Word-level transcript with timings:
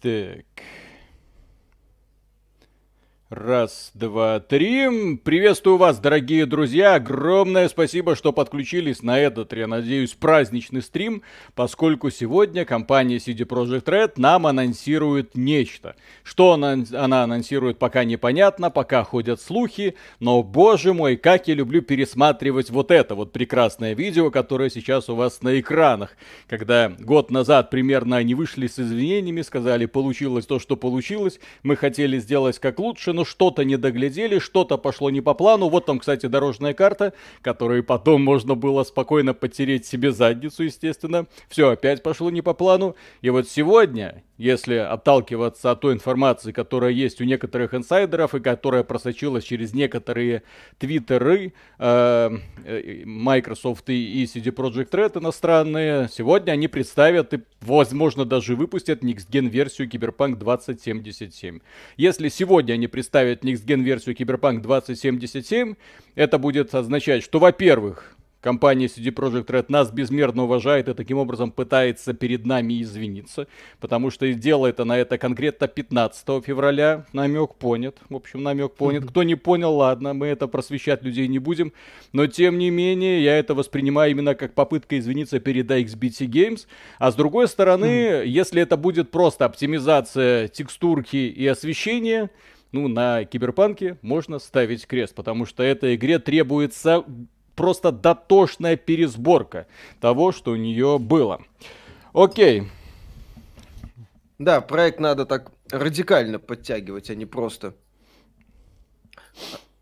Так. 0.00 0.62
Раз, 3.30 3.90
два, 3.92 4.40
три. 4.40 5.18
Приветствую 5.22 5.76
вас, 5.76 5.98
дорогие 5.98 6.46
друзья. 6.46 6.94
Огромное 6.94 7.68
спасибо, 7.68 8.16
что 8.16 8.32
подключились 8.32 9.02
на 9.02 9.18
этот, 9.18 9.52
я 9.52 9.66
надеюсь, 9.66 10.14
праздничный 10.14 10.80
стрим, 10.80 11.20
поскольку 11.54 12.08
сегодня 12.08 12.64
компания 12.64 13.18
CD 13.18 13.40
Projekt 13.46 13.84
Red 13.84 14.12
нам 14.16 14.46
анонсирует 14.46 15.36
нечто. 15.36 15.94
Что 16.22 16.54
она, 16.54 16.78
она 16.94 17.22
анонсирует, 17.22 17.78
пока 17.78 18.04
непонятно, 18.04 18.70
пока 18.70 19.04
ходят 19.04 19.42
слухи, 19.42 19.94
но, 20.20 20.42
боже 20.42 20.94
мой, 20.94 21.16
как 21.16 21.48
я 21.48 21.54
люблю 21.54 21.82
пересматривать 21.82 22.70
вот 22.70 22.90
это 22.90 23.14
вот 23.14 23.32
прекрасное 23.32 23.94
видео, 23.94 24.30
которое 24.30 24.70
сейчас 24.70 25.10
у 25.10 25.14
вас 25.14 25.42
на 25.42 25.60
экранах. 25.60 26.16
Когда 26.46 26.88
год 26.98 27.30
назад 27.30 27.68
примерно 27.68 28.16
они 28.16 28.34
вышли 28.34 28.68
с 28.68 28.78
извинениями, 28.78 29.42
сказали, 29.42 29.84
получилось 29.84 30.46
то, 30.46 30.58
что 30.58 30.76
получилось, 30.76 31.40
мы 31.62 31.76
хотели 31.76 32.18
сделать 32.20 32.58
как 32.58 32.78
лучше, 32.78 33.17
но 33.18 33.24
что-то 33.24 33.64
не 33.64 33.76
доглядели, 33.76 34.38
что-то 34.38 34.78
пошло 34.78 35.10
не 35.10 35.20
по 35.20 35.34
плану. 35.34 35.68
Вот 35.68 35.86
там, 35.86 35.98
кстати, 35.98 36.26
дорожная 36.26 36.72
карта, 36.72 37.12
которую 37.42 37.82
потом 37.82 38.22
можно 38.22 38.54
было 38.54 38.84
спокойно 38.84 39.34
потереть 39.34 39.86
себе 39.86 40.12
задницу, 40.12 40.62
естественно. 40.62 41.26
Все 41.48 41.70
опять 41.70 42.04
пошло 42.04 42.30
не 42.30 42.42
по 42.42 42.54
плану. 42.54 42.94
И 43.20 43.30
вот 43.30 43.48
сегодня 43.48 44.22
если 44.38 44.76
отталкиваться 44.76 45.72
от 45.72 45.80
той 45.80 45.94
информации, 45.94 46.52
которая 46.52 46.92
есть 46.92 47.20
у 47.20 47.24
некоторых 47.24 47.74
инсайдеров 47.74 48.36
и 48.36 48.40
которая 48.40 48.84
просочилась 48.84 49.42
через 49.42 49.74
некоторые 49.74 50.44
твиттеры 50.78 51.52
э, 51.78 52.30
э 52.64 53.02
Microsoft 53.04 53.90
и 53.90 54.24
CD 54.24 54.54
Projekt 54.54 54.90
Red 54.90 55.18
иностранные, 55.18 56.08
сегодня 56.08 56.52
они 56.52 56.68
представят 56.68 57.34
и, 57.34 57.40
возможно, 57.60 58.24
даже 58.24 58.54
выпустят 58.54 59.02
Next 59.02 59.28
Gen 59.28 59.48
версию 59.48 59.88
Cyberpunk 59.88 60.36
2077. 60.36 61.58
Если 61.96 62.28
сегодня 62.28 62.74
они 62.74 62.86
представят 62.86 63.07
Next 63.12 63.64
Gen 63.66 63.82
версию 63.82 64.14
Cyberpunk 64.16 64.60
2077, 64.60 65.74
это 66.14 66.38
будет 66.38 66.74
означать, 66.74 67.22
что, 67.22 67.38
во-первых, 67.38 68.18
Компания 68.40 68.86
CD 68.86 69.10
Projekt 69.12 69.46
Red 69.46 69.64
нас 69.68 69.90
безмерно 69.90 70.44
уважает 70.44 70.88
и 70.88 70.94
таким 70.94 71.18
образом 71.18 71.50
пытается 71.50 72.14
перед 72.14 72.46
нами 72.46 72.80
извиниться, 72.82 73.48
потому 73.80 74.10
что 74.10 74.32
делает 74.32 74.78
она 74.78 74.96
это 74.96 75.18
конкретно 75.18 75.66
15 75.66 76.44
февраля. 76.44 77.04
Намек 77.12 77.56
понят. 77.56 77.98
В 78.08 78.14
общем, 78.14 78.44
намек 78.44 78.74
понят. 78.74 79.06
Кто 79.06 79.24
не 79.24 79.34
понял, 79.34 79.74
ладно, 79.74 80.14
мы 80.14 80.28
это 80.28 80.46
просвещать 80.46 81.02
людей 81.02 81.26
не 81.26 81.40
будем. 81.40 81.72
Но 82.12 82.28
тем 82.28 82.58
не 82.58 82.70
менее, 82.70 83.24
я 83.24 83.36
это 83.36 83.54
воспринимаю 83.54 84.12
именно 84.12 84.36
как 84.36 84.54
попытка 84.54 84.96
извиниться 85.00 85.40
перед 85.40 85.68
XBT 85.68 86.26
Games. 86.28 86.68
А 87.00 87.10
с 87.10 87.16
другой 87.16 87.48
стороны, 87.48 88.22
если 88.24 88.62
это 88.62 88.76
будет 88.76 89.10
просто 89.10 89.46
оптимизация 89.46 90.46
текстурки 90.46 91.16
и 91.16 91.44
освещения, 91.44 92.30
ну, 92.72 92.88
на 92.88 93.24
Киберпанке 93.24 93.98
можно 94.02 94.38
ставить 94.38 94.86
крест, 94.86 95.14
потому 95.14 95.46
что 95.46 95.62
этой 95.62 95.94
игре 95.94 96.18
требуется 96.18 97.04
просто 97.54 97.90
дотошная 97.90 98.76
пересборка 98.76 99.66
того, 100.00 100.32
что 100.32 100.52
у 100.52 100.56
нее 100.56 100.98
было. 100.98 101.42
Окей. 102.12 102.64
Да, 104.38 104.60
проект 104.60 105.00
надо 105.00 105.26
так 105.26 105.50
радикально 105.70 106.38
подтягивать, 106.38 107.10
а 107.10 107.14
не 107.14 107.26
просто 107.26 107.74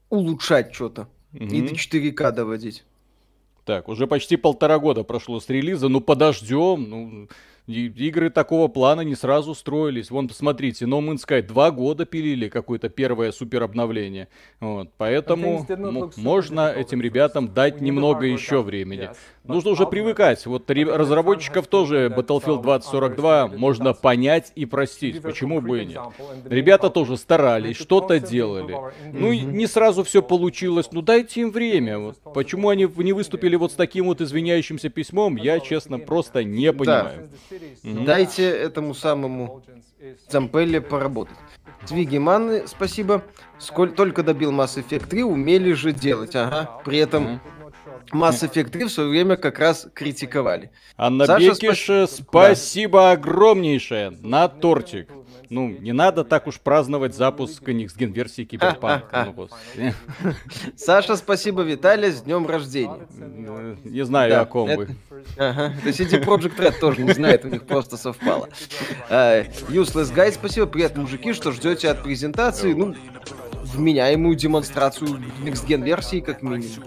улучшать 0.09 0.75
что-то. 0.75 1.09
Угу. 1.35 1.45
И 1.45 1.63
до 1.63 1.75
4К 1.75 2.33
доводить. 2.33 2.85
Так, 3.65 3.89
уже 3.89 4.07
почти 4.07 4.37
полтора 4.37 4.79
года 4.79 5.03
прошло 5.03 5.41
с 5.41 5.49
релиза, 5.49 5.89
ну 5.89 6.01
подождем, 6.01 6.89
ну 6.89 7.29
игры 7.67 8.31
такого 8.31 8.69
плана 8.69 9.01
не 9.01 9.15
сразу 9.15 9.55
строились. 9.55 10.11
Вон, 10.11 10.29
посмотрите, 10.29 10.85
No 10.85 11.01
Man's 11.01 11.27
Sky 11.27 11.43
два 11.43 11.71
года 11.71 12.05
пилили 12.05 12.49
какое-то 12.49 12.89
первое 12.89 13.33
супер 13.33 13.63
обновление. 13.63 14.29
Вот, 14.61 14.91
поэтому 14.97 15.67
можно 16.17 16.73
этим 16.73 17.01
ребятам 17.01 17.53
дать 17.53 17.81
немного 17.81 18.27
еще 18.27 18.63
времени. 18.63 19.11
Нужно 19.45 19.71
уже 19.71 19.87
привыкать. 19.87 20.45
Вот 20.47 20.71
разработчиков 20.71 21.67
тоже 21.69 22.09
Battlefield 22.09 22.63
2042 22.63 23.49
можно 23.49 23.95
понять 23.95 24.53
и 24.55 24.67
простить. 24.67 25.23
Почему 25.23 25.61
бы 25.61 25.83
и 25.83 25.87
нет? 25.87 26.03
Ребята 26.45 26.91
тоже 26.91 27.17
старались, 27.17 27.77
что-то 27.77 28.19
делали. 28.19 28.77
Ну, 29.13 29.33
не 29.33 29.67
сразу 29.67 30.05
все 30.05 30.23
получилось. 30.23 30.89
Ну, 30.93 31.03
дайте 31.03 31.43
им 31.43 31.51
время. 31.51 31.99
Вот. 31.99 32.19
Почему 32.35 32.69
они 32.69 32.89
не 32.97 33.13
выступили 33.13 33.57
вот 33.57 33.73
с 33.73 33.75
таким 33.75 34.07
вот 34.07 34.21
извиняющимся 34.21 34.89
письмом, 34.89 35.37
я, 35.37 35.61
честно, 35.61 35.99
просто 35.99 36.45
не 36.45 36.73
понимаю. 36.73 37.29
Да. 37.51 37.56
Дайте 37.83 38.45
этому 38.45 38.95
самому 38.95 39.63
Зампелле 40.29 40.81
поработать. 40.81 41.37
Твиги 41.87 42.19
Манны, 42.19 42.67
спасибо. 42.67 43.23
Сколь 43.59 43.93
только 43.93 44.23
добил 44.23 44.53
Mass 44.53 44.77
Effect 44.77 45.09
3, 45.09 45.23
умели 45.25 45.73
же 45.73 45.93
делать. 45.93 46.35
Ага. 46.35 46.81
При 46.85 46.99
этом 46.99 47.41
Mass 48.13 48.43
Effect 48.43 48.71
3 48.71 48.85
в 48.85 48.91
свое 48.91 49.09
время 49.09 49.37
как 49.37 49.59
раз 49.59 49.89
критиковали. 49.95 50.71
Анна 50.97 51.27
Саша, 51.27 51.51
Бекиш, 51.51 51.85
спа... 51.85 52.07
спасибо 52.07 53.01
да. 53.01 53.13
огромнейшее 53.13 54.11
на 54.23 54.49
тортик. 54.49 55.09
Ну, 55.51 55.69
не 55.69 55.93
надо 55.93 56.25
так 56.25 56.47
уж 56.47 56.59
праздновать 56.59 57.15
запуск 57.15 57.67
Никсген 57.69 58.13
версии 58.13 58.45
Киберпанка. 58.45 59.33
Ну, 59.37 59.49
Саша, 60.77 61.17
спасибо, 61.17 61.63
Виталий, 61.63 62.11
с 62.11 62.23
днем 62.23 62.47
рождения. 62.47 63.07
Не 63.85 64.05
знаю, 64.05 64.43
о 64.43 64.45
ком 64.45 64.69
вы. 64.75 64.89
Ага. 65.37 65.75
То 65.83 65.89
есть 65.89 66.01
CD 66.01 66.23
Project 66.23 66.57
Red 66.59 66.79
тоже 66.81 67.03
не 67.03 67.13
знает, 67.13 67.45
у 67.45 67.49
них 67.49 67.65
просто 67.65 67.97
совпало. 67.97 68.49
Uh, 69.09 69.49
Useless 69.69 70.15
Guy, 70.15 70.33
спасибо. 70.33 70.67
Привет, 70.67 70.97
мужики, 70.97 71.33
что 71.33 71.53
ждете 71.53 71.91
от 71.91 72.03
презентации? 72.03 72.73
Ну, 72.73 72.95
вменяемую 73.65 74.37
демонстрацию 74.37 75.09
Next 75.45 75.67
Gen 75.67 75.83
версии, 75.83 76.21
как 76.21 76.43
минимум. 76.43 76.85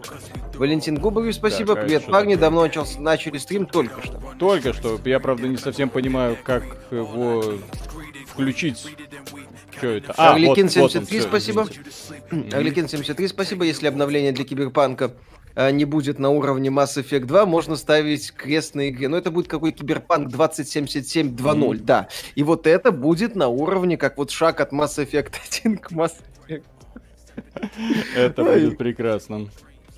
Валентин 0.60 0.96
Губарев, 0.96 1.34
спасибо. 1.34 1.74
Да, 1.74 1.84
Привет, 1.84 2.06
парни. 2.06 2.34
Такое. 2.34 2.42
Давно 2.42 2.62
начался, 2.64 3.00
начали 3.00 3.38
стрим 3.38 3.66
только 3.66 4.02
что. 4.02 4.22
Только 4.38 4.74
что. 4.74 5.00
Я, 5.06 5.22
правда, 5.22 5.48
не 5.48 5.56
совсем 5.56 5.90
понимаю, 5.90 6.38
как 6.44 6.64
его 6.92 7.54
включить. 8.28 8.86
Что 9.78 9.88
это? 9.88 10.14
А, 10.18 10.34
Орликин 10.34 10.66
вот, 10.66 10.92
73, 10.92 11.20
вот 11.20 11.26
он, 11.26 11.30
спасибо. 11.30 11.68
Орликин 12.52 12.90
73, 12.90 13.30
спасибо. 13.30 13.64
Если 13.64 13.88
обновление 13.88 14.34
для 14.34 14.44
Киберпанка 14.44 15.14
а, 15.56 15.72
не 15.72 15.86
будет 15.86 16.20
на 16.20 16.30
уровне 16.30 16.68
Mass 16.68 17.02
Effect 17.02 17.24
2, 17.24 17.46
можно 17.46 17.78
ставить 17.78 18.34
крест 18.34 18.76
на 18.76 18.90
игре. 18.90 19.08
Но 19.08 19.16
это 19.16 19.32
будет 19.32 19.48
какой 19.48 19.72
Киберпанк 19.72 20.28
2077 20.28 21.38
2.0, 21.38 21.38
mm-hmm. 21.38 21.84
да. 21.86 22.10
И 22.36 22.44
вот 22.44 22.68
это 22.68 22.92
будет 22.92 23.34
на 23.38 23.48
уровне, 23.48 23.96
как 23.96 24.18
вот 24.18 24.30
шаг 24.30 24.60
от 24.60 24.74
Mass 24.74 24.98
Effect 24.98 25.36
1 25.64 25.78
к 25.78 25.94
Mass 25.94 26.16
Effect. 26.50 26.64
Это 28.14 28.44
будет 28.44 28.78
прекрасно. 28.78 29.48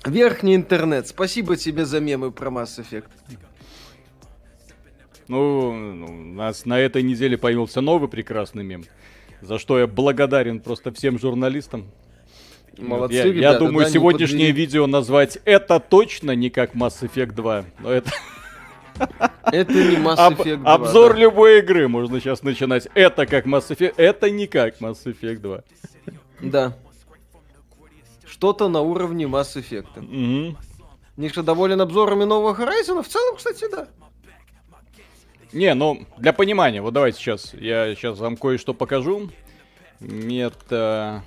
Верхний 0.04 0.56
интернет. 0.56 1.06
Спасибо 1.06 1.56
тебе 1.56 1.84
за 1.84 2.00
мемы 2.00 2.32
про 2.32 2.50
Mass 2.50 2.78
Effect. 2.78 3.04
Ну, 5.28 5.72
ну, 5.72 6.06
у 6.06 6.34
нас 6.34 6.66
на 6.66 6.78
этой 6.78 7.02
неделе 7.02 7.38
появился 7.38 7.80
новый 7.80 8.08
прекрасный 8.08 8.64
мем, 8.64 8.84
за 9.40 9.58
что 9.58 9.78
я 9.78 9.86
благодарен 9.86 10.60
просто 10.60 10.92
всем 10.92 11.18
журналистам. 11.18 11.86
Молодцы, 12.76 13.14
я, 13.14 13.24
ребята, 13.24 13.52
я 13.52 13.58
думаю, 13.58 13.86
да, 13.86 13.92
сегодняшнее 13.92 14.50
видео 14.50 14.86
назвать 14.86 15.38
это 15.44 15.78
точно 15.78 16.32
не 16.32 16.50
как 16.50 16.74
Mass 16.74 17.02
Effect 17.02 17.34
2, 17.34 17.64
но 17.80 17.90
это... 17.90 18.10
Это 19.44 19.72
не 19.72 19.96
Mass 19.96 20.18
Effect 20.18 20.56
2. 20.58 20.74
Обзор 20.74 21.14
да. 21.14 21.20
любой 21.20 21.58
игры 21.58 21.88
можно 21.88 22.20
сейчас 22.20 22.42
начинать. 22.42 22.88
Это 22.94 23.26
как 23.26 23.46
Mass 23.46 23.68
Effect, 23.70 23.94
это 23.96 24.30
не 24.30 24.46
как 24.46 24.80
Mass 24.80 24.98
Effect 25.04 25.38
2. 25.38 25.62
Да. 26.42 26.76
Что-то 28.42 28.68
на 28.68 28.80
уровне 28.80 29.26
Mass 29.26 29.54
Effect. 29.54 30.00
Угу. 30.00 30.58
Миша 31.16 31.44
доволен 31.44 31.80
обзорами 31.80 32.24
нового 32.24 32.60
Horizon? 32.60 33.00
В 33.04 33.06
целом, 33.06 33.36
кстати, 33.36 33.70
да. 33.70 33.86
Не, 35.52 35.74
ну, 35.74 36.04
для 36.18 36.32
понимания, 36.32 36.82
вот 36.82 36.92
давайте 36.92 37.20
сейчас, 37.20 37.54
я 37.54 37.94
сейчас 37.94 38.18
вам 38.18 38.36
кое-что 38.36 38.74
покажу. 38.74 39.30
Мета... 40.00 41.22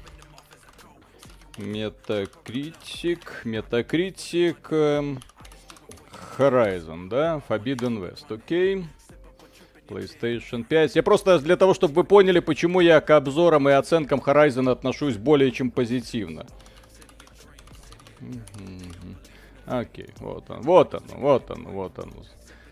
Метакритик, 1.57 3.45
Метакритик, 3.45 4.67
эм, 4.71 5.21
Horizon, 6.37 7.07
да, 7.07 7.41
Forbidden 7.47 8.01
West, 8.01 8.25
окей. 8.27 8.87
PlayStation 9.87 10.65
5. 10.65 10.97
Я 10.97 11.01
просто 11.03 11.39
для 11.39 11.55
того, 11.55 11.73
чтобы 11.73 11.93
вы 11.93 12.03
поняли, 12.03 12.39
почему 12.41 12.81
я 12.81 12.99
к 12.99 13.09
обзорам 13.11 13.69
и 13.69 13.71
оценкам 13.71 14.19
Horizon 14.19 14.69
отношусь 14.69 15.15
более 15.15 15.53
чем 15.53 15.71
позитивно. 15.71 16.45
Окей, 19.65 20.09
вот 20.19 20.49
он, 20.49 20.61
вот 20.61 20.93
он, 20.93 21.01
вот 21.17 21.49
он, 21.51 21.63
вот 21.63 21.99
он. 21.99 22.11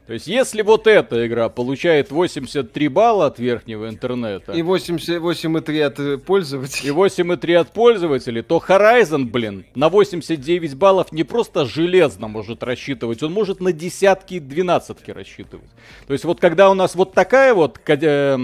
То 0.05 0.11
есть, 0.11 0.27
если 0.27 0.63
вот 0.63 0.85
эта 0.85 1.25
игра 1.25 1.47
получает 1.47 2.11
83 2.11 2.87
балла 2.89 3.27
от 3.27 3.39
верхнего 3.39 3.87
интернета... 3.87 4.51
И 4.51 4.61
8,3 4.61 5.81
от 5.81 5.99
э, 5.99 6.17
пользователей. 6.17 6.89
И 6.89 6.91
8,3 6.91 7.55
от 7.55 7.71
пользователей, 7.71 8.41
то 8.41 8.61
Horizon, 8.67 9.23
блин, 9.23 9.65
на 9.75 9.87
89 9.87 10.75
баллов 10.75 11.13
не 11.13 11.23
просто 11.23 11.63
железно 11.63 12.27
может 12.27 12.63
рассчитывать, 12.63 13.23
он 13.23 13.31
может 13.31 13.61
на 13.61 13.71
десятки 13.71 14.35
и 14.35 14.39
двенадцатки 14.41 15.09
рассчитывать. 15.09 15.69
То 16.05 16.11
есть, 16.11 16.25
вот 16.25 16.41
когда 16.41 16.69
у 16.69 16.73
нас 16.73 16.95
вот 16.95 17.13
такая 17.13 17.53
вот 17.53 17.79
э, 17.87 18.37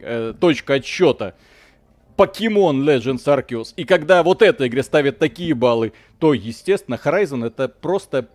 э, 0.00 0.34
точка 0.38 0.74
отсчета, 0.74 1.34
Pokemon 2.20 2.84
Legends 2.84 3.24
Arceus. 3.24 3.72
И 3.76 3.84
когда 3.84 4.22
вот 4.22 4.42
этой 4.42 4.68
игре 4.68 4.82
ставят 4.82 5.18
такие 5.18 5.54
баллы, 5.54 5.94
то, 6.18 6.34
естественно, 6.34 7.00
Horizon 7.02 7.46
это 7.46 7.66
просто 7.68 8.28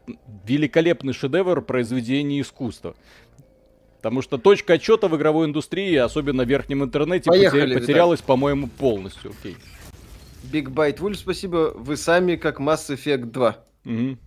великолепный 0.43 1.13
шедевр 1.13 1.61
произведения 1.61 2.41
искусства. 2.41 2.95
Потому 3.97 4.23
что 4.23 4.39
точка 4.39 4.73
отчета 4.73 5.07
в 5.07 5.15
игровой 5.15 5.45
индустрии, 5.45 5.95
особенно 5.97 6.45
в 6.45 6.47
верхнем 6.47 6.83
интернете, 6.83 7.29
Поехали, 7.29 7.77
потерялась, 7.77 8.21
по-моему, 8.21 8.67
полностью. 8.67 9.33
Окей. 9.39 9.55
Big 10.51 10.65
Byte 10.65 10.97
Wolf, 10.97 11.15
спасибо. 11.15 11.71
Вы 11.75 11.95
сами 11.95 12.37
как 12.37 12.59
Mass 12.59 12.89
Effect 12.89 13.25
2. 13.25 13.57
Угу. 13.85 14.17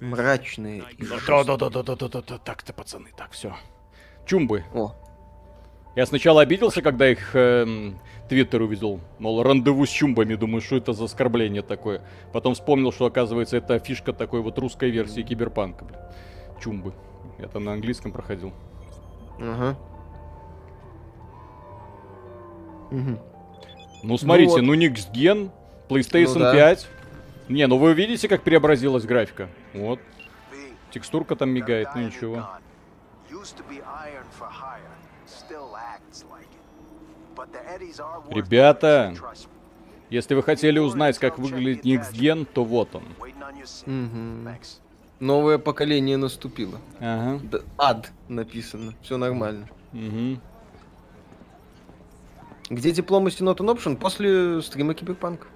Мрачные. 0.00 0.84
Да-да-да-да-да-да. 0.98 2.38
Так-то, 2.38 2.72
пацаны, 2.72 3.10
так, 3.16 3.32
все. 3.32 3.54
Чумбы. 4.26 4.64
О, 4.72 4.94
я 5.98 6.06
сначала 6.06 6.42
обиделся, 6.42 6.80
когда 6.80 7.10
их 7.10 7.34
э, 7.34 7.90
твиттер 8.28 8.62
увидел. 8.62 9.00
Мол, 9.18 9.42
рандеву 9.42 9.84
с 9.84 9.88
чумбами. 9.88 10.36
Думаю, 10.36 10.60
что 10.60 10.76
это 10.76 10.92
за 10.92 11.06
оскорбление 11.06 11.62
такое. 11.62 12.02
Потом 12.32 12.54
вспомнил, 12.54 12.92
что, 12.92 13.06
оказывается, 13.06 13.56
это 13.56 13.80
фишка 13.80 14.12
такой 14.12 14.40
вот 14.40 14.56
русской 14.60 14.90
версии 14.90 15.22
киберпанка. 15.22 15.84
Блин. 15.84 15.98
Чумбы. 16.62 16.92
Я 17.40 17.48
там 17.48 17.64
на 17.64 17.72
английском 17.72 18.12
проходил. 18.12 18.52
Ага. 19.40 19.76
Угу. 22.92 23.18
Ну, 24.04 24.18
смотрите, 24.18 24.62
ну, 24.62 24.68
вот. 24.68 24.76
ну 24.76 24.86
Next 24.86 25.12
Gen, 25.12 25.50
PlayStation 25.88 26.34
ну, 26.34 26.38
да. 26.38 26.52
5. 26.52 26.88
Не, 27.48 27.66
ну 27.66 27.76
вы 27.76 27.92
видите, 27.94 28.28
как 28.28 28.42
преобразилась 28.42 29.02
графика? 29.02 29.48
Вот. 29.74 29.98
Текстурка 30.92 31.34
там 31.34 31.50
мигает, 31.50 31.88
ну 31.96 32.02
ничего. 32.02 32.48
Ребята, 38.30 39.14
если 40.10 40.34
вы 40.34 40.42
хотели 40.42 40.78
узнать, 40.78 41.18
как 41.18 41.38
выглядит 41.38 41.84
Никсген, 41.84 42.46
то 42.46 42.64
вот 42.64 42.94
он. 42.94 43.04
Угу. 43.86 44.48
Новое 45.20 45.58
поколение 45.58 46.16
наступило. 46.16 46.80
Ага. 47.00 47.40
Да, 47.44 47.58
ад 47.76 48.12
написано. 48.28 48.94
Все 49.02 49.16
нормально. 49.16 49.68
Угу. 49.92 50.38
Где 52.70 52.92
дипломы 52.92 53.30
Not 53.30 53.56
an 53.56 53.74
Option? 53.74 53.96
После 53.96 54.62
стрима 54.62 54.94
Киберпанк. 54.94 55.48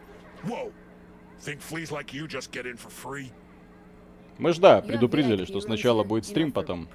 Мы 4.39 4.53
ж 4.53 4.59
да, 4.59 4.81
предупредили, 4.81 5.45
что 5.45 5.61
сначала 5.61 6.05
будет 6.05 6.25
стрим, 6.25 6.53
потом. 6.53 6.89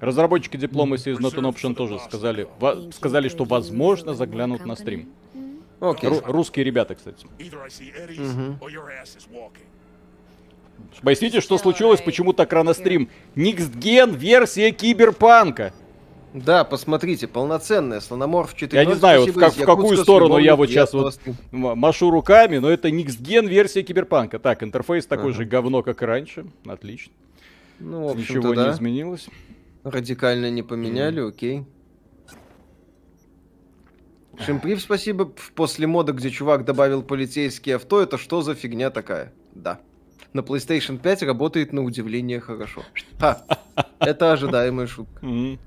Разработчики 0.00 0.56
Diplomacy 0.56 1.12
из 1.12 1.18
Not 1.18 1.34
an 1.34 1.52
Option 1.52 1.74
тоже 1.74 1.98
сказали, 1.98 2.48
во, 2.60 2.90
сказали, 2.92 3.28
что 3.28 3.44
возможно 3.44 4.14
заглянут 4.14 4.64
на 4.64 4.76
стрим. 4.76 5.08
Окей. 5.80 6.10
Ру- 6.10 6.22
русские 6.24 6.64
ребята, 6.64 6.94
кстати. 6.94 7.26
Угу. 7.26 8.70
Поясните, 11.02 11.40
что 11.40 11.58
случилось, 11.58 12.00
почему 12.00 12.32
так 12.32 12.52
рано 12.52 12.74
стрим? 12.74 13.08
Никсген 13.34 14.14
версия 14.14 14.70
Киберпанка. 14.70 15.72
Да, 16.34 16.64
посмотрите, 16.64 17.26
полноценная 17.26 18.00
слономорф 18.00 18.54
4. 18.54 18.80
Я 18.80 18.86
не 18.86 18.94
знаю, 18.94 19.24
вот 19.24 19.34
как, 19.34 19.54
в 19.54 19.64
какую 19.64 19.96
сторону 19.96 20.38
я 20.38 20.56
вот 20.56 20.68
сейчас 20.68 20.92
вот 20.92 21.18
машу 21.50 22.10
руками, 22.10 22.58
но 22.58 22.68
это 22.68 22.90
Никсген 22.90 23.46
версия 23.46 23.82
Киберпанка. 23.82 24.38
Так, 24.38 24.62
интерфейс 24.62 25.06
такой 25.06 25.30
ага. 25.30 25.38
же 25.38 25.44
говно, 25.44 25.82
как 25.82 26.02
и 26.02 26.06
раньше. 26.06 26.46
Отлично. 26.66 27.12
Ну, 27.80 28.14
Ничего 28.14 28.54
да. 28.54 28.66
не 28.66 28.72
изменилось. 28.72 29.28
Радикально 29.84 30.50
не 30.50 30.62
поменяли, 30.62 31.22
mm. 31.22 31.28
окей. 31.28 31.64
Шимприв, 34.44 34.80
спасибо. 34.80 35.32
После 35.54 35.86
мода, 35.86 36.12
где 36.12 36.30
чувак 36.30 36.64
добавил 36.64 37.02
полицейские 37.02 37.76
авто, 37.76 38.00
это 38.00 38.18
что 38.18 38.42
за 38.42 38.54
фигня 38.54 38.90
такая? 38.90 39.32
Да. 39.54 39.80
На 40.32 40.40
PlayStation 40.40 40.98
5 40.98 41.22
работает 41.22 41.72
на 41.72 41.82
удивление 41.82 42.40
хорошо. 42.40 42.84
Ха, 43.18 43.44
это 43.98 44.32
ожидаемая 44.32 44.86
шутка. 44.86 45.24
Mm-hmm. 45.24 45.58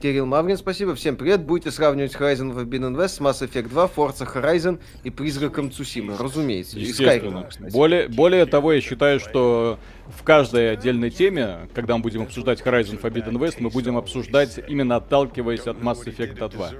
Кирилл 0.00 0.26
Маврин, 0.26 0.56
спасибо. 0.56 0.94
Всем 0.94 1.16
привет. 1.16 1.42
Будете 1.42 1.72
сравнивать 1.72 2.14
Horizon 2.14 2.54
Forbidden 2.54 2.94
West 2.94 3.08
с 3.08 3.20
Mass 3.20 3.44
Effect 3.44 3.68
2, 3.68 3.90
Forza 3.96 4.32
Horizon 4.32 4.78
и 5.02 5.10
Призраком 5.10 5.72
Цусимы. 5.72 6.16
Разумеется. 6.16 6.78
Естественно. 6.78 7.48
Более, 7.72 8.06
более 8.06 8.46
того, 8.46 8.72
я 8.72 8.80
считаю, 8.80 9.18
что 9.18 9.80
в 10.06 10.22
каждой 10.22 10.70
отдельной 10.72 11.10
теме, 11.10 11.68
когда 11.74 11.96
мы 11.96 12.02
будем 12.04 12.22
обсуждать 12.22 12.60
Horizon 12.60 13.00
Forbidden 13.00 13.38
West, 13.38 13.56
мы 13.58 13.70
будем 13.70 13.96
обсуждать 13.96 14.60
именно 14.68 14.96
отталкиваясь 14.96 15.66
от 15.66 15.78
Mass 15.78 16.04
Effect 16.04 16.48
2. 16.48 16.70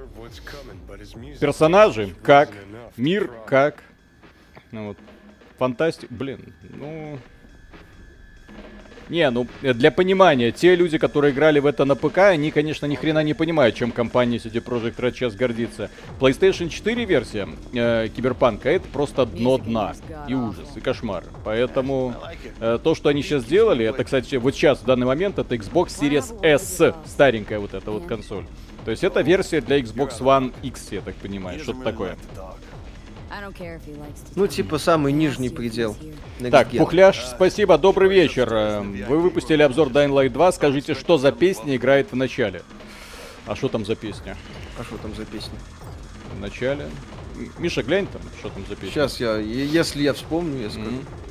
Персонажи 1.41 2.15
как, 2.23 2.51
мир 2.97 3.33
как. 3.47 3.83
Ну, 4.71 4.89
вот. 4.89 4.99
Фантастик, 5.59 6.09
блин, 6.13 6.55
ну... 6.71 7.19
Не, 9.09 9.31
ну 9.31 9.47
для 9.63 9.91
понимания, 9.91 10.53
те 10.53 10.75
люди, 10.75 10.99
которые 10.99 11.33
играли 11.33 11.59
в 11.59 11.67
это 11.67 11.85
на 11.85 11.95
ПК, 11.95 12.19
они, 12.19 12.51
конечно, 12.51 12.87
ни 12.87 12.95
хрена 12.95 13.23
не 13.23 13.35
понимают, 13.35 13.75
чем 13.75 13.93
компания 13.93 14.37
CD 14.37 14.63
Projekt 14.63 14.97
Red 14.97 15.15
сейчас 15.15 15.35
гордится. 15.35 15.91
PlayStation 16.21 16.69
4 16.69 17.05
версия 17.05 17.49
э, 17.73 18.09
Киберпанка 18.15 18.71
это 18.71 18.87
просто 18.89 19.27
дно 19.27 19.59
дна 19.59 19.95
и 20.29 20.35
ужас, 20.35 20.69
и 20.77 20.81
кошмар. 20.81 21.25
Поэтому 21.45 22.15
э, 22.61 22.79
то, 22.83 22.95
что 22.95 23.09
они 23.09 23.23
сейчас 23.23 23.43
сделали, 23.45 23.85
это, 23.85 24.05
кстати, 24.05 24.37
вот 24.37 24.55
сейчас, 24.55 24.81
в 24.81 24.85
данный 24.85 25.07
момент, 25.07 25.39
это 25.39 25.55
Xbox 25.55 25.89
Series 25.89 26.45
S, 26.45 26.95
старенькая 27.07 27.59
вот 27.59 27.75
эта 27.75 27.91
вот 27.91 28.07
консоль. 28.07 28.45
То 28.85 28.91
есть 28.91 29.05
это 29.05 29.21
версия 29.21 29.61
для 29.61 29.81
Xbox 29.81 30.21
One 30.21 30.53
X, 30.63 30.93
я 30.93 31.01
так 31.01 31.15
понимаю, 31.17 31.61
что-то 31.61 31.83
такое. 31.83 32.17
Ну, 34.37 34.47
типа 34.47 34.79
самый 34.79 35.13
нижний 35.13 35.49
предел. 35.49 35.97
Так, 36.51 36.71
Пухляш, 36.71 37.25
спасибо, 37.25 37.79
добрый 37.79 38.09
вечер. 38.09 38.53
Эм, 38.53 39.05
вы 39.09 39.21
выпустили 39.21 39.63
обзор 39.63 39.89
Dying 39.89 40.11
Light 40.11 40.31
2, 40.31 40.53
скажите, 40.53 40.95
что 40.95 41.19
за 41.19 41.33
песня 41.33 41.77
играет 41.77 42.13
в 42.13 42.17
начале? 42.17 42.63
А 43.47 43.57
что 43.57 43.69
там 43.69 43.85
за 43.85 43.95
песня? 43.95 44.37
А 44.79 44.85
что 44.85 44.97
там 44.99 45.15
за 45.15 45.25
песня? 45.25 45.59
В 46.37 46.41
начале? 46.41 46.87
Миша, 47.59 47.83
глянь 47.83 48.07
там, 48.07 48.21
что 48.39 48.51
там 48.51 48.65
за 48.69 48.77
песня. 48.77 48.91
Сейчас 48.91 49.21
я, 49.21 49.37
если 49.37 50.03
я 50.03 50.13
вспомню, 50.13 50.63
я 50.63 50.71
скажу. 50.71 50.91
Mm-hmm. 50.91 51.29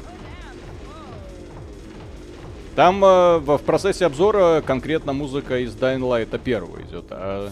Там 2.78 3.04
э, 3.04 3.38
в 3.40 3.58
процессе 3.58 4.06
обзора 4.06 4.62
конкретно 4.62 5.12
музыка 5.12 5.58
из 5.58 5.76
Dying 5.76 6.02
Light 6.02 6.38
первого 6.38 6.80
идет. 6.84 7.06
А... 7.10 7.50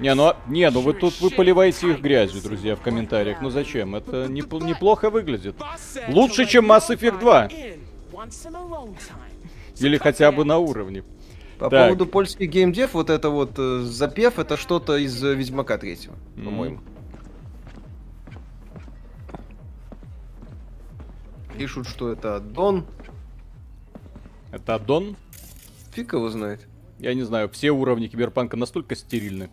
Не, 0.00 0.14
ну, 0.14 0.32
не, 0.46 0.70
ну 0.70 0.80
вы 0.80 0.94
тут 0.94 1.20
вы 1.20 1.30
поливаете 1.30 1.90
их 1.90 2.00
грязью, 2.00 2.42
друзья, 2.42 2.76
в 2.76 2.80
комментариях. 2.80 3.42
Ну 3.42 3.50
зачем? 3.50 3.94
Это 3.94 4.26
не, 4.26 4.40
неплохо 4.40 5.10
выглядит. 5.10 5.56
Лучше, 6.08 6.46
чем 6.46 6.70
Mass 6.70 6.88
Effect 6.88 7.20
2. 7.20 7.48
Или 9.78 9.98
хотя 9.98 10.32
бы 10.32 10.44
на 10.44 10.58
уровне. 10.58 11.04
По 11.58 11.70
так. 11.70 11.86
поводу 11.86 12.06
польских 12.06 12.50
геймдев, 12.50 12.92
вот 12.92 13.08
это 13.08 13.30
вот 13.30 13.58
э, 13.58 13.80
запев, 13.80 14.38
это 14.38 14.58
что-то 14.58 14.98
из 14.98 15.24
э, 15.24 15.34
Ведьмака 15.34 15.78
третьего, 15.78 16.14
mm. 16.36 16.44
по-моему. 16.44 16.80
Пишут, 21.56 21.88
что 21.88 22.12
это 22.12 22.36
аддон. 22.36 22.84
Это 24.52 24.74
аддон? 24.74 25.16
Фиг 25.96 26.12
его 26.12 26.28
знает. 26.28 26.60
Я 26.98 27.14
не 27.14 27.22
знаю, 27.22 27.48
все 27.48 27.70
уровни 27.70 28.06
киберпанка 28.08 28.58
настолько 28.58 28.94
стерильны. 28.94 29.48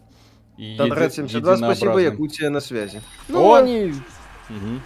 И 0.57 0.75
Танрад 0.77 1.13
72, 1.13 1.55
спасибо, 1.55 1.99
Якутия 1.99 2.49
на 2.49 2.59
связи. 2.59 3.01
Ну, 3.29 3.45
О! 3.45 3.53
они... 3.53 3.93
Угу. 4.49 4.81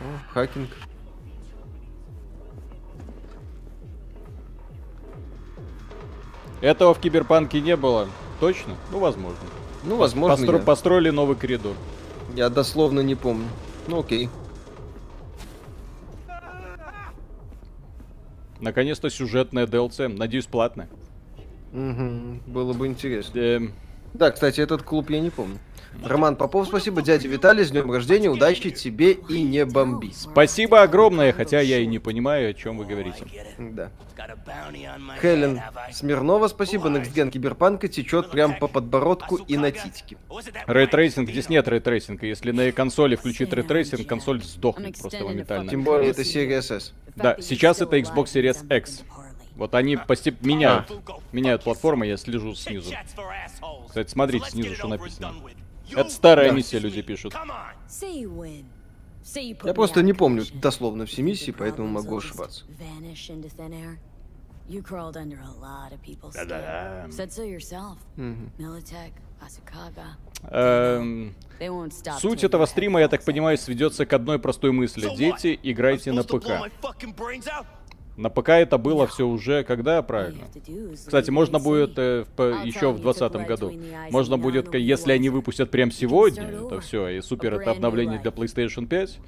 О, 0.00 0.32
хакинг. 0.32 0.70
Этого 6.62 6.94
в 6.94 6.98
Киберпанке 6.98 7.60
не 7.60 7.76
было. 7.76 8.08
Точно? 8.40 8.74
Ну, 8.90 9.00
возможно. 9.00 9.38
Ну, 9.84 9.96
возможно. 9.96 10.34
Постро... 10.34 10.56
Я. 10.56 10.64
Построили 10.64 11.10
новый 11.10 11.36
коридор. 11.36 11.76
Я 12.34 12.48
дословно 12.48 13.00
не 13.00 13.14
помню. 13.14 13.48
Ну, 13.86 14.00
окей. 14.00 14.30
Наконец-то 18.60 19.10
сюжетная 19.10 19.66
DLC. 19.66 20.08
Надеюсь, 20.08 20.46
платная. 20.46 20.88
Угу, 21.72 22.50
было 22.50 22.72
бы 22.72 22.86
интересно. 22.86 23.38
Эм... 23.38 23.72
Да, 24.14 24.30
кстати, 24.30 24.60
этот 24.60 24.82
клуб 24.82 25.10
я 25.10 25.20
не 25.20 25.30
помню. 25.30 25.58
Роман 26.04 26.36
Попов, 26.36 26.68
спасибо. 26.68 27.02
Дядя 27.02 27.28
Виталий, 27.28 27.64
с 27.64 27.70
днем 27.70 27.90
рождения, 27.90 28.28
удачи 28.28 28.70
тебе 28.70 29.12
и 29.12 29.42
не 29.42 29.64
бомби. 29.64 30.12
Спасибо 30.14 30.82
огромное, 30.82 31.32
хотя 31.32 31.60
я 31.60 31.78
и 31.78 31.86
не 31.86 31.98
понимаю, 31.98 32.50
о 32.50 32.54
чем 32.54 32.78
вы 32.78 32.84
говорите. 32.84 33.24
Да. 33.58 33.90
Хелен 35.20 35.60
Смирнова, 35.92 36.48
спасибо. 36.48 36.88
Некстген 36.88 37.30
Киберпанка 37.30 37.88
течет 37.88 38.30
прям 38.30 38.58
по 38.58 38.68
подбородку 38.68 39.36
и 39.36 39.56
на 39.56 39.70
титьки. 39.70 40.16
Рейтрейсинг, 40.66 41.30
здесь 41.30 41.48
нет 41.48 41.66
рейтрейсинга. 41.68 42.26
Если 42.26 42.52
на 42.52 42.70
консоли 42.72 43.16
включить 43.16 43.52
рейтрейсинг, 43.52 44.06
консоль 44.06 44.42
сдохнет 44.42 44.98
просто 44.98 45.24
моментально. 45.24 45.70
Тем 45.70 45.82
более 45.84 46.10
это 46.10 46.24
серия 46.24 46.58
S. 46.58 46.94
Да, 47.16 47.36
сейчас 47.40 47.80
это 47.80 47.98
Xbox 47.98 48.26
Series 48.26 48.76
X. 48.76 49.02
Вот 49.56 49.74
они 49.74 49.96
постепенно 49.96 50.48
меняют, 50.48 50.92
меняют 51.32 51.64
платформы, 51.64 52.06
я 52.06 52.16
слежу 52.16 52.54
снизу. 52.54 52.92
Кстати, 53.88 54.08
смотрите 54.08 54.48
снизу, 54.50 54.76
что 54.76 54.86
написано. 54.86 55.34
Это 55.92 56.10
старая 56.10 56.46
миссия, 56.56 56.78
люди 56.78 57.02
пишут. 57.02 57.32
Я 59.68 59.74
просто 59.74 60.02
не 60.02 60.12
помню 60.12 60.44
дословно 60.54 61.04
все 61.06 61.22
миссии, 61.22 61.50
поэтому 61.58 61.88
могу 61.88 62.16
ошибаться. 62.28 62.64
Да-да. 66.44 67.06
Эм, 70.50 71.34
суть 72.20 72.44
этого 72.44 72.66
стрима, 72.66 73.00
я 73.00 73.08
так 73.08 73.24
понимаю, 73.24 73.56
сведется 73.58 74.04
к 74.06 74.12
одной 74.12 74.38
простой 74.38 74.72
мысли. 74.72 75.02
Дети, 75.16 75.58
играйте 75.62 76.12
на 76.12 76.22
ПК. 76.40 76.48
На 78.18 78.30
ПК 78.30 78.48
это 78.48 78.78
было 78.78 79.06
все 79.06 79.28
уже 79.28 79.62
когда, 79.62 80.02
правильно? 80.02 80.46
Кстати, 80.92 81.30
можно 81.30 81.60
будет 81.60 81.96
э, 81.98 82.24
в, 82.36 82.64
еще 82.64 82.90
в 82.90 83.00
2020 83.00 83.46
году. 83.46 83.72
Можно 84.10 84.36
будет, 84.36 84.74
если 84.74 85.12
они 85.12 85.28
выпустят 85.28 85.70
прям 85.70 85.92
сегодня, 85.92 86.48
это 86.48 86.80
все, 86.80 87.06
и 87.06 87.20
супер 87.20 87.54
это 87.54 87.70
обновление 87.70 88.18
для 88.18 88.32
PlayStation 88.32 88.88
5. 88.88 89.18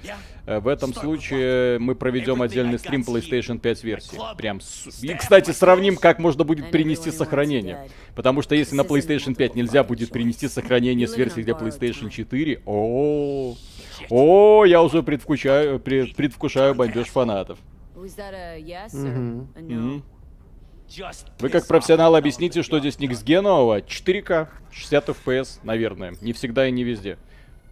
Э, 0.46 0.58
в 0.58 0.66
этом 0.66 0.92
случае 0.92 1.78
мы 1.78 1.94
проведем 1.94 2.42
отдельный 2.42 2.80
стрим 2.80 3.02
PlayStation 3.02 3.60
5 3.60 3.84
версии. 3.84 4.18
Прям. 4.36 4.60
С... 4.60 5.04
И, 5.04 5.14
кстати, 5.14 5.52
сравним, 5.52 5.94
как 5.94 6.18
можно 6.18 6.42
будет 6.42 6.72
принести 6.72 7.12
сохранение. 7.12 7.88
Потому 8.16 8.42
что 8.42 8.56
если 8.56 8.74
на 8.74 8.82
PlayStation 8.82 9.36
5 9.36 9.54
нельзя 9.54 9.84
будет 9.84 10.10
принести 10.10 10.48
сохранение 10.48 11.06
с 11.06 11.16
версии 11.16 11.42
для 11.42 11.54
PlayStation 11.54 12.10
4, 12.10 12.62
о, 12.66 13.54
о, 14.10 14.64
я 14.64 14.82
уже 14.82 15.04
предвкушаю, 15.04 15.78
предвкушаю 15.78 16.74
бомбеж 16.74 17.06
фанатов. 17.06 17.60
Вы 21.38 21.48
как 21.50 21.66
профессионал 21.66 22.16
объясните, 22.16 22.62
что 22.62 22.80
здесь 22.80 22.98
Никсген 22.98 23.44
нового? 23.44 23.80
4К, 23.80 24.48
60 24.72 25.08
FPS, 25.08 25.58
наверное. 25.62 26.14
Не 26.20 26.32
всегда 26.32 26.66
и 26.66 26.72
не 26.72 26.82
везде. 26.82 27.18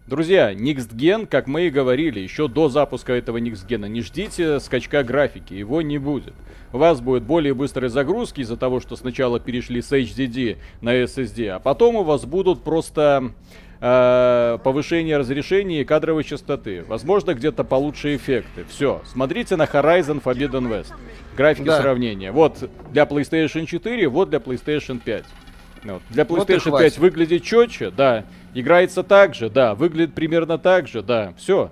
Друзья, 0.07 0.53
Никсген, 0.53 1.27
как 1.27 1.45
мы 1.45 1.67
и 1.67 1.69
говорили, 1.69 2.19
еще 2.19 2.47
до 2.47 2.69
запуска 2.69 3.13
этого 3.13 3.37
Никсгена, 3.37 3.85
не 3.85 4.01
ждите 4.01 4.59
скачка 4.59 5.03
графики, 5.03 5.53
его 5.53 5.81
не 5.81 5.97
будет. 5.97 6.33
У 6.73 6.77
вас 6.77 6.99
будет 6.99 7.23
более 7.23 7.53
быстрые 7.53 7.89
загрузки 7.89 8.41
из-за 8.41 8.57
того, 8.57 8.79
что 8.79 8.95
сначала 8.95 9.39
перешли 9.39 9.81
с 9.81 9.91
HDD 9.91 10.57
на 10.81 10.95
SSD, 10.95 11.49
а 11.49 11.59
потом 11.59 11.95
у 11.95 12.03
вас 12.03 12.25
будут 12.25 12.63
просто 12.63 13.33
э, 13.81 14.57
повышение 14.63 15.17
разрешения 15.17 15.81
и 15.81 15.85
кадровой 15.85 16.23
частоты. 16.23 16.83
Возможно, 16.87 17.33
где-то 17.33 17.63
получше 17.63 18.15
эффекты. 18.15 18.65
Все. 18.69 19.01
Смотрите 19.05 19.55
на 19.55 19.63
Horizon 19.63 20.21
Forbidden 20.21 20.69
West. 20.69 20.93
Графики 21.35 21.65
да. 21.65 21.81
сравнения. 21.81 22.31
Вот 22.31 22.69
для 22.91 23.03
PlayStation 23.03 23.65
4, 23.65 24.07
вот 24.07 24.29
для 24.29 24.39
PlayStation 24.39 24.99
5. 25.03 25.25
Вот. 25.83 26.01
Для 26.09 26.23
PlayStation 26.23 26.71
вот 26.71 26.81
5 26.81 26.97
выглядит 26.97 27.43
четче, 27.43 27.89
да. 27.91 28.25
Играется 28.53 29.03
так 29.03 29.35
же, 29.35 29.49
да. 29.49 29.75
Выглядит 29.75 30.13
примерно 30.13 30.57
так 30.57 30.87
же, 30.87 31.01
да. 31.01 31.33
Все. 31.37 31.71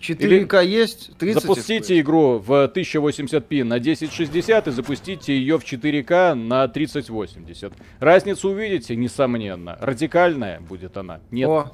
4К 0.00 0.64
есть, 0.64 1.16
30 1.18 1.42
Запустите 1.42 1.94
FPS. 1.94 2.00
игру 2.00 2.38
в 2.38 2.70
1080p 2.74 3.64
на 3.64 3.76
1060 3.76 4.68
и 4.68 4.70
запустите 4.70 5.36
ее 5.36 5.58
в 5.58 5.64
4К 5.64 6.34
на 6.34 6.68
3080. 6.68 7.72
Разницу 7.98 8.48
увидите, 8.48 8.96
несомненно. 8.96 9.76
Радикальная 9.80 10.60
будет 10.60 10.96
она. 10.96 11.20
Нет. 11.30 11.48
О, 11.48 11.72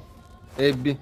Эбби. 0.57 0.97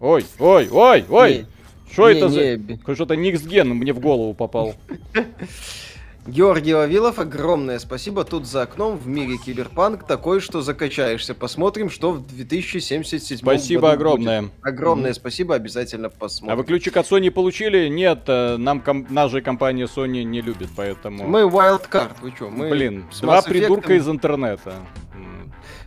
Ой, 0.00 0.24
ой, 0.38 0.68
ой, 0.70 1.04
ой. 1.08 1.46
Что 1.90 2.08
это 2.08 2.28
за... 2.28 2.58
Что-то 2.94 3.16
Никсген 3.16 3.68
мне 3.68 3.92
в 3.92 4.00
голову 4.00 4.34
попал. 4.34 4.74
Георгий 6.24 6.72
Вавилов, 6.72 7.18
огромное 7.18 7.80
спасибо. 7.80 8.24
Тут 8.24 8.46
за 8.46 8.62
окном 8.62 8.96
в 8.96 9.08
мире 9.08 9.38
киберпанк 9.38 10.06
такой, 10.06 10.40
что 10.40 10.62
закачаешься. 10.62 11.34
Посмотрим, 11.34 11.90
что 11.90 12.12
в 12.12 12.26
2077 12.26 13.38
Спасибо 13.38 13.80
году 13.80 13.92
огромное. 13.92 14.42
Будет. 14.42 14.52
Огромное 14.62 15.10
mm. 15.10 15.14
спасибо, 15.14 15.54
обязательно 15.56 16.10
посмотрим. 16.10 16.52
А 16.52 16.56
вы 16.56 16.64
ключик 16.64 16.96
от 16.96 17.10
Sony 17.10 17.32
получили? 17.32 17.88
Нет, 17.88 18.20
э, 18.28 18.56
нам 18.56 18.80
ком- 18.80 19.06
наша 19.10 19.40
компания 19.40 19.86
Sony 19.86 20.22
не 20.22 20.40
любит, 20.40 20.68
поэтому... 20.76 21.26
Мы 21.26 21.40
Wildcard, 21.40 22.12
вы 22.20 22.30
что? 22.30 22.50
Мы 22.50 22.70
Блин, 22.70 23.04
два 23.20 23.42
придурка 23.42 23.94
из 23.94 24.08
интернета. 24.08 24.74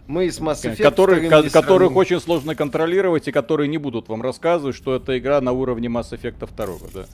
Мы 0.07 0.29
с 0.29 0.39
Mass 0.39 0.65
Effect 0.65 0.83
которых, 0.83 1.29
ко- 1.29 1.49
которых 1.49 1.95
очень 1.95 2.19
сложно 2.19 2.55
контролировать 2.55 3.27
и 3.27 3.31
которые 3.31 3.67
не 3.67 3.77
будут 3.77 4.09
вам 4.09 4.21
рассказывать, 4.21 4.75
что 4.75 4.95
это 4.95 5.17
игра 5.17 5.41
на 5.41 5.53
уровне 5.53 5.87
Mass 5.87 6.11
Effect 6.11 6.47
2, 6.55 6.67
да? 6.93 7.05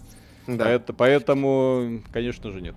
Да. 0.48 0.70
Это, 0.70 0.94
поэтому, 0.94 2.02
конечно 2.12 2.52
же, 2.52 2.62
нет. 2.62 2.76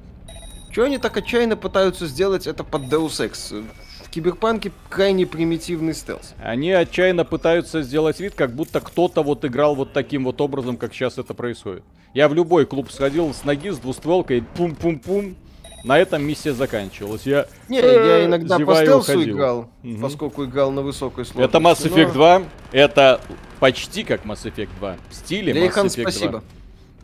Чего 0.73 0.87
они 0.87 0.99
так 0.99 1.17
отчаянно 1.17 1.57
пытаются 1.57 2.07
сделать 2.07 2.47
это 2.47 2.65
под 2.65 2.83
Deus 2.83 3.21
Ex? 3.21 3.65
В 4.03 4.11
Киберпанке 4.11 4.73
крайне 4.89 5.27
примитивный 5.27 5.95
стелс. 5.95 6.35
Они 6.43 6.73
отчаянно 6.73 7.25
пытаются 7.25 7.83
сделать 7.83 8.19
вид, 8.21 8.35
как 8.35 8.53
будто 8.53 8.81
кто-то 8.81 9.23
вот 9.23 9.45
играл 9.45 9.77
вот 9.77 9.93
таким 9.93 10.25
вот 10.25 10.41
образом, 10.41 10.77
как 10.77 10.93
сейчас 10.93 11.19
это 11.19 11.33
происходит. 11.33 11.85
Я 12.13 12.29
в 12.29 12.35
любой 12.35 12.67
клуб 12.67 12.91
сходил 12.91 13.33
с 13.33 13.45
ноги, 13.45 13.71
с 13.71 13.79
двустволкой, 13.79 14.43
пум-пум-пум, 14.57 15.37
на 15.85 15.99
этом 15.99 16.25
миссия 16.25 16.55
заканчивалась. 16.55 17.27
Я, 17.27 17.47
не, 17.69 17.79
я 17.79 18.25
иногда 18.25 18.59
по 18.59 18.75
стелсу 18.75 19.23
играл, 19.23 19.69
угу. 19.83 19.99
поскольку 20.01 20.45
играл 20.45 20.73
на 20.73 20.83
высокой 20.83 21.25
сложности. 21.25 21.57
Это 21.57 21.59
Mass 21.59 21.87
Effect 21.87 22.09
но... 22.09 22.13
2, 22.15 22.43
это 22.73 23.21
почти 23.61 24.03
как 24.03 24.25
Mass 24.25 24.45
Effect 24.45 24.71
2. 24.79 24.97
В 25.11 25.15
стиле 25.15 25.53
Лейхан, 25.53 25.87
Mass 25.87 25.91
Effect 25.91 26.03
спасибо. 26.03 26.31
2. 26.33 26.43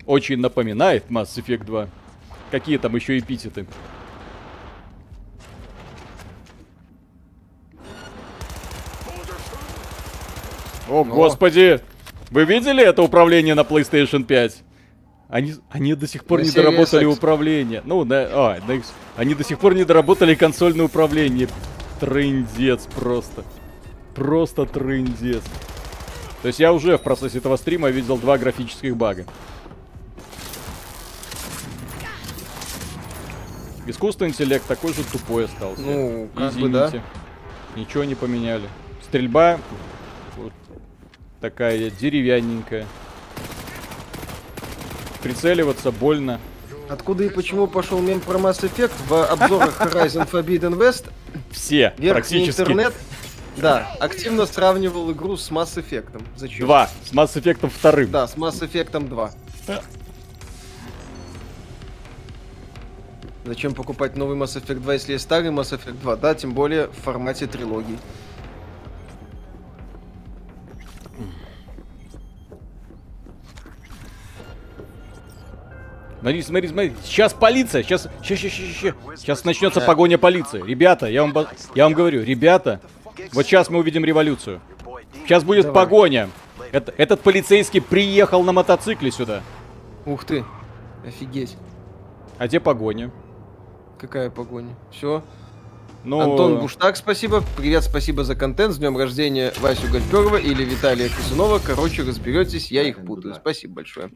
Очень 0.07 0.38
напоминает 0.38 1.04
Mass 1.09 1.37
Effect 1.37 1.64
2. 1.64 1.88
Какие 2.50 2.78
там 2.78 2.97
еще 2.97 3.19
эпитеты? 3.19 3.66
О, 10.88 11.04
господи! 11.04 11.80
Вы 12.30 12.45
видели 12.45 12.85
это 12.85 13.02
управление 13.02 13.54
на 13.54 13.61
PlayStation 13.61 14.25
5? 14.25 14.62
Они, 15.28 15.54
они 15.71 15.95
до 15.95 16.09
сих 16.09 16.25
пор 16.25 16.40
на 16.40 16.45
не 16.45 16.50
доработали 16.50 17.07
X. 17.07 17.16
управление. 17.16 17.83
Ну, 17.85 18.04
на, 18.04 18.16
а, 18.16 18.59
на, 18.66 18.83
они 19.16 19.35
до 19.35 19.45
сих 19.45 19.61
пор 19.61 19.75
не 19.75 19.85
доработали 19.85 20.35
консольное 20.35 20.87
управление. 20.87 21.49
Трындец 22.00 22.87
просто. 22.97 23.45
Просто 24.14 24.66
трындец. 24.66 25.42
То 26.42 26.49
есть 26.49 26.59
я 26.59 26.73
уже 26.73 26.99
в 26.99 27.02
процессе 27.02 27.38
этого 27.38 27.57
стрима 27.57 27.90
видел 27.90 28.16
два 28.16 28.38
графических 28.38 28.97
бага. 28.97 29.25
Искусственный 33.90 34.30
интеллект 34.30 34.66
такой 34.66 34.92
же 34.94 35.02
тупой 35.04 35.47
остался. 35.47 35.82
Ну, 35.82 36.28
как 36.35 36.52
Извините. 36.52 36.62
бы 36.62 36.73
да. 36.73 37.02
Ничего 37.76 38.04
не 38.04 38.14
поменяли. 38.14 38.68
Стрельба 39.02 39.59
вот 40.37 40.52
такая 41.40 41.90
деревянненькая. 41.90 42.87
Прицеливаться 45.23 45.90
больно. 45.90 46.40
Откуда 46.88 47.25
и 47.25 47.28
почему 47.28 47.66
пошел 47.66 48.00
мем 48.00 48.20
про 48.20 48.38
Mass 48.38 48.62
Effect 48.62 48.92
в 49.06 49.25
обзорах 49.26 49.80
Horizon 49.80 50.28
Forbidden 50.28 50.76
West? 50.78 51.06
Все, 51.50 51.94
Верхний 51.99 52.11
практически. 52.11 52.61
интернет, 52.61 52.94
да, 53.56 53.97
активно 54.00 54.47
сравнивал 54.47 55.12
игру 55.12 55.37
с 55.37 55.50
Mass 55.50 55.76
Effect. 55.76 56.20
Зачем? 56.37 56.66
Два. 56.66 56.88
С 57.04 57.12
Mass 57.12 57.35
Effect 57.35 57.68
вторым. 57.68 58.11
Да, 58.11 58.26
с 58.26 58.35
Mass 58.35 58.61
Effect 58.61 59.09
2. 59.09 59.30
Зачем 63.50 63.75
покупать 63.75 64.16
новый 64.16 64.37
Mass 64.37 64.57
Effect 64.57 64.78
2, 64.78 64.92
если 64.92 65.12
есть 65.14 65.25
старый 65.25 65.50
Mass 65.50 65.76
Effect 65.76 66.00
2? 66.02 66.16
Да, 66.19 66.37
тем 66.37 66.54
более 66.54 66.87
в 66.87 66.92
формате 66.92 67.49
трилогии. 67.49 67.99
Смотри, 76.21 76.42
смотри, 76.42 76.69
смотри. 76.69 76.92
Сейчас 77.02 77.35
полиция. 77.35 77.83
Сейчас, 77.83 78.07
сейчас, 78.23 78.38
сейчас, 78.38 78.52
сейчас, 78.52 78.95
сейчас 79.16 79.45
начнется 79.45 79.80
погоня 79.80 80.16
полиции. 80.16 80.62
Ребята, 80.64 81.07
я 81.07 81.25
вам, 81.25 81.35
я 81.75 81.83
вам 81.83 81.95
говорю, 81.95 82.23
ребята, 82.23 82.80
вот 83.33 83.47
сейчас 83.47 83.69
мы 83.69 83.80
увидим 83.80 84.04
революцию. 84.04 84.61
Сейчас 85.25 85.42
будет 85.42 85.64
Давай. 85.64 85.85
погоня. 85.87 86.28
Это, 86.71 86.95
этот 86.97 87.21
полицейский 87.23 87.80
приехал 87.80 88.45
на 88.45 88.52
мотоцикле 88.52 89.11
сюда. 89.11 89.42
Ух 90.07 90.25
ты, 90.25 90.45
офигеть. 91.04 91.57
А 92.38 92.47
где 92.47 92.61
погоня? 92.61 93.11
Какая 94.00 94.30
погоня? 94.30 94.75
Все. 94.90 95.23
Ну... 96.02 96.21
Антон 96.21 96.59
Буштак, 96.61 96.97
спасибо. 96.97 97.45
Привет, 97.59 97.85
спасибо 97.85 98.25
за 98.25 98.35
контент. 98.35 98.73
С 98.73 98.78
днем 98.78 98.97
рождения 98.97 99.52
Васю 99.59 99.87
Гальперова 99.92 100.37
или 100.37 100.64
Виталия 100.64 101.09
Кисунова. 101.09 101.59
Короче, 101.59 102.02
разберетесь, 102.02 102.71
я 102.71 102.85
их 102.85 103.04
путаю. 103.04 103.35
Спасибо 103.35 103.75
большое. 103.75 104.11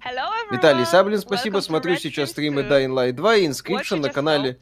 Виталий 0.51 0.87
Саблин, 0.87 1.19
спасибо. 1.19 1.61
Смотрю 1.61 1.97
сейчас 1.97 2.31
стримы 2.31 2.63
Dying 2.63 2.89
Light 2.89 3.13
2 3.13 3.37
и 3.37 3.47
Inscription 3.47 3.97
на 4.01 4.09
канале 4.09 4.59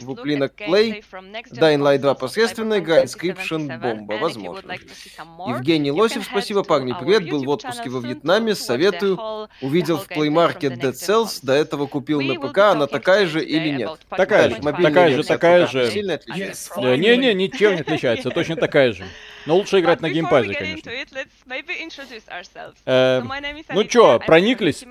Вуплинок 0.00 0.54
Play. 0.60 1.04
Dying 1.52 1.80
Light 1.80 1.98
2 1.98 2.14
посредственная 2.14 2.80
игра, 2.80 3.04
Inscription 3.04 3.78
бомба, 3.78 4.14
возможно. 4.14 4.74
Евгений 5.46 5.92
Лосев, 5.92 6.24
спасибо. 6.24 6.64
Парни, 6.64 6.96
привет. 6.98 7.30
Был 7.30 7.44
в 7.44 7.48
отпуске 7.48 7.90
во 7.90 8.00
Вьетнаме, 8.00 8.56
советую. 8.56 9.20
Увидел 9.62 9.98
в 9.98 10.08
Play 10.08 10.30
Market 10.30 10.80
Dead 10.80 10.94
Cells, 10.94 11.38
до 11.42 11.52
этого 11.52 11.86
купил 11.86 12.20
на 12.20 12.34
ПК, 12.34 12.58
она 12.58 12.88
такая 12.88 13.26
же 13.26 13.44
или 13.44 13.68
нет? 13.68 13.90
Такая 14.08 14.50
же, 14.50 14.56
такая 14.56 15.16
же, 15.16 15.22
такая 15.22 15.66
же. 15.68 15.90
Сильно 15.92 16.14
отличается? 16.14 16.55
Не-не, 16.76 17.34
ничем 17.34 17.74
не 17.74 17.80
отличается, 17.80 18.30
точно 18.30 18.56
такая 18.56 18.92
же. 18.92 19.04
Но 19.46 19.56
лучше 19.56 19.80
играть 19.80 20.00
на 20.00 20.08
геймпаде, 20.10 20.54
конечно. 20.54 20.90
Э, 22.86 23.22
ну 23.70 23.84
чё, 23.84 24.18
прониклись? 24.20 24.84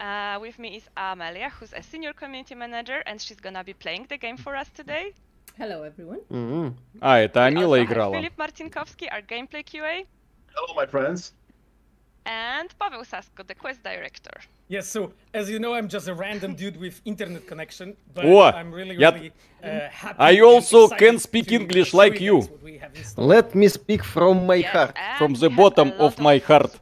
Uh, 0.00 0.38
with 0.38 0.58
me 0.58 0.76
is 0.76 0.82
Amelia, 0.96 1.50
who's 1.58 1.72
a 1.72 1.82
senior 1.82 2.12
community 2.12 2.54
manager, 2.54 3.02
and 3.06 3.18
she's 3.18 3.40
gonna 3.40 3.64
be 3.64 3.72
playing 3.72 4.06
the 4.08 4.18
game 4.18 4.36
for 4.36 4.54
us 4.54 4.68
today. 4.76 5.14
Hello, 5.56 5.82
everyone. 5.82 6.20
Mm-hmm. 6.28 6.74
А, 7.00 7.20
это 7.20 7.46
Амила 7.46 7.82
играла. 7.82 8.14
Philip 8.14 8.36
Martinkovsky, 8.36 9.08
our 9.10 9.22
gameplay 9.22 9.64
QA. 9.64 10.04
Hello, 10.54 10.74
my 10.74 10.84
friends. 10.84 11.32
And 12.26 12.68
Pavel 12.78 13.04
Sasko, 13.04 13.46
the 13.46 13.54
quest 13.54 13.82
director. 13.82 14.40
Yes, 14.68 14.88
so 14.88 15.12
as 15.34 15.50
you 15.50 15.58
know, 15.58 15.74
I'm 15.74 15.88
just 15.88 16.08
a 16.08 16.14
random 16.14 16.54
dude 16.60 16.78
with 16.78 17.00
internet 17.04 17.46
connection, 17.46 17.96
but 18.14 18.24
I'm 18.54 18.72
really, 18.72 18.96
really 18.96 19.32
uh, 19.62 19.88
happy. 19.90 20.16
I 20.18 20.40
also 20.40 20.88
can 20.88 21.18
speak 21.18 21.52
English 21.52 21.92
like 21.92 22.20
you. 22.20 22.48
Let 23.16 23.54
me 23.54 23.68
speak 23.68 24.02
from 24.02 24.46
my 24.46 24.60
heart. 24.60 24.96
From 25.18 25.34
the 25.34 25.50
bottom 25.50 25.92
of 25.98 26.18
my 26.18 26.38
heart. 26.38 26.80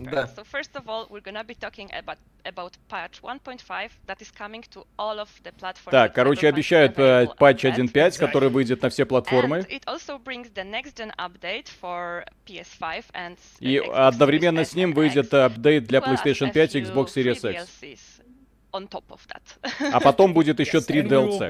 Да. 0.00 0.28
So 0.34 0.44
first 0.44 0.74
of 0.74 0.86
all, 0.86 1.06
we're 1.10 1.22
gonna 1.22 1.44
be 1.44 1.54
talking 1.54 1.90
about 1.92 2.18
about 2.44 2.72
patch 2.88 3.20
1.5 3.22 3.90
that 4.06 4.20
is 4.20 4.30
coming 4.30 4.62
to 4.70 4.86
all 4.98 5.18
of 5.20 5.28
the 5.44 5.52
platforms. 5.52 5.90
Так, 5.90 6.14
короче, 6.14 6.48
обещают 6.48 6.94
патч 6.94 7.64
1.5, 7.64 8.18
который 8.18 8.48
выйдет 8.48 8.82
на 8.82 8.88
все 8.88 9.04
платформы. 9.04 9.58
And 9.58 9.68
it 9.68 9.84
also 9.86 10.18
brings 10.18 10.50
the 10.54 10.64
next 10.64 10.96
gen 10.96 11.12
update 11.18 11.68
for 11.80 12.24
PS5 12.46 13.04
and 13.12 13.36
И 13.60 13.76
одновременно 13.76 14.64
с 14.64 14.74
ним 14.74 14.92
выйдет 14.92 15.32
апдейт 15.34 15.84
для 15.86 15.98
PlayStation 15.98 16.50
5 16.50 16.74
и 16.76 16.80
Xbox 16.80 17.06
Series 17.14 17.52
X. 17.82 18.20
On 18.72 18.88
top 18.88 19.04
of 19.10 19.20
that. 19.28 19.92
а 19.92 20.00
потом 20.00 20.32
будет 20.32 20.60
еще 20.60 20.80
три 20.80 21.02
DLC. 21.02 21.48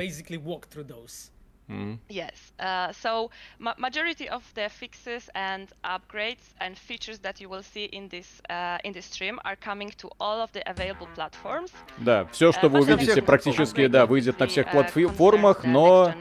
Mm. 1.71 1.99
Yes. 2.09 2.53
Uh, 2.59 2.93
so 2.93 3.31
ma 3.59 3.75
majority 3.79 4.29
of 4.29 4.43
the 4.55 4.69
fixes 4.69 5.31
and 5.35 5.69
upgrades 5.85 6.55
and 6.61 6.77
features 6.77 7.21
that 7.21 7.41
you 7.41 7.49
will 7.49 7.63
see 7.63 7.85
in 7.85 8.09
this 8.09 8.43
uh, 8.51 8.79
in 8.83 8.93
this 8.93 9.07
stream 9.07 9.39
are 9.45 9.57
coming 9.57 9.91
to 9.97 10.09
all 10.19 10.41
of 10.41 10.51
the 10.53 10.63
available 10.69 11.07
platforms. 11.15 11.71
Да, 11.99 12.27
все, 12.33 12.51
что 12.53 12.67
uh, 12.67 12.71
вы 12.71 12.81
увидите, 12.81 13.23
практически, 13.23 13.87
да, 13.87 14.07
выйдет 14.07 14.39
на 14.41 14.47
всех 14.49 14.71
платформах, 14.71 15.65
но 15.65 16.13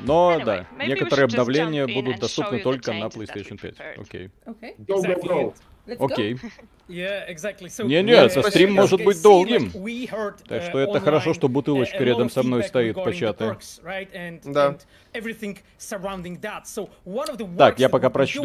но 0.00 0.34
anyway, 0.34 0.44
да, 0.44 0.66
некоторые 0.86 1.24
обновления 1.24 1.86
будут 1.86 2.18
доступны 2.18 2.58
только 2.60 2.92
на 2.92 3.06
PlayStation 3.06 3.58
5. 3.58 3.98
Окей. 3.98 4.30
Okay. 4.46 4.76
Go, 4.78 5.02
go. 5.02 5.54
Окей. 5.98 6.38
Не-не, 7.88 8.12
этот 8.26 8.44
стрим 8.50 8.74
может 8.74 9.00
быть 9.04 9.16
долгим. 9.22 9.70
Так 10.46 10.62
что 10.62 10.78
это 10.78 10.92
хорошо, 11.00 11.32
что 11.32 11.48
бутылочка 11.48 11.96
рядом 12.04 12.28
со 12.30 12.42
мной 12.42 12.62
стоит 12.64 12.96
початая. 13.04 13.48
Да. 14.44 14.76
Так, 17.58 17.78
я 17.78 17.88
пока 17.88 18.10
прочту. 18.10 18.42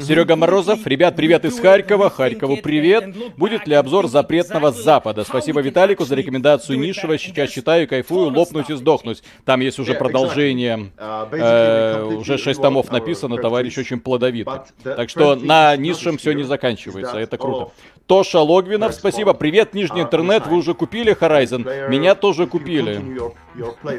Серега 0.00 0.36
Морозов, 0.36 0.86
ребят, 0.86 1.16
привет 1.16 1.44
из 1.44 1.60
Харькова, 1.60 2.08
Харькову 2.08 2.56
привет. 2.56 3.14
Будет 3.36 3.66
ли 3.66 3.74
обзор 3.74 4.08
запретного 4.08 4.72
Запада? 4.72 5.22
Спасибо 5.22 5.60
Виталику 5.60 6.06
за 6.06 6.14
рекомендацию 6.14 6.78
Нишева. 6.78 7.18
Сейчас 7.18 7.50
читаю, 7.50 7.86
кайфую, 7.86 8.32
лопнуть 8.32 8.70
и 8.70 8.74
сдохнуть. 8.74 9.22
Там 9.44 9.60
есть 9.60 9.78
уже 9.78 9.92
продолжение. 9.92 10.92
Э, 10.96 12.04
уже 12.04 12.38
шесть 12.38 12.62
томов 12.62 12.90
написано, 12.90 13.36
товарищ 13.36 13.76
очень 13.76 14.00
плодовитый. 14.00 14.60
Так 14.82 15.10
что 15.10 15.34
на 15.34 15.76
низшем 15.76 16.16
все 16.16 16.32
не 16.32 16.44
заканчивается, 16.44 17.18
это 17.18 17.36
круто. 17.36 17.70
Тоша 18.06 18.40
Логвинов, 18.40 18.94
спасибо. 18.94 19.32
Привет, 19.32 19.74
Нижний 19.74 20.02
интернет, 20.02 20.46
вы 20.46 20.56
уже 20.56 20.74
купили 20.74 21.16
Horizon? 21.16 21.88
Меня 21.88 22.14
тоже 22.14 22.46
купили. 22.46 23.00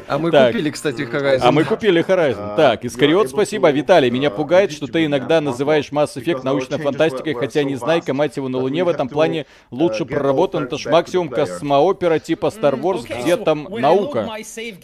А 0.08 0.18
мы 0.18 0.30
так. 0.30 0.52
купили, 0.52 0.70
кстати, 0.70 1.02
Horizon. 1.02 1.40
А 1.42 1.52
мы 1.52 1.64
купили 1.64 2.04
Horizon. 2.04 2.56
Так, 2.56 2.84
Искариот, 2.84 3.30
спасибо. 3.30 3.70
Виталий, 3.70 4.10
меня 4.10 4.30
пугает, 4.30 4.72
что 4.72 4.86
ты 4.86 5.06
иногда 5.06 5.40
называешь 5.40 5.83
Mass 5.90 6.16
Effect 6.16 6.42
научной 6.44 6.78
фантастикой, 6.78 7.34
хотя 7.34 7.62
не 7.62 7.76
знайка, 7.76 8.14
мать 8.14 8.36
его, 8.36 8.48
на 8.48 8.58
Луне 8.58 8.84
в 8.84 8.88
этом 8.88 9.08
плане 9.08 9.46
лучше 9.70 10.04
проработан. 10.04 10.64
Это 10.64 10.78
ж 10.78 10.86
максимум 10.86 11.28
космоопера 11.28 12.18
типа 12.18 12.46
Star 12.46 12.80
Wars, 12.80 13.06
где 13.08 13.36
там 13.36 13.68
наука. 13.70 14.28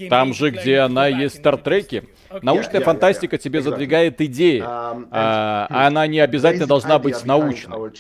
Там 0.08 0.34
же, 0.34 0.50
где 0.50 0.78
она 0.78 1.08
есть 1.08 1.36
в 1.36 1.38
Стартреке. 1.38 2.04
Научная 2.42 2.80
фантастика 2.80 3.38
тебе 3.38 3.60
задвигает 3.60 4.20
идеи, 4.20 4.62
а, 4.64 5.66
а 5.70 5.86
она 5.86 6.06
не 6.06 6.20
обязательно 6.20 6.66
должна 6.66 6.98
быть 6.98 7.24
научной. 7.24 7.92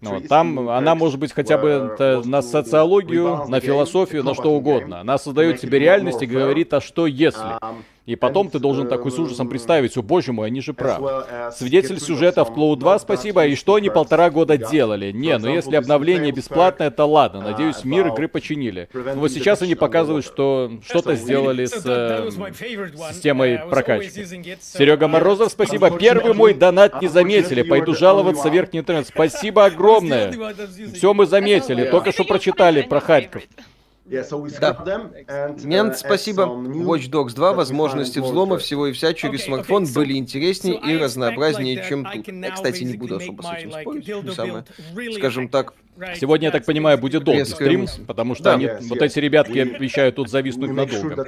Ну, 0.00 0.20
там 0.20 0.68
она 0.70 0.94
может 0.94 1.18
быть 1.18 1.32
хотя 1.32 1.58
бы 1.58 1.94
на 2.24 2.42
социологию, 2.42 3.44
на 3.48 3.60
философию, 3.60 4.24
на 4.24 4.34
что 4.34 4.52
угодно. 4.52 5.00
Она 5.00 5.18
создает 5.18 5.60
себе 5.60 5.78
реальность 5.78 6.22
и 6.22 6.26
говорит, 6.26 6.72
а 6.74 6.80
что 6.80 7.06
если? 7.06 7.58
И 8.06 8.14
потом 8.14 8.48
ты 8.48 8.60
должен 8.60 8.86
такой 8.86 9.10
с 9.10 9.18
ужасом 9.18 9.48
представить, 9.48 9.96
о 9.96 10.02
боже 10.02 10.32
мой, 10.32 10.46
они 10.46 10.60
же 10.60 10.72
правы. 10.72 11.24
Свидетель 11.52 12.00
сюжета 12.00 12.44
в 12.44 12.56
Cloud 12.56 12.76
2, 12.76 13.00
спасибо, 13.00 13.46
и 13.46 13.56
что 13.56 13.74
они 13.74 13.90
полтора 13.90 14.30
года 14.30 14.56
делали? 14.56 15.10
Не, 15.10 15.36
ну 15.38 15.48
если 15.48 15.74
обновление 15.74 16.30
бесплатное, 16.30 16.90
то 16.90 17.04
ладно, 17.04 17.40
надеюсь, 17.40 17.84
мир 17.84 18.06
игры 18.08 18.28
починили. 18.28 18.88
Но 18.92 19.16
вот 19.16 19.32
сейчас 19.32 19.60
они 19.62 19.74
показывают, 19.74 20.24
что 20.24 20.70
что-то 20.86 21.16
сделали 21.16 21.66
с 21.66 21.82
э, 21.84 22.30
системой 23.12 23.60
прокачки. 23.68 24.24
Серега 24.60 25.08
Морозов, 25.08 25.50
спасибо. 25.50 25.90
Первый 25.90 26.32
мой 26.32 26.54
донат 26.54 27.02
не 27.02 27.08
заметили, 27.08 27.62
пойду 27.62 27.94
жаловаться 27.94 28.48
верхний 28.48 28.80
интернет. 28.80 29.08
Спасибо 29.08 29.64
огромное. 29.64 30.32
Все 30.94 31.12
мы 31.12 31.26
заметили, 31.26 31.84
только 31.90 32.12
что 32.12 32.24
прочитали 32.24 32.82
про 32.82 33.00
Харьков. 33.00 33.42
Да. 34.08 35.10
Мент, 35.64 35.94
uh, 35.94 35.96
спасибо. 35.96 36.42
Watch 36.42 37.10
Dogs 37.10 37.34
2, 37.34 37.52
возможности 37.54 38.20
взлома 38.20 38.58
всего 38.58 38.86
и 38.86 38.92
вся 38.92 39.12
через 39.14 39.44
смартфон 39.44 39.86
были 39.92 40.14
интереснее 40.14 40.78
и 40.78 40.96
разнообразнее, 40.96 41.84
чем 41.88 42.04
тут. 42.04 42.28
Я, 42.28 42.50
кстати, 42.52 42.84
не 42.84 42.96
буду 42.96 43.16
особо 43.16 43.42
с 43.42 43.52
этим 43.52 43.72
спорить. 43.72 44.34
Самое, 44.34 44.64
скажем 45.16 45.48
так, 45.48 45.74
Сегодня, 46.14 46.48
я 46.48 46.52
так 46.52 46.66
понимаю, 46.66 46.98
будет 46.98 47.24
долгий 47.24 47.44
стрим, 47.44 47.86
потому 48.06 48.34
что 48.34 48.52
они, 48.52 48.68
вот 48.82 49.00
эти 49.00 49.18
ребятки 49.18 49.58
обещают 49.58 50.16
тут 50.16 50.28
зависнуть 50.28 50.70
надолго. 50.70 51.26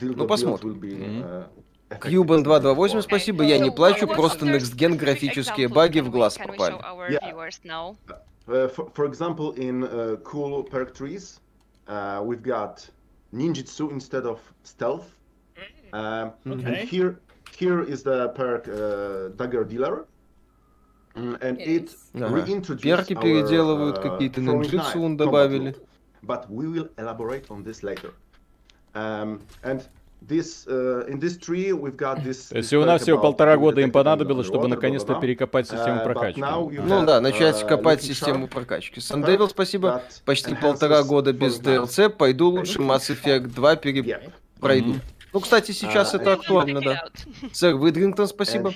Ну, 0.00 0.26
посмотрим. 0.26 0.80
Кьюбан 2.00 2.42
228, 2.42 3.02
спасибо, 3.02 3.44
я 3.44 3.58
не 3.58 3.70
плачу, 3.70 4.06
просто 4.06 4.46
Next 4.46 4.74
Gen 4.76 4.96
графические 4.96 5.68
баги 5.68 6.00
в 6.00 6.10
глаз 6.10 6.38
попали. 6.38 6.76
Uh, 8.46 8.68
for 8.68 9.06
example, 9.06 9.54
in 9.56 9.84
uh, 9.84 10.16
cool 10.22 10.64
perk 10.64 10.92
trees, 10.92 11.40
uh, 11.87 12.21
we've 12.23 12.43
got 12.43 12.87
ninjutsu 13.33 13.91
instead 13.91 14.25
of 14.25 14.39
stealth. 14.63 15.15
Uh, 15.91 16.29
okay. 16.45 16.65
And 16.65 16.75
here, 16.89 17.19
here 17.57 17.81
is 17.81 18.03
the 18.03 18.29
perk 18.29 18.67
uh, 18.67 19.35
dagger 19.35 19.63
dealer. 19.63 20.05
Mm, 21.15 21.41
and 21.41 21.59
it 21.59 21.95
ага. 22.13 22.77
Перки 22.77 23.15
переделывают 23.15 23.99
какие-то 23.99 24.41
ninjutsu 24.41 25.03
он 25.03 25.17
добавили. 25.17 25.75
But 26.21 26.49
we 26.49 26.67
will 26.67 26.89
elaborate 26.97 27.49
on 27.49 27.63
this 27.63 27.81
later. 27.81 28.13
Um, 28.93 29.39
and 29.63 29.87
Uh, 30.28 31.04
in 31.06 31.18
this 31.20 31.36
tree 31.36 31.72
we've 31.72 31.96
got 31.96 32.22
this, 32.24 32.48
То 32.48 32.56
есть 32.56 32.68
всего-навсего 32.68 33.18
полтора 33.18 33.56
года 33.56 33.80
им 33.80 33.90
понадобилось, 33.90 34.46
чтобы 34.46 34.68
наконец-то 34.68 35.14
перекопать 35.14 35.68
систему 35.68 36.00
uh, 36.00 36.04
прокачки. 36.04 36.40
Ну 36.40 37.04
да, 37.04 37.20
начать 37.20 37.62
uh, 37.62 37.68
копать 37.68 38.02
систему 38.02 38.48
прокачки. 38.48 39.00
Сандевил, 39.00 39.48
спасибо. 39.48 40.02
Почти 40.24 40.54
полтора 40.54 41.02
года 41.02 41.32
без 41.32 41.60
DLC. 41.60 42.08
Пойду 42.08 42.48
лучше 42.48 42.78
Mass 42.78 43.10
Effect 43.10 43.48
2 43.54 43.76
пере... 43.76 44.32
пройду. 44.60 44.94
Ну, 45.34 45.40
кстати, 45.40 45.72
сейчас 45.72 46.14
это 46.14 46.34
актуально, 46.34 46.80
да. 46.80 47.04
Сэр 47.52 47.74
Выдрингтон, 47.74 48.28
спасибо. 48.28 48.72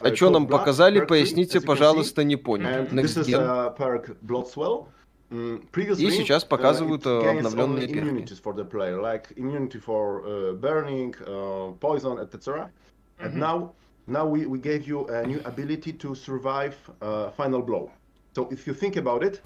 А 0.00 0.16
что 0.16 0.30
нам 0.30 0.46
показали, 0.46 1.00
поясните, 1.04 1.60
пожалуйста, 1.60 2.24
не 2.24 2.36
понял. 2.36 2.86
Next 2.90 3.22
Gen. 3.22 4.94
И 5.33 6.11
сейчас 6.11 6.43
показывают 6.43 7.05
uh, 7.05 7.37
обновленные 7.37 7.87
перки. 7.87 8.33
for 8.41 8.53
the 8.53 8.65
player, 8.65 8.99
like 8.99 9.31
immunity 9.37 9.77
for 9.77 10.23
uh, 10.25 10.53
burning, 10.53 11.13
uh, 11.27 11.71
poison, 11.79 12.17
etc. 12.17 12.71
And 13.19 13.31
mm-hmm. 13.31 13.39
now, 13.39 13.73
now 14.07 14.25
we, 14.25 14.47
we 14.47 14.57
gave 14.57 14.87
you 14.87 15.05
a 15.07 15.27
new 15.27 15.39
ability 15.45 15.93
to 15.93 16.15
survive 16.15 16.75
uh, 17.01 17.29
final 17.37 17.61
blow. 17.61 17.91
So 18.33 18.47
if 18.49 18.65
you 18.65 18.73
think 18.73 18.95
about 18.95 19.23
it, 19.23 19.41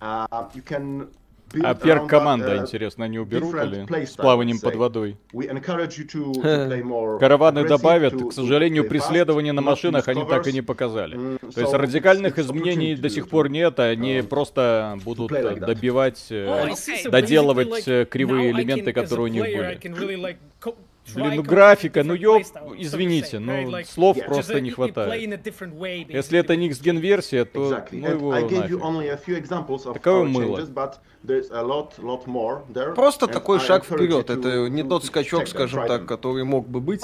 uh, 0.00 0.48
you 0.52 0.62
can 0.62 1.08
А 1.63 1.73
перк 1.75 2.07
команда, 2.07 2.55
uh, 2.55 2.61
интересно, 2.61 3.05
они 3.05 3.19
уберут 3.19 3.55
или 3.55 4.05
с 4.05 4.11
плаванием 4.11 4.59
под 4.59 4.75
водой? 4.75 5.17
Караваны 7.19 7.67
добавят, 7.67 8.13
к 8.13 8.33
сожалению, 8.33 8.87
преследование 8.87 9.53
на 9.53 9.61
машинах 9.61 10.07
они 10.07 10.25
так 10.25 10.47
и 10.47 10.53
не 10.53 10.61
показали. 10.61 11.17
Mm, 11.17 11.53
То 11.53 11.61
есть 11.61 11.73
радикальных 11.73 12.39
изменений 12.39 12.95
до 12.95 13.09
сих 13.09 13.29
пор 13.29 13.49
нет, 13.49 13.79
они 13.79 14.19
um, 14.19 14.27
просто 14.27 14.97
будут 15.03 15.31
добивать, 15.31 16.25
э, 16.29 16.69
доделывать 17.05 17.87
э, 17.87 18.05
кривые 18.05 18.51
элементы, 18.51 18.93
которые 18.93 19.25
у 19.25 19.27
них 19.27 19.43
были. 19.43 19.79
Блин, 21.13 21.35
ну 21.35 21.43
графика, 21.43 22.03
ну 22.03 22.15
ёб, 22.15 22.43
извините, 22.77 23.39
но 23.39 23.83
слов 23.83 24.17
просто 24.25 24.59
не 24.59 24.71
хватает. 24.71 25.13
Если 26.09 26.39
это 26.39 26.55
не 26.55 26.69
Next 26.69 26.99
версия, 26.99 27.45
то 27.45 27.85
ну 27.91 28.09
его 28.09 28.33
нафиг. 28.33 29.47
Таково 29.93 30.23
мыло. 30.23 30.67
Просто 32.95 33.27
такой 33.27 33.59
шаг 33.59 33.85
вперед. 33.85 34.29
Это 34.29 34.69
не 34.69 34.83
тот 34.83 35.05
скачок, 35.05 35.47
скажем 35.47 35.87
так, 35.87 36.05
который 36.05 36.43
мог 36.43 36.67
бы 36.67 36.79
быть. 36.79 37.01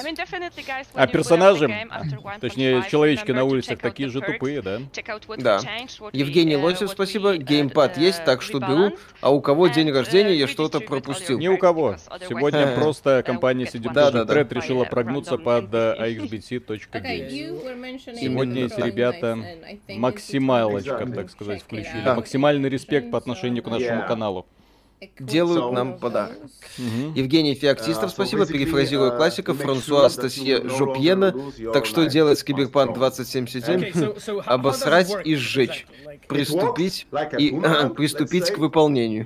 А 0.94 1.08
персонажи, 1.08 1.70
точнее 2.40 2.84
человечки 2.90 3.32
на 3.32 3.44
улицах, 3.44 3.80
такие 3.80 4.10
же 4.10 4.22
тупые, 4.22 4.62
да? 4.62 4.80
Да. 5.38 5.60
Евгений 6.14 6.56
uh, 6.56 6.62
Лосев, 6.62 6.90
спасибо. 6.90 7.38
Геймпад 7.38 7.98
uh, 7.98 8.02
есть, 8.02 8.24
так 8.26 8.42
что 8.42 8.60
беру. 8.60 8.98
А 9.22 9.32
у 9.32 9.42
кого 9.42 9.68
день 9.68 9.90
uh, 9.90 9.94
рождения, 9.94 10.36
я 10.36 10.48
что-то 10.48 10.80
пропустил. 10.80 11.38
Ни 11.40 11.48
у 11.48 11.58
кого. 11.58 11.96
Сегодня 12.28 12.76
просто 12.80 13.24
компания 13.26 13.66
CD 13.66 13.92
Projekt 13.94 14.28
Red 14.28 14.54
решила 14.54 14.84
прогнуться 14.84 15.38
под 15.38 15.66
axbc.games. 15.74 16.82
Сегодня 18.20 18.66
эти 18.66 18.82
ребята 18.82 19.38
максималочка, 19.90 21.06
так 21.08 21.30
сказать, 21.30 21.62
включили. 21.62 22.04
Максимальный 22.16 22.70
респект 22.70 23.12
по 23.12 23.18
отношению 23.18 23.64
к 23.64 23.68
нашему 23.68 24.06
каналу 24.12 24.46
делают 25.20 25.74
нам 25.74 25.98
подарок. 25.98 26.38
Угу. 26.78 27.14
Евгений 27.16 27.56
Феоктистов, 27.56 28.12
uh, 28.12 28.14
спасибо. 28.14 28.46
Перефразируя 28.46 29.12
uh, 29.12 29.18
классиков, 29.18 29.58
Франсуа 29.58 30.10
Стасье 30.10 30.62
Жопьена. 30.68 31.34
Так 31.74 31.86
что 31.86 32.06
делать 32.06 32.40
с 32.40 32.44
Киберпанк 32.44 32.94
2077? 32.94 34.42
Обосрать 34.46 35.12
и 35.26 35.36
сжечь. 35.36 35.88
Приступить 36.28 37.08
и 37.38 37.50
приступить 37.96 38.52
к 38.52 38.58
выполнению. 38.60 39.26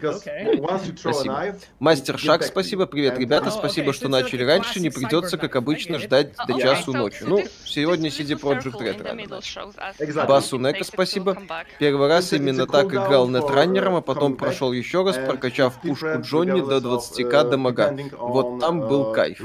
Спасибо. 0.97 1.57
Мастер 1.79 2.17
Шаг, 2.17 2.43
спасибо. 2.43 2.85
Привет, 2.85 3.19
ребята. 3.19 3.51
Спасибо, 3.51 3.91
что 3.91 4.07
начали 4.07 4.43
раньше. 4.43 4.79
Не 4.79 4.89
придется, 4.89 5.37
как 5.37 5.55
обычно, 5.55 5.99
ждать 5.99 6.33
до 6.47 6.59
часу 6.59 6.93
ночи. 6.93 7.23
Ну, 7.23 7.43
сегодня 7.65 8.09
CD 8.09 8.39
Projekt 8.39 8.79
Red 8.79 10.25
Басу 10.25 10.57
Нека, 10.57 10.83
спасибо. 10.85 11.37
Первый 11.79 12.07
раз 12.07 12.31
именно 12.31 12.65
так 12.65 12.87
играл 12.93 13.27
нетраннером, 13.27 13.95
а 13.95 14.01
потом 14.01 14.37
прошел 14.37 14.71
еще 14.71 15.03
раз, 15.03 15.17
прокачал 15.17 15.64
в 15.69 15.81
пушку 15.81 16.21
Джонни 16.21 16.61
до 16.61 16.77
20к 16.77 17.49
дамага. 17.49 17.95
Вот 18.17 18.59
там 18.59 18.81
был 18.81 19.11
кайф. 19.13 19.39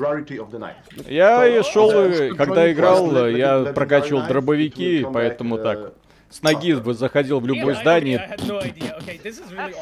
Я 1.06 1.46
и 1.46 1.62
шел, 1.62 1.90
когда 2.36 2.70
играл, 2.72 3.28
я 3.28 3.72
прокачивал 3.74 4.26
дробовики, 4.26 5.06
поэтому 5.12 5.58
так. 5.58 5.94
С 6.30 6.42
ноги 6.42 6.72
заходил 6.92 7.40
в 7.40 7.46
любое 7.46 7.74
здание. 7.74 8.36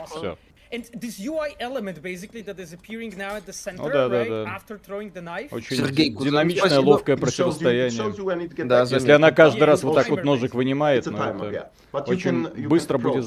Все. 0.06 0.38
And 0.70 0.84
this 0.94 1.18
UI 1.18 1.56
element 1.60 2.02
basically 2.02 2.42
that 2.42 2.58
is 2.60 2.74
appearing 2.74 3.16
now 3.16 3.36
at 3.36 3.46
the 3.46 3.54
center, 3.54 3.84
ну, 3.84 3.88
да, 3.88 4.06
right, 4.06 4.28
да, 4.28 4.44
да. 4.44 4.54
after 4.54 4.78
throwing 4.78 5.10
the 5.14 5.22
knife. 5.22 5.48
Очень 5.50 5.78
Сергей, 5.78 6.10
динамичное, 6.10 6.80
ловкое 6.80 7.16
противостояние. 7.16 8.66
Да, 8.66 8.82
Если 8.82 9.10
она 9.10 9.30
каждый 9.30 9.64
раз 9.64 9.82
вот 9.82 9.94
так 9.94 10.10
вот 10.10 10.24
ножик 10.24 10.54
вынимает, 10.54 11.06
ну 11.06 11.16
это 11.16 11.70
очень 12.06 12.48
быстро 12.68 12.98
будет 12.98 13.24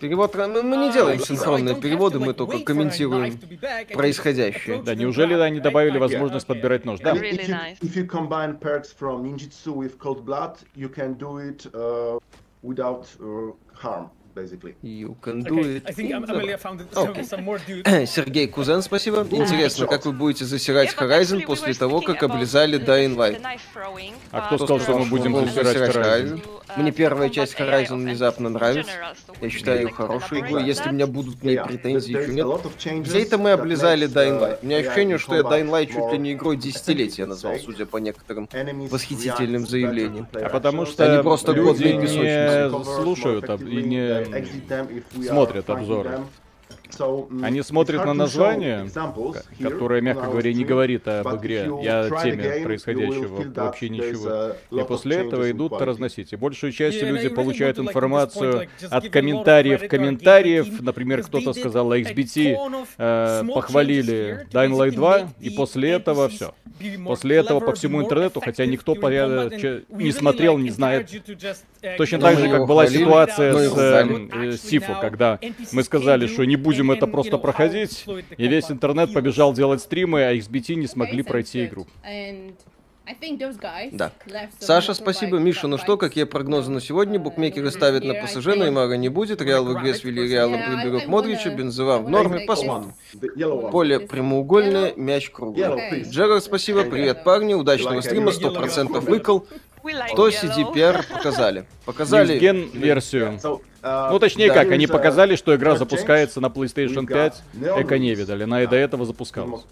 Перевод, 0.00 0.34
мы, 0.34 0.62
мы 0.62 0.76
не 0.76 0.92
делаем 0.92 1.20
синхронные 1.20 1.80
переводы, 1.80 2.18
мы 2.18 2.32
только 2.34 2.60
комментируем 2.60 3.38
происходящее. 3.92 4.82
Да, 4.82 4.94
неужели 4.94 5.34
они 5.34 5.60
добавили 5.60 5.98
возможность 5.98 6.46
подбирать 6.46 6.84
нож? 6.84 7.00
Да. 7.00 7.14
without 12.62 13.06
uh, 13.20 13.52
harm 13.72 14.10
basically. 14.10 14.16
You 14.16 14.16
can 14.16 14.16
do 14.16 14.16
it. 14.16 14.16
I 14.16 14.17
think 14.17 14.17
Dudes. 17.66 18.06
Сергей 18.06 18.48
Кузен, 18.48 18.82
спасибо. 18.82 19.26
Интересно, 19.30 19.86
как 19.86 20.06
вы 20.06 20.12
будете 20.12 20.44
засирать 20.44 20.94
Horizon 20.94 21.44
после 21.44 21.74
того, 21.74 22.00
как 22.00 22.22
облизали 22.22 22.78
Dying 22.78 23.16
Light? 23.16 23.42
А 24.30 24.46
кто 24.46 24.58
сказал, 24.58 24.80
что 24.80 24.98
мы 24.98 25.06
будем 25.06 25.34
засирать 25.48 25.94
Horizon? 25.94 26.40
Мне 26.78 26.92
первая 26.92 27.28
часть 27.28 27.58
Horizon 27.58 27.96
внезапно 27.96 28.48
нравится. 28.48 28.92
Я 29.40 29.50
считаю 29.50 29.82
ее 29.82 29.90
хорошей 29.90 30.40
игрой. 30.40 30.64
Если 30.64 30.88
у 30.88 30.92
меня 30.92 31.06
будут 31.06 31.40
к 31.40 31.42
ней 31.42 31.58
претензии, 31.58 32.16
еще 32.16 32.32
нет. 32.32 32.46
Где 33.04 33.22
это 33.22 33.38
мы 33.38 33.52
облизали 33.52 34.08
Dying 34.08 34.40
Light? 34.40 34.58
У 34.62 34.66
меня 34.66 34.78
ощущение, 34.78 35.18
что 35.18 35.34
я 35.34 35.42
Dying 35.42 35.68
Light 35.70 35.86
чуть 35.86 36.12
ли 36.12 36.18
не 36.18 36.32
игрой 36.32 36.56
десятилетия 36.56 37.26
назвал, 37.26 37.56
судя 37.58 37.86
по 37.86 37.96
некоторым 37.98 38.48
восхитительным 38.90 39.66
заявлениям. 39.66 40.28
А 40.32 40.48
потому 40.48 40.86
что 40.86 41.10
они 41.12 41.22
просто 41.22 41.52
люди 41.52 41.88
не 41.88 42.84
слушают 42.84 43.48
и 43.60 43.82
не 43.82 45.26
смотрят 45.26 45.68
обзоры. 45.70 46.20
Они 47.42 47.62
смотрят 47.62 48.04
на 48.04 48.14
название, 48.14 48.88
которое, 49.60 50.00
мягко 50.00 50.26
говоря, 50.26 50.52
не 50.52 50.64
говорит 50.64 51.06
об 51.08 51.36
игре 51.36 51.70
и 51.82 51.86
о 51.86 52.10
теме 52.22 52.62
происходящего 52.64 53.44
вообще 53.54 53.88
ничего. 53.88 54.54
И 54.70 54.84
после 54.84 55.16
этого 55.16 55.50
идут 55.50 55.72
разносить. 55.80 56.32
И 56.32 56.36
большую 56.36 56.72
часть 56.72 57.02
люди 57.02 57.28
получают 57.28 57.78
информацию 57.78 58.68
от 58.90 59.08
комментариев 59.08 59.88
комментариев. 59.88 60.80
Например, 60.80 61.22
кто-то 61.22 61.52
сказал, 61.52 61.92
XBT 61.92 62.56
э, 62.98 63.44
похвалили 63.54 64.46
Dying 64.50 64.76
Light 64.76 64.92
2, 64.92 65.28
и 65.40 65.50
после 65.50 65.90
этого 65.90 66.28
все. 66.28 66.54
После 67.04 67.36
этого 67.36 67.60
по 67.60 67.74
всему 67.74 68.02
интернету, 68.02 68.40
хотя 68.40 68.66
никто 68.66 68.94
порядок 68.94 69.52
не 69.88 70.12
смотрел, 70.12 70.58
не 70.58 70.70
знает. 70.70 71.10
Точно 71.96 72.18
так 72.18 72.38
же, 72.38 72.48
как 72.48 72.66
была 72.66 72.86
ситуация 72.86 73.52
с 73.54 73.76
э, 73.76 74.52
Сифу, 74.56 74.96
когда 75.00 75.38
мы 75.72 75.82
сказали, 75.82 76.26
что 76.26 76.44
не 76.44 76.56
будем 76.56 76.77
будем 76.78 76.92
это 76.92 77.06
просто 77.06 77.38
проходить, 77.38 78.04
и 78.36 78.48
весь 78.48 78.70
интернет 78.70 79.12
побежал 79.12 79.52
делать 79.52 79.80
стримы, 79.80 80.24
а 80.24 80.34
XBT 80.34 80.74
не 80.76 80.86
смогли 80.86 81.22
пройти 81.22 81.64
игру. 81.64 81.86
Да. 83.92 84.12
Саша, 84.58 84.92
спасибо. 84.92 85.38
Миша, 85.38 85.66
ну 85.66 85.78
что, 85.78 85.96
какие 85.96 86.24
прогнозы 86.24 86.70
на 86.70 86.82
сегодня? 86.82 87.18
Букмекеры 87.18 87.70
ставят 87.70 88.04
на 88.04 88.12
ПСЖ, 88.12 88.48
Неймара 88.48 88.92
не 88.94 89.08
будет, 89.08 89.40
Реал 89.40 89.64
в 89.64 89.72
игре 89.78 89.94
с 89.94 90.04
Вильяреалом 90.04 90.60
приберут 90.60 91.06
Модрича, 91.06 91.48
Бензема 91.48 91.98
в 91.98 92.10
норме, 92.10 92.40
посмотрим. 92.40 92.92
Поле 93.70 93.98
прямоугольное, 93.98 94.92
мяч 94.96 95.30
круглый. 95.30 96.02
Джерард, 96.02 96.44
спасибо. 96.44 96.84
Привет, 96.84 97.24
парни. 97.24 97.54
Удачного 97.54 98.02
стрима, 98.02 98.30
100% 98.30 99.00
выкол. 99.00 99.46
Что 100.12 100.28
CDPR 100.28 101.04
показали? 101.10 101.64
Показали... 101.84 102.38
версию. 102.74 103.38
Uh, 103.80 104.10
ну, 104.10 104.18
точнее 104.18 104.52
как, 104.52 104.72
они 104.72 104.88
показали, 104.88 105.36
что 105.36 105.54
игра 105.54 105.76
запускается 105.76 106.40
на 106.40 106.46
PlayStation 106.46 107.06
5, 107.06 107.42
эко 107.80 107.98
не 107.98 108.12
видали, 108.12 108.42
она 108.42 108.64
и 108.64 108.66
до 108.66 108.74
этого 108.74 109.06
запускалась. 109.06 109.62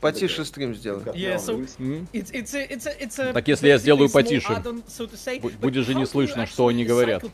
Потише 0.00 0.44
стрим 0.44 0.74
сделай. 0.74 1.02
Так 3.32 3.48
если 3.48 3.68
я 3.68 3.78
сделаю 3.78 4.10
потише, 4.10 4.62
будет 5.60 5.86
же 5.86 5.94
не 5.94 6.04
слышно, 6.04 6.46
что 6.46 6.66
они 6.66 6.84
говорят. 6.84 7.24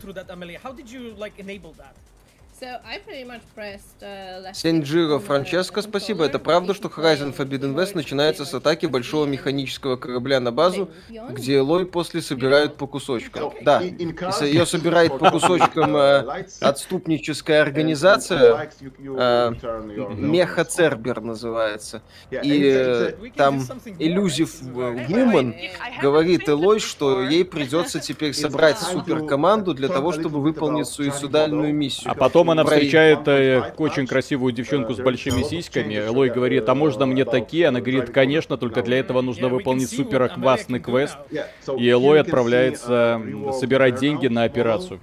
Uh, 2.62 4.52
Сенджиро 4.52 5.18
Франческо, 5.18 5.80
спасибо. 5.80 6.24
Это 6.24 6.38
правда, 6.38 6.74
что 6.74 6.88
Horizon 6.88 7.34
Forbidden 7.34 7.74
West 7.74 7.92
начинается 7.94 8.44
с 8.44 8.52
атаки 8.52 8.84
большого 8.84 9.24
механического 9.24 9.96
корабля 9.96 10.40
на 10.40 10.52
базу, 10.52 10.90
где 11.30 11.56
Элой 11.56 11.86
после 11.86 12.20
собирают 12.20 12.76
по 12.76 12.86
кусочкам. 12.86 13.52
Да, 13.62 13.80
ее 13.80 14.66
собирает 14.66 15.18
по 15.18 15.30
кусочкам 15.30 15.96
э, 15.96 16.44
отступническая 16.60 17.62
организация, 17.62 18.70
э, 18.98 19.52
Меха 20.16 20.64
Цербер 20.64 21.22
называется. 21.22 22.02
И 22.30 22.62
э, 22.74 23.12
там 23.36 23.62
Иллюзив 23.98 24.60
Вумен 24.60 25.54
говорит 26.02 26.48
Элой, 26.48 26.80
что 26.80 27.22
ей 27.22 27.44
придется 27.44 28.00
теперь 28.00 28.34
собрать 28.34 28.78
суперкоманду 28.78 29.72
для 29.72 29.88
того, 29.88 30.12
чтобы 30.12 30.42
выполнить 30.42 30.88
суицидальную 30.88 31.72
миссию. 31.72 32.10
А 32.10 32.14
потом 32.14 32.49
она 32.50 32.64
встречает 32.64 33.26
э, 33.26 33.72
очень 33.78 34.06
красивую 34.06 34.52
девчонку 34.52 34.94
с 34.94 34.98
большими 34.98 35.42
сиськами. 35.42 35.94
Элой 35.94 36.30
говорит, 36.30 36.68
а 36.68 36.74
можно 36.74 37.06
мне 37.06 37.24
такие? 37.24 37.68
Она 37.68 37.80
говорит, 37.80 38.10
конечно, 38.10 38.56
только 38.56 38.82
для 38.82 38.98
этого 38.98 39.20
нужно 39.20 39.48
выполнить 39.48 39.90
супер 39.90 40.28
классный 40.28 40.80
квест. 40.80 41.16
И 41.78 41.88
Элой 41.88 42.20
отправляется 42.20 43.20
собирать 43.58 43.98
деньги 43.98 44.26
на 44.28 44.44
операцию. 44.44 45.00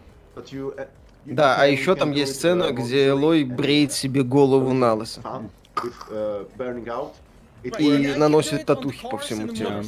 Да, 1.26 1.58
а 1.60 1.66
еще 1.66 1.96
там 1.96 2.12
есть 2.12 2.36
сцена, 2.36 2.72
где 2.72 3.08
Элой 3.08 3.44
бреет 3.44 3.92
себе 3.92 4.24
голову 4.24 4.74
на 4.74 4.94
лысо. 4.94 5.22
И 7.80 8.14
наносит 8.16 8.66
татухи 8.66 9.10
по 9.10 9.18
всему 9.18 9.50
телу. 9.50 9.84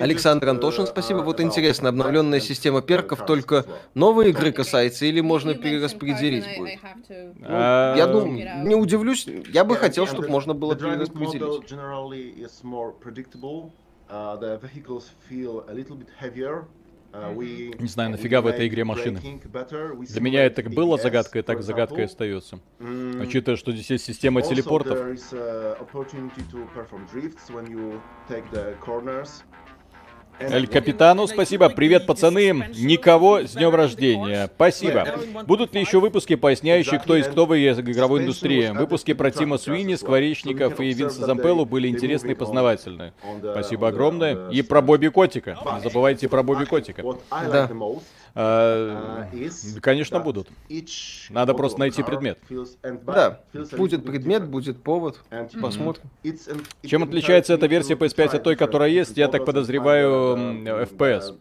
Александр 0.00 0.48
Антошин, 0.48 0.86
спасибо. 0.86 1.18
Вот 1.18 1.40
интересно, 1.40 1.88
обновленная 1.90 2.40
система 2.40 2.80
перков 2.82 3.26
только 3.26 3.64
новые 3.94 4.30
игры 4.30 4.52
касается 4.52 5.04
или 5.06 5.20
можно 5.20 5.54
перераспределить 5.54 6.44
будет? 6.56 6.80
Ну, 7.38 7.48
я 7.96 8.06
думаю, 8.06 8.66
не 8.66 8.74
удивлюсь, 8.74 9.26
я 9.52 9.64
бы 9.64 9.76
хотел, 9.76 10.06
чтобы 10.06 10.28
можно 10.28 10.54
было 10.54 10.74
перераспределить. 10.76 11.42
Uh, 17.10 17.80
Не 17.80 17.88
знаю, 17.88 18.10
нафига 18.10 18.42
в 18.42 18.46
этой 18.46 18.68
игре 18.68 18.84
машины. 18.84 19.18
Для 19.18 20.20
меня 20.20 20.44
это 20.44 20.62
было 20.68 20.98
загадкой, 20.98 21.42
так 21.42 21.62
загадкой 21.62 22.04
остается. 22.04 22.60
Учитывая, 22.78 23.56
что 23.56 23.72
здесь 23.72 23.90
есть 23.90 24.04
система 24.04 24.42
телепортов. 24.42 24.98
Эль 30.40 30.66
Капитану, 30.66 31.26
спасибо. 31.26 31.68
Привет, 31.68 32.06
пацаны. 32.06 32.68
Никого 32.76 33.40
с 33.40 33.52
днем 33.52 33.74
рождения. 33.74 34.50
Спасибо. 34.54 35.06
Будут 35.46 35.74
ли 35.74 35.80
еще 35.80 36.00
выпуски, 36.00 36.36
поясняющие, 36.36 37.00
кто 37.00 37.16
из 37.16 37.26
кто 37.26 37.46
в 37.46 37.56
игровой 37.56 38.22
индустрии? 38.22 38.68
Выпуски 38.68 39.14
про 39.14 39.30
Тима 39.30 39.58
Суини, 39.58 39.94
Скворечников 39.94 40.80
и 40.80 40.92
Винса 40.92 41.26
Зампеллу 41.26 41.64
были 41.64 41.88
интересные 41.88 42.32
и 42.32 42.36
познавательные. 42.36 43.12
Спасибо 43.40 43.88
огромное. 43.88 44.50
И 44.50 44.62
про 44.62 44.80
Бобби 44.80 45.08
Котика. 45.08 45.58
Не 45.74 45.80
забывайте 45.80 46.28
про 46.28 46.42
Бобби 46.42 46.64
Котика. 46.64 47.02
Да. 47.30 47.70
А, 48.34 49.28
а, 49.32 49.80
конечно, 49.80 50.20
будут. 50.20 50.48
Надо 51.30 51.54
просто 51.54 51.78
найти 51.80 52.02
предмет. 52.02 52.38
Да, 53.02 53.40
будет 53.76 54.04
предмет, 54.04 54.48
будет 54.48 54.82
повод. 54.82 55.20
Посмотрим. 55.60 56.04
Чем 56.84 57.02
отличается 57.02 57.54
эта 57.54 57.66
версия 57.66 57.94
PS5 57.94 58.36
от 58.36 58.42
той, 58.42 58.56
которая 58.56 58.90
есть, 58.90 59.16
я 59.16 59.28
так 59.28 59.44
подозреваю, 59.44 60.36
FPS 60.86 61.36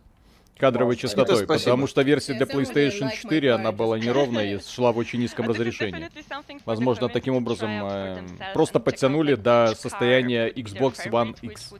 кадровой 0.58 0.96
частотой, 0.96 1.46
потому 1.46 1.88
что 1.88 2.02
версия 2.02 2.34
для 2.34 2.46
PlayStation 2.46 3.10
4, 3.12 3.54
она 3.54 3.72
была 3.72 4.00
неровная 4.00 4.56
и 4.56 4.60
шла 4.60 4.92
в 4.92 4.98
очень 4.98 5.20
низком 5.20 5.48
разрешении. 5.48 6.10
Возможно, 6.66 7.10
таким 7.10 7.36
образом 7.36 7.70
э, 7.84 8.18
просто 8.54 8.80
подтянули 8.80 9.36
до 9.36 9.74
состояния 9.78 10.50
Xbox 10.50 11.08
One 11.10 11.36
X. 11.42 11.74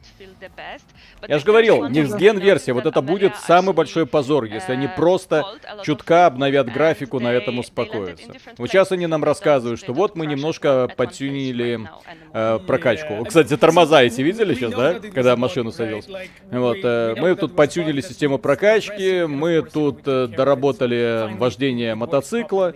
Я 1.26 1.38
же 1.38 1.44
говорил, 1.44 1.86
Next 1.86 2.18
Gen 2.18 2.40
версия, 2.40 2.72
вот 2.72 2.86
это 2.86 3.02
будет 3.02 3.36
самый 3.36 3.74
большой 3.74 4.06
позор, 4.06 4.44
если 4.44 4.72
они 4.72 4.88
просто 4.88 5.44
чутка 5.82 6.26
обновят 6.26 6.72
графику, 6.72 7.20
на 7.20 7.32
этом 7.32 7.58
успокоятся. 7.58 8.32
Вот 8.56 8.68
сейчас 8.68 8.92
они 8.92 9.06
нам 9.06 9.24
рассказывают, 9.24 9.80
что 9.80 9.92
вот 9.92 10.16
мы 10.16 10.26
немножко 10.26 10.88
подтюнили 10.96 11.88
э, 12.32 12.58
прокачку. 12.66 13.24
Кстати, 13.24 13.56
тормоза 13.56 14.02
эти 14.02 14.20
видели 14.20 14.54
сейчас, 14.54 14.72
да, 14.72 14.94
когда 15.00 15.36
машину 15.36 15.72
садился? 15.72 16.10
Вот, 16.50 16.78
э, 16.82 17.14
мы 17.16 17.34
тут 17.34 17.56
подтюнили 17.56 18.00
систему 18.00 18.38
прокачки, 18.38 18.67
прокачки, 18.68 19.24
мы 19.26 19.62
тут 19.62 20.00
э, 20.06 20.26
доработали 20.28 21.36
вождение 21.36 21.94
мотоцикла. 21.94 22.74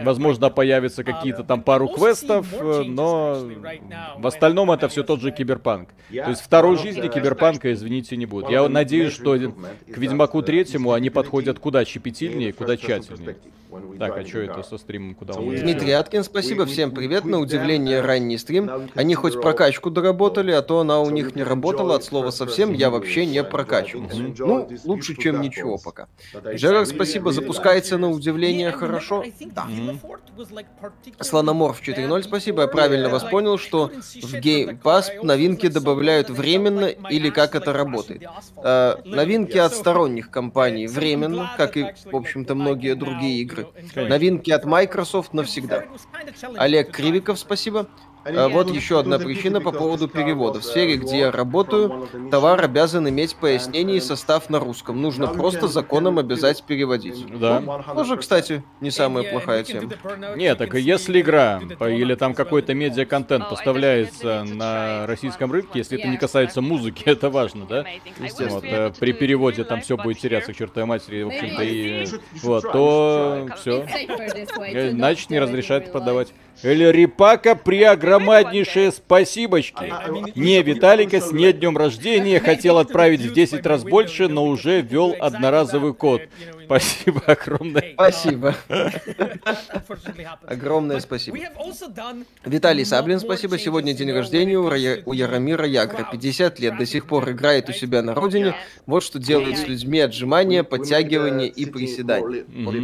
Возможно, 0.00 0.48
появятся 0.48 1.04
какие-то 1.04 1.44
там 1.44 1.62
пару 1.62 1.86
квестов, 1.88 2.46
э, 2.52 2.82
но 2.86 3.38
в 4.16 4.26
остальном 4.26 4.70
это 4.70 4.88
все 4.88 5.02
тот 5.02 5.20
же 5.20 5.30
киберпанк. 5.30 5.90
То 6.10 6.30
есть 6.30 6.40
второй 6.40 6.78
жизни 6.78 7.08
киберпанка, 7.08 7.72
извините, 7.72 8.16
не 8.16 8.26
будет. 8.26 8.50
Я 8.50 8.68
надеюсь, 8.68 9.12
что 9.12 9.36
к 9.36 9.98
Ведьмаку 9.98 10.42
третьему 10.42 10.92
они 10.92 11.10
подходят 11.10 11.58
куда 11.58 11.84
щепетильнее, 11.84 12.52
куда 12.52 12.76
тщательнее. 12.76 13.36
Так, 13.98 14.16
а 14.18 14.24
что 14.26 14.38
это 14.40 14.62
со 14.62 14.78
стримом? 14.78 15.14
Куда 15.14 15.34
он 15.34 15.54
Дмитрий 15.54 15.92
Аткин, 15.92 16.24
спасибо, 16.24 16.66
всем 16.66 16.90
привет. 16.90 17.24
На 17.24 17.38
удивление, 17.38 18.00
ранний 18.00 18.38
стрим. 18.38 18.70
Они 18.94 19.14
хоть 19.14 19.40
прокачку 19.40 19.90
доработали, 19.90 20.50
а 20.50 20.62
то 20.62 20.80
она 20.80 21.00
у 21.00 21.10
них 21.10 21.34
не 21.34 21.42
работала 21.42 21.96
от 21.96 22.04
слова 22.04 22.30
совсем. 22.30 22.72
Я 22.72 22.90
вообще 22.90 23.26
не 23.26 23.42
прокачивал. 23.42 24.08
Ну, 24.38 24.68
лучше, 24.84 25.16
чем 25.16 25.40
ничего 25.40 25.78
пока. 25.78 26.08
Джерар, 26.54 26.86
спасибо, 26.86 27.32
запускается 27.32 27.98
на 27.98 28.10
удивление 28.10 28.72
хорошо. 28.72 29.24
Да. 29.54 29.66
Слономорф 31.20 31.82
4.0, 31.82 32.22
спасибо. 32.22 32.62
Я 32.62 32.68
правильно 32.68 33.08
вас 33.08 33.24
понял, 33.24 33.58
что 33.58 33.88
в 33.88 34.34
Game 34.34 34.80
Pass 34.80 35.22
новинки 35.22 35.68
добавляют 35.68 36.30
временно 36.30 36.86
или 36.86 37.30
как 37.30 37.54
это 37.54 37.72
работает. 37.72 38.22
Э, 38.56 38.96
новинки 39.04 39.56
от 39.58 39.74
сторонних 39.74 40.30
компаний 40.30 40.86
временно, 40.88 41.50
как 41.56 41.76
и, 41.76 41.94
в 42.10 42.16
общем-то, 42.16 42.54
многие 42.54 42.94
другие 42.94 43.40
игры. 43.42 43.61
Новинки 43.94 44.50
от 44.50 44.64
Microsoft 44.64 45.30
навсегда. 45.32 45.84
Олег 46.56 46.92
Кривиков, 46.92 47.38
спасибо. 47.38 47.88
А 48.24 48.48
вот 48.48 48.70
еще 48.70 48.98
одна 48.98 49.18
причина 49.18 49.60
по 49.60 49.72
поводу 49.72 50.08
перевода. 50.08 50.60
В 50.60 50.64
сфере, 50.64 50.96
где 50.96 51.18
я 51.18 51.30
работаю, 51.30 52.08
товар 52.30 52.62
обязан 52.62 53.08
иметь 53.08 53.36
пояснение 53.36 53.96
и 53.98 54.00
состав 54.00 54.50
на 54.50 54.58
русском. 54.58 55.00
Нужно 55.00 55.28
просто 55.28 55.68
законом 55.68 56.18
обязать 56.18 56.62
переводить. 56.62 57.26
Да. 57.38 57.60
Тоже, 57.94 58.16
кстати, 58.16 58.62
не 58.80 58.90
самая 58.90 59.30
плохая 59.30 59.64
тема. 59.64 59.90
Нет, 60.36 60.58
так 60.58 60.74
если 60.74 61.20
игра 61.20 61.60
или 61.80 62.14
там 62.14 62.34
какой-то 62.34 62.74
медиа-контент 62.74 63.48
поставляется 63.48 64.44
на 64.44 65.06
российском 65.06 65.50
рынке, 65.52 65.70
если 65.74 65.98
это 65.98 66.08
не 66.08 66.16
касается 66.16 66.60
музыки, 66.60 67.02
это 67.06 67.30
важно, 67.30 67.66
да? 67.66 67.84
Вот, 68.18 68.64
э, 68.64 68.92
при 68.98 69.12
переводе 69.12 69.64
там 69.64 69.80
все 69.80 69.96
будет 69.96 70.18
теряться 70.18 70.52
к 70.52 70.56
чертовой 70.56 70.86
матери, 70.86 71.22
в 71.22 71.28
общем-то, 71.28 71.62
и 71.62 72.06
вот, 72.42 72.62
то 72.62 73.48
все. 73.56 73.86
Значит, 74.92 75.30
не 75.30 75.38
разрешают 75.40 75.92
продавать. 75.92 76.32
Или 76.62 76.84
Рипака 76.84 77.54
при 77.56 77.82
огромнейшее 77.82 78.92
спасибочки. 78.92 79.92
Не, 80.38 80.62
Виталика 80.62 81.20
с 81.20 81.32
не 81.32 81.52
днем 81.52 81.76
рождения 81.76 82.40
хотел 82.40 82.78
отправить 82.78 83.20
в 83.20 83.32
10 83.32 83.66
раз 83.66 83.82
больше, 83.84 84.28
но 84.28 84.46
уже 84.46 84.80
ввел 84.80 85.14
одноразовый 85.18 85.94
код. 85.94 86.22
Спасибо 86.64 87.20
огромное. 87.26 87.92
Спасибо. 87.94 88.54
Огромное 90.46 91.00
спасибо. 91.00 91.38
Виталий 92.44 92.84
Саблин, 92.84 93.20
спасибо. 93.20 93.58
Сегодня 93.58 93.92
день 93.92 94.12
рождения 94.12 94.58
у 94.58 95.12
Яромира 95.12 95.66
Ягра. 95.66 96.08
50 96.10 96.60
лет, 96.60 96.78
до 96.78 96.86
сих 96.86 97.06
пор 97.06 97.30
играет 97.30 97.68
у 97.68 97.72
себя 97.72 98.02
на 98.02 98.14
родине. 98.14 98.54
Вот 98.86 99.02
что 99.02 99.18
делает 99.18 99.58
с 99.58 99.66
людьми 99.66 100.00
отжимания, 100.00 100.62
подтягивания 100.62 101.46
и 101.46 101.66
приседания. 101.66 102.44
Вот 102.48 102.74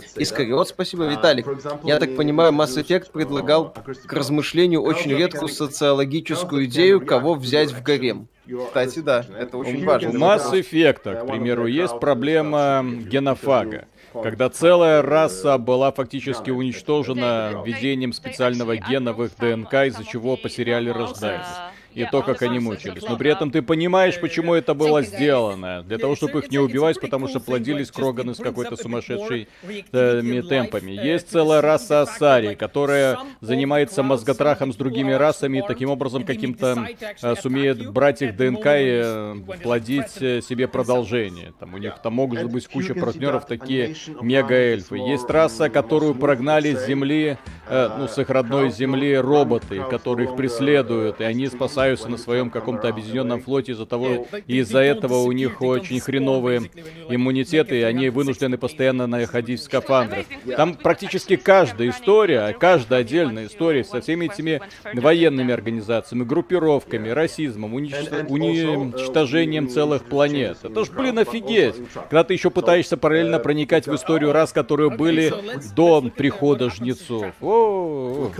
так. 0.00 0.22
Искариот, 0.22 0.68
спасибо, 0.68 1.04
Виталик. 1.04 1.46
Я 1.84 1.98
так 1.98 2.16
понимаю, 2.16 2.52
Mass 2.52 2.76
Effect 2.76 3.12
предлагал 3.12 3.72
к 3.72 4.12
размышлению 4.12 4.82
очень 4.82 5.12
редкую 5.12 5.48
социологическую 5.48 6.66
идею, 6.66 7.04
кого 7.04 7.34
взять 7.34 7.72
в 7.72 7.82
гарем. 7.82 8.28
Кстати, 8.66 8.98
да, 9.00 9.24
это 9.38 9.56
очень 9.56 9.84
важно. 9.84 10.10
У 10.10 10.12
Mass 10.14 10.52
Effect, 10.52 11.24
к 11.24 11.26
примеру, 11.26 11.66
есть 11.66 11.98
проблема 12.00 12.84
генофага 12.84 13.86
когда 14.22 14.48
целая 14.48 15.02
раса 15.02 15.58
была 15.58 15.90
фактически 15.90 16.50
уничтожена 16.50 17.64
введением 17.66 18.12
специального 18.12 18.76
гена 18.76 19.12
в 19.12 19.24
их 19.24 19.32
ДНК, 19.38 19.74
из-за 19.86 20.04
чего 20.04 20.36
по 20.36 20.48
сериале 20.48 20.92
рождаются 20.92 21.72
и 21.94 22.04
то, 22.04 22.22
как 22.22 22.42
они 22.42 22.58
мучились. 22.58 23.02
Но 23.02 23.16
при 23.16 23.30
этом 23.30 23.50
ты 23.50 23.62
понимаешь, 23.62 24.20
почему 24.20 24.54
это 24.54 24.74
было 24.74 25.02
сделано. 25.02 25.82
Для 25.82 25.98
того, 25.98 26.16
чтобы 26.16 26.40
их 26.40 26.50
не 26.50 26.58
убивать, 26.58 27.00
потому 27.00 27.28
что 27.28 27.40
плодились 27.40 27.90
Кроганы 27.90 28.34
с 28.34 28.38
какой-то 28.38 28.76
сумасшедшей 28.76 29.48
э, 29.92 30.42
темпами. 30.48 30.92
Есть 30.92 31.30
целая 31.30 31.60
раса 31.60 32.02
Асари, 32.02 32.54
которая 32.54 33.18
занимается 33.40 34.02
мозготрахом 34.02 34.72
с 34.72 34.76
другими 34.76 35.12
расами 35.12 35.58
и 35.58 35.62
таким 35.66 35.90
образом 35.90 36.24
каким-то 36.24 36.88
э, 37.22 37.34
сумеет 37.36 37.90
брать 37.92 38.22
их 38.22 38.36
ДНК 38.36 38.66
и 38.66 39.00
э, 39.04 39.36
плодить 39.62 40.20
э, 40.20 40.40
себе 40.40 40.68
продолжение. 40.68 41.52
Там 41.58 41.74
у 41.74 41.78
них 41.78 41.94
там 42.02 42.14
могут 42.14 42.42
быть 42.44 42.66
куча 42.66 42.94
партнеров, 42.94 43.46
такие 43.46 43.94
мега-эльфы. 44.20 44.96
Есть 44.96 45.28
раса, 45.30 45.68
которую 45.68 46.14
прогнали 46.14 46.74
с 46.74 46.86
Земли, 46.86 47.38
э, 47.68 47.90
ну, 47.98 48.08
с 48.08 48.18
их 48.18 48.30
родной 48.30 48.70
Земли 48.70 49.16
роботы, 49.16 49.82
которые 49.90 50.28
их 50.28 50.36
преследуют, 50.36 51.20
и 51.20 51.24
они 51.24 51.46
спасают 51.46 51.83
спасаются 51.84 52.08
на 52.08 52.16
своем 52.16 52.50
каком-то 52.50 52.88
объединенном 52.88 53.42
флоте 53.42 53.72
из-за 53.72 53.84
того, 53.86 54.26
из-за 54.46 54.78
этого 54.78 55.18
у 55.18 55.32
них 55.32 55.60
очень 55.60 56.00
хреновые 56.00 56.70
иммунитеты, 57.08 57.80
и 57.80 57.82
они 57.82 58.08
вынуждены 58.08 58.56
постоянно 58.56 59.06
находить 59.06 59.60
в 59.60 59.64
скафандрах. 59.64 60.24
Там 60.56 60.74
практически 60.74 61.36
каждая 61.36 61.90
история, 61.90 62.56
каждая 62.58 63.00
отдельная 63.00 63.46
история 63.46 63.84
со 63.84 64.00
всеми 64.00 64.26
этими 64.26 64.60
военными 64.94 65.52
организациями, 65.52 66.24
группировками, 66.24 67.10
расизмом, 67.10 67.74
уничтожением 67.74 69.68
целых 69.68 70.04
планет. 70.04 70.58
Это 70.62 70.84
ж, 70.84 70.90
блин, 70.90 71.18
офигеть! 71.18 71.76
Когда 72.08 72.24
ты 72.24 72.34
еще 72.34 72.50
пытаешься 72.50 72.96
параллельно 72.96 73.38
проникать 73.38 73.86
в 73.86 73.94
историю 73.94 74.32
рас, 74.32 74.52
которые 74.52 74.90
были 74.90 75.32
до 75.76 76.00
прихода 76.16 76.70
жнецов. 76.70 77.26
О, 77.40 78.30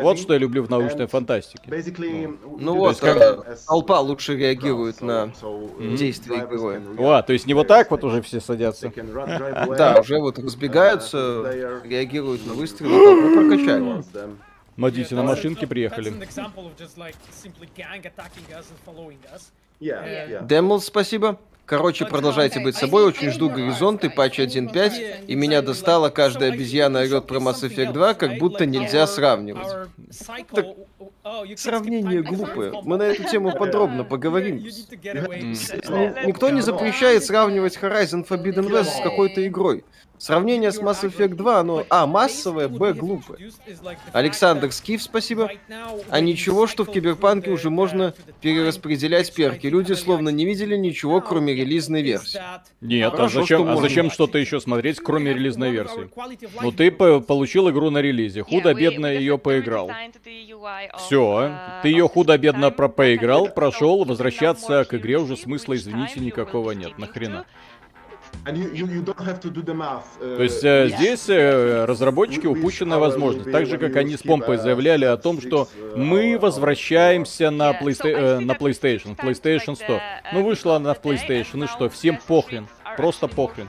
вот 0.00 0.18
что 0.18 0.32
я 0.32 0.38
люблю 0.38 0.62
в 0.62 0.70
научной 0.70 1.06
фантастике. 1.06 1.62
Ну 2.58 2.61
вот, 2.68 2.98
как... 3.00 3.16
Э, 3.16 3.56
толпа 3.66 4.00
лучше 4.00 4.36
реагирует 4.36 5.00
на 5.00 5.32
действия 5.78 6.46
героя. 6.50 6.80
О, 6.98 7.22
то 7.22 7.32
есть 7.32 7.46
не 7.46 7.54
вот 7.54 7.68
так 7.68 7.90
вот 7.90 8.04
уже 8.04 8.22
все 8.22 8.40
садятся. 8.40 8.92
Да, 9.76 9.98
уже 10.00 10.18
вот 10.18 10.38
разбегаются, 10.38 11.80
реагируют 11.84 12.46
на 12.46 12.54
выстрелы, 12.54 13.04
толпу 13.04 13.34
прокачали. 13.34 14.04
Модите 14.76 15.14
на 15.14 15.22
машинке 15.22 15.66
приехали. 15.66 16.12
Демл, 20.42 20.80
спасибо. 20.80 21.38
Короче, 21.64 22.04
продолжайте 22.04 22.60
быть 22.60 22.76
собой, 22.76 23.04
очень 23.04 23.30
жду 23.30 23.48
горизонты, 23.48 24.10
патч 24.10 24.40
1.5, 24.40 25.26
и 25.26 25.34
меня 25.34 25.62
достала 25.62 26.10
каждая 26.10 26.52
обезьяна 26.52 27.00
орет 27.00 27.26
про 27.26 27.38
Mass 27.38 27.62
Effect 27.62 27.92
2, 27.92 28.14
как 28.14 28.38
будто 28.38 28.66
нельзя 28.66 29.06
сравнивать. 29.06 29.68
Так, 30.54 30.66
сравнение 31.56 32.22
глупое. 32.22 32.72
Мы 32.82 32.96
на 32.96 33.04
эту 33.04 33.24
тему 33.24 33.52
подробно 33.56 34.04
поговорим. 34.04 34.56
Никто 36.26 36.50
не 36.50 36.60
запрещает 36.60 37.24
сравнивать 37.24 37.76
Horizon 37.76 38.26
Forbidden 38.26 38.68
West 38.68 38.98
с 38.98 39.02
какой-то 39.02 39.46
игрой. 39.46 39.84
Сравнение 40.22 40.70
с 40.70 40.80
Mass 40.80 41.02
Effect 41.02 41.34
2, 41.34 41.58
оно 41.58 41.84
А, 41.90 42.06
массовое, 42.06 42.68
Б, 42.68 42.92
глупое. 42.92 43.50
Александр 44.12 44.70
Скиф, 44.70 45.02
спасибо. 45.02 45.50
А 46.10 46.20
ничего, 46.20 46.68
что 46.68 46.84
в 46.84 46.92
Киберпанке 46.92 47.50
уже 47.50 47.70
можно 47.70 48.14
перераспределять 48.40 49.34
перки. 49.34 49.66
Люди 49.66 49.94
словно 49.94 50.28
не 50.28 50.44
видели 50.44 50.76
ничего, 50.76 51.20
кроме 51.20 51.54
релизной 51.54 52.02
версии. 52.02 52.40
Нет, 52.80 53.12
а 53.12 53.16
Хорошо, 53.16 53.40
а 53.40 53.42
зачем, 53.42 53.68
а 53.68 53.76
зачем 53.78 54.10
что-то 54.12 54.38
еще 54.38 54.60
смотреть, 54.60 55.00
кроме 55.00 55.34
релизной 55.34 55.72
версии? 55.72 56.08
Ну 56.62 56.70
ты 56.70 56.92
получил 56.92 57.68
игру 57.70 57.90
на 57.90 57.98
релизе, 57.98 58.44
худо-бедно 58.44 59.06
ее 59.06 59.38
поиграл. 59.38 59.90
Все, 60.98 61.52
ты 61.82 61.88
ее 61.88 62.08
худо-бедно 62.08 62.70
про 62.70 62.88
поиграл, 62.88 63.48
прошел, 63.48 64.04
возвращаться 64.04 64.84
к 64.84 64.94
игре 64.94 65.18
уже 65.18 65.36
смысла, 65.36 65.74
извините, 65.74 66.20
никакого 66.20 66.70
нет. 66.70 66.96
Нахрена? 66.96 67.44
Uh, 70.20 70.36
То 70.36 70.42
есть 70.42 70.64
э, 70.64 70.88
здесь 70.88 71.28
э, 71.28 71.84
разработчики 71.84 72.46
упущенная 72.46 72.98
возможность. 72.98 73.52
Так 73.52 73.66
же, 73.66 73.78
как 73.78 73.94
они 73.96 74.16
с 74.16 74.22
помпой 74.22 74.56
заявляли 74.56 75.04
о 75.04 75.16
том, 75.16 75.40
что 75.40 75.68
uh, 75.72 75.96
мы 75.96 76.38
возвращаемся 76.40 77.50
на, 77.50 77.70
Playsta- 77.70 78.08
э, 78.08 78.38
на 78.40 78.52
PlayStation, 78.52 79.16
PlayStation 79.16 79.76
100. 79.76 80.00
Ну, 80.32 80.44
вышла 80.44 80.76
она 80.76 80.94
в 80.94 81.00
PlayStation, 81.00 81.64
и 81.64 81.66
что, 81.68 81.88
всем 81.88 82.18
похрен. 82.26 82.66
Просто 82.96 83.28
похрен. 83.28 83.68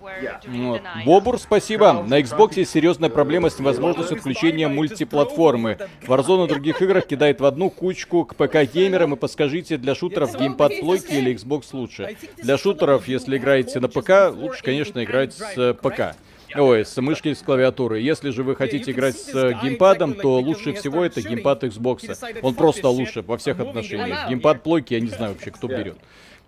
Вот. 0.00 0.82
Бобур, 1.04 1.38
спасибо. 1.38 2.04
На 2.06 2.20
Xbox 2.20 2.54
есть 2.56 2.70
серьезная 2.70 3.10
проблема 3.10 3.50
с 3.50 3.58
невозможностью 3.58 4.16
отключения 4.16 4.68
мультиплатформы. 4.68 5.78
Warzone 6.06 6.46
и 6.46 6.48
других 6.48 6.80
играх 6.82 7.06
кидает 7.06 7.40
в 7.40 7.44
одну 7.44 7.70
кучку 7.70 8.24
к 8.24 8.34
ПК-геймерам. 8.34 9.14
И 9.14 9.16
подскажите, 9.16 9.76
для 9.76 9.94
шутеров 9.94 10.36
геймпад 10.38 10.80
плойки 10.80 11.12
или 11.12 11.34
Xbox 11.34 11.64
лучше? 11.72 12.16
Для 12.38 12.56
шутеров, 12.56 13.08
если 13.08 13.36
играете 13.36 13.80
на 13.80 13.88
ПК, 13.88 14.34
лучше, 14.34 14.62
конечно, 14.62 15.02
играть 15.04 15.34
с 15.34 15.74
ПК. 15.74 16.16
Ой, 16.56 16.84
с 16.84 17.00
мышки 17.00 17.32
с 17.32 17.42
клавиатуры. 17.42 18.00
Если 18.00 18.30
же 18.30 18.42
вы 18.42 18.56
хотите 18.56 18.90
играть 18.90 19.16
с 19.16 19.32
геймпадом, 19.62 20.14
то 20.14 20.40
лучше 20.40 20.72
всего 20.72 21.04
это 21.04 21.20
геймпад 21.22 21.64
Xbox. 21.64 22.40
Он 22.42 22.54
просто 22.54 22.88
лучше 22.88 23.22
во 23.22 23.36
всех 23.38 23.60
отношениях. 23.60 24.28
Геймпад 24.28 24.62
плойки, 24.62 24.94
я 24.94 25.00
не 25.00 25.08
знаю 25.08 25.34
вообще, 25.34 25.50
кто 25.50 25.68
берет 25.68 25.98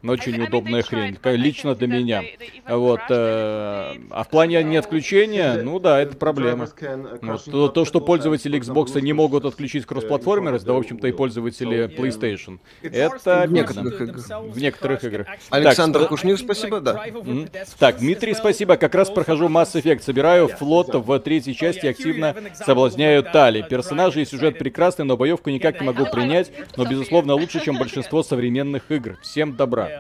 очень 0.05 0.43
удобная 0.43 0.83
хрень, 0.83 1.19
лично 1.25 1.75
для 1.75 1.87
меня. 1.87 2.23
Вот. 2.69 3.01
Э, 3.09 3.95
а 4.11 4.25
в 4.25 4.29
плане 4.29 4.63
не 4.63 4.77
отключения, 4.77 5.63
ну 5.63 5.79
да, 5.79 6.01
это 6.01 6.17
проблема. 6.17 6.69
Вот. 7.23 7.45
То, 7.45 7.69
то, 7.69 7.85
что 7.85 8.01
пользователи 8.01 8.59
Xbox 8.61 9.01
не 9.01 9.13
могут 9.13 9.45
отключить 9.45 9.87
кроссплатформерность, 9.87 10.65
да, 10.65 10.73
в 10.73 10.79
общем-то, 10.79 11.07
и 11.09 11.13
пользователи 11.13 11.89
PlayStation. 11.97 12.59
Это 12.83 13.45
в 13.47 13.53
некоторых 13.53 14.01
играх. 14.01 14.27
В 14.29 14.59
некоторых 14.59 15.05
играх. 15.05 15.27
Александр 15.51 16.01
так, 16.01 16.09
Кушнир, 16.09 16.39
спасибо, 16.39 16.81
да. 16.81 17.07
Mm-hmm. 17.07 17.69
Так, 17.79 17.99
Дмитрий, 17.99 18.35
спасибо. 18.35 18.77
Как 18.77 18.95
раз 18.95 19.11
прохожу 19.11 19.49
Mass 19.49 19.75
Effect. 19.75 20.03
Собираю 20.03 20.49
флот 20.49 20.95
в 20.95 21.19
третьей 21.21 21.55
части 21.55 21.87
активно 21.87 22.35
соблазняю 22.55 23.23
Тали. 23.23 23.65
Персонажи 23.69 24.23
и 24.23 24.25
сюжет 24.25 24.59
прекрасны, 24.59 25.05
но 25.05 25.17
боевку 25.17 25.51
никак 25.51 25.81
не 25.81 25.87
могу 25.87 26.07
принять, 26.07 26.51
но, 26.77 26.85
безусловно, 26.85 27.35
лучше, 27.35 27.61
чем 27.65 27.79
большинство 27.79 28.23
современных 28.23 28.91
игр. 28.91 29.19
Всем 29.23 29.57
добра. 29.57 29.92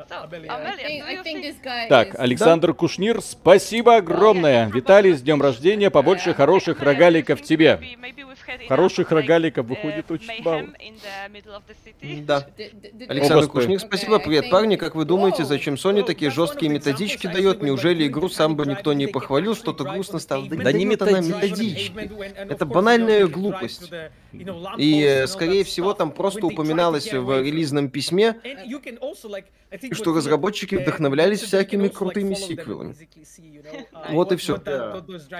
Так, 1.88 2.18
Александр 2.18 2.74
Кушнир, 2.74 3.20
спасибо 3.20 3.96
огромное. 3.96 4.68
Виталий, 4.68 5.12
с 5.14 5.22
днем 5.22 5.40
рождения, 5.42 5.90
побольше 5.90 6.34
хороших 6.34 6.80
рогаликов 6.80 7.42
тебе. 7.42 7.80
Хороших 8.68 9.10
рогаликов 9.10 9.66
выходит 9.66 10.10
очень 10.10 10.42
мало. 10.42 10.68
Да. 12.26 12.46
Александр 13.08 13.48
Кушнир, 13.48 13.80
спасибо. 13.80 14.18
Привет, 14.18 14.50
парни. 14.50 14.76
Как 14.76 14.94
вы 14.94 15.04
думаете, 15.04 15.44
зачем 15.44 15.74
Sony 15.74 16.02
такие 16.04 16.30
жесткие 16.30 16.70
методички 16.70 17.26
дает? 17.26 17.62
Неужели 17.62 18.06
игру 18.06 18.28
сам 18.28 18.56
бы 18.56 18.66
никто 18.66 18.92
не 18.92 19.06
похвалил? 19.06 19.54
Что-то 19.54 19.84
грустно 19.84 20.18
стало. 20.18 20.46
Да 20.48 20.72
не 20.72 20.84
методички. 20.84 21.92
Это 22.36 22.66
банальная 22.66 23.26
глупость. 23.26 23.90
И, 24.78 25.02
э, 25.02 25.26
скорее 25.26 25.64
всего, 25.64 25.92
там 25.92 26.10
просто 26.10 26.46
упоминалось 26.46 27.12
в 27.12 27.42
релизном 27.42 27.90
письме, 27.90 28.40
что 29.92 30.14
разработчики 30.14 30.74
вдохновлялись 30.76 31.42
всякими 31.42 31.88
крутыми 31.88 32.34
сиквелами. 32.34 32.94
Вот 34.10 34.32
и 34.32 34.36
все. 34.36 34.60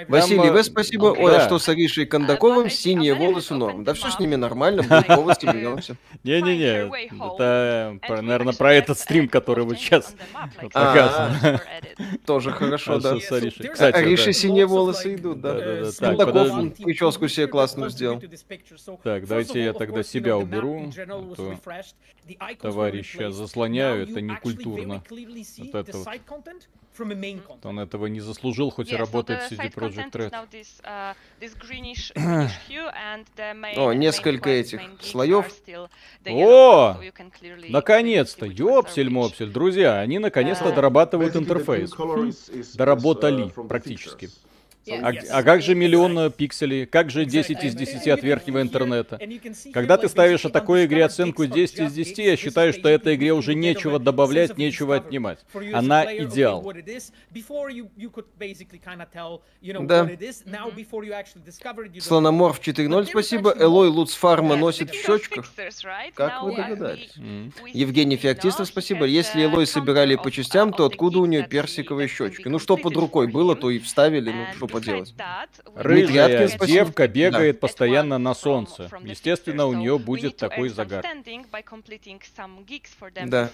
Василий 0.09 0.51
В, 0.51 0.63
спасибо. 0.63 1.07
Ой, 1.07 1.37
а 1.37 1.41
что 1.41 1.59
с 1.59 1.69
Аришей 1.69 2.07
Кондаковым? 2.07 2.69
Синие 3.03 3.15
волосы 3.15 3.55
норм. 3.55 3.85
Да 3.85 3.95
все 3.95 4.11
с 4.11 4.19
ними 4.19 4.37
нормально, 4.37 4.83
полностью 5.07 5.53
беремся. 5.53 5.97
Не-не-не, 6.25 6.89
это, 7.19 8.23
наверное, 8.23 8.55
про 8.55 8.75
этот 8.75 8.99
стрим, 8.99 9.29
который 9.29 9.65
вот 9.65 9.79
сейчас 9.79 10.15
показан. 10.61 11.61
Тоже 12.27 12.53
хорошо, 12.53 12.99
да. 13.01 13.17
Кстати, 13.19 13.97
Ариша 13.97 14.33
синие 14.33 14.67
волосы 14.67 15.15
идут, 15.15 15.41
да. 15.41 15.91
Кондаков 15.99 16.75
прическу 16.77 17.29
себе 17.29 17.47
классную 17.47 17.91
сделал. 17.91 18.23
Так, 19.03 19.27
давайте 19.27 19.65
я 19.65 19.73
тогда 19.73 20.03
себя 20.03 20.37
уберу. 20.37 20.93
Товарища 22.61 23.31
заслоняю, 23.31 24.03
это 24.05 24.21
не 24.21 24.37
культурно. 24.37 25.03
Вот 25.59 25.75
это 25.75 25.99
вот. 25.99 26.09
Он 27.63 27.81
этого 27.81 28.07
не 28.07 28.21
заслужил, 28.21 28.71
хоть 28.71 28.93
и 28.93 28.97
работает 28.97 29.43
в 29.43 29.53
CD 29.53 29.73
Projekt 29.73 30.13
Red. 30.13 30.33
Uh, 30.85 31.15
О, 33.77 33.93
несколько 33.93 34.51
этих 34.51 34.81
слоев. 35.01 35.47
О! 36.27 36.97
Наконец-то! 37.69 38.47
Ёпсель-мопсель. 38.47 39.51
Друзья, 39.51 39.99
они 40.01 40.19
наконец-то 40.19 40.69
uh, 40.69 40.75
дорабатывают 40.75 41.35
интерфейс. 41.37 41.91
Доработали 42.75 43.49
практически. 43.49 44.31
А, 44.91 45.13
а 45.31 45.43
как 45.43 45.63
же 45.63 45.75
миллион 45.75 46.33
пикселей? 46.33 46.87
Как 46.87 47.11
же 47.11 47.25
10 47.25 47.63
из 47.63 47.75
10 47.75 48.09
от 48.09 48.23
верхнего 48.23 48.61
интернета? 48.61 49.21
Когда 49.73 49.97
ты 49.97 50.09
ставишь 50.09 50.45
о 50.45 50.51
такой 50.51 50.87
игре 50.87 51.05
оценку 51.05 51.47
10 51.47 51.79
из 51.81 51.93
10, 51.93 52.19
я 52.19 52.37
считаю, 52.37 52.73
что 52.73 52.89
этой 52.89 53.15
игре 53.15 53.33
уже 53.33 53.55
нечего 53.55 53.99
добавлять, 53.99 54.59
нечего 54.59 54.97
отнимать. 54.97 55.39
Она 55.73 56.05
идеал. 56.17 56.73
Да. 59.63 60.11
Слономорф 62.01 62.61
4.0, 62.61 63.07
спасибо. 63.07 63.55
Элой 63.57 63.89
Луц 63.89 64.15
Фарма 64.15 64.57
носит 64.57 64.91
в 64.91 64.95
щечках. 64.95 65.53
Как 66.15 66.43
вы 66.43 66.57
догадались? 66.57 67.15
Евгений 67.73 68.17
Феоктистов, 68.17 68.67
спасибо. 68.67 69.05
Если 69.07 69.43
Элой 69.45 69.67
собирали 69.67 70.17
по 70.17 70.31
частям, 70.31 70.73
то 70.73 70.87
откуда 70.87 71.21
у 71.21 71.27
нее 71.27 71.47
персиковые 71.47 72.09
щечки? 72.09 72.49
Ну 72.49 72.59
что 72.59 72.77
под 72.77 72.97
рукой 72.97 73.29
было, 73.29 73.55
то 73.55 73.71
и 73.71 73.79
вставили. 73.79 74.31
Ну 74.31 74.47
что 74.57 74.67
поделать. 74.73 75.15
Рыжая 75.75 76.49
девка 76.67 77.09
бегает 77.09 77.57
да. 77.57 77.61
постоянно 77.61 78.19
на 78.19 78.35
солнце. 78.35 78.91
Естественно, 79.03 79.67
у 79.67 79.75
нее 79.75 79.99
будет 79.99 80.37
такой 80.37 80.69
загар. 80.69 81.03
Да. 83.31 83.51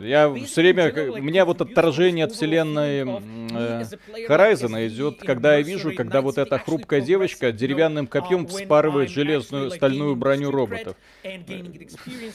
Я 0.00 0.34
все 0.34 0.60
время, 0.60 0.92
у 1.12 1.22
меня 1.22 1.44
вот 1.44 1.60
отторжение 1.60 2.24
от 2.24 2.32
вселенной 2.32 3.00
э, 3.00 3.84
Horizon 4.28 4.86
идет, 4.88 5.20
когда 5.20 5.56
я 5.56 5.62
вижу, 5.62 5.94
когда 5.94 6.20
вот 6.20 6.38
эта 6.38 6.58
хрупкая 6.58 7.00
девочка 7.00 7.52
деревянным 7.52 8.06
копьем 8.06 8.46
вспарывает 8.46 9.10
железную 9.10 9.70
стальную 9.70 10.16
броню 10.16 10.50
роботов. 10.50 10.96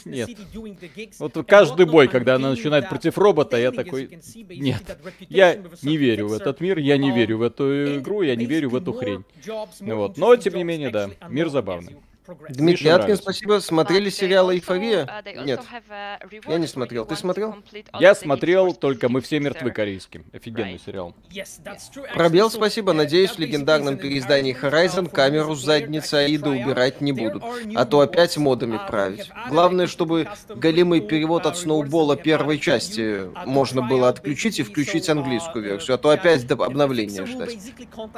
Нет. 0.05 0.29
Вот 1.19 1.45
каждый 1.47 1.85
бой, 1.85 2.07
когда 2.07 2.35
она 2.35 2.51
начинает 2.51 2.89
против 2.89 3.17
робота, 3.17 3.57
я 3.57 3.71
такой, 3.71 4.19
нет, 4.49 4.97
я 5.29 5.59
не 5.81 5.97
верю 5.97 6.27
в 6.29 6.33
этот 6.33 6.61
мир, 6.61 6.79
я 6.79 6.97
не 6.97 7.11
верю 7.11 7.37
в 7.39 7.41
эту 7.43 7.97
игру, 7.99 8.21
я 8.21 8.35
не 8.35 8.45
верю 8.45 8.69
в 8.69 8.75
эту 8.75 8.93
хрень. 8.93 9.23
Вот. 9.81 10.17
Но, 10.17 10.35
тем 10.35 10.55
не 10.55 10.63
менее, 10.63 10.89
да, 10.89 11.09
мир 11.29 11.49
забавный. 11.49 11.97
Дмитрий 12.49 12.89
Аткин, 12.89 13.17
спасибо. 13.17 13.59
Смотрели 13.59 14.09
сериал 14.09 14.51
«Эйфория»? 14.51 15.09
Нет. 15.43 15.61
Я 16.47 16.57
не 16.57 16.67
смотрел. 16.67 17.05
Ты 17.05 17.15
смотрел? 17.15 17.55
Я 17.99 18.15
смотрел, 18.15 18.73
только 18.73 19.09
«Мы 19.09 19.21
все 19.21 19.39
мертвы» 19.39 19.71
корейский. 19.71 20.23
Офигенный 20.31 20.79
сериал. 20.83 21.13
Пробел, 22.13 22.49
спасибо. 22.49 22.93
Надеюсь, 22.93 23.31
в 23.31 23.39
легендарном 23.39 23.97
переиздании 23.97 24.55
Horizon 24.59 25.09
камеру 25.09 25.55
с 25.55 25.63
задницы 25.63 26.15
Аида 26.15 26.49
убирать 26.49 27.01
не 27.01 27.11
будут. 27.11 27.43
А 27.75 27.85
то 27.85 27.99
опять 27.99 28.37
модами 28.37 28.79
править. 28.87 29.29
Главное, 29.49 29.87
чтобы 29.87 30.27
голимый 30.49 31.01
перевод 31.01 31.45
от 31.45 31.57
сноубола 31.57 32.15
первой 32.15 32.57
части 32.59 33.23
можно 33.45 33.81
было 33.81 34.07
отключить 34.07 34.59
и 34.59 34.63
включить 34.63 35.09
английскую 35.09 35.63
версию. 35.63 35.95
А 35.95 35.97
то 35.97 36.09
опять 36.09 36.47
до 36.47 36.55
обновления 36.55 37.25
ждать. 37.25 37.57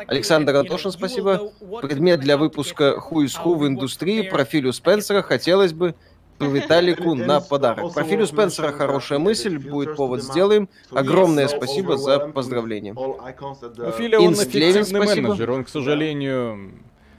Александр 0.08 0.56
Антошин, 0.56 0.92
спасибо. 0.92 1.52
Предмет 1.82 2.20
для 2.20 2.38
выпуска 2.38 2.96
«Who 3.10 3.26
is 3.26 3.36
Who» 3.44 3.56
в 3.56 3.66
индустрии 3.68 3.95
индустрии 3.96 4.30
профилю 4.30 4.74
Спенсера 4.74 5.22
хотелось 5.22 5.74
бы 5.74 5.96
Виталику 6.40 7.16
на 7.16 7.40
подарок. 7.40 7.94
Профилю 7.94 8.28
Спенсера 8.28 8.74
хорошая 8.74 9.20
мысль, 9.20 9.58
будет 9.58 9.96
повод, 9.96 10.22
сделаем. 10.22 10.68
Огромное 10.92 11.48
спасибо 11.48 11.98
за 11.98 12.20
поздравление. 12.20 12.94
Филя, 12.94 14.20
он 14.20 14.34
эффективный 14.34 15.00
менеджер, 15.00 15.52
он, 15.52 15.64
к 15.64 15.70
сожалению, 15.70 16.74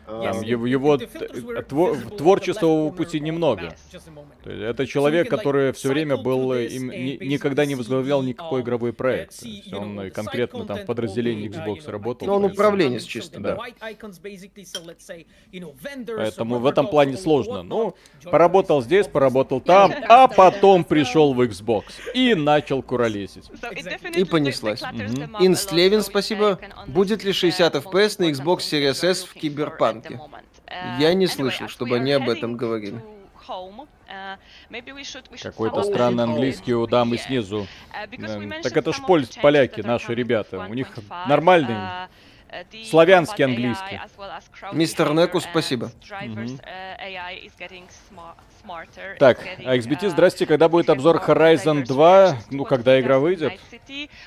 там, 0.07 0.43
его, 0.43 0.67
его 0.67 0.99
твор, 1.69 1.97
творческого 2.17 2.91
пути 2.91 3.21
немного. 3.21 3.75
То 4.45 4.51
есть 4.51 4.63
это 4.63 4.87
человек, 4.87 5.29
который 5.29 5.73
все 5.73 5.89
время 5.89 6.17
был, 6.17 6.55
им, 6.55 6.91
ни, 6.91 7.25
никогда 7.25 7.67
не 7.67 7.75
возглавлял 7.75 8.23
никакой 8.23 8.63
игровой 8.63 8.93
проект. 8.93 9.43
он 9.73 10.11
конкретно 10.11 10.65
там 10.65 10.79
в 10.79 10.87
подразделении 10.87 11.51
Xbox 11.51 11.91
работал. 11.91 12.27
Но 12.27 12.37
он 12.37 12.45
управленец 12.45 13.05
чисто, 13.05 13.41
да. 13.41 13.59
Поэтому 16.17 16.59
в 16.59 16.67
этом 16.67 16.87
плане 16.89 17.17
сложно. 17.17 17.63
Ну, 17.63 17.95
поработал 18.25 18.83
здесь, 18.83 19.07
поработал 19.07 19.61
там, 19.61 19.93
а 20.09 20.29
потом 20.29 20.85
пришел 20.85 21.35
в 21.35 21.41
Xbox 21.41 21.85
и 22.15 22.35
начал 22.35 22.83
куролесить. 22.83 23.51
И 24.17 24.25
понеслась. 24.25 24.83
Инст 25.41 25.73
Левин, 25.73 26.03
спасибо. 26.03 26.59
Будет 26.87 27.25
ли 27.25 27.33
60 27.33 27.75
FPS 27.75 28.17
на 28.19 28.31
Xbox 28.31 28.59
Series 28.59 29.05
S 29.05 29.25
в 29.25 29.35
Киберпанк? 29.35 29.95
Банке. 30.01 30.20
Я 30.99 31.14
не 31.14 31.26
слышал, 31.26 31.68
чтобы 31.68 31.97
они 31.97 32.12
об 32.12 32.28
этом 32.28 32.57
говорили. 32.57 33.01
Какой-то 35.42 35.82
странный 35.82 36.24
английский 36.24 36.74
у 36.74 36.86
дамы 36.86 37.18
снизу. 37.18 37.66
Так 38.62 38.76
это 38.76 38.92
ж 38.92 39.01
поляки, 39.40 39.80
наши 39.80 40.14
ребята. 40.14 40.59
У 40.59 40.74
них 40.74 40.88
нормальный 41.26 41.76
Славянский 42.88 43.44
английский. 43.44 44.01
Мистер 44.72 45.12
Неку, 45.12 45.40
спасибо. 45.40 45.90
Так, 49.19 49.39
XBT, 49.59 50.11
здрасте, 50.11 50.47
когда 50.47 50.69
будет 50.69 50.91
обзор 50.91 51.17
Horizon 51.17 51.85
2? 51.85 52.37
Ну, 52.51 52.64
когда 52.64 53.01
игра 53.01 53.19
выйдет? 53.19 53.53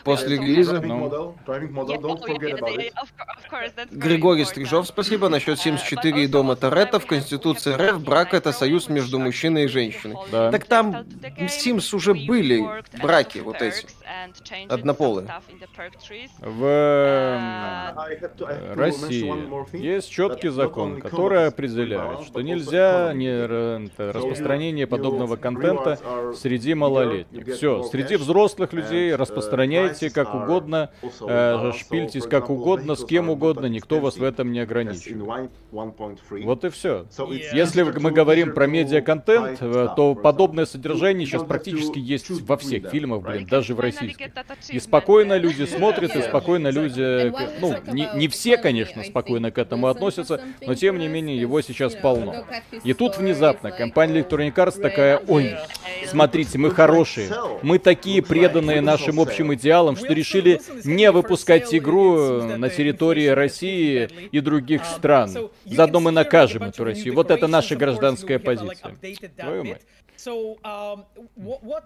После 0.04 0.38
релиза? 0.38 0.80
Ну. 0.82 1.36
Григорий 3.92 4.46
Стрижов, 4.46 4.88
спасибо. 4.88 5.30
Насчет 5.30 5.60
74 5.60 6.24
и 6.24 6.28
дома 6.28 6.56
Торетто 6.56 7.00
в 7.00 7.06
Конституции 7.06 7.74
РФ 7.74 8.02
брак 8.02 8.34
это 8.34 8.52
союз 8.52 8.90
между 8.90 9.20
мужчиной 9.20 9.66
и 9.66 9.68
женщиной. 9.68 10.16
Да. 10.32 10.52
Так 10.52 10.66
там 10.66 11.06
Sims 11.40 11.96
уже 11.96 12.14
были 12.14 12.64
браки 13.02 13.40
вот 13.40 13.62
эти, 13.62 13.86
однополые. 14.70 15.28
В 16.40 16.66
Э, 18.40 18.74
России 18.76 19.78
есть 19.78 20.10
четкий 20.10 20.50
закон, 20.50 21.02
который 21.02 21.48
определяет, 21.48 22.24
что 22.24 22.42
нельзя 22.42 23.14
не 23.14 23.30
распространение 24.30 24.88
подобного 24.88 25.36
контента 25.36 26.00
среди 26.36 26.74
малолетних. 26.74 27.56
Все, 27.56 27.84
среди 27.84 28.16
взрослых 28.16 28.74
людей 28.74 29.16
распространяйте 29.16 30.10
как 30.10 30.34
угодно, 30.34 30.92
э, 31.22 31.72
шпильтесь 31.78 32.26
как 32.26 32.50
угодно, 32.50 32.96
с 32.96 33.06
кем 33.06 33.30
угодно, 33.30 33.66
никто 33.66 34.00
вас 34.00 34.18
в 34.18 34.24
этом 34.24 34.52
не 34.52 34.60
ограничивает. 34.60 35.52
Вот 35.72 36.66
и 36.66 36.70
все. 36.70 37.06
Если 37.54 37.84
мы 37.84 38.12
говорим 38.12 38.54
про 38.54 38.68
медиа-контент, 38.68 39.58
э, 39.62 39.88
то 39.96 40.16
подобное 40.16 40.66
содержание 40.66 41.26
сейчас 41.26 41.44
практически 41.44 42.00
есть 42.00 42.30
во 42.30 42.58
всех 42.58 42.90
фильмах, 42.90 43.22
блин, 43.22 43.46
даже 43.46 43.76
в 43.76 43.80
российских. 43.80 44.28
И 44.70 44.80
спокойно 44.80 45.38
люди 45.38 45.66
смотрят, 45.66 46.16
и 46.16 46.22
спокойно 46.22 46.70
люди, 46.70 47.34
ну, 47.60 47.76
не, 47.94 48.10
не 48.16 48.28
все, 48.28 48.58
конечно, 48.58 49.04
спокойно 49.04 49.52
к 49.52 49.58
этому 49.58 49.88
относятся, 49.88 50.42
но 50.66 50.76
тем 50.76 50.98
не 51.00 51.08
менее 51.08 51.40
его 51.40 51.62
сейчас 51.62 51.96
полно. 51.96 52.46
И 52.84 52.94
тут 52.94 53.18
внезапно 53.18 53.72
компания 53.72 54.19
Electronic 54.20 54.54
Arts 54.54 54.82
такая, 54.82 55.22
ой, 55.28 55.56
смотрите, 56.08 56.58
мы 56.58 56.72
хорошие, 56.72 57.30
мы 57.62 57.80
такие 57.80 58.22
преданные 58.22 58.82
нашим 58.82 59.20
общим 59.20 59.54
идеалам, 59.54 59.96
что 59.96 60.14
решили 60.14 60.62
не 60.84 61.12
выпускать 61.12 61.74
игру 61.74 62.44
на 62.44 62.70
территории 62.70 63.28
России 63.28 64.10
и 64.32 64.40
других 64.40 64.86
стран. 64.86 65.50
Заодно 65.66 66.00
мы 66.00 66.12
накажем 66.12 66.64
эту 66.64 66.84
Россию. 66.84 67.16
Вот 67.16 67.32
это 67.32 67.48
наша 67.48 67.76
гражданская 67.76 68.40
позиция. 68.40 68.96
Твою 69.38 69.64
мать. 69.64 69.82
Um, 70.28 71.06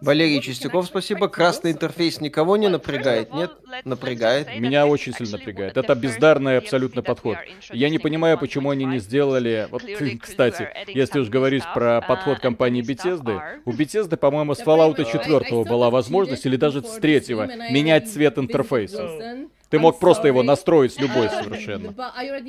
Валерий 0.01 0.41
Чистяков, 0.41 0.85
спасибо. 0.87 1.27
Красный 1.27 1.71
интерфейс 1.71 2.19
никого 2.21 2.57
не 2.57 2.67
напрягает? 2.67 3.33
Нет? 3.33 3.51
Напрягает. 3.85 4.47
Меня 4.59 4.87
очень 4.87 5.13
сильно 5.13 5.37
напрягает. 5.37 5.77
Это 5.77 5.95
бездарный 5.95 6.57
абсолютно 6.57 7.01
подход. 7.01 7.37
Я 7.71 7.89
не 7.89 7.99
понимаю, 7.99 8.37
почему 8.37 8.69
они 8.71 8.85
не 8.85 8.99
сделали... 8.99 9.67
Вот, 9.69 9.83
кстати, 10.21 10.69
если 10.87 11.19
уж 11.19 11.29
говорить 11.29 11.63
про 11.73 12.01
подход 12.01 12.39
компании 12.39 12.83
Bethesda, 12.83 13.61
у 13.65 13.71
Bethesda, 13.71 14.17
по-моему, 14.17 14.55
с 14.55 14.61
Fallout 14.61 15.03
4 15.03 15.63
была 15.63 15.89
возможность, 15.89 16.45
или 16.45 16.55
даже 16.55 16.81
с 16.81 16.93
третьего, 16.99 17.47
менять 17.71 18.11
цвет 18.11 18.37
интерфейса. 18.37 19.47
Ты 19.69 19.79
мог 19.79 19.99
просто 19.99 20.27
его 20.27 20.43
настроить 20.43 20.99
любой 20.99 21.29
совершенно, 21.29 21.93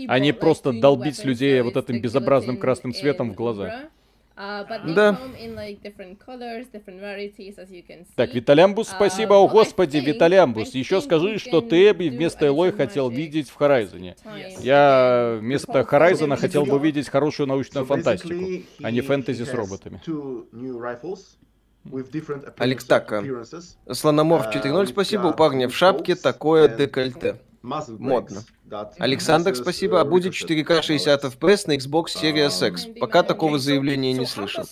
а 0.09 0.19
не 0.19 0.33
просто 0.33 0.73
долбить 0.73 1.25
людей 1.25 1.61
вот 1.63 1.77
этим 1.77 2.01
безобразным 2.01 2.59
красным 2.59 2.93
цветом 2.93 3.33
в 3.33 3.35
глаза. 3.35 3.89
Uh, 4.37 4.95
да. 4.95 5.21
Так, 8.17 8.35
Виталямбус, 8.35 8.89
uh, 8.89 8.97
спасибо. 8.97 9.35
О, 9.35 9.47
господи, 9.47 9.99
Виталямбус. 9.99 10.75
Еще 10.75 11.01
скажи, 11.01 11.39
что 11.39 11.61
ты 11.61 11.93
вместо 11.93 12.47
Элой 12.47 12.73
хотел 12.73 13.11
видеть 13.11 13.49
в 13.49 13.55
Хорайзоне. 13.55 14.17
Я 14.59 15.39
вместо 15.41 15.85
Хорайзона 15.85 16.37
хотел 16.37 16.67
бы 16.67 16.77
увидеть 16.77 17.09
хорошую 17.09 17.47
научную 17.47 17.87
фантастику, 17.87 18.65
а 18.83 18.91
не 18.91 19.03
фэнтези 19.03 19.45
с 19.45 19.55
роботами. 19.55 20.01
Алекс 22.59 22.85
Така. 22.85 23.23
Слономорф 23.93 24.47
4.0, 24.47 24.87
спасибо. 24.87 25.29
У 25.29 25.33
парня 25.35 25.69
в 25.69 25.77
шапке 25.77 26.17
такое 26.17 26.67
декольте. 26.69 27.37
Модно. 27.63 28.43
Александр, 28.99 29.55
спасибо. 29.55 30.01
А 30.01 30.05
будет 30.05 30.33
4К 30.33 30.83
60 30.83 31.25
FPS 31.25 31.65
на 31.67 31.77
Xbox 31.77 32.07
Series 32.21 32.69
X? 32.69 32.87
Пока 33.01 33.23
такого 33.23 33.59
заявления 33.59 34.13
не 34.13 34.27
слышал. 34.27 34.65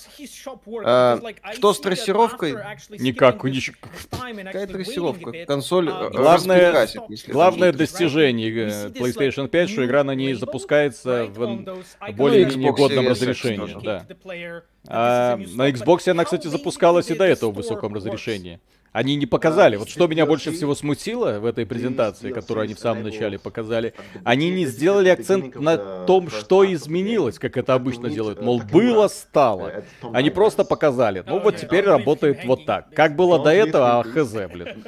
А, 0.85 1.21
что 1.55 1.73
с 1.73 1.81
трассировкой? 1.81 2.57
Никак. 2.91 3.41
Какая 3.41 4.67
трассировка? 4.67 5.33
Консоль 5.47 5.89
uh, 5.89 6.11
главное, 6.11 6.89
главное 7.29 7.73
достижение 7.73 8.51
э, 8.51 8.89
PlayStation 8.89 9.49
5, 9.49 9.71
что 9.71 9.85
игра 9.85 10.05
на 10.05 10.15
ней 10.15 10.35
запускается 10.35 11.27
в 11.27 11.65
более-менее 12.13 12.73
годном 12.73 13.09
разрешении. 13.09 13.83
Да. 13.83 14.07
А, 14.87 15.37
на 15.37 15.71
Xbox 15.71 16.09
она, 16.09 16.25
кстати, 16.25 16.47
запускалась 16.49 17.11
и 17.11 17.15
до 17.15 17.25
этого 17.25 17.51
в 17.51 17.55
высоком 17.55 17.95
разрешении. 17.95 18.61
Они 18.93 19.17
не 19.17 19.27
показали. 19.27 19.77
Вот 19.77 19.89
что 19.89 20.07
меня 20.07 20.27
больше 20.27 20.53
всего 20.53 20.75
смутило 20.75 21.39
в 21.39 21.47
этой 21.47 21.65
презентации, 21.65 22.31
которую 22.31 22.65
они 22.65 22.75
в 22.75 22.79
самом 22.79 23.03
начале 23.05 23.39
показали, 23.39 23.95
они 24.23 24.51
не 24.51 24.67
сделали 24.67 25.09
акцент 25.09 25.57
на 25.57 26.05
том, 26.05 26.29
что 26.29 26.71
изменилось, 26.71 27.39
как 27.39 27.57
это 27.57 27.75
обычно 27.75 28.11
делают. 28.11 28.43
Мол, 28.43 28.61
было, 28.61 29.09
стало. 29.09 29.85
Они 30.13 30.31
просто 30.31 30.65
показали. 30.65 31.25
Ну 31.27 31.41
вот 31.41 31.57
теперь 31.57 31.85
работает 31.85 32.45
вот 32.45 32.67
так. 32.67 32.95
Как 32.95 33.17
было 33.17 33.43
до 33.43 33.51
этого, 33.51 34.01
а 34.01 34.03
хз, 34.03 34.33
блин. 34.53 34.85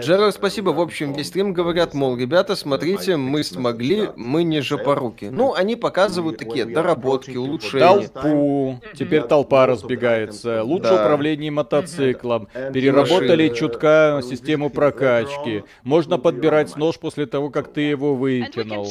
Джерард, 0.00 0.34
спасибо. 0.34 0.70
В 0.70 0.80
общем, 0.80 1.12
весь 1.12 1.28
стрим 1.28 1.52
говорят, 1.52 1.94
мол, 1.94 2.16
ребята, 2.16 2.54
смотрите, 2.56 3.16
мы 3.16 3.42
смогли, 3.42 4.10
мы 4.16 4.42
не 4.44 4.60
жопоруки. 4.60 5.26
Ну, 5.26 5.54
они 5.54 5.76
показывают 5.76 6.38
такие 6.38 6.64
доработки, 6.64 7.36
улучшения. 7.36 8.08
Толпу. 8.08 8.80
Теперь 8.94 9.22
толпа 9.22 9.66
разбегается. 9.66 10.62
Лучше 10.62 10.90
да. 10.90 11.02
управление 11.04 11.50
мотоциклом. 11.50 12.48
Переработали 12.72 13.48
чутка 13.48 14.20
систему 14.22 14.70
прокачки. 14.70 15.64
Можно 15.82 16.18
подбирать 16.18 16.76
нож 16.76 16.98
после 16.98 17.26
того, 17.26 17.50
как 17.50 17.72
ты 17.72 17.82
его 17.82 18.14
выкинул. 18.14 18.86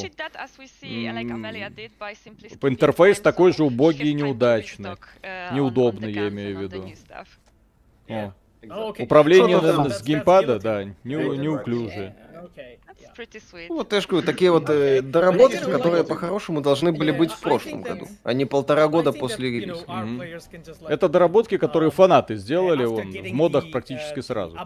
Интерфейс 2.62 3.20
такой 3.20 3.52
же 3.52 3.64
убогий 3.64 4.10
и 4.10 4.14
неудачный. 4.14 4.90
Uh, 5.22 5.54
Неудобный, 5.54 6.12
я 6.12 6.28
имею 6.28 6.58
в 6.58 6.62
виду. 6.62 6.84
О. 8.08 8.32
Управление 8.98 9.90
с 9.90 10.02
геймпада, 10.02 10.58
да, 10.58 10.84
неуклюжее. 11.04 12.14
Ну, 13.68 13.76
вот 13.76 13.92
я 13.92 14.00
же 14.00 14.08
говорю, 14.08 14.26
такие 14.26 14.50
вот 14.50 14.70
э, 14.70 15.02
доработки, 15.02 15.58
которые 15.58 16.04
по-хорошему 16.04 16.60
должны 16.60 16.92
были 16.92 17.10
быть 17.10 17.32
в 17.32 17.40
прошлом 17.40 17.82
году, 17.82 18.06
а 18.22 18.32
не 18.32 18.44
полтора 18.44 18.86
года 18.88 19.12
после 19.12 19.50
релиза. 19.50 19.84
Mm-hmm. 19.84 20.88
Это 20.88 21.08
доработки, 21.08 21.56
которые 21.56 21.90
фанаты 21.90 22.36
сделали 22.36 22.84
вон, 22.84 23.10
в 23.10 23.32
модах 23.32 23.70
практически 23.70 24.20
сразу. 24.20 24.56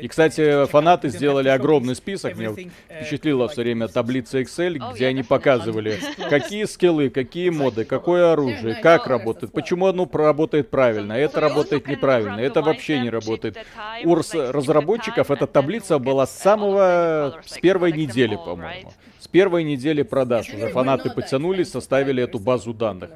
И, 0.00 0.08
кстати, 0.08 0.66
фанаты 0.66 1.08
сделали 1.08 1.48
огромный 1.48 1.94
список, 1.94 2.36
меня 2.36 2.52
впечатлила 2.52 3.48
все 3.48 3.62
время 3.62 3.88
таблица 3.88 4.40
Excel, 4.40 4.78
где 4.92 5.06
они 5.06 5.22
показывали, 5.22 5.98
какие 6.28 6.64
скиллы, 6.64 7.10
какие 7.10 7.50
моды, 7.50 7.84
какое 7.84 8.32
оружие, 8.32 8.74
как 8.76 9.06
работает, 9.06 9.52
почему 9.52 9.86
оно 9.86 10.08
работает 10.12 10.70
правильно, 10.70 11.12
это 11.12 11.40
работает 11.40 11.86
неправильно, 11.86 12.40
это 12.40 12.62
вообще 12.62 13.00
не 13.00 13.10
работает. 13.10 13.58
У 14.04 14.14
разработчиков 14.14 15.30
эта 15.30 15.46
таблица 15.46 15.98
была 15.98 16.26
с 16.26 16.32
самого, 16.48 17.40
с 17.44 17.58
первой 17.58 17.92
недели, 17.92 18.36
по-моему. 18.36 18.92
С 19.20 19.28
первой 19.28 19.64
недели 19.64 20.02
продаж 20.02 20.52
уже 20.54 20.68
фанаты 20.68 21.10
потянулись, 21.10 21.70
составили 21.70 22.22
эту 22.22 22.38
базу 22.38 22.72
данных. 22.72 23.10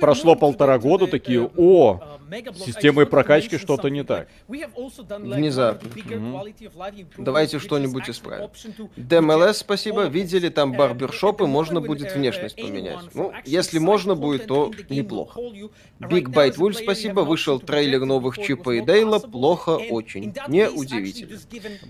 Прошло 0.00 0.34
полтора 0.34 0.78
года, 0.78 1.06
такие, 1.06 1.50
о, 1.56 2.00
с 2.54 2.64
системой 2.64 3.06
прокачки 3.06 3.58
что-то 3.58 3.88
не 3.88 4.04
так. 4.04 4.28
Внезапно. 4.48 5.88
Mm-hmm. 5.88 7.06
Давайте 7.18 7.58
что-нибудь 7.58 8.08
исправим. 8.08 8.50
DMLS, 8.96 9.54
спасибо. 9.54 10.04
Видели, 10.04 10.48
там 10.48 10.72
барбершопы, 10.72 11.46
можно 11.46 11.80
будет 11.80 12.14
внешность 12.14 12.56
поменять. 12.56 12.98
Ну, 13.14 13.32
если 13.44 13.78
можно 13.78 14.14
будет, 14.14 14.46
то 14.46 14.70
неплохо. 14.88 15.38
Big 16.00 16.26
Bite 16.26 16.56
Wolf, 16.56 16.74
спасибо. 16.74 17.20
Вышел 17.20 17.60
трейлер 17.60 18.04
новых 18.04 18.38
Чипа 18.38 18.76
и 18.76 18.80
Дейла. 18.80 19.18
Плохо 19.18 19.70
очень. 19.90 20.34
Неудивительно. 20.48 21.38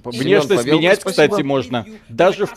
Внешность 0.05 0.66
менять, 0.66 1.05
кстати, 1.05 1.43
можно. 1.43 1.87
Даже 2.09 2.47
в 2.47 2.57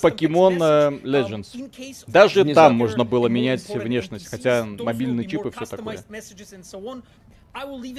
Pokemon 0.65 1.01
Legends. 1.03 2.03
Даже 2.07 2.45
там 2.53 2.75
можно 2.75 3.03
было 3.03 3.27
менять 3.27 3.67
внешность. 3.69 4.27
Хотя 4.27 4.65
мобильный 4.65 5.27
чип 5.27 5.45
и 5.45 5.51
все 5.51 5.65
такое. 5.65 5.99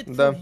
Да. 0.06 0.34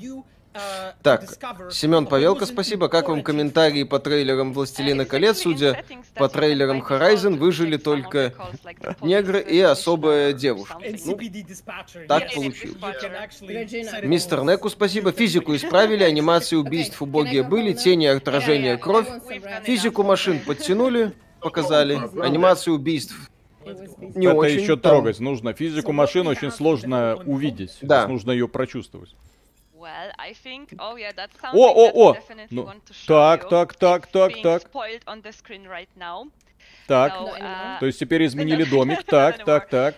Так, 1.02 1.24
Семен 1.72 2.06
Павелко, 2.06 2.46
спасибо. 2.46 2.86
Как 2.88 3.08
вам 3.08 3.24
комментарии 3.24 3.82
по 3.82 3.98
трейлерам 3.98 4.52
«Властелина 4.52 5.04
колец»? 5.04 5.40
Судя 5.40 5.82
по 6.14 6.28
трейлерам 6.28 6.80
Horizon, 6.80 7.38
выжили 7.38 7.76
только 7.76 8.32
негры 9.00 9.40
и 9.40 9.60
особая 9.60 10.32
девушка. 10.32 10.78
Ну, 11.04 11.18
так 12.06 12.32
получилось. 12.32 12.76
Мистер 14.04 14.44
Неку, 14.44 14.68
спасибо. 14.68 15.10
Физику 15.10 15.56
исправили, 15.56 16.04
анимации 16.04 16.54
убийств 16.54 17.02
убогие 17.02 17.42
были, 17.42 17.72
тени, 17.72 18.06
отражения, 18.06 18.76
кровь. 18.76 19.08
Физику 19.64 20.04
машин 20.04 20.38
подтянули, 20.38 21.14
показали. 21.44 22.00
Анимации 22.20 22.70
убийств 22.70 23.30
не 23.64 24.26
Это 24.26 24.36
очень 24.36 24.60
еще 24.60 24.76
там... 24.76 24.92
трогать 24.92 25.20
нужно. 25.20 25.52
Физику 25.52 25.92
машин 25.92 26.26
очень 26.26 26.50
сложно 26.50 27.16
увидеть. 27.24 27.78
Да. 27.80 28.06
Нужно 28.08 28.32
ее 28.32 28.48
прочувствовать. 28.48 29.14
Oh, 31.52 31.68
о, 31.68 31.90
о, 31.90 32.10
о! 32.10 32.16
Ну, 32.50 32.70
так, 33.06 33.48
так, 33.48 33.74
так, 33.74 34.06
так, 34.06 34.32
так. 34.42 34.62
Так, 36.86 37.12
uh, 37.12 37.80
то 37.80 37.86
есть 37.86 37.98
теперь 37.98 38.26
изменили 38.26 38.64
домик. 38.70 39.02
Так, 39.06 39.44
так, 39.44 39.68
так. 39.68 39.96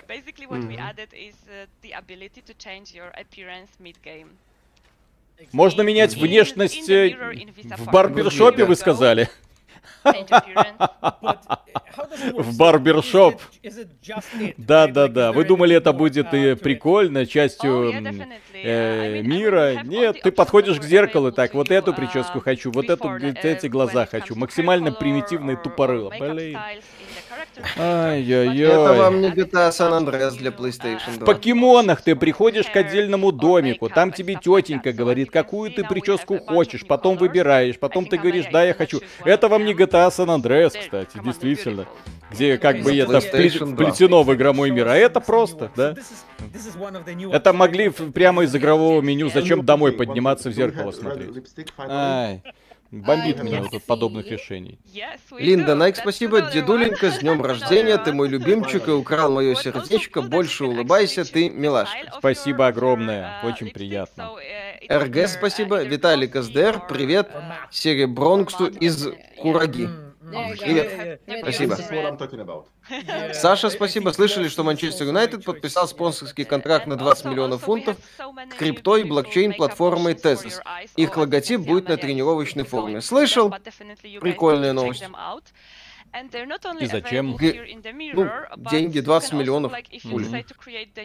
Можно 5.53 5.82
менять 5.82 6.14
внешность 6.14 6.88
в 6.88 7.90
барбершопе, 7.90 8.64
вы 8.64 8.76
сказали? 8.76 9.28
В 12.34 12.57
барбершоп. 12.57 13.41
Да, 14.57 14.87
да, 14.87 15.09
да. 15.09 15.32
Вы 15.32 15.45
думали, 15.45 15.76
это 15.76 15.93
будет 15.93 16.32
и 16.34 16.55
прикольно, 16.55 17.26
частью 17.26 17.91
oh, 17.91 18.39
э, 18.55 19.22
мира? 19.22 19.82
Нет, 19.82 20.20
ты 20.22 20.30
подходишь 20.30 20.78
к 20.78 20.82
зеркалу, 20.82 21.32
так, 21.32 21.55
вот 21.55 21.70
эту 21.70 21.93
uh, 21.93 21.97
прическу 21.97 22.41
хочу, 22.41 22.70
вот 22.70 22.91
эту, 22.91 23.16
эти 23.16 23.66
глаза 23.66 24.07
хочу. 24.07 24.34
Максимально 24.34 24.93
примитивный 24.93 25.57
тупорыло. 25.57 26.12
Блин. 26.18 26.59
Ай-яй-яй. 27.79 28.69
Это 28.69 28.93
вам 28.93 29.21
не 29.21 29.29
GTA 29.29 29.71
San 29.71 29.93
Andreas 29.93 30.37
для 30.37 30.51
PlayStation 30.51 31.17
2. 31.19 31.23
В 31.23 31.25
покемонах 31.25 32.03
ты 32.03 32.15
приходишь 32.17 32.67
к 32.67 32.77
отдельному 32.77 33.33
домику, 33.33 33.89
там 33.89 34.13
тебе 34.13 34.35
тетенька 34.35 34.93
говорит, 34.93 35.31
какую 35.31 35.71
ты 35.71 35.85
прическу 35.85 36.39
хочешь, 36.39 36.87
потом 36.87 37.17
выбираешь, 37.17 37.79
потом 37.79 38.07
ты 38.07 38.19
говоришь, 38.19 38.47
да, 38.53 38.65
я 38.65 38.75
хочу. 38.75 39.01
Это 39.25 39.49
вам 39.49 39.65
не 39.65 39.73
GTA 39.73 40.09
San 40.09 40.29
Andreas, 40.29 40.79
кстати, 40.79 41.19
действительно. 41.25 41.87
Где 42.31 42.59
как 42.59 42.81
бы 42.81 42.97
это 42.97 43.21
вплетено 43.21 44.25
в 44.25 44.35
игромой 44.35 44.71
мир, 44.71 44.89
а 44.89 44.97
это 44.97 45.21
просто, 45.21 45.71
да? 45.77 45.95
Это 47.33 47.53
могли 47.53 47.91
прямо 47.91 48.43
из 48.43 48.55
игрового 48.55 49.01
меню, 49.01 49.31
зачем 49.31 49.65
домой 49.65 49.93
подниматься 49.93 50.51
в 50.51 50.53
зеркало 50.53 50.91
смотреть? 50.91 51.31
Ай. 51.79 52.43
Бомбит 52.91 53.43
меня 53.43 53.62
вот 53.62 53.74
от 53.74 53.82
подобных 53.84 54.26
решений. 54.30 54.78
Линда 55.39 55.74
Найк, 55.74 55.97
спасибо. 55.97 56.43
Дедуленька, 56.43 57.11
с 57.11 57.18
днем 57.18 57.43
рождения. 57.45 57.99
Ты 57.99 58.12
мой 58.12 58.28
любимчик 58.28 58.89
и 58.89 58.93
украл 58.93 59.32
мое 59.32 59.55
сердечко. 59.55 60.22
Больше 60.22 60.64
улыбайся, 60.64 61.24
ты 61.24 61.51
милашка. 61.51 62.14
Спасибо 62.18 62.68
огромное. 62.68 63.41
Очень 63.43 63.70
приятно. 63.70 64.30
РГ, 64.89 65.28
спасибо. 65.28 65.82
Виталик 65.82 66.37
СДР, 66.37 66.82
привет. 66.89 67.30
Серия 67.70 68.07
Бронксу 68.07 68.66
из 68.66 69.09
Кураги. 69.37 69.89
Привет. 70.31 71.20
Спасибо. 71.41 71.79
Саша, 73.33 73.70
спасибо. 73.70 74.11
Слышали, 74.11 74.49
что 74.49 74.64
Манчестер 74.64 75.07
Юнайтед 75.07 75.45
подписал 75.45 75.87
спонсорский 75.87 76.45
контракт 76.45 76.87
на 76.87 76.97
20 76.97 77.27
миллионов 77.27 77.62
фунтов 77.62 77.97
криптой, 78.59 79.05
блокчейн 79.05 79.55
платформой 79.55 80.14
Tezos. 80.14 80.61
Их 80.97 81.16
логотип 81.16 81.61
будет 81.61 81.89
на 81.89 81.97
тренировочной 81.97 82.64
форме. 82.64 83.01
Слышал? 83.01 83.55
Прикольная 84.20 84.72
новость. 84.72 85.05
И 86.81 86.87
зачем? 86.87 87.37
Ну, 88.14 88.29
деньги 88.71 89.01
20 89.01 89.33
миллионов. 89.35 89.73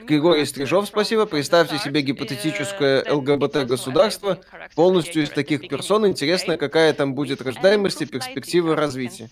Григорий 0.04 0.46
Стрижов, 0.46 0.88
спасибо. 0.88 1.26
Представьте 1.26 1.78
себе 1.80 2.02
гипотетическое 2.02 3.04
uh, 3.04 3.14
ЛГБТ-государство, 3.16 4.40
полностью 4.76 5.24
из 5.24 5.30
таких 5.30 5.68
персон. 5.68 6.08
Интересно, 6.08 6.58
какая 6.58 6.94
там 6.94 7.14
будет 7.14 7.42
рождаемость 7.42 8.02
и 8.02 8.06
перспективы 8.06 8.76
развития. 8.76 9.30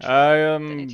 А, 0.00 0.56
эм, 0.56 0.88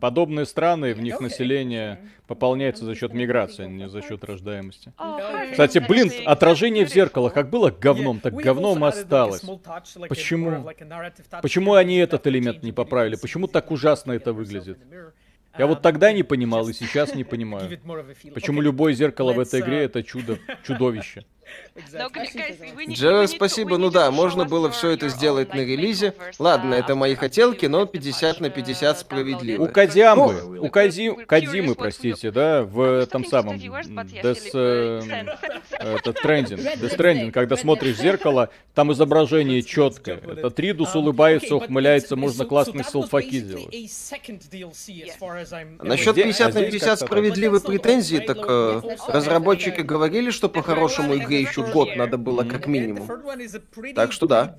подобные 0.00 0.46
страны, 0.46 0.94
в 0.94 1.00
них 1.00 1.20
население 1.20 2.00
пополняется 2.26 2.84
за 2.84 2.94
счет 2.94 3.12
миграции, 3.12 3.64
а 3.64 3.68
не 3.68 3.88
за 3.88 4.02
счет 4.02 4.24
рождаемости. 4.24 4.92
Кстати, 5.50 5.78
блин, 5.78 6.10
отражение 6.26 6.84
в 6.84 6.90
зеркало, 6.90 7.30
как 7.30 7.50
было 7.50 7.70
говном, 7.70 8.20
так 8.20 8.34
говном 8.34 8.84
осталось. 8.84 9.42
Почему? 10.08 10.68
Почему 11.42 11.74
они 11.74 11.96
этот 11.96 12.26
элемент 12.26 12.62
не 12.62 12.72
поправили? 12.72 13.16
Почему 13.16 13.46
так 13.46 13.70
ужасно 13.70 14.12
это 14.12 14.32
выглядит? 14.32 14.78
Я 15.58 15.66
вот 15.66 15.82
тогда 15.82 16.12
не 16.12 16.22
понимал 16.22 16.68
и 16.68 16.72
сейчас 16.72 17.14
не 17.14 17.24
понимаю. 17.36 17.80
Почему 18.34 18.60
любое 18.60 18.92
зеркало 18.92 19.32
в 19.32 19.40
этой 19.40 19.60
игре 19.60 19.84
это 19.84 20.02
чудо, 20.02 20.38
чудовище. 20.64 21.24
Джеро, 22.88 23.26
спасибо. 23.26 23.76
Ну 23.76 23.90
да, 23.90 24.10
можно 24.10 24.44
было 24.44 24.70
все 24.70 24.90
это 24.90 25.08
сделать 25.08 25.52
на 25.54 25.60
релизе. 25.60 26.14
Ладно, 26.38 26.74
это 26.74 26.94
мои 26.94 27.14
хотелки, 27.14 27.66
но 27.66 27.86
50 27.86 28.40
на 28.40 28.50
50 28.50 28.98
справедливо. 28.98 29.64
У 29.64 29.68
Кадзямы, 29.68 30.32
ну, 30.32 30.62
у 30.64 30.68
Кади, 30.70 31.12
Кадимы, 31.26 31.74
простите, 31.74 32.30
да, 32.30 32.62
в 32.62 32.80
этом 32.80 33.24
самом 33.24 33.56
э, 33.56 33.60
это 35.78 36.12
трендинг, 36.12 36.60
Stranding, 36.60 37.30
когда 37.30 37.56
смотришь 37.56 37.96
в 37.96 38.00
зеркало, 38.00 38.50
там 38.74 38.92
изображение 38.92 39.62
четкое. 39.62 40.16
Это 40.16 40.50
Тридус 40.50 40.94
улыбается, 40.94 41.56
ухмыляется, 41.56 42.16
можно 42.16 42.44
классный 42.44 42.84
селфаки 42.84 43.40
делать. 43.40 43.74
Насчет 45.82 46.14
50 46.14 46.54
на 46.54 46.62
50 46.62 47.00
справедливой 47.00 47.60
претензии, 47.60 48.18
так 48.18 48.38
разработчики 49.08 49.82
говорили, 49.82 50.30
что 50.30 50.48
по-хорошему 50.48 51.16
игре 51.16 51.35
еще 51.40 51.62
год 51.62 51.96
надо 51.96 52.18
было 52.18 52.44
как 52.44 52.66
минимум. 52.66 53.08
Так 53.94 54.12
что 54.12 54.26
да. 54.26 54.54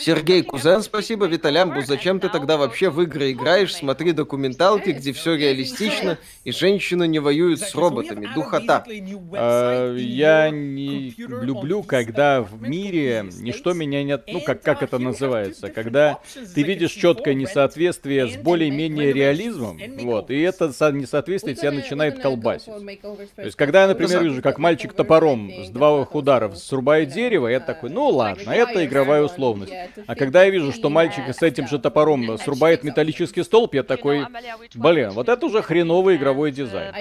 Сергей 0.00 0.42
Кузен, 0.42 0.82
спасибо. 0.82 1.26
Виталямбу, 1.26 1.82
зачем 1.82 2.20
ты 2.20 2.28
тогда 2.28 2.56
вообще 2.56 2.90
в 2.90 3.00
игры 3.02 3.32
играешь? 3.32 3.74
Смотри 3.74 4.12
документалки, 4.12 4.90
где 4.90 5.12
все 5.12 5.34
реалистично, 5.34 6.18
и 6.44 6.52
женщины 6.52 7.06
не 7.08 7.18
воюют 7.18 7.60
с 7.60 7.74
роботами. 7.74 8.28
Духота. 8.34 8.84
А, 9.32 9.94
я 9.96 10.50
не 10.50 11.14
люблю, 11.16 11.82
когда 11.82 12.42
в 12.42 12.62
мире 12.62 13.26
ничто 13.40 13.72
меня 13.72 14.02
не... 14.02 14.20
Ну, 14.26 14.40
как, 14.40 14.62
как 14.62 14.82
это 14.82 14.98
называется? 14.98 15.70
Когда 15.70 16.20
ты 16.54 16.62
видишь 16.62 16.92
четкое 16.92 17.34
несоответствие 17.34 18.28
с 18.28 18.36
более-менее 18.36 19.12
реализмом, 19.12 19.80
вот, 20.00 20.30
и 20.30 20.40
это 20.40 20.72
несоответствие 20.92 21.56
тебя 21.56 21.72
начинает 21.72 22.20
колбасить. 22.20 22.66
То 22.66 23.42
есть, 23.42 23.56
когда 23.56 23.82
я, 23.82 23.88
например, 23.88 24.22
вижу, 24.22 24.42
как 24.42 24.58
мальчик 24.58 24.92
топором 24.92 25.23
топором 25.24 25.50
с 25.64 25.70
двух 25.70 26.14
ударов 26.14 26.56
срубает 26.58 27.08
дерево, 27.08 27.48
я 27.48 27.60
такой, 27.60 27.90
ну 27.90 28.08
ладно, 28.08 28.50
это 28.50 28.84
игровая 28.84 29.22
условность. 29.22 29.72
А 30.06 30.14
когда 30.14 30.44
я 30.44 30.50
вижу, 30.50 30.72
что 30.72 30.90
мальчик 30.90 31.24
с 31.28 31.42
этим 31.42 31.66
же 31.66 31.78
топором 31.78 32.38
срубает 32.38 32.84
металлический 32.84 33.42
столб, 33.42 33.74
я 33.74 33.82
такой, 33.82 34.26
блин, 34.74 35.10
вот 35.10 35.28
это 35.28 35.46
уже 35.46 35.62
хреновый 35.62 36.16
игровой 36.16 36.52
дизайн. 36.52 36.94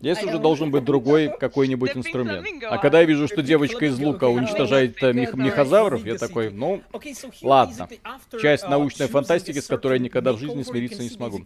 Здесь 0.00 0.22
уже 0.22 0.38
должен 0.38 0.70
быть 0.70 0.84
другой 0.84 1.30
какой-нибудь 1.38 1.90
инструмент. 1.94 2.46
А 2.62 2.78
когда 2.78 3.00
я 3.00 3.04
вижу, 3.04 3.28
что 3.28 3.42
девочка 3.42 3.84
из 3.84 3.98
лука 3.98 4.28
уничтожает 4.28 5.02
э, 5.02 5.12
мех 5.12 5.34
мехозавров, 5.34 6.06
я 6.06 6.16
такой, 6.16 6.50
ну, 6.50 6.82
ладно. 7.42 7.88
Часть 8.40 8.66
научной 8.68 9.08
фантастики, 9.08 9.58
с 9.58 9.66
которой 9.66 9.98
я 9.98 10.04
никогда 10.04 10.32
в 10.32 10.38
жизни 10.38 10.62
смириться 10.62 11.02
не 11.02 11.10
смогу. 11.10 11.40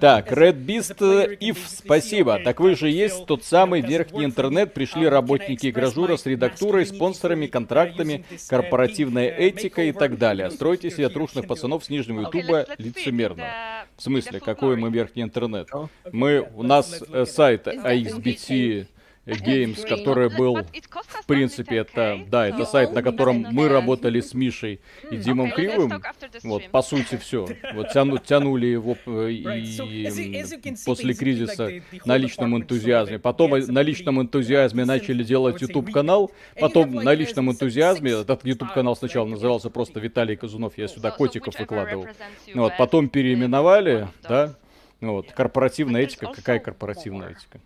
Так, 0.00 0.30
Red 0.30 0.64
Beast 0.64 1.38
If, 1.40 1.58
спасибо. 1.66 2.38
Так 2.44 2.60
вы 2.60 2.76
же 2.76 2.90
есть 2.90 3.24
тот 3.24 3.44
самый 3.44 3.80
верхний 3.80 4.24
интернет. 4.24 4.74
Пришли 4.74 5.08
работники 5.08 5.68
Гражура 5.68 6.16
с 6.16 6.26
редактурой, 6.26 6.84
спонсорами, 6.84 7.46
контрактами, 7.46 8.24
корпоративной 8.48 9.28
этикой 9.28 9.88
и 9.88 9.92
так 9.92 10.18
далее. 10.18 10.50
Стройте 10.50 10.90
себе 10.90 11.08
трушных 11.08 11.46
пацанов 11.46 11.84
с 11.84 11.88
нижнего 11.88 12.22
ютуба 12.22 12.66
лицемерно. 12.76 13.86
В 13.96 14.02
смысле, 14.02 14.38
какой 14.40 14.76
мы 14.76 14.90
верхний 14.90 15.22
интернет? 15.22 15.68
Мы, 16.12 16.48
у 16.54 16.62
нас 16.62 17.02
э, 17.10 17.24
сайт 17.38 17.68
AXBT 17.68 18.86
Games, 19.26 19.86
который 19.86 20.28
был, 20.28 20.56
в 20.56 21.26
принципе, 21.26 21.76
это, 21.76 22.20
да, 22.28 22.48
это 22.48 22.64
сайт, 22.64 22.92
на 22.92 23.02
котором 23.02 23.46
мы 23.50 23.68
работали 23.68 24.20
с 24.20 24.34
Мишей 24.34 24.80
и 25.10 25.16
Димом 25.16 25.52
Кривым. 25.52 26.02
Вот, 26.42 26.68
по 26.70 26.82
сути, 26.82 27.16
все. 27.16 27.46
Вот 27.74 27.92
тяну, 27.92 28.18
тянули 28.18 28.66
его 28.66 28.96
э, 29.06 29.30
и 29.30 30.74
после 30.84 31.14
кризиса 31.14 31.70
на 32.06 32.16
личном 32.16 32.56
энтузиазме. 32.56 33.18
Потом 33.18 33.50
на 33.50 33.82
личном 33.82 34.20
энтузиазме 34.20 34.84
начали 34.84 35.22
делать 35.22 35.60
YouTube-канал. 35.60 36.32
Потом 36.58 36.92
на 36.92 37.12
личном 37.14 37.52
энтузиазме, 37.52 38.12
этот 38.12 38.44
YouTube-канал 38.44 38.96
сначала 38.96 39.26
назывался 39.26 39.70
просто 39.70 40.00
Виталий 40.00 40.36
Казунов, 40.36 40.76
я 40.76 40.88
сюда 40.88 41.10
котиков 41.10 41.56
выкладывал. 41.58 42.08
Вот, 42.54 42.72
потом 42.78 43.08
переименовали, 43.08 44.08
да, 44.26 44.54
ну 45.00 45.12
вот, 45.12 45.30
корпоративная 45.30 46.02
этика, 46.02 46.26
какая 46.34 46.58
корпоративная 46.58 47.30
этика? 47.30 47.60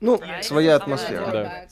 Ну, 0.00 0.20
своя 0.42 0.74
атмосфера. 0.74 1.30
Да. 1.30 1.66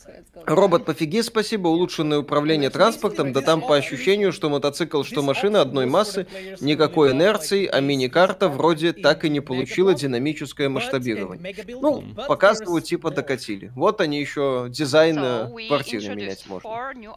Робот 0.45 0.85
пофиги, 0.85 1.21
спасибо, 1.23 1.67
улучшенное 1.67 2.19
управление 2.19 2.71
транспортом, 2.71 3.33
да 3.33 3.41
там 3.41 3.61
по 3.61 3.75
ощущению, 3.75 4.33
что 4.33 4.49
мотоцикл, 4.49 5.03
что 5.03 5.23
машина 5.23 5.63
одной 5.63 5.87
массы, 5.87 6.29
никакой 6.61 7.11
инерции, 7.11 7.67
а 7.67 7.81
мини-карта 7.81 8.49
вроде 8.49 8.93
так 8.93 9.25
и 9.25 9.29
не 9.31 9.41
получила 9.41 9.95
динамическое 9.95 10.69
масштабирование. 10.69 11.55
Ну, 11.81 12.05
показывают, 12.29 12.85
типа 12.85 13.11
докатили. 13.11 13.73
Вот 13.75 14.01
они 14.01 14.21
еще 14.21 14.67
дизайн 14.69 15.19
э, 15.19 15.67
квартиры 15.67 16.15
менять 16.15 16.47
можно. 16.47 16.71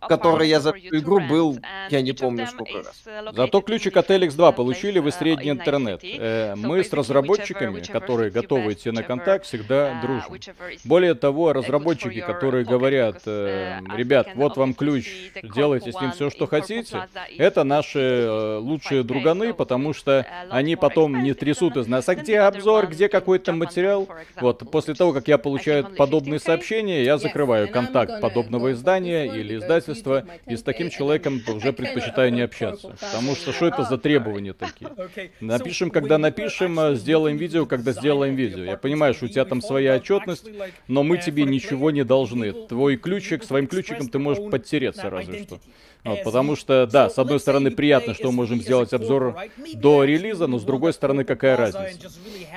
Который 0.07 0.49
я 0.49 0.59
за 0.59 0.71
эту 0.71 0.97
игру 0.97 1.19
был, 1.19 1.59
я 1.91 2.01
не 2.01 2.13
помню 2.13 2.47
сколько 2.47 2.77
раз. 2.77 3.35
Зато 3.35 3.61
ключик 3.61 3.97
от 3.97 4.09
Alex 4.09 4.31
2 4.31 4.51
получили 4.51 4.97
вы 4.97 5.11
средний 5.11 5.51
интернет. 5.51 6.01
Э, 6.03 6.55
мы 6.55 6.83
с 6.83 6.91
разработчиками 6.91 7.18
разработчиками, 7.19 7.81
которые 7.81 8.31
готовы 8.31 8.73
идти 8.73 8.91
на 8.91 9.03
контакт, 9.03 9.45
всегда 9.45 9.99
дружим. 10.01 10.39
Более 10.83 11.13
того, 11.13 11.53
разработчики, 11.53 12.21
которые 12.21 12.65
говорят, 12.65 13.21
э, 13.25 13.79
ребят, 13.95 14.29
вот 14.35 14.57
вам 14.57 14.73
ключ, 14.73 15.31
делайте 15.43 15.91
с 15.91 15.99
ним 15.99 16.11
все, 16.11 16.29
что 16.29 16.47
хотите, 16.47 17.07
это 17.37 17.63
наши 17.63 17.99
э, 17.99 18.57
лучшие 18.57 19.03
друганы, 19.03 19.53
потому 19.53 19.93
что 19.93 20.25
они 20.49 20.75
потом 20.75 21.21
не 21.23 21.33
трясут 21.33 21.77
из 21.77 21.87
нас, 21.87 22.07
а 22.09 22.15
где 22.15 22.39
обзор, 22.39 22.87
где 22.87 23.09
какой-то 23.09 23.53
материал. 23.53 24.07
Вот, 24.39 24.69
после 24.71 24.93
того, 24.93 25.13
как 25.13 25.27
я 25.27 25.37
получаю 25.37 25.85
подобные 25.97 26.39
сообщения, 26.39 27.03
я 27.03 27.17
закрываю 27.17 27.69
контакт 27.69 28.21
подобного 28.21 28.71
издания 28.71 29.25
или 29.25 29.57
издательства, 29.57 30.25
и 30.47 30.55
с 30.55 30.63
таким 30.63 30.89
человеком 30.89 31.41
уже 31.47 31.73
предпочитаю 31.73 32.33
не 32.33 32.41
общаться. 32.41 32.95
Потому 32.99 33.35
что 33.35 33.51
что 33.51 33.67
это 33.67 33.83
за 33.83 33.97
требования 33.97 34.53
такие? 34.53 34.89
Напишем, 35.39 35.89
когда 35.89 36.17
напишем, 36.17 36.95
сделаем 37.09 37.37
видео, 37.37 37.65
когда 37.65 37.91
сделаем 37.91 38.35
видео. 38.35 38.63
Я 38.63 38.77
понимаю, 38.77 39.15
что 39.15 39.25
у 39.25 39.29
тебя 39.29 39.43
там 39.43 39.61
своя 39.61 39.95
отчетность, 39.95 40.47
но 40.87 41.01
мы 41.01 41.17
тебе 41.17 41.43
ничего 41.43 41.89
не 41.89 42.03
должны. 42.03 42.53
Твой 42.67 42.97
ключик, 42.97 43.43
своим 43.43 43.65
ключиком 43.65 44.09
ты 44.09 44.19
можешь 44.19 44.47
подтереться 44.51 45.09
разве 45.09 45.43
что. 45.43 45.59
Вот, 46.03 46.23
потому 46.23 46.55
что, 46.55 46.87
да, 46.87 47.09
с 47.09 47.17
одной 47.17 47.39
стороны 47.39 47.71
приятно, 47.71 48.13
что 48.13 48.27
мы 48.27 48.33
можем 48.33 48.61
сделать 48.61 48.93
обзор 48.93 49.35
до 49.73 50.03
релиза, 50.03 50.45
но 50.47 50.59
с 50.59 50.63
другой 50.63 50.93
стороны 50.93 51.23
какая 51.25 51.57
разница. 51.57 52.09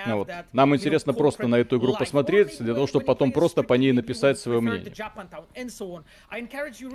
Ну, 0.06 0.18
вот. 0.18 0.28
Нам 0.52 0.76
интересно 0.76 1.14
просто 1.14 1.48
на 1.48 1.56
эту 1.56 1.78
игру 1.78 1.96
посмотреть, 1.98 2.58
для 2.60 2.74
того, 2.74 2.86
чтобы 2.86 3.06
потом 3.06 3.32
просто 3.32 3.62
по 3.62 3.74
ней 3.74 3.92
написать 3.92 4.38
свое 4.38 4.60
мнение. 4.60 4.92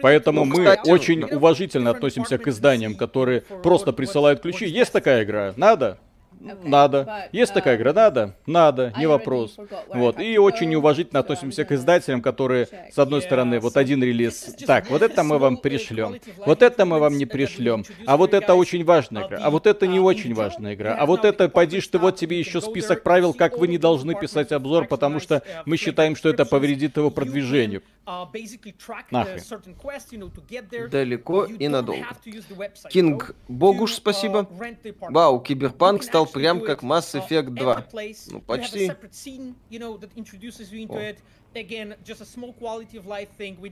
Поэтому 0.01 0.45
мы 0.45 0.77
очень 0.85 1.23
уважительно 1.23 1.89
относимся 1.89 2.37
к 2.37 2.47
изданиям, 2.47 2.95
которые 2.95 3.41
просто 3.41 3.93
присылают 3.93 4.41
ключи. 4.41 4.67
Есть 4.67 4.93
такая 4.93 5.23
игра? 5.23 5.53
Надо? 5.57 5.97
Надо. 6.39 7.29
Есть 7.31 7.53
такая 7.53 7.77
игра? 7.77 7.93
Надо? 7.93 8.35
Надо, 8.45 8.93
не 8.97 9.07
вопрос. 9.07 9.57
Вот. 9.87 10.19
И 10.19 10.37
очень 10.37 10.69
неуважительно 10.69 11.19
относимся 11.19 11.65
к 11.65 11.71
издателям, 11.71 12.21
которые, 12.21 12.67
с 12.91 12.97
одной 12.97 13.21
стороны, 13.21 13.59
вот 13.59 13.77
один 13.77 14.03
релиз. 14.03 14.55
Так, 14.65 14.89
вот 14.89 15.01
это 15.01 15.23
мы 15.23 15.37
вам 15.39 15.57
пришлем. 15.57 16.17
Вот 16.45 16.61
это 16.61 16.85
мы 16.85 16.99
вам 16.99 17.17
не 17.17 17.25
пришлем. 17.25 17.83
А 18.05 18.17
вот 18.17 18.33
это 18.33 18.53
очень 18.53 18.83
важная 18.83 19.27
игра. 19.27 19.39
А 19.41 19.49
вот 19.49 19.67
это 19.67 19.87
не 19.87 19.99
очень 19.99 20.33
важная 20.33 20.75
игра. 20.75 20.95
А 20.95 21.05
вот 21.05 21.25
это, 21.25 21.49
пойдишь 21.49 21.87
ты, 21.87 21.97
вот 21.97 22.15
тебе 22.15 22.39
еще 22.39 22.61
список 22.61 23.03
правил, 23.03 23.33
как 23.33 23.57
вы 23.57 23.67
не 23.67 23.77
должны 23.77 24.15
писать 24.15 24.51
обзор, 24.51 24.87
потому 24.87 25.19
что 25.19 25.41
мы 25.65 25.77
считаем, 25.77 26.15
что 26.15 26.29
это 26.29 26.45
повредит 26.45 26.97
его 26.97 27.09
продвижению. 27.09 27.81
Нахрен. 29.11 29.41
Далеко 30.89 31.45
и 31.45 31.67
надолго. 31.67 32.05
Кинг 32.89 33.35
Богуш, 33.47 33.95
спасибо. 33.95 34.47
Вау, 35.01 35.41
Киберпанк 35.41 36.03
стал 36.03 36.26
прям 36.27 36.61
как 36.61 36.83
Mass 36.83 37.13
Effect 37.19 37.49
2. 37.51 37.87
Ну, 38.31 38.41
почти. 38.41 38.87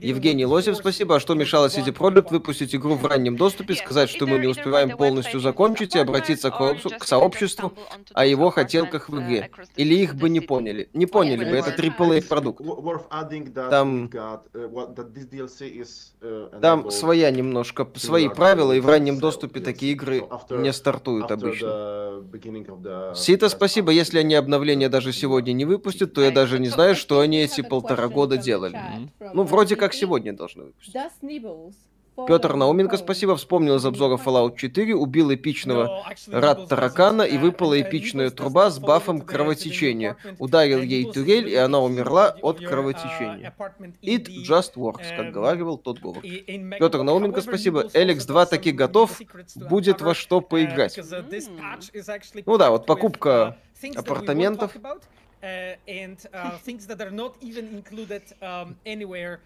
Евгений 0.00 0.46
Лосев, 0.46 0.76
спасибо. 0.76 1.16
А 1.16 1.20
что 1.20 1.34
мешало 1.34 1.66
CD 1.66 1.92
Projekt 1.96 2.28
выпустить 2.30 2.74
игру 2.74 2.94
в 2.94 3.06
раннем 3.06 3.36
доступе, 3.36 3.74
сказать, 3.74 4.10
что 4.10 4.26
мы 4.26 4.38
не 4.38 4.46
успеваем 4.46 4.96
полностью 4.96 5.40
закончить 5.40 5.94
и 5.94 5.98
обратиться 5.98 6.50
к, 6.50 7.04
сообществу 7.04 7.72
о 8.12 8.26
его 8.26 8.50
хотелках 8.50 9.08
в 9.08 9.20
игре? 9.20 9.50
Или 9.76 9.94
их 9.94 10.14
бы 10.14 10.28
не 10.28 10.40
поняли? 10.40 10.88
Не 10.92 11.06
поняли 11.06 11.44
бы, 11.44 11.56
это 11.56 11.70
AAA 11.70 12.26
продукт. 12.26 12.62
Там, 13.70 14.10
там 16.60 16.90
своя 16.90 17.30
немножко, 17.30 17.88
свои 17.96 18.28
правила, 18.28 18.72
и 18.72 18.80
в 18.80 18.86
раннем 18.86 19.18
доступе 19.18 19.60
такие 19.60 19.92
игры 19.92 20.24
не 20.50 20.72
стартуют 20.72 21.30
обычно. 21.30 22.24
Сита, 23.14 23.48
спасибо. 23.48 23.92
Если 23.92 24.18
они 24.18 24.34
обновления 24.34 24.88
даже 24.88 25.12
сегодня 25.12 25.52
не 25.52 25.64
выпустят, 25.64 26.12
то 26.14 26.22
я 26.22 26.30
даже 26.30 26.58
не 26.58 26.68
знаю, 26.68 26.94
что 26.94 27.20
они 27.20 27.38
эти 27.38 27.60
полтора 27.80 28.08
года 28.08 28.36
делали. 28.36 28.80
Ну, 29.20 29.42
вроде 29.44 29.76
как 29.76 29.94
сегодня 29.94 30.32
должны 30.32 30.64
выпустить. 30.64 30.94
Петр 32.26 32.54
Науменко, 32.54 32.96
спасибо, 32.96 33.36
вспомнил 33.36 33.76
из 33.76 33.84
обзора 33.84 34.16
Fallout 34.16 34.56
4, 34.56 34.94
убил 34.94 35.34
эпичного 35.34 36.02
рад 36.28 36.66
таракана 36.66 37.22
и 37.22 37.36
выпала 37.36 37.78
эпичная 37.78 38.30
труба 38.30 38.70
с 38.70 38.78
бафом 38.78 39.20
кровотечения. 39.20 40.16
Ударил 40.38 40.80
ей 40.80 41.12
турель, 41.12 41.48
и 41.48 41.56
она 41.56 41.80
умерла 41.80 42.34
от 42.40 42.58
кровотечения. 42.58 43.52
It 44.02 44.28
just 44.28 44.76
works, 44.76 45.14
как 45.14 45.30
говаривал 45.30 45.76
тот 45.76 45.98
говор. 45.98 46.22
Петр 46.22 47.02
Науменко, 47.02 47.42
спасибо. 47.42 47.84
Эликс 47.92 48.24
2 48.24 48.46
таки 48.46 48.72
готов, 48.72 49.20
будет 49.54 50.00
во 50.00 50.14
что 50.14 50.40
поиграть. 50.40 50.98
Ну 52.46 52.56
да, 52.56 52.70
вот 52.70 52.86
покупка 52.86 53.58
апартаментов. 53.94 54.74
Uh, 55.46 55.76
and 55.86 56.26
uh, 56.34 56.58
things 56.58 56.88
that 56.88 57.00
are 57.00 57.10
not 57.10 57.36
even 57.40 57.68
included 57.68 58.22
um, 58.42 58.74
anywhere 58.84 59.38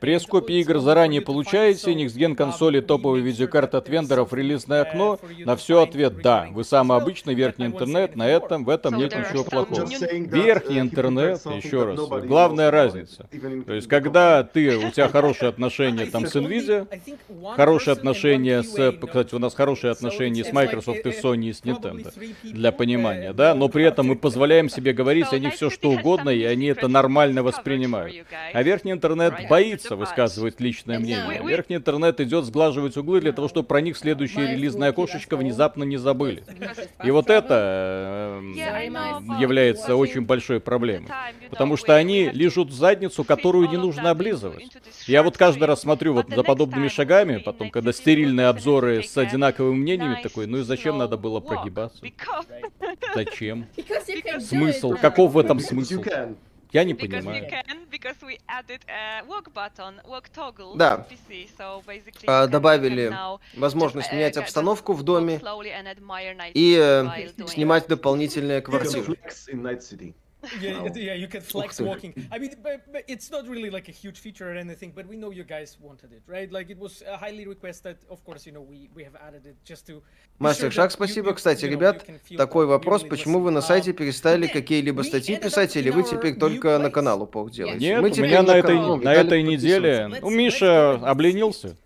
Пресс-копии 0.00 0.60
игр 0.60 0.78
заранее 0.78 1.20
получаете, 1.20 1.92
Next 1.92 2.34
консоли, 2.34 2.80
топовые 2.80 3.22
видеокарты 3.22 3.76
от 3.76 3.88
вендоров, 3.88 4.32
релизное 4.32 4.82
окно. 4.82 5.18
На 5.38 5.56
все 5.56 5.82
ответ 5.82 6.22
«да». 6.22 6.48
Вы 6.50 6.64
самый 6.64 6.96
обычный 6.96 7.34
верхний 7.34 7.66
интернет, 7.66 8.16
на 8.16 8.28
этом, 8.28 8.64
в 8.64 8.70
этом 8.70 8.96
нет 8.96 9.14
ничего 9.14 9.44
плохого. 9.44 9.86
Верхний 9.86 10.78
интернет, 10.78 11.44
еще 11.44 11.84
раз, 11.84 12.00
главная 12.26 12.70
разница. 12.70 13.28
То 13.66 13.74
есть, 13.74 13.88
когда 13.88 14.44
ты, 14.44 14.76
у 14.76 14.90
тебя 14.90 15.08
хорошие 15.08 15.48
отношения 15.48 16.06
там 16.12 16.26
с 16.26 16.34
Nvidia, 16.36 16.86
хорошие 17.56 17.92
отношения 17.92 18.62
с, 18.62 18.92
кстати, 18.92 19.34
у 19.34 19.38
нас 19.38 19.54
хорошие 19.54 19.90
отношения 19.90 20.44
с 20.44 20.52
Microsoft 20.52 21.04
и 21.04 21.10
Sony 21.10 21.50
и 21.50 21.52
с 21.52 21.62
Nintendo, 21.62 22.12
для 22.42 22.72
понимания, 22.72 23.32
да, 23.32 23.54
но 23.54 23.68
при 23.68 23.84
этом 23.84 24.06
мы 24.06 24.16
позволяем 24.16 24.68
себе 24.68 24.92
говорить 24.92 25.32
о 25.32 25.38
них 25.38 25.54
все 25.54 25.70
что 25.70 25.90
угодно, 25.90 26.30
и 26.30 26.44
они 26.44 26.66
это 26.66 26.88
нормально 26.88 27.42
воспринимают. 27.42 28.14
А 28.52 28.62
верхний 28.62 28.92
интернет 28.92 29.34
боится 29.48 29.96
высказывать 29.96 30.60
личное 30.60 30.98
мнение. 30.98 31.42
Верхний 31.44 31.76
интернет 31.76 32.20
идет 32.20 32.44
сглаживать 32.44 32.96
углы 32.96 33.20
для 33.20 33.32
того, 33.32 33.48
чтобы 33.48 33.66
про 33.66 33.80
них 33.80 33.96
следующее 33.96 34.52
релизное 34.52 34.90
окошечко 34.90 35.36
внезапно 35.36 35.84
не 35.84 35.96
забыли. 35.96 36.44
И 37.04 37.10
вот 37.10 37.30
это 37.30 38.40
эм, 38.40 38.52
является 39.38 39.96
очень 39.96 40.22
большой 40.22 40.60
проблемой. 40.60 41.10
Потому 41.50 41.76
что 41.76 41.96
они 41.96 42.30
лежат 42.30 42.70
задницу, 42.70 43.24
которую 43.24 43.68
не 43.68 43.76
нужно 43.76 44.10
облизывать. 44.10 44.76
Я 45.06 45.22
вот 45.22 45.36
каждый 45.36 45.64
раз 45.64 45.80
смотрю 45.80 46.14
вот 46.14 46.26
за 46.28 46.42
подобными 46.42 46.88
шагами, 46.88 47.38
потом, 47.38 47.70
когда 47.70 47.92
стерильные 47.92 48.48
обзоры 48.48 49.02
с 49.02 49.16
одинаковыми 49.16 49.76
мнениями, 49.76 50.20
такой, 50.22 50.46
ну 50.46 50.58
и 50.58 50.62
зачем 50.62 50.98
надо 50.98 51.16
было 51.16 51.40
прогибаться? 51.40 52.02
Зачем? 53.14 53.66
Смысл? 54.40 54.94
Каков 55.00 55.32
в 55.32 55.38
этом 55.38 55.60
смысл? 55.60 56.02
Я 56.72 56.84
не 56.84 56.94
понимаю. 56.94 57.42
Да. 60.76 61.06
А, 62.26 62.46
добавили 62.46 63.08
возможность 63.56 64.12
менять 64.12 64.36
обстановку 64.36 64.92
в 64.92 65.02
доме 65.02 65.40
и 66.54 66.76
э, 66.78 67.04
снимать 67.48 67.86
дополнительные 67.88 68.60
квартиры. 68.62 69.16
Yeah, 70.60 70.82
no. 70.82 70.94
yeah, 70.94 71.14
you 71.14 71.28
can 71.28 71.42
flex 71.42 71.80
walking. 71.80 72.14
I 72.32 72.38
mean, 72.38 72.54
but, 72.62 72.90
but 72.92 73.04
it's 73.08 73.30
not 73.30 73.46
really 73.46 73.70
like 73.70 73.88
a 73.88 73.92
huge 73.92 74.18
feature 74.18 74.50
or 74.50 74.56
anything, 74.56 74.92
but 74.94 75.06
we 75.06 75.16
know 75.16 75.30
you 75.30 75.44
guys 75.44 75.76
wanted 75.80 76.12
it, 76.12 76.22
right? 76.26 76.50
Like 76.50 76.70
it 76.70 76.78
was 76.78 77.02
uh, 77.02 77.16
highly 77.16 77.46
requested. 77.46 77.96
Of 78.08 78.24
course, 78.24 78.46
you 78.46 78.52
know, 78.52 78.62
we, 78.62 78.88
we 78.94 79.04
have 79.04 79.16
added 79.16 79.46
it 79.46 79.56
just 79.64 79.86
to... 79.88 80.02
Мастер 80.38 80.72
Шаг, 80.72 80.90
спасибо. 80.90 81.34
Кстати, 81.34 81.66
ребят, 81.66 82.06
такой 82.36 82.66
вопрос, 82.66 83.04
почему 83.04 83.40
вы 83.40 83.50
на 83.50 83.60
сайте 83.60 83.92
перестали 83.92 84.46
какие-либо 84.46 85.02
статьи 85.02 85.36
писать, 85.36 85.76
или 85.76 85.90
вы 85.90 86.02
теперь 86.02 86.36
только 86.36 86.78
на 86.78 86.90
канал 86.90 87.22
упор 87.22 87.50
делаете? 87.50 87.78
Нет, 87.78 88.18
у 88.18 88.22
меня 88.22 88.42
на 88.42 88.52
этой, 88.52 88.98
на 88.98 89.12
этой 89.12 89.42
неделе... 89.42 90.10
У 90.22 90.30
Миша 90.30 90.94
обленился. 90.94 91.76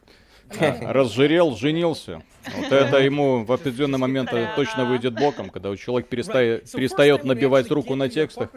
разжирел, 0.82 1.56
женился. 1.56 2.22
Вот 2.56 2.72
это 2.72 2.98
ему 2.98 3.44
в 3.44 3.52
определенный 3.52 3.98
момент 3.98 4.30
точно 4.54 4.84
выйдет 4.84 5.14
боком, 5.14 5.48
когда 5.48 5.70
у 5.70 5.76
человека 5.76 6.10
перестает, 6.10 6.70
перестает 6.70 7.24
набивать 7.24 7.70
руку 7.70 7.94
на 7.94 8.08
текстах. 8.08 8.50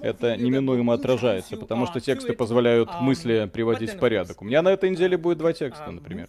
Это 0.00 0.36
неминуемо 0.36 0.94
отражается, 0.94 1.56
потому 1.56 1.86
что 1.86 2.00
тексты 2.00 2.32
позволяют 2.32 2.88
мысли 3.00 3.48
приводить 3.52 3.90
в 3.90 3.98
порядок. 3.98 4.40
У 4.42 4.44
меня 4.44 4.62
на 4.62 4.70
этой 4.70 4.90
неделе 4.90 5.16
будет 5.16 5.38
два 5.38 5.52
текста, 5.52 5.90
например. 5.90 6.26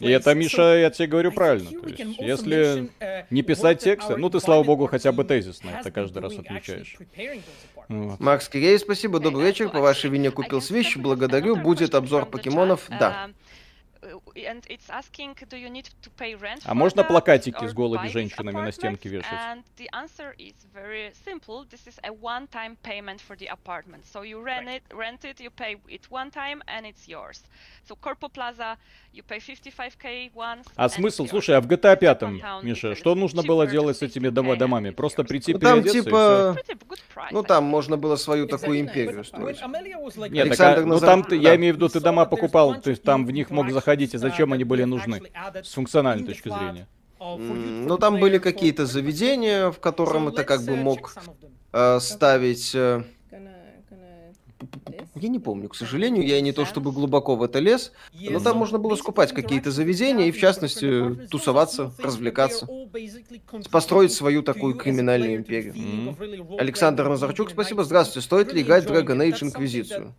И 0.00 0.08
это, 0.08 0.34
Миша, 0.34 0.78
я 0.78 0.90
тебе 0.90 1.08
говорю 1.08 1.32
правильно. 1.32 1.70
То 1.70 1.88
есть, 1.88 2.18
если 2.18 2.90
не 3.30 3.42
писать 3.42 3.80
тексты, 3.80 4.16
ну 4.16 4.28
ты, 4.30 4.40
слава 4.40 4.64
богу, 4.64 4.86
хотя 4.86 5.12
бы 5.12 5.24
тезисно 5.24 5.70
это 5.70 5.90
каждый 5.90 6.20
раз 6.22 6.36
отмечаешь. 6.38 6.96
Вот. 7.88 8.20
Макс 8.20 8.48
Кирей, 8.48 8.78
спасибо, 8.78 9.20
добрый 9.20 9.46
вечер. 9.46 9.68
По 9.68 9.80
вашей 9.80 10.10
вине 10.10 10.30
купил 10.30 10.60
свищ, 10.62 10.96
благодарю. 10.96 11.56
Будет 11.56 11.94
обзор 11.94 12.26
покемонов, 12.26 12.86
да. 12.88 13.30
А 16.64 16.74
можно 16.74 17.04
плакатики 17.04 17.66
с 17.66 17.72
голыми 17.72 18.08
женщинами 18.08 18.56
на 18.56 18.72
стенке 18.72 19.08
вешать? 19.08 19.30
А 30.76 30.88
смысл, 30.88 31.26
слушай, 31.26 31.56
а 31.56 31.60
в 31.60 31.66
GTA 31.68 31.96
5, 31.96 32.22
Миша, 32.64 32.94
что 32.96 33.14
нужно 33.14 33.42
было 33.42 33.66
делать 33.66 33.96
с 33.98 34.02
этими 34.02 34.28
домами? 34.54 34.90
Просто 34.90 35.22
прийти 35.24 35.52
ну, 35.52 35.58
там 35.60 35.82
типа, 36.04 36.56
ну 37.30 37.42
там 37.42 37.64
можно 37.64 37.96
было 37.96 38.16
свою 38.16 38.46
такую 38.48 38.80
империю 38.80 39.24
строить. 39.24 39.58
Нет, 40.34 40.48
так, 40.56 40.78
а, 40.78 40.80
ну 40.86 40.98
там 41.00 41.22
ты, 41.22 41.36
я 41.36 41.54
имею 41.56 41.74
в 41.74 41.76
виду, 41.76 41.88
ты 41.88 42.00
дома 42.00 42.24
покупал, 42.26 42.80
ты 42.80 42.96
там 42.96 43.24
в 43.26 43.30
них 43.30 43.50
мог 43.50 43.70
заходить, 43.70 44.14
и 44.14 44.18
зачем 44.24 44.52
они 44.52 44.64
были 44.64 44.84
нужны 44.84 45.22
с 45.62 45.72
функциональной 45.72 46.26
точки 46.26 46.48
зрения? 46.48 46.86
Ну 47.20 47.96
там 47.98 48.20
были 48.20 48.38
какие-то 48.38 48.86
заведения, 48.86 49.70
в 49.70 49.78
котором 49.78 50.28
это 50.28 50.44
как 50.44 50.62
бы 50.62 50.76
мог 50.76 51.14
э, 51.72 51.98
ставить 52.00 52.74
э, 52.74 53.02
я 55.14 55.28
не 55.28 55.38
помню, 55.38 55.68
к 55.68 55.76
сожалению, 55.76 56.26
я 56.26 56.40
не 56.40 56.52
то 56.52 56.64
чтобы 56.64 56.92
глубоко 56.92 57.36
в 57.36 57.42
это 57.42 57.58
лез, 57.58 57.92
но 58.12 58.40
там 58.40 58.56
можно 58.56 58.78
было 58.78 58.96
скупать 58.96 59.32
какие-то 59.32 59.70
заведения 59.70 60.26
и, 60.26 60.32
в 60.32 60.38
частности, 60.38 61.28
тусоваться, 61.30 61.92
развлекаться, 61.98 62.66
построить 63.70 64.12
свою 64.12 64.42
такую 64.42 64.74
криминальную 64.74 65.36
империю. 65.36 65.74
Mm-hmm. 65.74 66.58
Александр 66.58 67.08
Назарчук, 67.08 67.50
спасибо. 67.50 67.84
Здравствуйте. 67.84 68.24
Стоит 68.24 68.52
ли 68.52 68.62
играть 68.62 68.84
в 68.84 68.92
Dragon 68.92 69.18
Age 69.18 69.44
Инквизицию? 69.44 70.14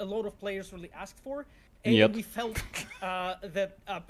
Нет. 1.85 2.11
Uh, 2.11 2.53
uh, 3.01 3.69
uh, 3.87 4.01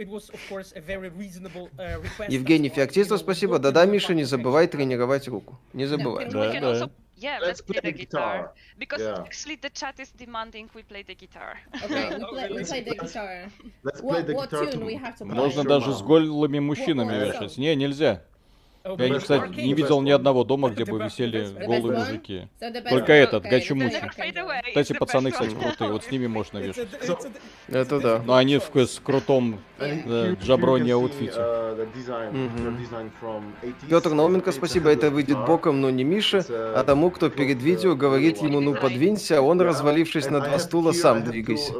Евгений 2.29 2.69
Феоктистов, 2.69 3.19
спасибо. 3.19 3.59
Да-да, 3.59 3.85
Миша, 3.85 4.13
не 4.13 4.23
забывай 4.23 4.67
тренировать 4.67 5.27
руку. 5.27 5.59
Не 5.73 5.85
забывай. 5.85 6.29
Да, 6.29 6.51
да. 6.59 6.89
Yeah, 7.17 7.39
let's, 7.39 7.47
let's 7.47 7.61
play, 7.61 7.79
play 7.79 7.91
the 7.91 7.97
guitar. 7.97 8.37
guitar. 8.37 8.53
Because 8.77 9.01
yeah. 9.01 9.23
actually 9.23 9.55
the 9.55 9.69
chat 9.69 9.97
is 10.01 10.11
demanding 10.11 10.69
we 10.75 10.83
play 10.83 11.01
the 11.03 11.15
guitar. 11.15 11.57
Okay, 11.81 12.09
we 12.09 12.25
play, 12.25 12.49
we 12.51 12.63
play 12.65 12.81
the 12.81 12.95
guitar. 12.95 13.47
Let's 13.83 14.01
play 14.01 14.09
what, 14.09 14.27
the 14.27 14.33
what 14.33 14.49
guitar 14.49 14.65
tune 14.65 14.85
we 14.85 14.95
have 14.95 15.15
to 15.19 15.25
play? 15.25 15.33
Можно 15.33 15.63
даже 15.63 15.93
с 15.93 16.01
голыми 16.01 16.59
мужчинами 16.59 17.17
вешать. 17.25 17.57
Не, 17.57 17.73
нельзя. 17.75 18.21
Я, 18.85 19.19
кстати, 19.19 19.59
не 19.59 19.73
видел 19.73 20.01
ни 20.01 20.11
одного 20.11 20.43
дома, 20.43 20.69
где 20.69 20.85
бы 20.85 20.99
висели 21.03 21.47
голые 21.65 21.97
мужики. 21.99 22.47
Только 22.89 23.13
этот, 23.13 23.43
Гачи-Мучи. 23.45 24.11
Кстати, 24.67 24.93
пацаны, 24.93 25.31
кстати, 25.31 25.55
крутые, 25.55 25.91
вот 25.91 26.03
с 26.03 26.11
ними 26.11 26.27
можно 26.27 26.59
вешать. 26.59 26.87
Это 27.67 27.99
да. 27.99 28.21
Но 28.23 28.35
они 28.35 28.59
в, 28.59 28.69
с 28.75 28.99
крутом 28.99 29.59
э, 29.79 30.35
джаброне 30.41 30.93
аутфите. 30.93 31.33
Петр 33.89 34.11
Науменко, 34.11 34.51
спасибо, 34.51 34.89
это 34.89 35.09
выйдет 35.09 35.43
боком, 35.45 35.81
но 35.81 35.89
не 35.89 36.03
Миша, 36.03 36.45
а 36.49 36.83
тому, 36.83 37.09
кто 37.09 37.29
перед 37.29 37.61
видео 37.61 37.95
говорит 37.95 38.37
ему, 38.37 38.59
ну 38.59 38.75
подвинься, 38.75 39.39
а 39.39 39.41
он, 39.41 39.61
развалившись 39.61 40.29
на 40.29 40.41
два 40.41 40.59
стула, 40.59 40.91
сам 40.91 41.23
двигайся. 41.23 41.73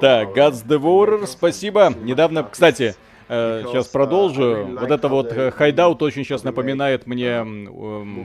Так, 0.00 0.36
Guts 0.36 0.66
Devourer, 0.66 1.26
спасибо. 1.26 1.94
Недавно, 2.02 2.44
кстати, 2.44 2.94
Сейчас 3.28 3.88
э, 3.88 3.92
продолжу. 3.92 4.64
Вот 4.78 4.90
это 4.90 5.08
вот 5.08 5.32
hideout 5.32 6.02
очень 6.02 6.24
сейчас 6.24 6.44
напоминает 6.44 7.06
мне 7.06 7.44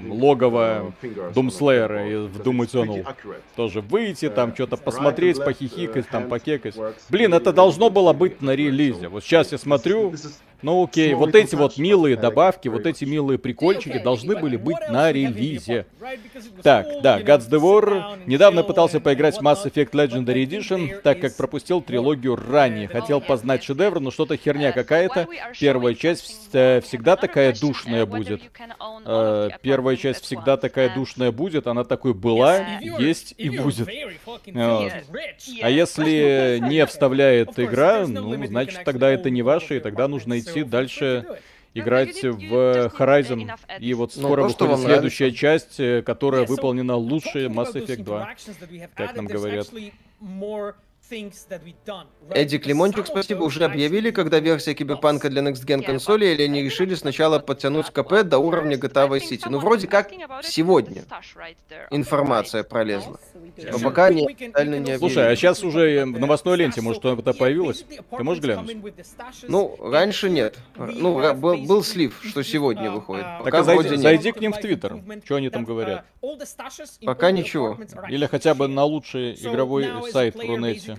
логово 0.10 0.94
Думслеера 1.34 2.28
в 2.28 2.42
Doom 2.42 2.66
Eternal. 2.66 3.06
Тоже 3.56 3.82
выйти, 3.82 4.30
там 4.30 4.54
что-то 4.54 4.78
посмотреть, 4.78 5.44
похихикать, 5.44 6.08
там 6.10 6.28
покекать. 6.28 6.76
Блин, 7.10 7.34
это 7.34 7.54
должно 7.54 7.90
было 7.90 8.14
быть 8.14 8.42
на 8.42 8.56
релизе. 8.56 9.08
Вот 9.08 9.24
сейчас 9.24 9.52
я 9.52 9.58
смотрю, 9.58 10.14
ну 10.62 10.84
окей, 10.84 11.14
вот 11.14 11.36
эти 11.36 11.56
вот 11.56 11.78
милые 11.78 12.16
добавки, 12.16 12.68
вот 12.68 12.86
эти 12.86 13.06
милые 13.06 13.38
прикольчики 13.38 14.00
должны 14.00 14.36
были 14.36 14.58
быть 14.58 14.78
на 14.90 15.12
релизе. 15.12 15.86
Так, 16.64 16.88
да, 17.02 17.20
Guts 17.20 17.50
Devourer. 17.50 18.20
Недавно 18.26 18.64
пытался 18.64 19.00
поиграть 19.00 19.38
в 19.38 19.42
Mass 19.42 19.66
Effect 19.66 19.92
Legendary 19.92 20.46
Edition, 20.46 21.02
так 21.02 21.20
как 21.20 21.36
пропустил 21.36 21.82
трилогию 21.82 22.36
ранее. 22.36 22.88
Хотел 22.88 23.22
познать 23.22 23.64
шедевр, 23.64 24.00
но 24.00 24.12
что-то 24.12 24.38
херня 24.38 24.72
какая-то. 24.72 25.28
Первая 25.60 25.94
часть 25.94 26.50
всегда 26.50 27.16
такая 27.16 27.54
душная 27.54 28.06
будет. 28.06 28.42
Э, 29.06 29.50
первая 29.62 29.96
часть 29.96 30.24
всегда 30.24 30.58
такая 30.58 30.94
душная 30.94 31.32
будет, 31.32 31.68
она 31.68 31.84
такой 31.84 32.14
была, 32.14 32.80
есть 32.80 33.36
и 33.38 33.50
будет. 33.50 33.88
А 34.56 35.70
если 35.70 36.60
не 36.62 36.86
вставляет 36.86 37.60
игра, 37.60 38.06
ну, 38.08 38.46
значит, 38.46 38.84
тогда 38.84 39.10
это 39.10 39.30
не 39.30 39.42
ваше, 39.42 39.78
и 39.78 39.80
тогда 39.80 40.08
нужно 40.08 40.40
идти 40.40 40.47
дальше 40.70 41.26
играть 41.74 42.24
в 42.24 42.92
Horizon. 42.98 43.50
И 43.80 43.94
вот 43.94 44.14
ну, 44.16 44.24
скоро 44.24 44.44
ну, 44.44 44.48
выходит 44.48 44.80
следующая 44.80 45.32
часть, 45.32 45.80
э, 45.80 46.02
которая 46.02 46.46
выполнена 46.46 46.96
лучше 46.96 47.46
Mass 47.46 47.74
Effect 47.74 48.04
2, 48.04 48.36
как 48.96 49.16
нам 49.16 49.28
говорят. 49.28 49.68
Эдди 52.32 52.58
Климончик, 52.58 53.08
спасибо, 53.08 53.44
уже 53.44 53.64
объявили, 53.64 54.12
когда 54.12 54.40
версия 54.40 54.74
Киберпанка 54.74 55.30
для 55.30 55.42
Next 55.42 55.66
Gen 55.66 55.82
консоли, 55.82 56.26
или 56.26 56.44
они 56.44 56.62
решили 56.62 56.96
сначала 56.96 57.40
подтянуть 57.40 57.88
КП 57.88 58.24
до 58.24 58.40
уровня 58.40 58.78
GTA 58.78 59.10
Vice 59.10 59.30
City? 59.32 59.50
Ну, 59.50 59.60
вроде 59.60 59.88
как 59.88 60.12
сегодня 60.44 61.04
информация 61.92 62.64
пролезла. 62.64 63.20
Но 63.72 63.80
пока 63.80 64.10
не, 64.10 64.26
не 64.26 64.98
Слушай, 64.98 65.32
а 65.32 65.36
сейчас 65.36 65.64
уже 65.64 66.04
в 66.06 66.20
новостной 66.20 66.58
ленте, 66.58 66.82
может, 66.82 67.02
что-то 67.02 67.34
появилось? 67.34 67.86
Ты 68.18 68.24
можешь 68.24 68.44
глянуть? 68.44 68.78
Ну, 69.44 69.78
раньше 69.80 70.30
нет. 70.30 70.58
Ну, 70.76 71.34
был, 71.36 71.58
был 71.58 71.84
слив, 71.84 72.20
что 72.24 72.44
сегодня 72.44 72.92
выходит. 72.92 73.26
Пока 73.40 73.52
так, 73.52 73.62
а 73.62 73.64
зайди, 73.64 73.90
нет. 73.92 74.00
зайди 74.02 74.32
к 74.32 74.42
ним 74.42 74.54
в 74.54 74.60
Твиттер. 74.60 75.02
Что 75.24 75.36
они 75.36 75.50
там 75.50 75.64
говорят? 75.64 76.06
Пока 77.06 77.32
ничего. 77.32 77.78
Или 78.10 78.26
хотя 78.26 78.54
бы 78.54 78.68
на 78.68 78.84
лучший 78.84 79.34
игровой 79.36 79.88
сайт 80.12 80.36
в 80.36 80.40
Рунете. 80.40 80.97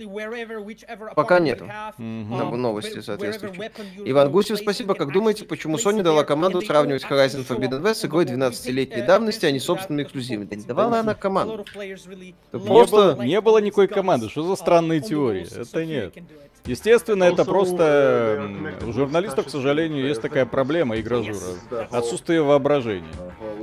Пока 1.14 1.38
нету. 1.38 1.64
Mm-hmm. 1.98 2.56
Новости 2.56 3.00
соответствующие. 3.00 3.70
Иван 4.04 4.30
Гусев, 4.30 4.58
спасибо. 4.58 4.94
Как 4.94 5.12
думаете, 5.12 5.44
почему 5.44 5.76
Sony 5.76 6.02
дала 6.02 6.24
команду 6.24 6.60
сравнивать 6.62 7.04
Horizon 7.04 7.46
Forbidden 7.46 7.82
West 7.82 7.94
с 7.94 8.04
игрой 8.04 8.24
12-летней 8.24 9.02
давности, 9.02 9.46
а 9.46 9.50
не? 9.50 9.58
Да 9.58 10.56
не 10.56 10.64
давала 10.64 11.00
она 11.00 11.14
команду. 11.14 11.64
Просто... 12.50 13.18
Не 13.22 13.40
было 13.40 13.58
никакой 13.58 13.88
команды. 13.88 14.28
Что 14.28 14.42
за 14.42 14.56
странные 14.56 15.00
теории? 15.00 15.46
Это 15.60 15.84
нет. 15.84 16.14
Естественно, 16.64 17.24
это 17.24 17.44
просто... 17.44 18.50
У 18.86 18.92
журналистов, 18.92 19.46
к 19.46 19.50
сожалению, 19.50 20.06
есть 20.06 20.20
такая 20.20 20.44
проблема 20.46 20.98
игражура. 20.98 21.38
Отсутствие 21.90 22.42
воображения. 22.42 23.08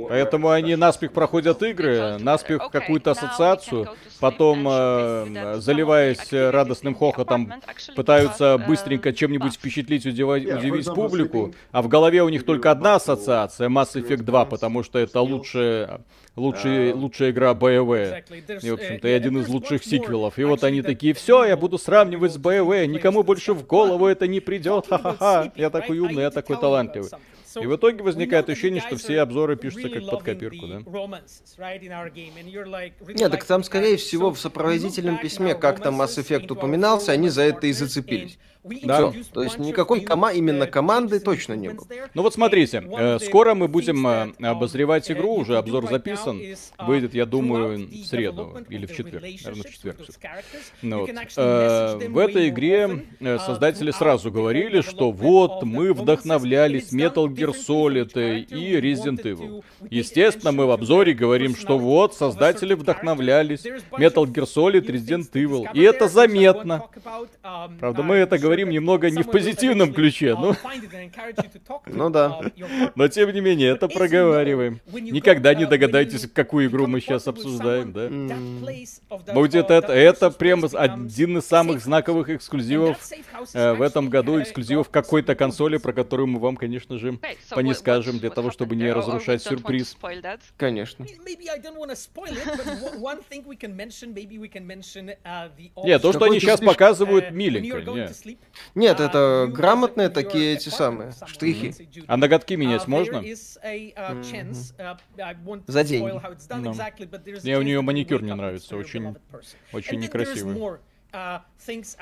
Поэтому 0.08 0.50
они 0.50 0.76
наспех 0.76 1.12
проходят 1.12 1.62
игры, 1.62 2.18
наспех 2.18 2.70
какую-то 2.70 3.12
ассоциацию, 3.12 3.88
потом, 4.20 4.66
э, 4.68 5.56
заливаясь 5.58 6.32
радостным 6.32 6.94
хохотом, 6.94 7.52
пытаются 7.94 8.58
быстренько 8.58 9.12
чем-нибудь 9.12 9.54
впечатлить, 9.54 10.06
удивить, 10.06 10.52
удивить 10.52 10.86
публику, 10.86 11.54
а 11.72 11.82
в 11.82 11.88
голове 11.88 12.22
у 12.22 12.28
них 12.28 12.44
только 12.44 12.70
одна 12.70 12.96
ассоциация, 12.96 13.68
Mass 13.68 13.94
Effect 13.94 14.22
2, 14.22 14.44
потому 14.46 14.82
что 14.82 14.98
это 14.98 15.20
лучшее 15.20 16.00
лучшая, 16.36 16.94
лучшая 16.94 17.30
игра 17.30 17.52
BioWare. 17.52 18.24
И, 18.62 18.70
в 18.70 18.74
общем-то, 18.74 19.08
и 19.08 19.12
один 19.12 19.38
из 19.38 19.48
лучших 19.48 19.82
сиквелов. 19.84 20.38
И 20.38 20.44
вот 20.44 20.62
они 20.64 20.82
такие, 20.82 21.14
все, 21.14 21.44
я 21.44 21.56
буду 21.56 21.78
сравнивать 21.78 22.32
с 22.32 22.36
BioWare, 22.36 22.86
никому 22.86 23.22
больше 23.22 23.52
в 23.54 23.66
голову 23.66 24.06
это 24.06 24.26
не 24.26 24.40
придет, 24.40 24.86
ха-ха-ха, 24.88 25.52
я 25.56 25.70
такой 25.70 25.98
умный, 25.98 26.22
я 26.22 26.30
такой 26.30 26.56
талантливый. 26.56 27.10
И 27.60 27.66
в 27.66 27.76
итоге 27.76 28.02
возникает 28.02 28.48
ощущение, 28.48 28.80
что 28.80 28.96
все 28.96 29.20
обзоры 29.20 29.56
пишутся 29.56 29.88
как 29.88 30.06
под 30.08 30.22
копирку, 30.22 30.66
да? 30.66 30.82
Нет, 33.14 33.30
так 33.30 33.44
там, 33.44 33.62
скорее 33.64 33.96
всего, 33.96 34.30
в 34.30 34.38
сопроводительном 34.38 35.18
письме, 35.18 35.54
как 35.54 35.80
там 35.80 36.00
Mass 36.00 36.18
Effect 36.18 36.52
упоминался, 36.52 37.12
они 37.12 37.28
за 37.28 37.42
это 37.42 37.66
и 37.66 37.72
зацепились. 37.72 38.38
Да. 38.82 39.10
Все. 39.10 39.22
То 39.32 39.42
есть 39.44 39.58
никакой 39.58 40.00
кома 40.00 40.32
именно 40.32 40.66
команды 40.66 41.20
точно 41.20 41.54
не 41.54 41.68
было. 41.68 41.86
Ну 42.14 42.22
вот 42.22 42.34
смотрите, 42.34 42.82
э, 42.98 43.18
скоро 43.20 43.54
мы 43.54 43.68
будем 43.68 44.06
э, 44.06 44.32
обозревать 44.40 45.10
игру, 45.10 45.34
уже 45.34 45.56
обзор 45.56 45.88
записан. 45.88 46.40
Выйдет, 46.78 47.14
я 47.14 47.26
думаю, 47.26 47.86
в 47.86 48.04
среду 48.04 48.58
или 48.68 48.86
в 48.86 48.94
четверг. 48.94 49.22
Наверное, 49.22 49.62
в 49.62 49.70
четверг. 49.70 49.96
Ну, 50.82 51.00
вот. 51.00 51.10
э, 51.36 52.08
в 52.08 52.18
этой 52.18 52.48
игре 52.48 53.04
э, 53.20 53.38
создатели 53.38 53.90
сразу 53.90 54.30
говорили, 54.30 54.80
что 54.80 55.12
вот 55.12 55.62
мы 55.62 55.92
вдохновлялись 55.92 56.92
Metal 56.92 57.26
Gear 57.26 57.45
Solid 57.52 58.44
и 58.44 58.76
Resident 58.76 59.22
Evil. 59.22 59.64
Естественно, 59.90 60.52
мы 60.52 60.66
в 60.66 60.70
обзоре 60.70 61.14
говорим, 61.14 61.56
что 61.56 61.78
вот 61.78 62.14
создатели 62.14 62.74
вдохновлялись 62.74 63.64
Metal 63.92 64.24
Gear 64.24 64.46
Solid, 64.46 64.86
Resident 64.86 65.30
Evil. 65.32 65.66
И 65.74 65.80
это 65.82 66.08
заметно. 66.08 66.84
Правда, 67.78 68.02
мы 68.02 68.16
это 68.16 68.38
говорим 68.38 68.70
немного 68.70 69.10
не 69.10 69.22
в 69.22 69.30
позитивном 69.30 69.92
ключе, 69.92 70.36
ну... 70.38 70.54
Ну 71.86 72.10
да. 72.10 72.40
Но 72.94 73.08
тем 73.08 73.32
не 73.32 73.40
менее, 73.40 73.70
это 73.70 73.88
проговариваем. 73.88 74.80
Никогда 74.92 75.54
не 75.54 75.66
догадаетесь, 75.66 76.28
какую 76.32 76.68
игру 76.68 76.86
мы 76.86 77.00
сейчас 77.00 77.26
обсуждаем, 77.26 77.92
да? 77.92 79.32
Будет 79.32 79.70
это, 79.70 79.92
это 79.92 80.30
прям 80.30 80.64
один 80.72 81.38
из 81.38 81.46
самых 81.46 81.80
знаковых 81.80 82.30
эксклюзивов 82.30 82.96
э, 83.54 83.72
в 83.74 83.82
этом 83.82 84.08
году, 84.08 84.40
эксклюзивов 84.40 84.90
какой-то 84.90 85.34
консоли, 85.34 85.78
про 85.78 85.92
которую 85.92 86.26
мы 86.26 86.38
вам, 86.38 86.56
конечно 86.56 86.98
же, 86.98 87.18
по 87.50 87.60
не 87.60 87.74
скажем, 87.74 88.18
для 88.18 88.30
того, 88.30 88.50
чтобы 88.50 88.76
не 88.76 88.90
разрушать 88.92 89.42
сюрприз. 89.42 89.96
Конечно. 90.56 91.06
Нет, 95.84 96.02
то, 96.02 96.12
что 96.12 96.24
они 96.24 96.40
сейчас 96.40 96.60
показывают, 96.60 97.30
миленько. 97.30 97.76
Нет, 98.74 99.00
это 99.00 99.48
грамотные 99.50 100.08
такие 100.08 100.54
эти 100.54 100.68
самые 100.68 101.12
штрихи. 101.26 101.74
А 102.06 102.16
ноготки 102.16 102.54
менять 102.54 102.86
можно? 102.88 103.22
За 105.66 105.84
день. 105.84 106.02
Мне 107.42 107.58
у 107.58 107.62
нее 107.62 107.80
маникюр 107.82 108.22
не 108.22 108.34
нравится, 108.34 108.76
очень, 108.76 109.14
очень 109.72 110.00
некрасивый. 110.00 110.54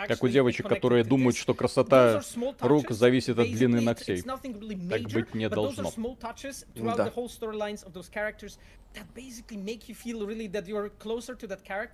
Как 0.09 0.22
у 0.22 0.28
девочек, 0.28 0.66
которые 0.68 1.05
думают, 1.05 1.36
что 1.36 1.55
красота 1.55 2.22
рук 2.61 2.90
зависит 2.90 3.38
от 3.38 3.46
длины 3.50 3.80
ногтей. 3.80 4.22
Так 4.90 5.02
быть 5.12 5.34
не 5.34 5.48
должно. 5.48 5.90
Да. 6.96 7.05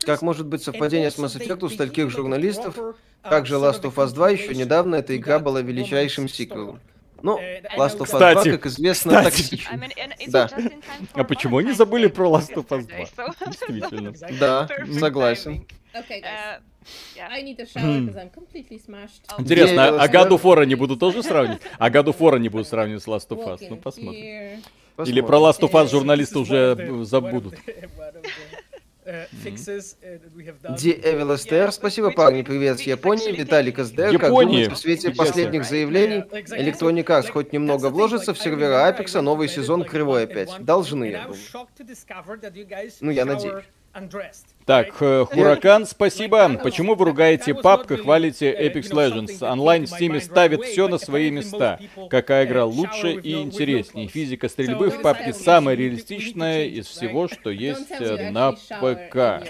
Как 0.06 0.22
может 0.22 0.46
быть 0.46 0.62
совпадение 0.62 1.10
с 1.10 1.18
Mass 1.18 1.38
Effect 1.38 1.64
у 1.64 1.68
стольких 1.68 2.10
журналистов? 2.10 2.76
Также 3.22 3.54
Last 3.56 3.82
of 3.82 3.94
Us 3.96 4.12
2 4.14 4.30
еще 4.30 4.54
недавно 4.54 4.96
эта 4.96 5.16
игра 5.16 5.38
была 5.38 5.60
величайшим 5.62 6.28
сиквелом. 6.28 6.80
Ну, 7.22 7.38
Last 7.76 7.98
of 7.98 8.00
Us 8.00 8.04
кстати, 8.04 8.48
2, 8.48 8.52
как 8.52 8.66
известно, 8.66 9.12
токсичен. 9.24 9.82
Да. 10.28 10.48
А 11.12 11.24
почему 11.24 11.58
они 11.58 11.72
забыли 11.72 12.06
про 12.06 12.28
Last 12.30 12.54
of 12.54 12.66
Us 12.68 12.86
2? 13.14 13.34
Действительно. 13.46 14.12
Да, 14.38 14.68
согласен. 14.98 15.66
Интересно, 19.38 20.00
а 20.02 20.08
God 20.08 20.28
of 20.30 20.42
War 20.42 20.64
не 20.66 20.74
буду 20.74 20.96
тоже 20.96 21.22
сравнивать? 21.22 21.60
А 21.78 21.90
God 21.90 22.04
of 22.06 22.18
War 22.18 22.38
не 22.38 22.48
буду 22.48 22.64
сравнивать 22.64 23.02
с 23.02 23.06
Last 23.06 23.28
of 23.28 23.44
Us? 23.44 23.58
Ну, 23.68 23.76
посмотрим. 23.76 24.62
Или 25.06 25.20
про 25.20 25.38
Last 25.38 25.60
of 25.60 25.70
Us 25.72 25.90
журналисты 25.90 26.38
уже 26.38 27.04
забудут. 27.04 27.54
Ди 30.76 30.92
Эвил 30.92 31.36
СТР, 31.36 31.72
спасибо, 31.72 32.10
парни, 32.12 32.42
привет 32.42 32.78
с 32.78 32.82
Японии, 32.82 33.32
Виталик 33.32 33.78
СДР, 33.78 34.12
как 34.18 34.30
думаете, 34.50 34.70
в 34.74 34.78
свете 34.78 35.10
последних 35.10 35.64
заявлений 35.64 36.22
Electronic 36.60 37.04
Arts 37.06 37.30
хоть 37.30 37.52
немного 37.52 37.88
вложится 37.88 38.34
в 38.34 38.38
сервера 38.38 38.86
Апекса, 38.86 39.20
новый 39.22 39.48
сезон 39.48 39.84
кривой 39.84 40.24
опять? 40.24 40.50
Должны, 40.64 41.06
я 41.06 41.22
думаю. 41.24 41.38
Ну, 43.00 43.10
я 43.10 43.24
надеюсь. 43.24 43.64
Так, 44.66 44.94
э, 45.00 45.24
Хуракан, 45.28 45.84
спасибо. 45.84 46.48
Почему 46.62 46.94
вы 46.94 47.06
ругаете 47.06 47.54
папку, 47.54 47.96
хвалите 47.96 48.52
Apex 48.52 48.90
Legends? 48.92 49.44
Онлайн 49.44 49.86
в 49.86 49.92
Steam 49.92 50.20
ставит 50.20 50.62
все 50.62 50.86
на 50.86 50.98
свои 50.98 51.30
места. 51.30 51.80
Какая 52.08 52.46
игра 52.46 52.64
лучше 52.64 53.12
и 53.14 53.32
интереснее? 53.42 54.06
Физика 54.06 54.48
стрельбы 54.48 54.90
в 54.90 55.02
папке 55.02 55.32
самая 55.32 55.74
реалистичная 55.74 56.66
из 56.66 56.86
всего, 56.86 57.26
что 57.26 57.50
есть 57.50 57.90
э, 57.98 58.30
на 58.30 58.52
ПК. 58.52 59.44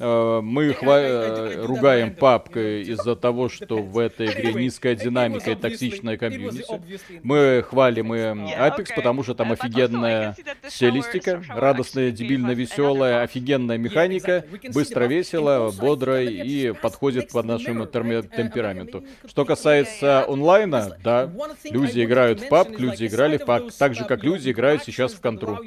Э, 0.00 0.40
мы 0.42 0.70
хва- 0.70 1.00
э, 1.00 1.64
ругаем 1.66 2.14
папкой 2.14 2.82
из-за 2.82 3.16
того, 3.16 3.48
что 3.48 3.78
в 3.78 3.98
этой 3.98 4.26
игре 4.26 4.52
низкая 4.54 4.94
динамика 4.94 5.50
и 5.50 5.54
токсичная 5.56 6.16
комьюнити. 6.16 6.80
Мы 7.22 7.64
хвалим 7.68 8.14
и 8.14 8.18
Apex, 8.18 8.94
потому 8.94 9.24
что 9.24 9.34
там 9.34 9.50
офигенная 9.52 10.36
стилистика, 10.68 11.42
радостная, 11.48 12.12
дебильно 12.12 12.52
веселая, 12.52 13.22
офигенная 13.22 13.76
механика, 13.76 14.44
быстро, 14.72 15.04
весело, 15.04 15.72
бодро 15.72 16.22
и 16.22 16.72
подходит 16.72 17.30
под 17.32 17.46
нашему 17.46 17.86
темпераменту. 17.86 19.04
Что 19.26 19.44
касается 19.44 20.24
онлайна, 20.28 20.96
да, 21.02 21.30
люди 21.64 22.04
играют 22.04 22.40
в 22.40 22.48
PUBG, 22.48 22.78
люди 22.78 23.06
играли 23.06 23.36
в 23.36 23.42
PUBG, 23.42 23.72
так 23.76 23.94
же, 23.94 24.04
как 24.04 24.22
люди 24.22 24.50
играют 24.50 24.84
сейчас 24.84 25.12
в 25.12 25.20
Контру. 25.20 25.58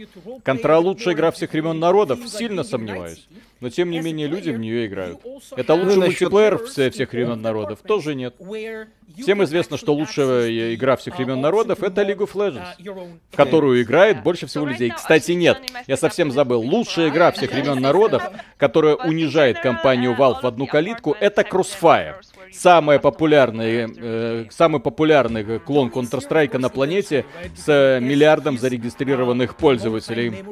Контра 0.45 0.77
лучшая 0.77 1.15
игра 1.15 1.31
всех 1.31 1.51
времен 1.51 1.79
народов, 1.79 2.19
сильно 2.27 2.63
сомневаюсь. 2.63 3.27
Но 3.59 3.69
тем 3.69 3.91
не 3.91 3.99
менее 3.99 4.20
люди 4.27 4.49
в 4.49 4.59
нее 4.59 4.85
играют. 4.87 5.19
Это 5.55 5.73
лучший 5.73 5.95
ну, 5.95 6.05
мультиплеер 6.05 6.57
всех, 6.65 6.93
всех 6.93 7.11
времен 7.11 7.41
народов? 7.41 7.79
Тоже 7.79 8.15
нет. 8.15 8.35
Всем 9.17 9.43
известно, 9.43 9.77
что 9.77 9.93
лучшая 9.93 10.73
игра 10.73 10.95
всех 10.95 11.17
времен 11.17 11.41
народов 11.41 11.83
это 11.83 12.01
League 12.01 12.19
of 12.19 12.33
Legends, 12.33 13.19
в 13.31 13.35
которую 13.35 13.81
играет 13.81 14.23
больше 14.23 14.47
всего 14.47 14.65
людей. 14.65 14.91
Кстати, 14.95 15.31
нет, 15.33 15.59
я 15.87 15.97
совсем 15.97 16.31
забыл. 16.31 16.61
Лучшая 16.61 17.09
игра 17.09 17.31
всех 17.31 17.51
времен 17.51 17.79
народов, 17.81 18.23
которая 18.57 18.95
унижает 18.95 19.59
компанию 19.59 20.13
Valve 20.13 20.41
в 20.41 20.47
одну 20.47 20.67
калитку, 20.67 21.15
это 21.19 21.41
Crossfire 21.41 22.15
самый 22.51 22.99
популярный, 22.99 23.87
э, 23.97 24.45
самый 24.49 24.81
популярный 24.81 25.59
клон 25.59 25.89
Counter-Strike 25.89 26.57
на 26.57 26.69
планете 26.69 27.25
с 27.55 27.99
миллиардом 28.01 28.57
зарегистрированных 28.57 29.55
пользователей. 29.55 30.43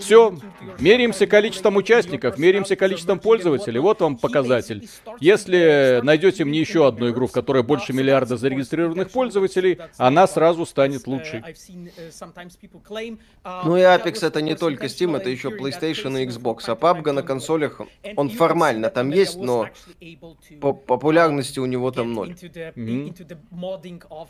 Все, 0.00 0.36
меряемся 0.78 1.26
количеством 1.26 1.76
участников, 1.76 2.38
меряемся 2.38 2.76
количеством 2.76 3.18
пользователей. 3.18 3.80
Вот 3.80 4.00
вам 4.00 4.16
показатель. 4.16 4.88
Если 5.20 6.00
найдете 6.02 6.44
мне 6.44 6.60
еще 6.60 6.86
одну 6.86 7.10
игру, 7.10 7.26
в 7.26 7.32
которой 7.32 7.62
больше 7.62 7.92
миллиарда 7.92 8.36
зарегистрированных 8.36 9.10
пользователей, 9.10 9.78
она 9.96 10.26
сразу 10.26 10.66
станет 10.66 11.06
лучшей. 11.06 11.42
Ну 13.64 13.76
и 13.76 13.80
Apex 13.80 14.26
это 14.26 14.42
не 14.42 14.54
только 14.54 14.86
Steam, 14.86 15.16
это 15.16 15.30
еще 15.30 15.48
PlayStation 15.48 16.20
и 16.20 16.26
Xbox. 16.26 16.64
А 16.66 16.74
PUBG 16.74 17.12
на 17.12 17.22
консолях, 17.22 17.80
он 18.16 18.30
формально 18.30 18.90
там 18.90 19.10
есть, 19.10 19.36
но 19.36 19.68
по 20.60 20.72
популярность 20.72 21.43
популярности 21.44 21.58
у 21.60 21.66
него 21.66 21.90
там 21.90 22.12
ноль. 22.12 22.34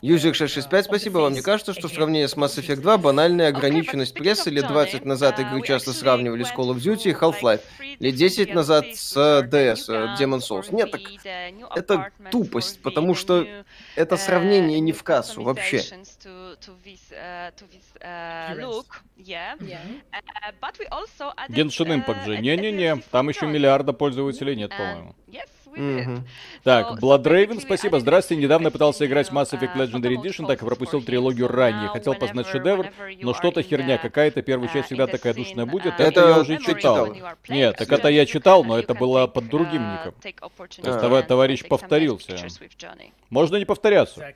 Юзик 0.01 0.35
665, 0.35 0.85
спасибо 0.85 1.19
вам. 1.19 1.31
Мне 1.33 1.41
кажется, 1.41 1.73
что 1.73 1.87
в 1.87 1.91
сравнении 1.91 2.25
с 2.25 2.35
Mass 2.35 2.57
Effect 2.59 2.81
2 2.81 2.97
банальная 2.97 3.49
ограниченность 3.49 4.13
прессы 4.13 4.49
лет 4.49 4.67
20 4.67 5.05
назад 5.05 5.39
игры 5.39 5.61
часто 5.61 5.93
сравнивали 5.93 6.43
с 6.43 6.51
Call 6.51 6.73
of 6.73 6.77
Duty 6.77 7.11
и 7.11 7.13
Half-Life. 7.13 7.61
лет 7.99 8.15
10 8.15 8.53
назад 8.53 8.85
с 8.93 9.15
DS, 9.17 10.17
Demon 10.19 10.39
Souls. 10.39 10.73
Нет, 10.73 10.91
так 10.91 11.01
это 11.75 12.11
тупость, 12.31 12.81
потому 12.81 13.15
что 13.15 13.45
это 13.95 14.17
сравнение 14.17 14.79
не 14.79 14.91
в 14.91 15.03
кассу 15.03 15.43
вообще. 15.43 15.81
Genshin 21.49 22.05
Impact 22.05 22.25
же. 22.25 22.37
Не-не-не, 22.37 22.97
там 23.11 23.29
еще 23.29 23.47
миллиарда 23.47 23.93
пользователей 23.93 24.55
нет, 24.55 24.71
по-моему. 24.71 25.15
Mm-hmm. 25.75 26.19
Так, 26.63 26.99
Blood 26.99 27.23
Raven, 27.23 27.61
спасибо. 27.61 27.99
Здравствуйте. 27.99 28.43
Недавно 28.43 28.71
пытался 28.71 29.05
играть 29.05 29.29
Mass 29.29 29.51
Effect 29.51 29.75
Legendary 29.75 30.15
Edition, 30.15 30.47
так 30.47 30.61
и 30.61 30.65
пропустил 30.65 31.01
трилогию 31.01 31.47
ранее. 31.47 31.89
Хотел 31.89 32.15
познать 32.15 32.47
шедевр, 32.47 32.87
но 33.21 33.33
что-то 33.33 33.61
херня 33.61 33.97
какая-то. 33.97 34.41
Первая 34.41 34.69
часть 34.69 34.87
всегда 34.87 35.07
такая 35.07 35.33
душная 35.33 35.65
будет. 35.65 35.99
Это 35.99 36.29
я 36.29 36.39
уже 36.39 36.57
читал. 36.59 37.13
Нет, 37.49 37.75
так 37.77 37.91
это 37.91 38.07
я 38.09 38.25
читал, 38.25 38.63
но 38.63 38.79
это 38.79 38.93
было 38.93 39.27
под 39.27 39.47
другим 39.49 39.81
ником. 39.91 40.13
То 40.81 41.17
есть 41.17 41.27
товарищ 41.27 41.67
повторился. 41.67 42.37
Можно 43.29 43.57
не 43.57 43.65
повторяться. 43.65 44.33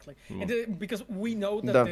Да. 1.63 1.87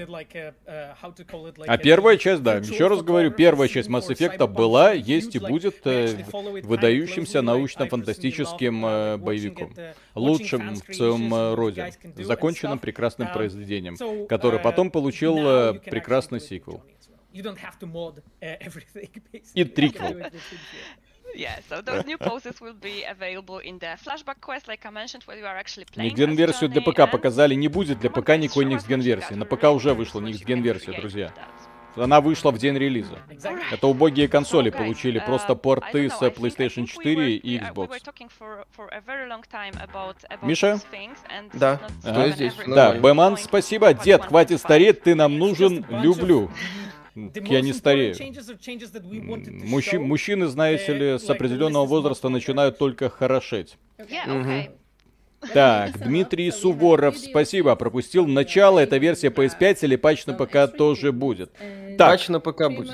А 1.68 1.78
первая 1.78 2.18
часть, 2.18 2.44
да, 2.44 2.56
еще 2.56 2.88
раз 2.88 3.02
говорю, 3.02 3.32
первая 3.32 3.68
часть 3.68 3.90
Mass 3.90 4.08
Effect 4.10 4.46
была, 4.48 4.92
есть 4.92 5.36
и 5.36 5.40
будет 5.40 5.86
э, 5.86 6.24
выдающимся 6.64 7.42
научно-фантастическим 7.42 8.86
э, 8.86 9.18
боевиком. 9.38 9.74
Лучшим 10.16 10.76
в 10.76 10.94
своем 10.94 11.34
э, 11.34 11.56
роде. 11.56 11.92
Законченным 12.18 12.80
прекрасным 12.80 13.32
произведением, 13.32 14.28
который 14.28 14.60
потом 14.60 14.92
получил 14.92 15.36
прекрасный 15.80 16.40
сиквел. 16.40 16.84
И 19.54 19.64
триквел. 19.64 20.32
Yeah, 21.36 21.60
so 21.70 21.82
those 21.82 22.06
new 22.06 22.18
poses 22.18 22.62
will 22.62 22.74
be 22.74 23.04
available 23.04 23.60
in 23.60 23.80
the 23.80 23.98
flashback 24.04 24.42
quest, 24.42 24.68
like 24.68 24.86
I 24.86 24.90
mentioned, 24.90 25.24
where 25.26 25.38
you 25.38 25.46
are 25.46 25.58
actually 25.58 25.86
playing. 25.86 26.16
Next 26.16 26.36
версию 26.36 26.70
для 26.70 26.82
ПК 26.82 27.12
показали, 27.12 27.54
не 27.54 27.68
будет 27.68 28.00
для 28.00 28.10
ПК 28.10 28.38
никакой 28.38 28.66
Next 28.66 28.88
Gen 28.88 29.02
версии. 29.02 29.36
На 29.36 29.46
ПК 29.46 29.66
уже 29.66 29.94
вышла 29.94 30.20
Next 30.20 30.46
Gen 30.46 30.62
версия, 30.62 30.94
друзья. 30.94 31.34
Она 31.98 32.22
вышла 32.22 32.52
в 32.52 32.58
день 32.58 32.78
релиза. 32.78 33.20
Это 33.72 33.88
убогие 33.88 34.28
консоли 34.28 34.70
получили 34.70 35.20
просто 35.20 35.56
порты 35.56 36.10
с 36.10 36.22
PlayStation 36.22 36.86
4 36.86 37.36
и 37.36 37.60
Xbox. 37.60 37.90
Миша? 40.42 40.80
Да, 41.54 41.80
что 42.02 42.30
здесь? 42.30 42.54
Да, 42.68 42.94
Бэман, 42.94 43.38
спасибо. 43.38 43.94
Дед, 43.94 44.26
хватит 44.26 44.60
стареть, 44.60 45.04
ты 45.04 45.16
нам 45.16 45.38
нужен, 45.38 45.86
люблю. 45.90 46.52
Я 47.16 47.62
не 47.62 47.74
старею. 47.74 48.16
Мужчи, 49.66 49.98
мужчины, 49.98 50.48
знаете 50.48 50.94
ли, 50.94 51.18
с 51.18 51.28
определенного 51.30 51.86
возраста 51.86 52.30
начинают 52.30 52.78
только 52.78 53.10
хорошеть. 53.10 53.78
Так, 55.54 56.00
Дмитрий 56.00 56.52
Суворов, 56.52 57.18
спасибо, 57.18 57.76
пропустил 57.76 58.26
начало, 58.28 58.80
эта 58.80 58.98
версия 58.98 59.30
PS5 59.30 59.80
или 59.82 59.96
патч 59.96 60.26
на 60.26 60.34
ПК 60.34 60.68
тоже 60.76 61.12
будет. 61.12 61.52
Так, 61.98 62.12
патч 62.12 62.28
на 62.30 62.40
ПК 62.40 62.70
будет. 62.70 62.92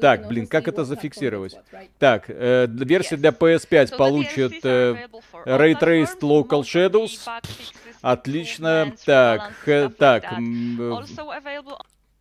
Так, 0.00 0.28
блин, 0.28 0.46
как 0.46 0.68
это 0.68 0.84
зафиксировать? 0.84 1.56
Так, 1.98 2.24
э, 2.28 2.66
версия 2.68 3.16
для 3.16 3.30
PS5 3.30 3.96
получит 3.96 4.64
э, 4.64 5.06
Ray 5.44 5.78
Traced 5.80 6.20
Local 6.20 6.62
Shadows. 6.62 7.28
Отлично. 8.00 8.92
Так, 9.04 9.52
так. 9.98 10.24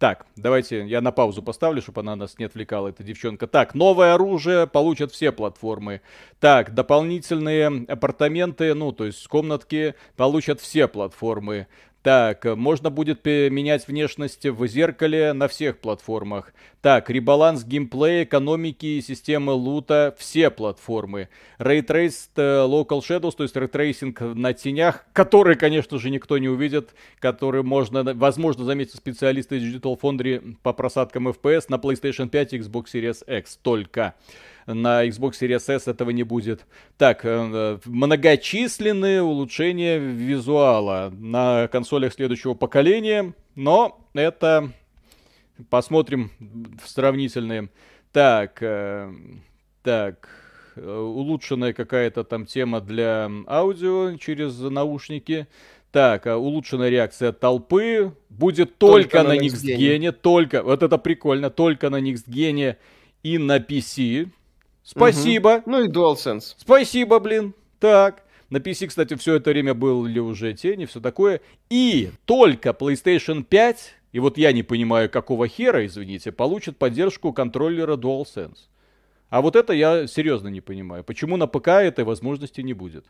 Так, 0.02 0.26
давайте 0.36 0.88
я 0.88 1.00
на 1.00 1.12
паузу 1.12 1.44
поставлю, 1.44 1.80
чтобы 1.80 2.02
она 2.02 2.16
нас 2.16 2.40
не 2.40 2.46
отвлекала, 2.46 2.88
эта 2.88 3.04
девчонка. 3.04 3.46
Так, 3.46 3.76
новое 3.76 4.16
оружие 4.16 4.66
получат 4.66 5.12
все 5.12 5.32
платформы. 5.32 6.02
Так, 6.40 6.74
дополнительные 6.74 7.86
апартаменты, 7.88 8.74
ну, 8.74 8.94
то 8.94 9.06
есть 9.06 9.28
комнатки 9.28 9.94
получат 10.16 10.60
все 10.60 10.88
платформы. 10.88 11.68
Так, 12.04 12.46
можно 12.46 12.90
будет 12.90 13.24
менять 13.26 13.88
внешность 13.88 14.46
в 14.48 14.66
зеркале 14.66 15.34
на 15.34 15.48
всех 15.48 15.78
платформах. 15.78 16.52
Так, 16.82 17.12
ребаланс 17.12 17.64
геймплея, 17.64 18.24
экономики 18.24 18.88
и 18.88 19.02
системы 19.02 19.54
лута, 19.54 20.16
все 20.18 20.50
платформы. 20.50 21.30
Raytraced 21.60 22.32
э, 22.38 22.66
Local 22.66 23.02
Shadows, 23.02 23.34
то 23.38 23.44
есть 23.44 23.56
рейтрейсинг 23.56 24.20
на 24.20 24.54
тенях, 24.54 25.06
который, 25.14 25.56
конечно 25.56 26.00
же, 26.00 26.10
никто 26.10 26.40
не 26.40 26.50
увидит, 26.50 26.96
который 27.20 27.62
можно, 27.62 28.04
возможно, 28.16 28.66
заметить 28.66 28.96
специалисты 28.96 29.58
из 29.58 29.76
Digital 29.76 30.00
Foundry 30.02 30.56
по 30.64 30.74
просадкам 30.74 31.28
FPS 31.28 31.66
на 31.70 31.76
PlayStation 31.76 32.30
5 32.30 32.54
и 32.54 32.58
Xbox 32.58 32.86
Series 32.96 33.38
X 33.40 33.60
только 33.62 34.16
на 34.66 35.06
Xbox 35.08 35.34
Series 35.42 35.74
S 35.74 35.88
этого 35.88 36.10
не 36.12 36.24
будет. 36.24 36.66
Так, 36.98 37.22
э, 37.24 37.80
многочисленные 37.86 39.22
улучшения 39.22 39.98
визуала 39.98 41.12
на 41.16 41.68
консолях 41.68 42.14
следующего 42.14 42.54
поколения, 42.54 43.34
но 43.56 44.08
это 44.14 44.72
посмотрим 45.70 46.32
в 46.84 46.88
сравнительные. 46.88 47.70
Так, 48.12 48.58
э, 48.62 49.12
так, 49.84 50.30
э, 50.76 50.98
улучшенная 50.98 51.74
какая-то 51.74 52.24
там 52.24 52.46
тема 52.46 52.82
для 52.82 53.30
аудио 53.48 54.18
через 54.18 54.60
наушники. 54.60 55.48
Так, 55.92 56.26
улучшенная 56.26 56.90
реакция 56.90 57.34
толпы 57.34 58.14
будет 58.30 58.78
только, 58.78 59.18
только 59.18 59.24
на, 59.24 59.38
Gen, 59.38 60.12
только, 60.14 60.64
вот 60.64 60.84
это 60.84 60.98
прикольно, 60.98 61.50
только 61.50 61.90
на 61.90 62.00
Gen 62.00 62.78
и 63.24 63.38
на 63.38 63.58
PC. 63.58 64.30
Спасибо. 64.84 65.58
Угу. 65.58 65.72
Ну 65.72 65.84
и 65.84 65.88
DualSense. 65.88 66.56
Спасибо, 66.58 67.20
блин. 67.20 67.54
Так. 67.80 68.24
На 68.50 68.58
PC, 68.58 68.88
кстати, 68.88 69.16
все 69.16 69.36
это 69.36 69.52
время 69.52 69.74
были 69.74 70.20
уже 70.20 70.54
тени, 70.54 70.86
все 70.86 71.00
такое. 71.00 71.40
И 71.70 72.12
только 72.26 72.72
PlayStation 72.72 73.44
5, 73.44 73.96
и 74.12 74.20
вот 74.20 74.38
я 74.38 74.52
не 74.52 74.62
понимаю, 74.62 75.10
какого 75.10 75.48
хера, 75.48 75.86
извините, 75.86 76.34
получит 76.34 76.78
поддержку 76.78 77.32
контроллера 77.32 77.96
DualSense. 77.96 78.68
А 79.30 79.42
вот 79.42 79.56
это 79.56 79.72
я 79.72 80.06
серьезно 80.06 80.50
не 80.50 80.60
понимаю. 80.60 81.06
Почему 81.06 81.38
на 81.38 81.48
ПК 81.48 81.70
этой 81.70 82.04
возможности 82.04 82.60
не 82.60 82.74
будет? 82.74 83.06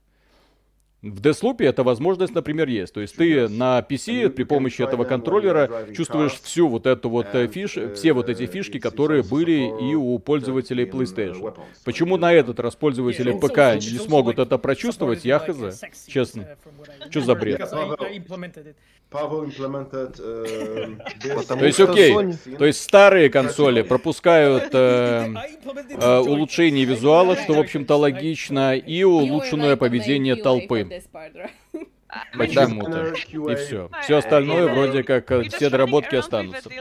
В 1.01 1.19
Deathloop 1.19 1.63
эта 1.63 1.83
возможность, 1.83 2.35
например, 2.35 2.67
есть. 2.67 2.93
То 2.93 3.01
есть 3.01 3.15
ты 3.15 3.47
на 3.47 3.79
PC 3.79 4.29
при 4.29 4.43
помощи 4.43 4.83
этого 4.83 5.03
контроллера 5.03 5.87
чувствуешь 5.95 6.33
всю 6.33 6.67
вот 6.67 6.85
эту 6.85 7.09
вот 7.09 7.25
э, 7.33 7.47
фиш, 7.47 7.75
все 7.95 8.13
вот 8.13 8.29
эти 8.29 8.45
фишки, 8.45 8.77
которые 8.77 9.23
были 9.23 9.73
и 9.81 9.95
у 9.95 10.19
пользователей 10.19 10.85
PlayStation. 10.85 11.55
Почему 11.83 12.17
на 12.17 12.31
этот 12.31 12.59
раз 12.59 12.75
пользователи 12.75 13.31
ПК 13.31 13.83
не 13.83 13.97
смогут 13.97 14.37
это 14.37 14.59
прочувствовать, 14.59 15.25
я 15.25 15.39
хз. 15.39 15.81
Честно. 16.05 16.47
Что 17.09 17.21
за 17.21 17.33
бред? 17.33 17.67
Э, 19.11 19.11
То 21.49 21.65
есть, 21.65 21.81
окей, 21.81 22.15
то 22.57 22.65
есть 22.65 22.81
старые 22.81 23.29
консоли 23.29 23.81
пропускают 23.81 24.69
э, 24.71 25.33
э, 25.89 26.19
улучшение 26.19 26.85
визуала, 26.85 27.35
что, 27.35 27.53
в 27.53 27.59
общем-то, 27.59 27.97
логично, 27.97 28.77
и 28.77 29.03
улучшенное 29.03 29.75
поведение 29.75 30.37
толпы. 30.37 30.87
Почему-то. 32.37 33.13
И 33.13 33.55
все. 33.55 33.89
Все 34.01 34.17
остальное 34.17 34.73
вроде 34.73 35.03
как 35.03 35.31
э, 35.31 35.43
все 35.49 35.69
доработки 35.69 36.15
останутся. 36.15 36.69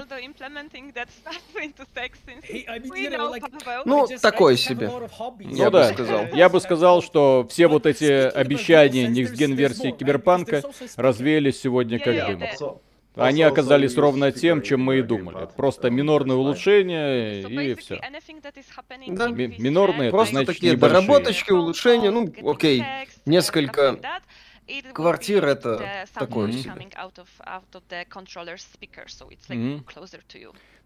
Ну, 3.84 4.08
такое 4.20 4.56
себе. 4.56 4.88
Ну 4.88 5.70
да, 5.70 5.92
сказал. 5.92 6.26
Я 6.32 6.48
бы 6.48 6.60
сказал, 6.60 7.02
что 7.02 7.46
все 7.48 7.68
вот 7.68 7.86
эти 7.86 8.04
обещания 8.04 9.06
Next 9.06 9.34
Gen 9.34 9.54
версии 9.54 9.92
Киберпанка 9.92 10.62
развеялись 10.96 11.60
сегодня 11.60 11.98
как 11.98 12.26
дым. 12.26 12.42
Они 13.16 13.42
оказались 13.42 13.96
ровно 13.96 14.32
тем, 14.32 14.62
чем 14.62 14.80
мы 14.82 14.98
и 14.98 15.02
думали. 15.02 15.48
Просто 15.56 15.90
минорные 15.90 16.36
улучшения 16.36 17.42
и 17.42 17.74
все. 17.74 17.96
Да. 19.08 19.28
Минорные, 19.28 20.10
просто 20.10 20.34
значит, 20.36 20.54
такие 20.54 20.72
небольшие. 20.72 21.00
доработочки, 21.00 21.50
улучшения, 21.52 22.10
ну, 22.10 22.32
окей, 22.50 22.84
несколько 23.26 23.98
квартир 24.92 25.44
это 25.44 26.06
такое 26.14 26.52
себе. 26.52 26.72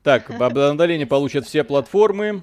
Так, 0.02 0.30
обновление 0.30 1.06
получат 1.06 1.46
все 1.46 1.62
платформы. 1.64 2.42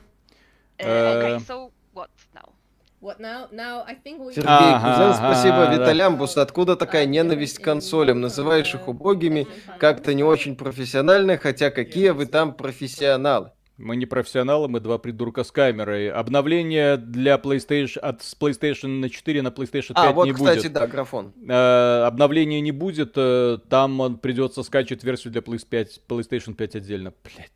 Э, 3.01 4.33
Сергей 4.35 4.45
ага, 4.45 5.13
спасибо. 5.15 5.63
Ага, 5.63 5.73
Виталямбус, 5.73 6.35
да. 6.35 6.43
откуда 6.43 6.75
такая 6.75 7.07
ненависть 7.07 7.57
к 7.57 7.63
консолям? 7.63 8.21
Называешь 8.21 8.73
их 8.75 8.87
убогими, 8.87 9.47
как-то 9.79 10.13
не 10.13 10.23
очень 10.23 10.55
профессионально, 10.55 11.37
хотя 11.37 11.71
какие 11.71 12.09
вы 12.09 12.27
там 12.27 12.53
профессионалы? 12.53 13.51
Мы 13.77 13.95
не 13.95 14.05
профессионалы, 14.05 14.67
мы 14.67 14.79
два 14.79 14.99
придурка 14.99 15.43
с 15.43 15.51
камерой. 15.51 16.11
Обновление 16.11 16.97
для 16.97 17.37
PlayStation 17.37 17.97
от 17.97 18.21
PlayStation 18.39 19.09
4 19.09 19.41
на 19.41 19.47
PlayStation 19.47 19.93
5 19.93 19.95
а, 19.95 20.11
вот, 20.11 20.25
не 20.25 20.33
кстати, 20.33 20.59
будет. 20.59 20.73
да, 20.73 20.85
графон. 20.85 21.33
Э, 21.49 22.03
обновления 22.05 22.61
не 22.61 22.71
будет, 22.71 23.13
э, 23.15 23.57
там 23.67 24.19
придется 24.19 24.61
скачивать 24.61 25.03
версию 25.03 25.33
для 25.33 25.41
PlayStation 25.41 26.53
5 26.53 26.75
отдельно. 26.75 27.13
Блять. 27.23 27.51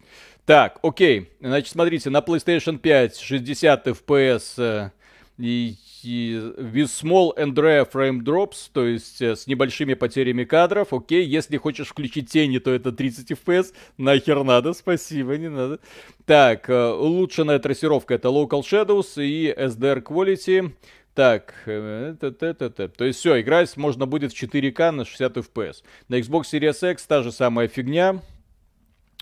Так, 0.46 0.80
окей. 0.82 1.30
Значит, 1.40 1.72
смотрите, 1.72 2.10
на 2.10 2.22
PlayStation 2.22 2.80
5 2.80 3.18
60 3.18 3.88
FPS 3.88 4.92
with 5.38 6.88
small 6.88 7.34
and 7.38 7.58
rare 7.58 7.86
frame 7.86 8.22
drops, 8.22 8.70
то 8.72 8.86
есть 8.86 9.22
э, 9.22 9.36
с 9.36 9.48
небольшими 9.48 9.94
потерями 9.94 10.44
кадров, 10.44 10.94
окей, 10.94 11.26
если 11.26 11.58
хочешь 11.58 11.90
включить 11.90 12.30
тени, 12.30 12.60
то 12.60 12.72
это 12.72 12.92
30 12.92 13.32
FPS, 13.32 13.74
нахер 13.98 14.44
надо, 14.44 14.74
спасибо, 14.74 15.38
не 15.38 15.50
надо. 15.50 15.80
Так, 16.26 16.70
э, 16.70 16.92
улучшенная 16.92 17.60
трассировка 17.60 18.14
это 18.14 18.30
Local 18.30 18.62
Shadows 18.62 19.22
и 19.22 19.54
SDR 19.58 20.02
Quality, 20.02 20.72
так, 21.14 21.54
э, 21.66 22.16
то 22.20 23.06
есть 23.06 23.20
все, 23.20 23.42
играть 23.42 23.76
можно 23.78 24.06
будет 24.06 24.34
в 24.34 24.42
4К 24.42 24.92
на 24.92 25.06
60 25.06 25.38
FPS. 25.38 25.84
На 26.08 26.16
Xbox 26.20 26.44
Series 26.52 26.92
X 26.92 27.06
та 27.06 27.24
же 27.24 27.32
самая 27.32 27.68
фигня, 27.68 28.22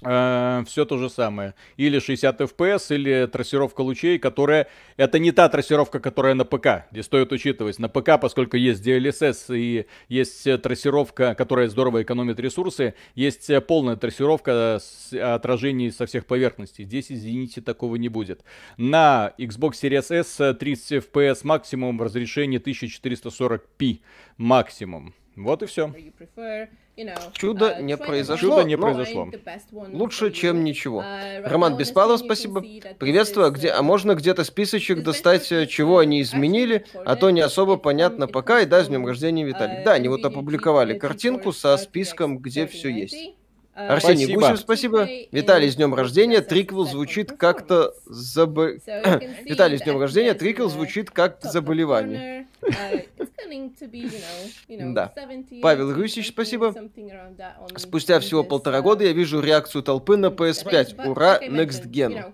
э, 0.06 0.64
все 0.66 0.86
то 0.86 0.98
же 0.98 1.10
самое. 1.10 1.54
Или 1.78 2.00
60 2.00 2.42
FPS, 2.42 2.96
или 2.96 3.28
трассировка 3.28 3.82
лучей, 3.82 4.20
которая... 4.20 4.68
Это 4.98 5.20
не 5.20 5.32
та 5.32 5.50
трассировка, 5.50 6.00
которая 6.00 6.34
на 6.34 6.46
ПК, 6.46 6.86
где 6.92 7.04
стоит 7.04 7.32
учитывать. 7.32 7.80
На 7.80 7.90
ПК, 7.90 8.20
поскольку 8.22 8.58
есть 8.58 8.86
DLSS 8.86 9.58
и 9.58 9.86
есть 10.10 10.44
трассировка, 10.62 11.36
которая 11.36 11.68
здорово 11.68 12.04
экономит 12.04 12.40
ресурсы, 12.40 12.94
есть 13.16 13.50
полная 13.68 13.96
трассировка 13.96 14.80
с 14.82 15.14
отражений 15.14 15.92
со 15.92 16.06
всех 16.06 16.26
поверхностей. 16.26 16.86
Здесь, 16.86 17.12
извините, 17.12 17.62
такого 17.62 17.96
не 17.96 18.10
будет. 18.10 18.44
На 18.78 19.34
Xbox 19.38 19.74
Series 19.82 20.14
S 20.14 20.58
30 20.58 21.06
FPS 21.06 21.40
максимум 21.44 21.98
в 21.98 22.02
разрешении 22.02 22.60
1440p 22.60 24.00
максимум. 24.38 25.14
Вот 25.36 25.64
и 25.64 25.66
все. 25.66 25.94
Чудо 27.34 27.72
uh, 27.72 27.82
не 27.82 27.98
произошло. 27.98 28.50
Чудо 28.50 28.64
не 28.64 28.78
произошло. 28.78 29.28
Лучше, 29.92 30.32
чем 30.32 30.64
ничего. 30.64 31.02
Uh, 31.02 31.48
Роман 31.48 31.76
Беспалов, 31.76 32.20
спасибо. 32.20 32.62
Приветствую. 33.00 33.48
А, 33.48 33.50
где, 33.50 33.70
а 33.70 33.82
можно 33.82 34.14
где-то 34.14 34.44
списочек 34.44 35.02
достать, 35.02 35.48
чего 35.70 35.98
они 35.98 36.22
изменили, 36.22 36.86
а 36.94 37.16
то 37.16 37.32
не 37.32 37.42
особо 37.42 37.78
понятно 37.78 38.28
пока. 38.28 38.62
И 38.62 38.68
да, 38.68 38.84
с 38.84 38.90
днем 38.90 39.08
рождения, 39.08 39.44
Виталик. 39.44 39.80
Uh, 39.80 39.84
да, 39.86 39.94
они 39.94 40.08
вот 40.08 40.24
опубликовали 40.24 40.98
картинку 40.98 41.52
со 41.52 41.76
списком, 41.78 42.38
где 42.38 42.68
все 42.68 42.90
есть. 42.90 43.36
А, 43.76 43.94
Арсений 43.94 44.26
спасибо. 44.26 44.42
Гусев, 44.42 44.60
спасибо. 44.60 45.10
Виталий, 45.32 45.70
с 45.70 45.76
днем 45.76 45.96
рождения. 45.96 46.42
Триквел 46.42 46.86
звучит 46.86 47.32
как-то 47.32 47.94
заб... 48.06 48.58
Виталий, 49.46 49.78
с 49.80 49.82
днем 49.82 50.00
рождения. 50.00 50.34
Триквел 50.36 50.70
звучит 50.70 51.10
как 51.10 51.40
заболевание. 51.42 52.48
Да. 54.68 55.14
Павел 55.62 55.94
Русич, 55.94 56.30
спасибо. 56.30 56.74
Спустя 57.78 58.20
всего 58.20 58.44
полтора 58.44 58.82
года 58.82 59.04
я 59.06 59.14
вижу 59.14 59.40
реакцию 59.40 59.84
толпы 59.84 60.18
на 60.18 60.28
PS5. 60.28 61.10
Ура, 61.10 61.40
Next 61.42 61.88
Gen. 61.90 62.34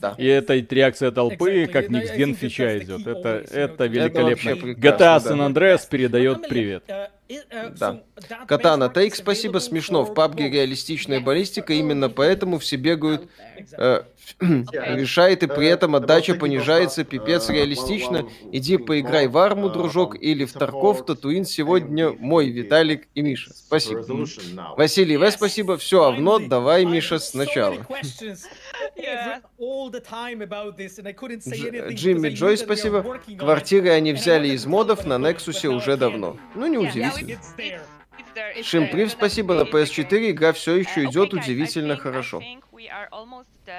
Да. 0.00 0.14
И 0.18 0.26
эта 0.26 0.54
реакция 0.54 1.10
толпы, 1.10 1.64
exactly. 1.64 1.66
как 1.66 1.86
Next 1.88 2.16
Gen 2.16 2.34
фича 2.34 2.78
идет. 2.78 3.06
Это, 3.06 3.44
это 3.50 3.86
великолепно. 3.86 4.50
GTA 4.50 5.18
San 5.18 5.52
Andreas 5.52 5.88
передает 5.88 6.48
привет. 6.48 6.84
Uh, 6.88 7.08
Э, 7.28 7.70
да. 7.70 8.02
Катана 8.46 8.88
Тейк, 8.88 9.16
спасибо, 9.16 9.58
смешно. 9.58 10.04
В 10.04 10.14
пабге 10.14 10.48
реалистичная 10.48 11.20
баллистика, 11.20 11.72
именно 11.72 12.08
поэтому 12.08 12.58
все 12.58 12.76
бегают, 12.76 13.28
э, 13.78 14.02
решает, 14.40 15.42
и 15.42 15.46
при 15.46 15.66
этом 15.66 15.96
отдача 15.96 16.34
понижается, 16.34 17.04
пипец 17.04 17.48
реалистично. 17.48 18.28
Иди 18.52 18.76
поиграй 18.76 19.26
в 19.26 19.36
арму, 19.38 19.70
дружок, 19.70 20.16
или 20.20 20.44
в 20.44 20.52
Тарков, 20.52 21.04
Татуин 21.04 21.44
сегодня 21.44 22.10
мой, 22.12 22.50
Виталик 22.50 23.08
и 23.14 23.22
Миша. 23.22 23.52
Спасибо. 23.52 24.04
Василий 24.76 25.16
В, 25.16 25.30
спасибо. 25.30 25.76
Все, 25.76 26.04
Авно, 26.04 26.38
давай, 26.38 26.84
Миша, 26.84 27.18
сначала. 27.18 27.86
Джимми 31.92 32.28
Джой, 32.30 32.56
спасибо. 32.56 33.04
Квартиры 33.38 33.90
они 33.90 34.12
взяли 34.12 34.48
из 34.48 34.66
модов 34.66 35.04
на 35.04 35.18
Нексусе 35.18 35.68
уже 35.68 35.96
давно. 35.96 36.36
Ну, 36.54 36.66
не 36.66 36.78
удивительно. 36.78 37.38
Шимприв, 38.62 39.10
спасибо. 39.10 39.54
На 39.54 39.62
PS4 39.62 40.30
игра 40.30 40.52
все 40.52 40.76
еще 40.76 41.04
идет 41.04 41.34
удивительно 41.34 41.96
хорошо. 41.96 42.42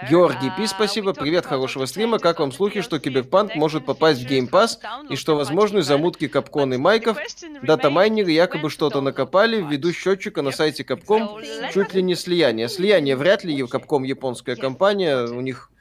Георгий 0.09 0.51
Пи, 0.57 0.63
uh, 0.63 0.67
спасибо. 0.67 1.13
Привет, 1.13 1.45
хорошего 1.45 1.85
стрима. 1.85 2.19
Как 2.19 2.39
вам 2.39 2.51
слухи, 2.51 2.81
что 2.81 2.99
Киберпанк 2.99 3.55
может 3.55 3.85
попасть 3.85 4.21
в 4.21 4.29
Game 4.29 4.49
Pass 4.49 4.79
и 5.09 5.15
что 5.15 5.35
возможны 5.35 5.81
замутки 5.81 6.27
Капкон 6.27 6.73
и 6.73 6.77
Майков? 6.77 7.17
Датамайнеры 7.61 8.31
якобы 8.31 8.69
что-то 8.69 8.99
накопали 9.01 9.61
ввиду 9.61 9.93
счетчика 9.93 10.41
на 10.41 10.51
сайте 10.51 10.83
Capcom. 10.83 11.39
Чуть 11.73 11.93
ли 11.93 12.01
не 12.01 12.15
слияние. 12.15 12.67
Слияние 12.67 13.15
вряд 13.15 13.43
ли. 13.43 13.65
Capcom 13.67 14.03
японская 14.03 14.55
компания. 14.55 15.25
У 15.25 15.41
них 15.41 15.71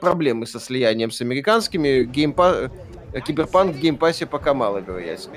проблемы 0.00 0.46
со 0.46 0.58
слиянием 0.58 1.10
с 1.10 1.20
американскими. 1.20 2.02
Геймпа... 2.02 2.70
Киберпанк 3.26 3.76
в 3.76 3.78
геймпассе 3.78 4.26
пока 4.26 4.54
мало 4.54 4.78
вероятно. 4.78 5.34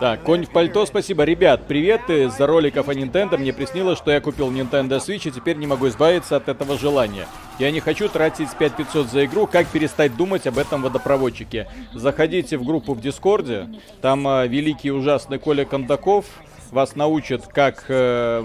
Так, 0.00 0.22
конь 0.22 0.44
в 0.46 0.50
пальто, 0.50 0.86
спасибо. 0.86 1.24
Ребят, 1.24 1.66
привет 1.66 2.08
из-за 2.08 2.46
роликов 2.46 2.88
о 2.88 2.94
Nintendo. 2.94 3.36
Мне 3.36 3.52
приснилось, 3.52 3.98
что 3.98 4.10
я 4.10 4.20
купил 4.20 4.50
Nintendo 4.50 4.98
Switch 4.98 5.28
и 5.28 5.30
теперь 5.30 5.56
не 5.56 5.66
могу 5.66 5.88
избавиться 5.88 6.36
от 6.36 6.48
этого 6.48 6.78
желания. 6.78 7.26
Я 7.58 7.70
не 7.70 7.80
хочу 7.80 8.08
тратить 8.08 8.48
5500 8.56 9.08
за 9.08 9.24
игру. 9.24 9.46
Как 9.46 9.66
перестать 9.66 10.16
думать 10.16 10.46
об 10.46 10.58
этом 10.58 10.82
водопроводчике? 10.82 11.68
Заходите 11.92 12.56
в 12.56 12.64
группу 12.64 12.94
в 12.94 13.00
Дискорде. 13.00 13.68
Там 14.00 14.26
э, 14.28 14.46
великий 14.46 14.90
ужасный 14.90 15.38
Коля 15.38 15.64
Кондаков 15.64 16.24
вас 16.70 16.96
научит, 16.96 17.46
как 17.46 17.84
э, 17.88 18.42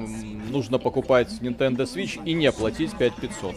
нужно 0.50 0.80
покупать 0.80 1.30
Nintendo 1.42 1.84
Switch 1.84 2.20
и 2.24 2.34
не 2.34 2.52
платить 2.52 2.96
5500. 2.98 3.56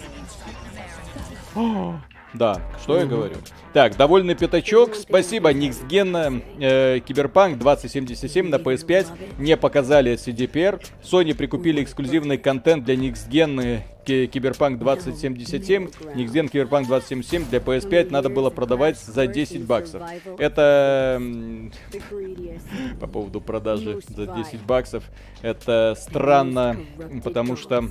Да, 2.39 2.61
что 2.82 2.99
я 2.99 3.07
говорю? 3.07 3.37
Так, 3.72 3.97
довольный 3.97 4.34
пятачок. 4.34 4.95
Спасибо, 4.95 5.53
next-gen, 5.53 6.43
э, 6.61 7.01
Киберпанк 7.01 7.59
2077 7.59 8.49
на 8.49 8.57
PS5 8.57 9.07
не 9.39 9.57
показали 9.57 10.14
CDPR. 10.14 10.82
Sony 11.03 11.34
прикупили 11.34 11.82
эксклюзивный 11.82 12.37
контент 12.37 12.84
для 12.84 12.97
next-gen 12.97 13.82
Киберпанк 14.07 14.78
2077, 14.78 15.91
next-gen 16.14 16.49
Киберпанк 16.49 16.87
2077 16.87 17.49
для 17.51 17.59
PS5 17.59 18.11
надо 18.11 18.28
было 18.28 18.51
продавать 18.51 18.99
за 18.99 19.26
10 19.26 19.64
баксов. 19.64 20.03
Это 20.39 21.20
по 23.01 23.07
поводу 23.07 23.41
продажи 23.41 24.01
за 24.09 24.26
10 24.26 24.62
баксов. 24.62 25.05
Это 25.43 25.97
странно, 25.99 26.76
потому 27.24 27.57
что 27.57 27.89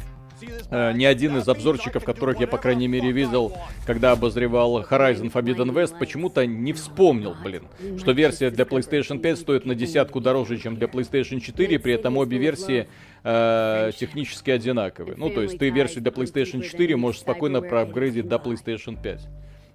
э, 0.70 0.94
ни 0.94 1.06
один 1.06 1.38
из 1.38 1.48
обзорчиков, 1.48 2.04
которых 2.04 2.40
я, 2.40 2.48
по 2.48 2.58
крайней 2.58 2.88
мере, 2.88 3.12
видел, 3.12 3.54
когда 3.86 4.12
обозревал 4.12 4.82
Horizon 4.82 5.32
Forbidden 5.32 5.72
West, 5.74 5.98
почему-то 5.98 6.46
не 6.46 6.74
вспомнил, 6.74 7.36
блин, 7.44 7.64
что 7.98 8.12
версия 8.12 8.50
для 8.50 8.66
PlayStation 8.66 9.20
5 9.20 9.40
стоит 9.40 9.66
на 9.66 9.76
десятку 9.76 10.22
дороже, 10.22 10.58
чем 10.58 10.76
для 10.76 10.88
PlayStation 10.88 11.40
4, 11.40 11.80
при 11.80 11.94
этом 11.94 12.18
обе 12.18 12.38
версии 12.38 12.88
э, 13.24 13.92
технически 13.98 14.52
одинаковые. 14.52 15.16
Ну, 15.18 15.30
то 15.30 15.42
есть 15.42 15.58
ты 15.58 15.70
версию 15.70 16.04
для 16.04 16.12
PlayStation 16.12 16.62
4 16.62 16.96
можешь 16.96 17.22
спокойно 17.22 17.62
проапгрейдить 17.62 18.28
до 18.28 18.38
PlayStation 18.38 19.02
5. 19.02 19.28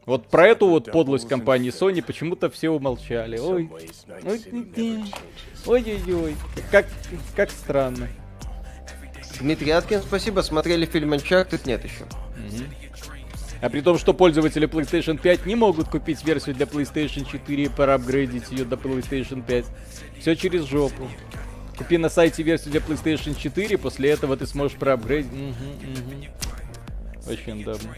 Вот 0.07 0.29
про 0.29 0.49
эту 0.49 0.67
вот 0.67 0.91
подлость 0.91 1.29
компании 1.29 1.71
Sony 1.71 2.03
почему-то 2.03 2.51
все 2.51 2.71
умолчали. 2.71 3.39
Ой, 3.39 3.71
ой-ой-ой, 5.67 6.37
как, 6.71 6.87
как 7.37 7.51
странно. 7.51 8.09
Дмитрий 9.41 9.71
Аткин, 9.71 10.03
спасибо. 10.03 10.41
Смотрели 10.41 10.87
фильм 10.87 11.15
Uncharted? 11.15 11.63
Нет 11.65 11.85
еще. 11.85 12.05
А 13.63 13.69
при 13.69 13.81
том, 13.83 13.99
что 13.99 14.15
пользователи 14.15 14.67
PlayStation 14.67 15.21
5 15.21 15.45
не 15.45 15.55
могут 15.55 15.89
купить 15.89 16.25
версию 16.25 16.55
для 16.55 16.67
PlayStation 16.67 17.31
4 17.31 17.65
и 17.65 17.69
проапгрейдить 17.69 18.51
ее 18.51 18.65
до 18.65 18.77
PlayStation 18.77 19.45
5. 19.45 19.67
Все 20.19 20.35
через 20.35 20.65
жопу. 20.65 21.09
Купи 21.77 21.99
на 21.99 22.09
сайте 22.09 22.43
версию 22.43 22.73
для 22.73 22.81
PlayStation 22.81 23.35
4, 23.39 23.77
после 23.79 24.11
этого 24.11 24.37
ты 24.37 24.47
сможешь 24.47 24.79
проапгрейдить. 24.79 25.33
Угу, 25.33 25.41
угу. 25.41 27.31
Очень 27.31 27.63
удобно. 27.63 27.95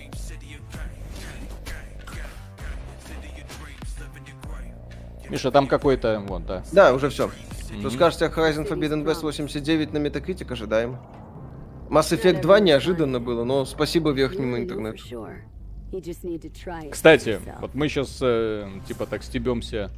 Миша, 5.29 5.51
там 5.51 5.67
какой-то, 5.67 6.21
вот, 6.27 6.45
да. 6.45 6.63
Да, 6.73 6.93
уже 6.93 7.09
все. 7.09 7.29
Mm-hmm. 7.29 7.81
Что 7.81 7.91
скажете 7.91 8.25
Horizon 8.27 8.69
Forbidden 8.69 9.05
West 9.05 9.23
89 9.23 9.93
на 9.93 9.99
Metacritic, 9.99 10.53
ожидаем. 10.53 10.99
Mass 11.93 12.11
Effect 12.11 12.41
2 12.41 12.61
неожиданно 12.61 13.21
было, 13.21 13.45
но 13.45 13.67
спасибо 13.67 14.13
верхнему 14.13 14.57
интернету. 14.57 15.05
Кстати, 16.91 17.39
вот 17.61 17.75
мы 17.75 17.89
сейчас, 17.91 18.19
э, 18.23 18.67
типа, 18.89 19.05
так 19.05 19.23
стебемся. 19.23 19.91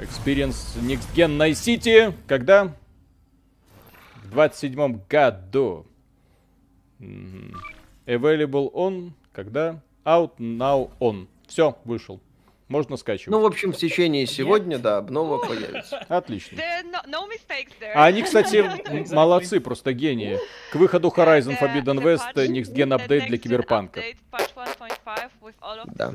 Experience 0.00 0.80
Next 0.80 1.14
Gen 1.14 1.36
Night 1.36 1.52
City. 1.52 2.14
Когда? 2.26 2.74
В 4.24 4.30
27 4.30 5.02
году. 5.10 5.86
Available 8.06 8.72
on. 8.72 9.12
Когда? 9.32 9.82
Out 10.06 10.38
now 10.38 10.90
on. 11.00 11.28
Все, 11.46 11.76
вышел. 11.84 12.18
Можно 12.70 12.96
скачивать. 12.96 13.32
Ну, 13.32 13.40
в 13.40 13.46
общем, 13.46 13.72
в 13.72 13.76
течение 13.76 14.26
сегодня, 14.26 14.78
да, 14.78 14.98
обнова 14.98 15.38
появится. 15.38 15.98
Отлично. 16.08 16.56
А 17.96 18.04
они, 18.04 18.22
кстати, 18.22 18.64
молодцы, 19.12 19.58
просто 19.58 19.92
гении. 19.92 20.38
К 20.70 20.76
выходу 20.76 21.12
Horizon 21.14 21.58
Forbidden 21.60 22.00
West 22.00 22.32
Next 22.36 22.72
Gen 22.72 22.96
Update 22.96 23.26
для 23.26 23.38
Киберпанка. 23.38 24.00
Да. 25.96 26.14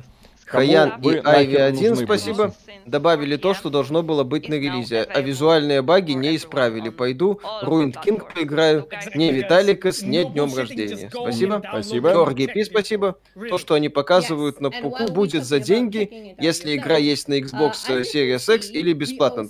Хаян 0.56 0.94
и 1.02 1.22
Айви 1.23 1.56
1, 1.56 1.95
спасибо. 1.98 2.53
Добавили 2.86 3.36
то, 3.38 3.53
что 3.53 3.69
должно 3.69 4.03
было 4.03 4.23
быть 4.23 4.48
на 4.48 4.56
релизе, 4.56 5.03
а 5.03 5.22
визуальные 5.22 5.82
баги 5.82 6.11
не 6.11 6.36
исправили. 6.36 6.90
Пойду, 6.90 7.40
Ruined 7.64 7.95
King 8.03 8.22
поиграю. 8.34 8.88
Не 9.15 9.32
Виталикас, 9.32 10.03
не 10.03 10.23
днем 10.23 10.56
рождения. 10.56 11.10
Спасибо. 11.11 11.64
Спасибо. 11.68 12.11
Георгий 12.11 12.48
Пи, 12.48 12.64
спасибо. 12.64 13.18
То, 13.49 13.57
что 13.57 13.73
они 13.73 13.90
показывают 13.90 14.61
на 14.61 14.69
Пуку, 14.69 15.11
будет 15.11 15.45
за 15.45 15.60
деньги, 15.60 16.36
если 16.40 16.76
игра 16.76 16.98
есть 16.98 17.27
на 17.27 17.40
Xbox 17.40 17.73
Series 17.88 18.56
X 18.56 18.69
или 18.69 18.94
бесплатно. 18.94 19.48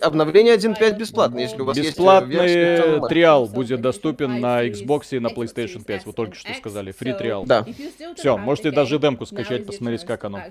Обновление 0.00 0.54
1.5 0.54 0.96
бесплатно, 0.96 1.40
если 1.40 1.60
у 1.60 1.64
вас 1.64 1.76
Бесплатный 1.76 2.34
есть 2.34 2.76
Бесплатный 2.76 3.08
триал 3.08 3.46
будет 3.46 3.80
доступен 3.80 4.40
на 4.40 4.66
Xbox 4.66 5.08
и 5.10 5.18
на 5.18 5.28
PlayStation 5.28 5.84
5. 5.84 6.06
Вы 6.06 6.12
только 6.12 6.34
что 6.34 6.52
сказали. 6.54 6.92
Фри 6.92 7.12
триал. 7.14 7.44
Да. 7.44 7.66
Все, 8.16 8.36
можете 8.36 8.70
даже 8.70 8.98
демку 8.98 9.26
скачать, 9.26 9.66
посмотреть, 9.66 10.04
как 10.04 10.24
оно. 10.24 10.42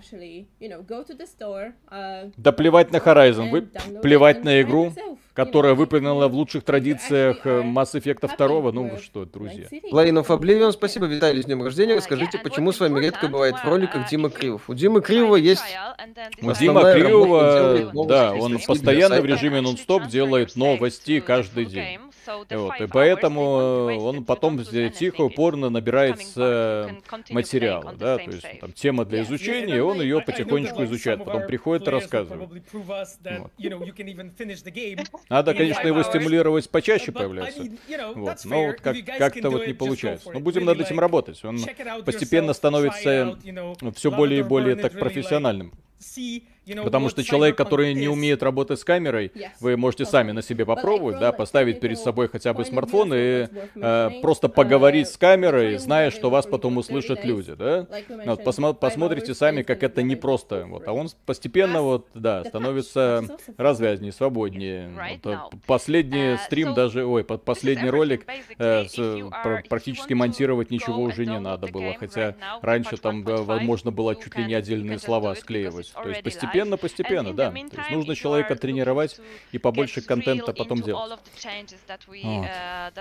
Uh, 1.92 2.32
да 2.38 2.52
плевать 2.52 2.92
на 2.92 2.98
Horizon, 2.98 3.50
вы 3.50 3.62
плевать 4.02 4.44
на 4.44 4.62
игру, 4.62 4.94
которая 5.34 5.74
выполнена 5.74 6.28
в 6.28 6.34
лучших 6.34 6.64
традициях 6.64 7.46
э, 7.46 7.62
Mass 7.62 7.94
Effect 7.94 8.38
2. 8.38 8.72
Ну 8.72 8.90
вы 8.90 8.98
что, 9.00 9.26
друзья. 9.26 9.68
Lane 9.92 10.24
of 10.24 10.28
Oblivion, 10.28 10.72
спасибо, 10.72 11.06
Виталий, 11.06 11.44
с 11.44 11.46
днем 11.46 11.62
рождения. 11.62 11.96
Расскажите, 11.96 12.38
почему 12.40 12.72
с 12.72 12.80
вами 12.80 13.00
редко 13.02 13.28
бывает 13.28 13.56
в 13.56 13.66
роликах 13.66 14.10
Дима 14.10 14.30
Кривов? 14.30 14.70
У 14.70 14.74
Димы 14.74 15.02
Кривого 15.02 15.36
есть... 15.36 15.64
У 16.42 16.52
Дима 16.54 16.94
Кривого, 16.94 18.06
да, 18.08 18.34
он 18.34 18.60
постоянно 18.66 19.22
в 19.22 19.26
режиме 19.26 19.62
нон-стоп 19.62 20.08
делает 20.08 20.56
новости 20.56 21.20
каждый 21.20 21.66
день. 21.66 22.00
Вот, 22.52 22.82
и 22.82 22.88
поэтому 22.88 23.42
он 23.98 24.26
потом 24.26 24.58
тихо, 24.64 25.22
упорно 25.22 25.70
набирается 25.70 26.96
материала, 27.30 27.94
да, 28.00 28.18
то 28.18 28.24
есть 28.32 28.60
там 28.62 28.72
тема 28.74 29.06
для 29.06 29.22
изучения, 29.24 29.78
и 29.78 29.80
он 29.80 30.02
ее 30.02 30.22
потихонечку 30.22 30.84
изучает, 30.86 31.20
потом 31.26 31.42
приходит 31.48 31.88
и 31.88 31.92
рассказывает. 31.92 32.50
Вот. 33.40 33.52
Надо, 35.30 35.54
конечно, 35.54 35.88
его 35.88 36.04
стимулировать 36.04 36.70
почаще 36.70 37.12
появляться, 37.12 37.62
вот, 38.16 38.38
но 38.46 38.66
вот 38.68 38.82
как- 38.82 38.98
как-то 39.06 39.50
вот 39.50 39.68
не 39.68 39.74
получается. 39.74 40.32
Но 40.32 40.40
будем 40.40 40.66
над 40.66 40.80
этим 40.82 41.00
работать, 41.00 41.44
он 41.46 41.60
постепенно 42.06 42.54
становится 42.54 43.38
все 43.96 44.12
более 44.12 44.40
и 44.40 44.44
более 44.44 44.76
так 44.76 44.92
профессиональным. 45.00 45.74
Потому 46.84 47.10
что 47.10 47.24
человек, 47.24 47.58
который 47.58 47.94
не 47.94 48.08
умеет 48.08 48.44
работать 48.44 48.80
с 48.80 48.84
камерой, 48.84 49.32
вы 49.60 49.78
можете 49.78 50.06
сами 50.06 50.32
на 50.32 50.42
себе 50.42 50.66
попробовать, 50.66 51.20
да, 51.20 51.32
поставить 51.32 51.80
перед 51.80 52.00
собой 52.00 52.28
хотя 52.30 52.54
бы 52.54 52.66
смартфон 52.66 53.14
и 53.14 53.48
э, 53.76 54.10
просто 54.22 54.50
поговорить 54.50 55.08
с 55.08 55.18
камерой, 55.18 55.78
зная, 55.78 56.12
что 56.12 56.30
вас 56.30 56.46
потом 56.46 56.78
услышат 56.78 57.24
люди, 57.24 57.54
да. 57.54 57.88
Вот, 58.26 58.42
посмо- 58.42 58.74
посмотрите 58.74 59.34
сами, 59.34 59.62
как 59.62 59.84
это 59.84 60.02
непросто, 60.02 60.66
вот, 60.68 60.88
а 60.88 60.94
он 60.94 61.10
постепенно 61.26 61.82
вот, 61.82 62.08
да, 62.14 62.44
становится 62.44 63.24
развязнее, 63.58 64.12
свободнее. 64.12 64.90
Вот, 65.24 65.34
э, 65.34 65.58
последний 65.68 66.34
uh, 66.34 66.38
стрим 66.38 66.74
даже, 66.74 67.06
ой, 67.06 67.24
под 67.24 67.44
последний 67.44 67.90
ролик 67.90 68.26
э, 68.58 68.86
с, 68.86 68.96
пр- 69.44 69.64
практически 69.70 70.14
монтировать 70.14 70.72
ничего 70.72 71.02
уже 71.02 71.26
не 71.26 71.40
надо 71.40 71.68
было, 71.68 71.94
хотя 72.00 72.36
раньше 72.62 72.98
там, 72.98 73.24
возможно, 73.24 73.92
было 73.92 74.16
чуть 74.16 74.36
ли 74.38 74.46
не 74.46 74.54
отдельные 74.54 75.00
слова 75.00 75.36
склеивать. 75.36 75.92
То 75.94 76.10
есть 76.10 76.24
постепенно 76.24 76.55
Постепенно, 76.56 76.78
постепенно, 76.78 77.34
да. 77.34 77.52
То 77.52 77.58
есть 77.58 77.92
нужно 77.92 78.16
человека 78.16 78.56
тренировать 78.56 79.20
и 79.52 79.58
побольше 79.58 80.02
контента 80.02 80.54
потом 80.54 80.82
делать. 80.82 81.20
Вот. 82.24 82.48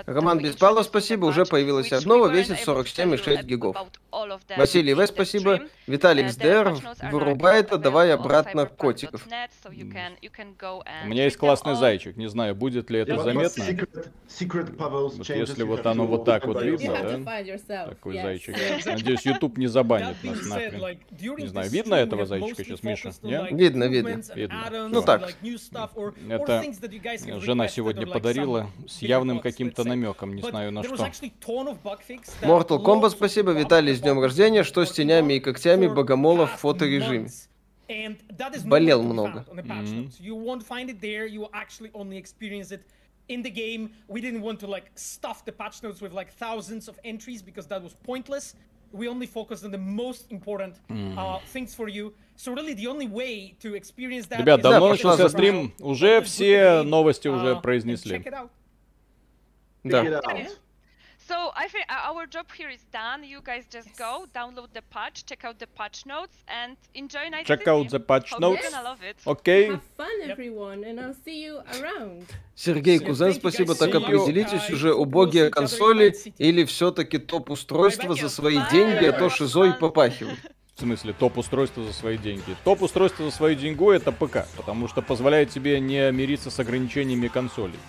Роман 0.05 0.39
Беспалов, 0.39 0.85
спасибо, 0.85 1.25
уже 1.25 1.45
появилась 1.45 1.91
обнова, 1.93 2.27
весит 2.27 2.57
47,6 2.67 3.43
гигов. 3.43 3.77
Василий 4.57 4.93
В, 4.93 5.05
спасибо. 5.07 5.61
Виталик 5.87 6.29
СДР, 6.29 6.77
вырубай 7.11 7.59
это, 7.61 7.77
давай 7.77 8.11
обратно 8.13 8.65
котиков. 8.65 9.25
У 9.67 9.71
меня 11.07 11.23
есть 11.25 11.37
классный 11.37 11.75
зайчик, 11.75 12.17
не 12.17 12.27
знаю, 12.27 12.55
будет 12.55 12.89
ли 12.89 12.99
это 12.99 13.17
заметно. 13.19 13.63
Вот 15.17 15.29
если 15.29 15.63
вот 15.63 15.85
оно 15.85 16.05
вот 16.07 16.25
так 16.25 16.45
вот 16.45 16.61
видно, 16.61 16.93
да? 17.03 17.85
Такой 17.85 18.15
зайчик. 18.21 18.55
Надеюсь, 18.85 19.25
YouTube 19.25 19.57
не 19.57 19.67
забанит 19.67 20.23
нас 20.23 20.45
нахрен. 20.45 20.99
Не 21.37 21.47
знаю, 21.47 21.69
видно 21.69 21.95
этого 21.95 22.25
зайчика 22.25 22.63
сейчас, 22.63 22.83
Миша? 22.83 23.11
Нет? 23.21 23.44
Видно, 23.51 23.85
видно. 23.85 24.21
Видно. 24.35 24.89
Ну 24.89 25.01
так. 25.01 25.33
Это 26.29 26.63
жена 27.39 27.67
сегодня 27.67 28.07
подарила 28.07 28.69
с 28.87 29.01
явным 29.01 29.39
каким-то 29.39 29.83
намеком, 29.83 30.35
не 30.35 30.41
знаю 30.41 30.71
на 30.71 30.83
что. 30.83 30.95
Mortal 32.41 32.83
Kombat, 32.83 33.11
спасибо, 33.11 33.51
Виталий, 33.51 33.93
с 33.93 34.01
днем 34.01 34.19
рождения. 34.19 34.63
Что 34.63 34.85
с 34.85 34.91
тенями 34.91 35.35
и 35.35 35.39
когтями 35.39 35.87
богомолов 35.87 36.55
в 36.55 36.59
фоторежиме? 36.59 37.29
Болел 38.65 39.03
много. 39.03 39.45
in 43.27 43.41
the 43.41 43.49
game. 43.49 43.93
We 44.07 44.21
didn't 44.21 44.41
want 44.41 44.59
to 44.61 44.67
like 44.67 44.91
stuff 44.95 45.43
the 45.45 45.51
patch 45.51 45.81
notes 45.83 46.01
with 46.01 46.13
like 46.13 46.31
thousands 46.31 46.87
of 46.87 46.99
entries 47.03 47.41
because 47.41 47.67
that 47.67 47.81
was 47.81 47.93
pointless. 47.93 48.55
We 48.91 49.07
only 49.09 49.27
focused 49.27 49.63
on 49.65 49.71
the 49.71 49.77
most 49.77 50.31
important 50.31 50.75
uh, 51.17 51.39
things 51.53 51.73
for 51.75 51.87
you. 51.89 52.13
Ребят, 54.39 54.61
давно 54.61 54.89
начался 54.89 55.29
стрим, 55.29 55.73
уже 55.79 56.21
все 56.21 56.81
новости 56.83 57.27
уже 57.29 57.55
произнесли. 57.61 58.17
Да. 59.83 60.03
So 61.27 61.51
I 61.55 61.67
think 61.67 61.85
our 61.89 62.27
job 62.27 62.45
here 62.55 62.69
is 62.69 62.85
done. 62.93 63.23
You 63.23 63.41
guys 63.41 63.65
just 63.65 63.87
yes. 63.87 63.97
go, 63.97 64.27
download 64.31 64.73
the 64.73 64.83
patch, 64.83 65.25
check 65.25 65.43
out 65.43 65.57
the 65.57 65.65
patch 65.65 66.05
notes, 66.05 66.37
and 66.47 66.77
enjoy 66.93 67.29
Night 67.29 67.47
Check 67.47 67.61
City. 67.61 67.71
out 67.71 67.89
the 67.89 67.99
patch 67.99 68.29
Hope 68.31 68.41
notes. 68.41 68.67
Окей. 69.25 69.25
Okay. 69.25 69.65
Have 69.71 69.81
fun, 69.97 70.29
everyone, 70.29 70.83
and 70.83 70.99
I'll 70.99 71.15
see 71.25 71.43
you 71.43 71.63
around. 71.79 72.27
Сергей 72.53 72.99
Кузен, 72.99 73.33
спасибо. 73.33 73.73
Так 73.73 73.95
определитесь 73.95 74.69
уже, 74.69 74.93
убогие 74.93 75.49
консоли 75.49 76.13
или 76.37 76.63
все-таки 76.63 77.17
топ-устройства 77.17 78.13
за 78.13 78.29
свои 78.29 78.59
деньги, 78.71 79.05
а 79.05 79.11
то 79.11 79.29
шизой 79.29 79.73
попахивают. 79.73 80.39
В 80.75 80.81
смысле, 80.81 81.13
топ-устройство 81.13 81.83
за 81.85 81.93
свои 81.93 82.19
деньги. 82.19 82.55
Топ-устройство 82.63 83.25
за 83.25 83.31
свою 83.31 83.55
деньгу 83.55 83.89
это 83.89 84.11
ПК, 84.11 84.45
потому 84.57 84.87
что 84.87 85.01
позволяет 85.01 85.49
тебе 85.49 85.79
не 85.79 86.11
мириться 86.11 86.51
с 86.51 86.59
ограничениями 86.59 87.29
консолей. 87.29 87.79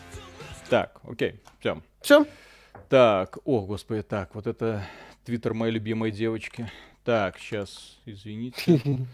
Так, 0.70 1.00
окей, 1.06 1.40
все. 1.60 1.82
Все? 2.00 2.24
Так, 2.88 3.38
о, 3.44 3.62
господи, 3.62 4.02
так, 4.02 4.34
вот 4.34 4.46
это 4.46 4.84
твиттер 5.24 5.54
моей 5.54 5.72
любимой 5.72 6.10
девочки. 6.10 6.70
Так, 7.04 7.38
сейчас, 7.38 7.98
извините. 8.04 8.80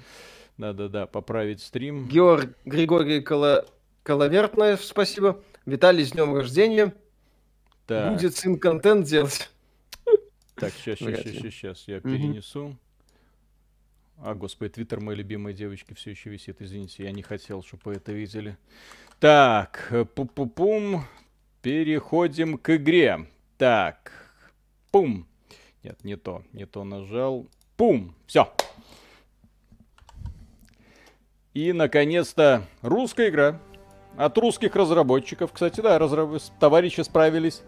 Да-да-да, 0.59 1.06
поправить 1.06 1.60
стрим. 1.60 2.06
Георг 2.09 2.56
Григорий 2.64 3.20
Коло... 3.20 3.66
Коловертнаев, 4.02 4.82
спасибо. 4.84 5.43
Виталий, 5.66 6.05
с 6.05 6.12
днем 6.12 6.34
рождения. 6.34 6.94
Так. 7.86 8.14
Будет 8.14 8.36
сын 8.36 8.59
контент 8.59 9.06
делать. 9.06 9.51
Так, 10.55 10.72
сейчас, 10.74 10.98
сейчас, 10.98 11.22
сейчас, 11.22 11.52
сейчас, 11.52 11.89
я 11.89 12.01
перенесу. 12.01 12.76
А, 14.18 14.34
господи, 14.34 14.70
твиттер 14.70 15.01
моей 15.01 15.18
любимой 15.18 15.52
девочки 15.52 15.94
все 15.94 16.10
еще 16.10 16.30
висит. 16.30 16.60
Извините, 16.60 17.05
я 17.05 17.12
не 17.12 17.22
хотел, 17.22 17.62
чтобы 17.62 17.82
вы 17.86 17.93
это 17.94 18.12
видели. 18.12 18.56
Так, 19.18 19.89
пу-пу-пум. 19.90 21.02
Переходим 21.62 22.59
к 22.59 22.76
игре. 22.76 23.26
Так, 23.62 24.10
пум. 24.90 25.24
Нет, 25.84 26.02
не 26.02 26.16
то, 26.16 26.43
не 26.52 26.66
то 26.66 26.82
нажал. 26.82 27.47
Пум, 27.76 28.12
все. 28.26 28.52
И, 31.55 31.72
наконец-то, 31.72 32.64
русская 32.80 33.28
игра. 33.28 33.60
От 34.16 34.36
русских 34.36 34.74
разработчиков. 34.74 35.52
Кстати, 35.52 35.80
да, 35.80 35.97
разраб... 36.01 36.43
товарищи 36.59 37.02
справились. 37.02 37.62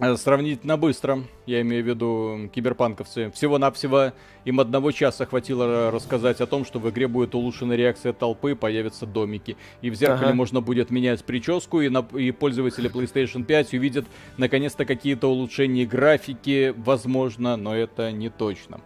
Э, 0.00 0.14
сравнительно 0.16 0.76
быстро, 0.76 1.24
я 1.46 1.60
имею 1.62 1.82
в 1.82 1.86
виду 1.88 2.50
киберпанковцы. 2.54 3.32
Всего-навсего 3.32 4.12
им 4.44 4.60
одного 4.60 4.92
часа 4.92 5.26
хватило 5.26 5.90
рассказать 5.90 6.40
о 6.40 6.46
том, 6.46 6.64
что 6.64 6.78
в 6.78 6.88
игре 6.88 7.08
будет 7.08 7.34
улучшена 7.34 7.74
реакция 7.74 8.12
толпы, 8.12 8.54
появятся 8.54 9.06
домики. 9.06 9.56
И 9.82 9.90
в 9.90 9.96
зеркале 9.96 10.28
ага. 10.28 10.34
можно 10.34 10.60
будет 10.60 10.90
менять 10.90 11.24
прическу, 11.24 11.80
и, 11.80 11.88
на, 11.88 12.06
и 12.16 12.30
пользователи 12.30 12.88
PlayStation 12.88 13.42
5 13.42 13.74
увидят 13.74 14.06
наконец-то 14.36 14.84
какие-то 14.84 15.28
улучшения 15.28 15.84
графики, 15.84 16.72
возможно, 16.76 17.56
но 17.56 17.74
это 17.74 18.12
не 18.12 18.28
точно. 18.28 18.80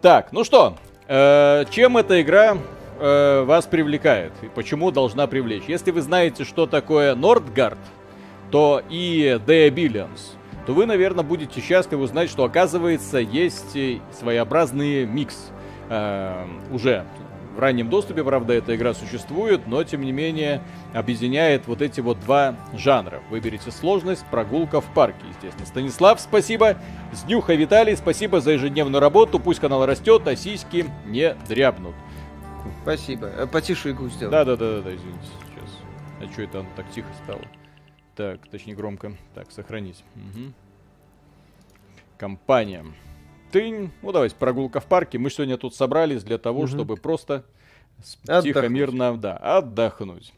Так, 0.00 0.32
ну 0.32 0.44
что, 0.44 0.78
э, 1.08 1.66
чем 1.70 1.98
эта 1.98 2.22
игра 2.22 2.56
э, 2.98 3.42
вас 3.42 3.66
привлекает? 3.66 4.32
И 4.40 4.46
почему 4.46 4.92
должна 4.92 5.26
привлечь? 5.26 5.64
Если 5.68 5.90
вы 5.90 6.00
знаете, 6.00 6.44
что 6.44 6.66
такое 6.66 7.14
Нордгард, 7.14 7.78
то 8.50 8.82
и 8.88 9.38
The 9.46 9.68
Billions 9.68 10.37
то 10.68 10.74
вы, 10.74 10.84
наверное, 10.84 11.24
будете 11.24 11.62
счастливы 11.62 12.02
узнать, 12.02 12.28
что, 12.28 12.44
оказывается, 12.44 13.16
есть 13.16 13.74
своеобразный 14.12 15.06
микс 15.06 15.50
э, 15.88 16.46
уже 16.70 17.06
в 17.56 17.58
раннем 17.58 17.88
доступе, 17.88 18.22
правда, 18.22 18.52
эта 18.52 18.76
игра 18.76 18.92
существует, 18.92 19.66
но 19.66 19.82
тем 19.82 20.02
не 20.02 20.12
менее 20.12 20.60
объединяет 20.92 21.66
вот 21.68 21.80
эти 21.80 22.00
вот 22.00 22.20
два 22.20 22.54
жанра. 22.74 23.22
Выберите 23.30 23.70
сложность, 23.70 24.26
прогулка 24.30 24.82
в 24.82 24.92
парке, 24.92 25.24
естественно. 25.30 25.64
Станислав, 25.64 26.20
спасибо. 26.20 26.76
Снюха 27.14 27.54
Виталий, 27.54 27.96
спасибо 27.96 28.42
за 28.42 28.50
ежедневную 28.50 29.00
работу. 29.00 29.38
Пусть 29.38 29.60
канал 29.60 29.86
растет, 29.86 30.28
а 30.28 30.36
сиськи 30.36 30.84
не 31.06 31.34
дрябнут. 31.48 31.94
Спасибо. 32.82 33.26
Э, 33.28 33.46
потише 33.46 33.92
игру 33.92 34.10
сделал. 34.10 34.32
Да, 34.32 34.44
да, 34.44 34.54
да, 34.54 34.82
да, 34.82 34.94
извините, 34.94 35.28
сейчас. 35.46 35.78
А 36.20 36.30
что 36.30 36.42
это 36.42 36.60
он 36.60 36.66
так 36.76 36.84
тихо 36.90 37.08
стало? 37.24 37.40
Так, 38.18 38.48
точнее 38.48 38.74
громко. 38.74 39.12
Так, 39.32 39.52
сохранить. 39.52 40.02
Угу. 40.16 40.52
Компания. 42.18 42.84
Тынь. 43.52 43.92
Ну, 44.02 44.10
давайте, 44.10 44.34
прогулка 44.34 44.80
в 44.80 44.86
парке. 44.86 45.18
Мы 45.18 45.30
сегодня 45.30 45.56
тут 45.56 45.76
собрались 45.76 46.24
для 46.24 46.36
того, 46.36 46.62
угу. 46.62 46.66
чтобы 46.66 46.96
просто 46.96 47.44
отдохнуть. 48.24 48.42
тихо, 48.42 48.68
мирно, 48.68 49.16
да, 49.16 49.36
отдохнуть. 49.36 50.34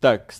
Так. 0.00 0.32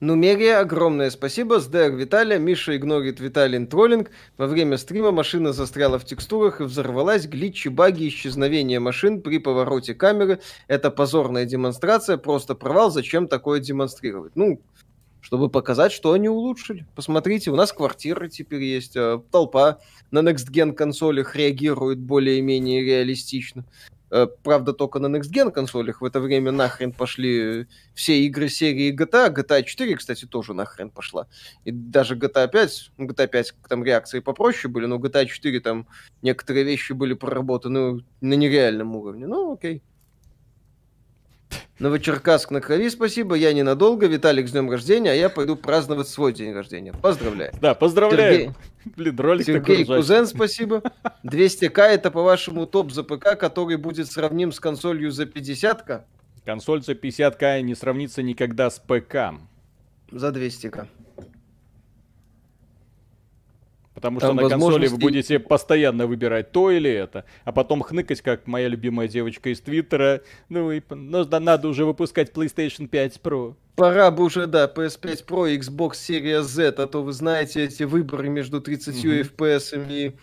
Нумерия, 0.00 0.58
огромное 0.58 1.10
спасибо. 1.10 1.60
СДР 1.60 1.92
Виталия. 1.92 2.38
Миша 2.38 2.76
игнорит 2.76 3.20
Виталин 3.20 3.68
троллинг. 3.68 4.10
Во 4.36 4.48
время 4.48 4.76
стрима 4.76 5.12
машина 5.12 5.52
застряла 5.52 6.00
в 6.00 6.04
текстурах 6.04 6.60
и 6.60 6.64
взорвалась. 6.64 7.26
Глитчи, 7.26 7.68
баги, 7.68 8.08
исчезновение 8.08 8.80
машин 8.80 9.22
при 9.22 9.38
повороте 9.38 9.94
камеры. 9.94 10.40
Это 10.66 10.90
позорная 10.90 11.44
демонстрация. 11.44 12.16
Просто 12.16 12.56
провал. 12.56 12.90
Зачем 12.90 13.28
такое 13.28 13.60
демонстрировать? 13.60 14.34
Ну, 14.34 14.60
чтобы 15.26 15.48
показать, 15.48 15.90
что 15.90 16.12
они 16.12 16.28
улучшили. 16.28 16.86
Посмотрите, 16.94 17.50
у 17.50 17.56
нас 17.56 17.72
квартиры 17.72 18.28
теперь 18.28 18.62
есть, 18.62 18.94
э, 18.94 19.20
толпа 19.32 19.78
на 20.12 20.20
Next 20.20 20.52
Gen 20.52 20.72
консолях 20.72 21.34
реагирует 21.34 21.98
более-менее 21.98 22.84
реалистично. 22.84 23.64
Э, 24.12 24.28
правда, 24.44 24.72
только 24.72 25.00
на 25.00 25.08
Next 25.08 25.32
Gen 25.32 25.50
консолях 25.50 26.00
в 26.00 26.04
это 26.04 26.20
время 26.20 26.52
нахрен 26.52 26.92
пошли 26.92 27.66
все 27.92 28.20
игры 28.20 28.48
серии 28.48 28.92
GTA. 28.96 29.34
GTA 29.34 29.64
4, 29.64 29.96
кстати, 29.96 30.26
тоже 30.26 30.54
нахрен 30.54 30.90
пошла. 30.90 31.26
И 31.64 31.72
даже 31.72 32.14
GTA 32.14 32.46
5, 32.46 32.92
ну, 32.96 33.06
GTA 33.08 33.26
5 33.26 33.54
там 33.68 33.82
реакции 33.82 34.20
попроще 34.20 34.72
были, 34.72 34.86
но 34.86 34.98
GTA 34.98 35.26
4 35.26 35.58
там 35.58 35.88
некоторые 36.22 36.64
вещи 36.64 36.92
были 36.92 37.14
проработаны 37.14 38.04
на 38.20 38.34
нереальном 38.34 38.94
уровне. 38.94 39.26
Ну, 39.26 39.54
окей. 39.54 39.82
Новочеркасск 41.78 42.50
на 42.50 42.62
крови, 42.62 42.88
спасибо. 42.88 43.34
Я 43.34 43.52
ненадолго. 43.52 44.06
Виталик, 44.06 44.48
с 44.48 44.52
днем 44.52 44.70
рождения, 44.70 45.10
а 45.10 45.14
я 45.14 45.28
пойду 45.28 45.56
праздновать 45.56 46.08
свой 46.08 46.32
день 46.32 46.52
рождения. 46.52 46.92
Поздравляю. 46.94 47.52
Да, 47.60 47.74
поздравляю. 47.74 48.32
Сергей, 48.32 48.50
Блин, 48.96 49.18
ролик 49.18 49.44
Сергей 49.44 49.84
Кузен, 49.84 50.26
спасибо. 50.26 50.82
200к 51.22 51.80
это, 51.82 52.10
по-вашему, 52.10 52.66
топ 52.66 52.92
за 52.92 53.02
ПК, 53.02 53.36
который 53.38 53.76
будет 53.76 54.10
сравним 54.10 54.52
с 54.52 54.60
консолью 54.60 55.10
за 55.10 55.24
50к? 55.24 56.04
Консоль 56.46 56.82
за 56.82 56.92
50к 56.92 57.60
не 57.60 57.74
сравнится 57.74 58.22
никогда 58.22 58.70
с 58.70 58.78
ПК. 58.78 59.34
За 60.10 60.28
200к. 60.28 60.86
Потому 63.96 64.20
что 64.20 64.28
Там 64.28 64.36
на 64.36 64.48
консоли 64.50 64.88
вы 64.88 64.98
будете 64.98 65.38
постоянно 65.38 66.06
выбирать 66.06 66.52
то 66.52 66.70
или 66.70 66.90
это, 66.90 67.24
а 67.44 67.52
потом 67.52 67.80
хныкать, 67.80 68.20
как 68.20 68.46
моя 68.46 68.68
любимая 68.68 69.08
девочка 69.08 69.48
из 69.48 69.62
Твиттера. 69.62 70.20
Ну 70.50 70.70
и 70.70 70.82
ну, 70.90 71.24
да, 71.24 71.40
надо 71.40 71.66
уже 71.68 71.86
выпускать 71.86 72.30
PlayStation 72.30 72.88
5 72.88 73.20
Pro. 73.22 73.56
Пора 73.74 74.10
бы 74.10 74.24
уже, 74.24 74.46
да, 74.46 74.66
PS5 74.66 75.26
Pro, 75.26 75.58
Xbox 75.58 75.92
Series 75.92 76.42
Z, 76.42 76.74
а 76.76 76.86
то 76.86 77.02
вы 77.02 77.14
знаете, 77.14 77.64
эти 77.64 77.84
выборы 77.84 78.28
между 78.28 78.60
30 78.60 79.02
mm-hmm. 79.02 79.34
FPS 79.34 79.90
и 79.90 80.14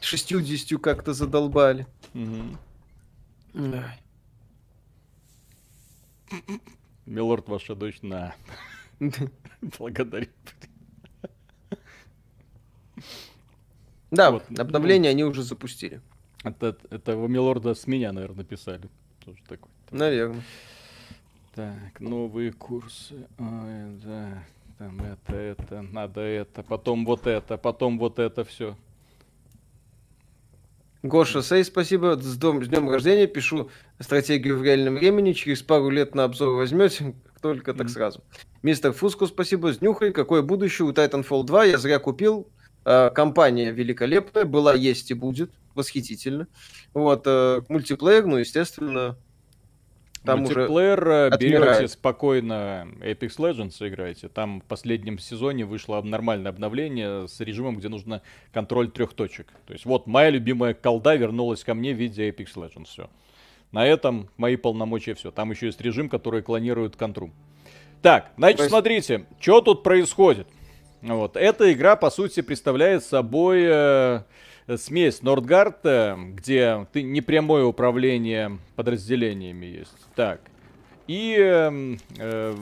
60 0.00 0.80
как-то 0.80 1.12
задолбали. 1.12 1.86
Mm-hmm. 2.14 2.56
Милорд, 7.06 7.48
ваша 7.48 7.76
дочь, 7.76 8.00
на. 8.02 8.34
Благодарю. 9.78 10.26
Да, 14.10 14.30
вот. 14.30 14.44
обновление 14.58 15.10
ну, 15.12 15.14
они 15.16 15.24
уже 15.24 15.42
запустили. 15.42 16.00
Это, 16.44 16.76
это 16.90 17.14
Милорда 17.14 17.74
с 17.74 17.86
меня, 17.86 18.12
наверное, 18.12 18.44
писали. 18.44 18.88
Тоже 19.24 19.38
такой. 19.48 19.70
Наверное. 19.90 20.42
Так, 21.54 22.00
новые 22.00 22.52
курсы. 22.52 23.26
Ой, 23.38 23.98
да. 24.04 24.44
Там 24.78 25.00
это, 25.00 25.34
это, 25.34 25.82
надо 25.82 26.20
это, 26.20 26.62
потом 26.62 27.04
вот 27.04 27.26
это, 27.26 27.58
потом 27.58 27.98
вот 27.98 28.20
это 28.20 28.44
все. 28.44 28.76
Гоша 31.02 31.42
Сей, 31.42 31.64
спасибо. 31.64 32.16
С, 32.16 32.36
дом, 32.36 32.64
с 32.64 32.68
днем 32.68 32.88
рождения. 32.88 33.26
Пишу 33.26 33.70
стратегию 33.98 34.58
в 34.58 34.62
реальном 34.62 34.96
времени. 34.96 35.32
Через 35.32 35.62
пару 35.62 35.90
лет 35.90 36.14
на 36.14 36.24
обзор 36.24 36.56
возьмете. 36.56 37.14
Только 37.42 37.72
так 37.72 37.86
mm-hmm. 37.86 37.90
сразу. 37.90 38.24
Мистер 38.62 38.92
Фуску, 38.92 39.26
спасибо. 39.26 39.72
С 39.72 39.80
нюхой. 39.80 40.12
Какое 40.12 40.42
будущее 40.42 40.86
у 40.86 40.92
Titanfall 40.92 41.44
2? 41.44 41.64
Я 41.64 41.78
зря 41.78 41.98
купил. 41.98 42.48
Э, 42.90 43.10
компания 43.10 43.70
великолепная, 43.70 44.46
была, 44.46 44.72
есть 44.72 45.10
и 45.10 45.14
будет, 45.14 45.50
восхитительно. 45.74 46.46
Вот, 46.94 47.24
э, 47.26 47.60
мультиплеер, 47.68 48.24
ну, 48.24 48.38
естественно, 48.38 49.18
там 50.24 50.40
Мультиплеер 50.40 51.02
уже 51.06 51.30
э, 51.30 51.38
берете 51.38 51.88
спокойно 51.88 52.88
Apex 53.00 53.36
Legends 53.36 53.86
играете. 53.86 54.28
Там 54.28 54.62
в 54.62 54.64
последнем 54.64 55.18
сезоне 55.18 55.66
вышло 55.66 56.00
нормальное 56.00 56.50
обновление 56.50 57.28
с 57.28 57.38
режимом, 57.40 57.76
где 57.76 57.90
нужно 57.90 58.22
контроль 58.54 58.90
трех 58.90 59.12
точек. 59.12 59.48
То 59.66 59.74
есть 59.74 59.84
вот 59.84 60.06
моя 60.06 60.30
любимая 60.30 60.72
колда 60.72 61.14
вернулась 61.14 61.64
ко 61.64 61.74
мне 61.74 61.92
в 61.92 61.98
виде 61.98 62.30
Apex 62.30 62.54
Legends. 62.54 62.86
Все. 62.86 63.10
На 63.70 63.86
этом 63.86 64.30
мои 64.38 64.56
полномочия 64.56 65.14
все. 65.14 65.30
Там 65.30 65.50
еще 65.50 65.66
есть 65.66 65.80
режим, 65.82 66.08
который 66.08 66.40
клонирует 66.40 66.96
контру. 66.96 67.32
Так, 68.00 68.32
значит, 68.38 68.60
есть... 68.60 68.70
смотрите, 68.70 69.26
что 69.38 69.60
тут 69.60 69.82
происходит. 69.82 70.46
Вот. 71.02 71.36
Эта 71.36 71.72
игра, 71.72 71.96
по 71.96 72.10
сути, 72.10 72.40
представляет 72.40 73.04
собой 73.04 73.62
э, 73.64 74.20
смесь 74.76 75.22
Нордгард, 75.22 75.80
где 76.34 76.86
ты 76.92 77.02
непрямое 77.02 77.64
управление 77.64 78.58
подразделениями 78.76 79.66
есть. 79.66 79.94
Так. 80.14 80.40
И 81.06 81.36
э, 81.38 81.96
э, 82.18 82.54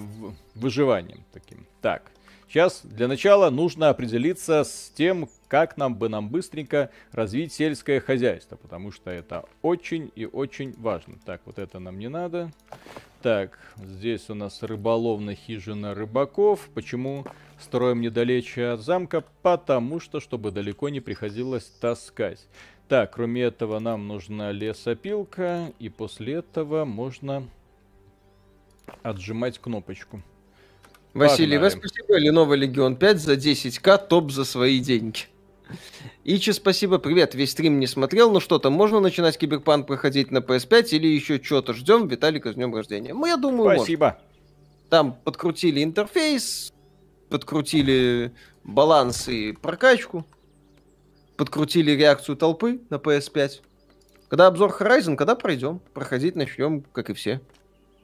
выживанием 0.55 1.25
таким. 1.33 1.67
Так. 1.81 2.11
Сейчас 2.49 2.81
для 2.85 3.09
начала 3.09 3.51
нужно 3.51 3.89
определиться 3.89 4.63
с 4.63 4.93
тем, 4.97 5.29
как 5.49 5.77
нам 5.77 5.97
бы 5.97 6.09
нам 6.09 6.29
быстренько 6.29 6.91
развить 7.13 7.53
сельское 7.53 8.01
хозяйство, 8.01 8.57
потому 8.57 8.93
что 8.93 9.11
это 9.11 9.45
очень 9.63 10.13
и 10.15 10.27
очень 10.27 10.75
важно. 10.79 11.17
Так, 11.25 11.41
вот 11.45 11.59
это 11.59 11.81
нам 11.81 11.99
не 11.99 12.09
надо. 12.09 12.53
Так, 13.27 13.59
здесь 13.77 14.31
у 14.31 14.35
нас 14.35 14.63
рыболовная 14.63 15.35
хижина 15.35 15.95
рыбаков. 15.95 16.69
Почему 16.75 17.27
строим 17.59 18.01
недалече 18.01 18.69
от 18.69 18.83
замка? 18.83 19.25
Потому 19.43 19.99
что, 19.99 20.21
чтобы 20.21 20.53
далеко 20.53 20.91
не 20.91 21.01
приходилось 21.01 21.65
таскать. 21.81 22.47
Так, 22.87 23.15
кроме 23.15 23.43
этого, 23.43 23.81
нам 23.81 24.07
нужна 24.07 24.53
лесопилка. 24.53 25.73
И 25.81 25.89
после 25.89 26.35
этого 26.35 26.85
можно 26.85 27.49
отжимать 29.03 29.59
кнопочку. 29.59 30.23
Василий, 31.13 31.59
вас 31.59 31.73
спасибо. 31.73 32.21
Lenovo 32.21 32.57
Legion 32.57 32.95
5 32.95 33.19
за 33.19 33.35
10к, 33.35 34.07
топ 34.07 34.31
за 34.31 34.45
свои 34.45 34.79
деньги. 34.79 35.23
Ичи, 36.29 36.51
спасибо, 36.51 36.99
привет. 36.99 37.37
Весь 37.37 37.53
стрим 37.53 37.79
не 37.79 37.87
смотрел, 37.87 38.33
но 38.33 38.41
что 38.41 38.59
там, 38.59 38.73
можно 38.73 38.99
начинать 38.99 39.39
Киберпанк 39.39 39.87
проходить 39.87 40.33
на 40.33 40.39
PS5 40.39 40.89
или 40.89 41.07
еще 41.07 41.41
что-то 41.41 41.73
ждем? 41.73 42.09
Виталика, 42.09 42.51
с 42.51 42.57
днем 42.57 42.75
рождения. 42.75 43.15
Ну, 43.15 43.27
я 43.27 43.37
думаю, 43.37 43.77
Спасибо. 43.77 44.07
Можно. 44.07 44.21
Там 44.91 45.13
подкрутили 45.13 45.85
интерфейс, 45.85 46.73
подкрутили 47.29 48.35
баланс 48.65 49.29
и 49.29 49.53
прокачку, 49.53 50.27
подкрутили 51.37 51.93
реакцию 51.93 52.37
толпы 52.37 52.81
на 52.91 52.97
PS5. 52.97 53.61
Когда 54.27 54.49
обзор 54.49 54.77
Horizon, 54.81 55.15
когда 55.15 55.37
пройдем, 55.37 55.81
проходить 55.95 56.35
начнем, 56.35 56.83
как 56.93 57.09
и 57.09 57.15
все 57.15 57.41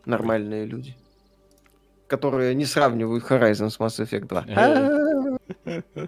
нормальные 0.04 0.64
люди, 0.66 0.96
которые 2.06 2.54
не 2.54 2.66
сравнивают 2.66 3.24
Horizon 3.24 3.68
с 3.68 3.80
Mass 3.80 3.98
Effect 3.98 4.28
2. 5.64 6.04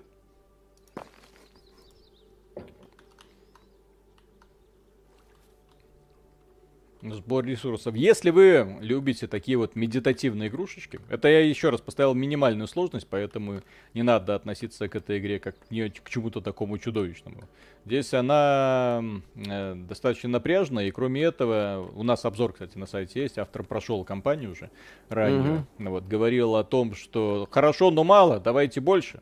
Сбор 7.13 7.45
ресурсов. 7.45 7.95
Если 7.95 8.31
вы 8.31 8.79
любите 8.81 9.27
такие 9.27 9.59
вот 9.59 9.77
медитативные 9.77 10.49
игрушечки, 10.49 11.01
это 11.11 11.29
я 11.29 11.41
еще 11.41 11.69
раз 11.69 11.83
поставил 11.83 12.15
минимальную 12.15 12.67
сложность, 12.67 13.07
поэтому 13.09 13.61
не 13.93 14.03
надо 14.03 14.35
относиться 14.35 14.89
к 14.89 14.97
этой 14.97 15.19
игре 15.19 15.39
как 15.39 15.55
к 15.59 16.11
чему-то 16.11 16.41
такому 16.41 16.79
чудовищному. 16.79 17.45
Здесь 17.85 18.15
она 18.15 19.03
э, 19.35 19.75
достаточно 19.75 20.31
напряжная, 20.31 20.87
и 20.87 20.91
кроме 20.91 21.23
этого, 21.23 21.91
у 21.95 22.03
нас 22.03 22.25
обзор, 22.25 22.55
кстати, 22.55 22.79
на 22.79 22.87
сайте 22.87 23.21
есть, 23.21 23.37
автор 23.37 23.65
прошел 23.65 24.03
кампанию 24.05 24.53
уже 24.53 24.71
ранее, 25.11 25.67
mm-hmm. 25.79 25.89
вот, 25.91 26.05
говорил 26.05 26.57
о 26.57 26.65
том, 26.65 26.95
что 26.95 27.47
хорошо, 27.51 27.91
но 27.91 28.05
мало, 28.05 28.41
давайте 28.41 28.81
больше. 28.81 29.21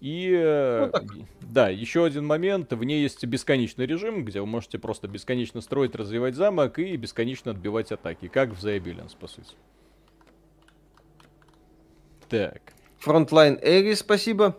И 0.00 0.32
э, 0.32 0.90
ну, 0.92 1.26
да, 1.40 1.68
еще 1.68 2.04
один 2.04 2.24
момент. 2.24 2.72
В 2.72 2.84
ней 2.84 3.02
есть 3.02 3.24
бесконечный 3.24 3.86
режим, 3.86 4.24
где 4.24 4.40
вы 4.40 4.46
можете 4.46 4.78
просто 4.78 5.08
бесконечно 5.08 5.60
строить, 5.60 5.94
развивать 5.94 6.34
замок 6.34 6.78
и 6.78 6.96
бесконечно 6.96 7.50
отбивать 7.50 7.90
атаки, 7.90 8.28
как 8.28 8.50
в 8.50 8.64
The 8.64 8.78
Abilians, 8.78 9.16
по 9.18 9.26
сути. 9.26 9.54
Так. 12.28 12.60
Frontline 13.04 13.58
Эри, 13.62 13.94
спасибо. 13.94 14.56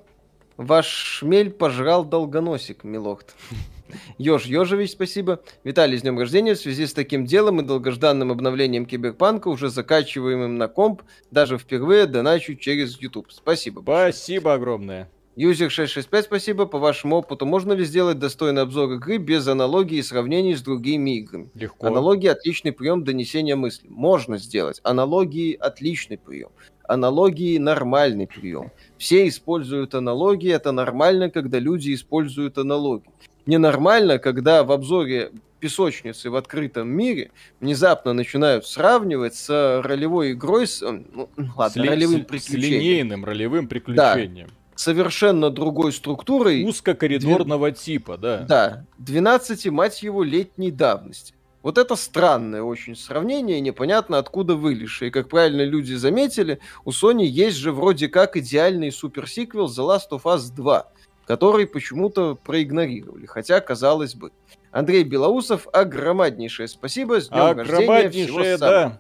Ваш 0.58 0.88
шмель 0.88 1.52
пожрал 1.52 2.04
долгоносик, 2.04 2.84
милохт. 2.84 3.36
Ёж 4.18 4.46
Ёжевич, 4.46 4.92
спасибо. 4.92 5.42
Виталий, 5.64 5.98
с 5.98 6.02
днем 6.02 6.20
рождения. 6.20 6.56
В 6.56 6.60
связи 6.60 6.86
с 6.86 6.94
таким 6.94 7.26
делом 7.26 7.62
и 7.62 7.64
долгожданным 7.64 8.32
обновлением 8.32 8.86
Киберпанка, 8.86 9.48
уже 9.48 9.70
закачиваемым 9.70 10.58
на 10.58 10.68
комп, 10.68 11.04
даже 11.32 11.58
впервые 11.58 12.08
доначу 12.08 12.56
через 12.56 13.00
YouTube. 13.00 13.32
Спасибо. 13.32 13.82
Спасибо 13.82 14.54
огромное. 14.54 15.10
Юзер 15.36 15.72
665, 15.72 16.26
спасибо. 16.26 16.66
По 16.66 16.80
вашему 16.80 17.18
опыту, 17.18 17.46
можно 17.46 17.74
ли 17.74 17.86
сделать 17.86 18.20
достойный 18.20 18.62
обзор 18.64 18.94
игры 18.94 19.18
без 19.18 19.48
аналогии 19.48 19.98
и 19.98 20.04
сравнений 20.04 20.56
с 20.56 20.62
другими 20.62 21.18
играми? 21.18 21.50
Легко. 21.54 21.88
Аналогии– 21.88 22.28
отличный 22.28 22.72
прием 22.72 23.04
донесения 23.04 23.56
мысли. 23.56 23.88
Можно 23.90 24.38
сделать. 24.38 24.82
Аналогии– 24.84 25.54
отличный 25.60 26.18
прием. 26.18 26.50
Аналогии– 26.84 27.58
нормальный 27.60 28.28
прием. 28.28 28.72
Все 28.98 29.28
используют 29.28 29.96
аналогии. 29.96 30.52
Это 30.52 30.72
нормально, 30.72 31.30
когда 31.30 31.60
люди 31.60 31.94
используют 31.94 32.58
аналогии 32.58 33.10
ненормально, 33.50 34.20
когда 34.20 34.64
в 34.64 34.72
обзоре 34.72 35.32
песочницы 35.60 36.30
в 36.30 36.36
открытом 36.36 36.88
мире 36.88 37.32
внезапно 37.60 38.14
начинают 38.14 38.66
сравнивать 38.66 39.36
с 39.36 39.82
ролевой 39.84 40.32
игрой, 40.32 40.68
с, 40.68 40.82
ну, 40.82 41.30
ладно, 41.56 41.70
с, 41.70 41.76
ли, 41.76 41.90
ролевым 41.90 42.22
с, 42.22 42.26
приключением. 42.26 42.72
С 42.72 42.84
линейным 42.84 43.26
ролевым 43.26 43.68
приключением. 43.68 44.48
Да, 44.48 44.54
совершенно 44.80 45.50
другой 45.50 45.92
структурой. 45.92 46.64
Узкокоридорного 46.64 47.72
Две... 47.72 47.80
типа, 47.80 48.18
да. 48.18 48.46
Да, 48.48 48.86
12, 49.00 49.68
мать 49.68 50.02
его, 50.02 50.24
летней 50.24 50.72
давности. 50.72 51.34
Вот 51.62 51.78
это 51.78 51.98
странное 51.98 52.64
очень 52.64 52.96
сравнение, 52.96 53.60
непонятно 53.60 54.18
откуда 54.18 54.56
вылезшее. 54.56 55.10
И 55.10 55.12
как 55.12 55.28
правильно 55.28 55.64
люди 55.64 55.94
заметили, 55.94 56.60
у 56.86 56.92
Sony 56.92 57.26
есть 57.26 57.58
же 57.58 57.74
вроде 57.74 58.08
как 58.08 58.38
идеальный 58.38 58.92
суперсиквел 58.92 59.66
The 59.66 59.86
Last 59.86 60.10
of 60.12 60.24
Us 60.24 60.54
2 60.56 60.86
который 61.28 61.68
почему-то 61.68 62.34
проигнорировали. 62.34 63.28
Хотя, 63.28 63.60
казалось 63.60 64.16
бы. 64.16 64.32
Андрей 64.72 65.04
Белоусов, 65.04 65.68
огромнейшее 65.72 66.68
спасибо. 66.68 67.22
С 67.22 67.30
днем 67.30 67.56
рождения. 67.56 68.10
Всего 68.10 68.58
да. 68.58 69.00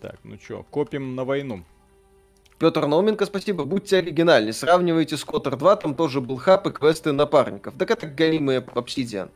Так, 0.00 0.16
ну 0.24 0.38
что, 0.42 0.62
копим 0.70 1.14
на 1.14 1.26
войну. 1.26 1.64
Петр 2.58 2.86
Науменко, 2.86 3.24
спасибо. 3.26 3.64
Будьте 3.64 3.98
оригинальны. 3.98 4.52
Сравнивайте 4.52 5.16
с 5.16 5.24
Котор 5.24 5.56
2, 5.56 5.76
там 5.76 5.94
тоже 5.94 6.20
был 6.20 6.36
хаб 6.36 6.66
и 6.66 6.70
квесты 6.70 7.12
напарников. 7.12 7.74
Так 7.78 7.90
это 7.90 8.06
голимые 8.06 8.60
Obsidian. 8.60 9.30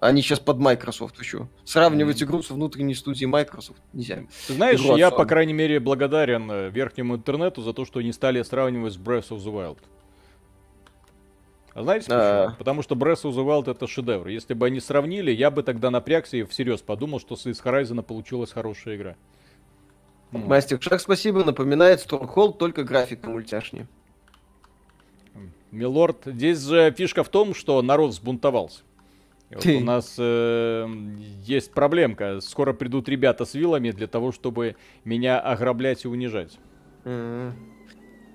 Они 0.00 0.22
сейчас 0.22 0.40
под 0.40 0.58
Microsoft 0.58 1.18
еще. 1.18 1.48
Сравнивать 1.64 2.22
игру 2.22 2.42
с 2.42 2.50
внутренней 2.50 2.94
студией 2.94 3.26
Microsoft 3.26 3.80
нельзя. 3.92 4.20
Ты 4.46 4.54
знаешь, 4.54 4.80
игру 4.80 4.96
я, 4.96 5.10
по 5.10 5.26
крайней 5.26 5.52
мере, 5.52 5.78
благодарен 5.78 6.50
э, 6.50 6.70
верхнему 6.70 7.16
интернету 7.16 7.60
за 7.60 7.74
то, 7.74 7.84
что 7.84 8.00
не 8.00 8.12
стали 8.12 8.42
сравнивать 8.42 8.94
с 8.94 8.96
Breath 8.96 9.28
of 9.28 9.38
the 9.38 9.52
Wild. 9.52 9.78
А 11.74 11.82
знаете 11.82 12.06
почему? 12.06 12.20
А... 12.20 12.54
Потому 12.56 12.82
что 12.82 12.94
Breath 12.94 13.24
of 13.24 13.32
the 13.32 13.44
Wild 13.44 13.70
это 13.70 13.86
шедевр. 13.86 14.28
Если 14.28 14.54
бы 14.54 14.66
они 14.66 14.80
сравнили, 14.80 15.32
я 15.32 15.50
бы 15.50 15.62
тогда 15.62 15.90
напрягся 15.90 16.38
и 16.38 16.44
всерьез 16.44 16.80
подумал, 16.80 17.20
что 17.20 17.36
с 17.36 17.46
Horizon 17.46 18.02
получилась 18.02 18.52
хорошая 18.52 18.96
игра. 18.96 19.16
Мастер 20.32 20.80
Шаг, 20.80 21.00
спасибо. 21.00 21.44
Напоминает 21.44 22.06
Stronghold, 22.06 22.56
только 22.56 22.84
графика 22.84 23.28
мультяшнее. 23.28 23.86
Милорд, 25.70 26.22
здесь 26.24 26.60
же 26.64 26.92
фишка 26.96 27.22
в 27.22 27.28
том, 27.28 27.54
что 27.54 27.80
народ 27.82 28.10
взбунтовался. 28.10 28.80
вот 29.50 29.66
у 29.66 29.80
нас 29.80 30.16
э, 30.18 30.88
есть 31.44 31.72
проблемка. 31.72 32.40
Скоро 32.40 32.72
придут 32.72 33.08
ребята 33.08 33.44
с 33.44 33.54
вилами 33.54 33.90
для 33.90 34.08
того, 34.08 34.32
чтобы 34.32 34.76
меня 35.04 35.38
ограблять 35.38 36.04
и 36.04 36.08
унижать. 36.08 36.58
Mm-hmm. 37.04 37.52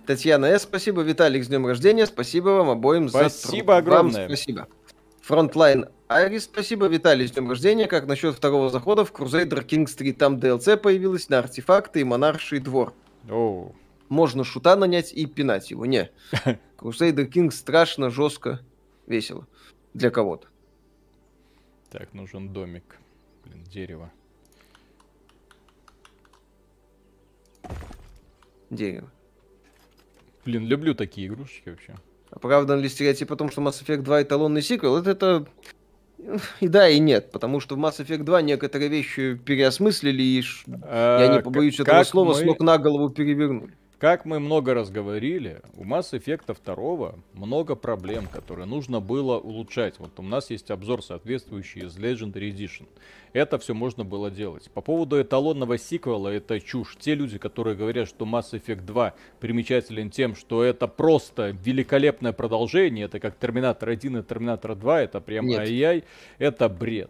Татьяна 0.06 0.48
С. 0.48 0.64
Спасибо. 0.64 1.02
Виталик, 1.02 1.44
с 1.44 1.48
днем 1.48 1.66
рождения. 1.66 2.06
Спасибо 2.06 2.50
вам 2.50 2.70
обоим 2.70 3.10
спасибо 3.10 3.30
за 3.30 3.38
Спасибо 3.38 3.78
огромное. 3.78 4.28
Вам 4.28 4.36
спасибо. 4.36 4.68
Frontline 5.22 5.88
Iris, 6.07 6.44
спасибо. 6.44 6.86
Виталий, 6.86 7.27
с 7.27 7.32
днем 7.32 7.49
рождения. 7.49 7.88
Как 7.88 8.06
насчет 8.06 8.36
второго 8.36 8.69
захода 8.69 9.06
в 9.06 9.11
Crusader 9.11 9.65
Kings 9.65 9.95
3? 9.95 10.14
Там 10.14 10.38
DLC 10.38 10.77
появилась 10.77 11.30
на 11.30 11.40
артефакты 11.40 12.02
и 12.02 12.03
монарший 12.03 12.60
двор. 12.60 12.94
Oh. 13.27 13.73
Можно 14.07 14.44
шута 14.44 14.76
нанять 14.76 15.11
и 15.14 15.26
пинать 15.26 15.72
его. 15.72 15.88
Не. 15.88 16.11
Crusader 16.77 17.27
Kings 17.27 17.52
страшно, 17.52 18.11
жестко, 18.11 18.61
весело. 19.07 19.48
Для 19.95 20.11
кого-то. 20.11 20.48
Так, 21.90 22.14
нужен 22.14 22.53
домик. 22.53 22.99
Блин, 23.44 23.64
дерево. 23.64 24.11
Дерево. 28.69 29.10
Блин, 30.45 30.68
люблю 30.68 30.94
такие 30.94 31.27
игрушечки 31.27 31.69
вообще. 31.69 31.95
Оправдан 32.30 32.80
ли 32.80 32.90
стереотип 32.90 33.32
о 33.32 33.36
том, 33.36 33.49
что 33.49 33.61
Mass 33.61 33.84
Effect 33.84 34.02
2 34.02 34.23
эталонный 34.23 34.61
сиквел? 34.61 34.98
Это, 34.98 35.11
это 35.11 35.48
и 36.60 36.68
да, 36.68 36.89
и 36.89 36.99
нет, 36.99 37.31
потому 37.31 37.60
что 37.60 37.76
в 37.76 37.80
Mass 37.80 37.99
Effect 37.99 38.23
2 38.23 38.41
некоторые 38.41 38.89
вещи 38.89 39.35
переосмыслили, 39.35 40.22
и 40.22 40.43
а, 40.84 41.22
я 41.22 41.27
не 41.27 41.41
побоюсь 41.41 41.80
этого 41.80 42.03
слова, 42.03 42.34
мы... 42.34 42.35
с 42.35 42.43
ног 42.43 42.60
на 42.60 42.77
голову 42.77 43.10
перевернули. 43.10 43.73
Как 44.06 44.23
мы 44.23 44.40
много 44.40 44.76
раз 44.76 44.91
говорили, 44.91 45.61
у 45.76 45.84
Mass 45.84 46.11
Effect 46.14 46.56
2 46.64 47.15
много 47.34 47.73
проблем, 47.73 48.27
которые 48.27 48.68
нужно 48.68 48.99
было 48.99 49.40
улучшать. 49.40 49.98
Вот 49.98 50.19
у 50.19 50.22
нас 50.22 50.52
есть 50.52 50.69
обзор 50.69 51.03
соответствующий 51.03 51.88
из 51.88 51.98
Legendary 51.98 52.52
Edition. 52.52 52.86
Это 53.34 53.57
все 53.57 53.73
можно 53.73 54.03
было 54.03 54.30
делать. 54.30 54.69
По 54.69 54.82
поводу 54.82 55.19
эталонного 55.19 55.80
сиквела, 55.80 56.27
это 56.27 56.60
чушь. 56.60 56.95
Те 56.99 57.15
люди, 57.15 57.40
которые 57.40 57.76
говорят, 57.76 58.07
что 58.07 58.26
Mass 58.26 58.52
Effect 58.52 58.86
2 58.86 59.15
примечателен 59.40 60.11
тем, 60.11 60.36
что 60.36 60.64
это 60.64 60.88
просто 60.88 61.57
великолепное 61.64 62.32
продолжение, 62.32 63.06
это 63.06 63.19
как 63.19 63.40
Терминатор 63.40 63.90
1 63.90 64.19
и 64.19 64.22
Терминатор 64.22 64.76
2, 64.76 65.02
это 65.02 65.19
прям 65.19 65.49
ай-яй, 65.49 66.03
это 66.38 66.69
бред. 66.69 67.10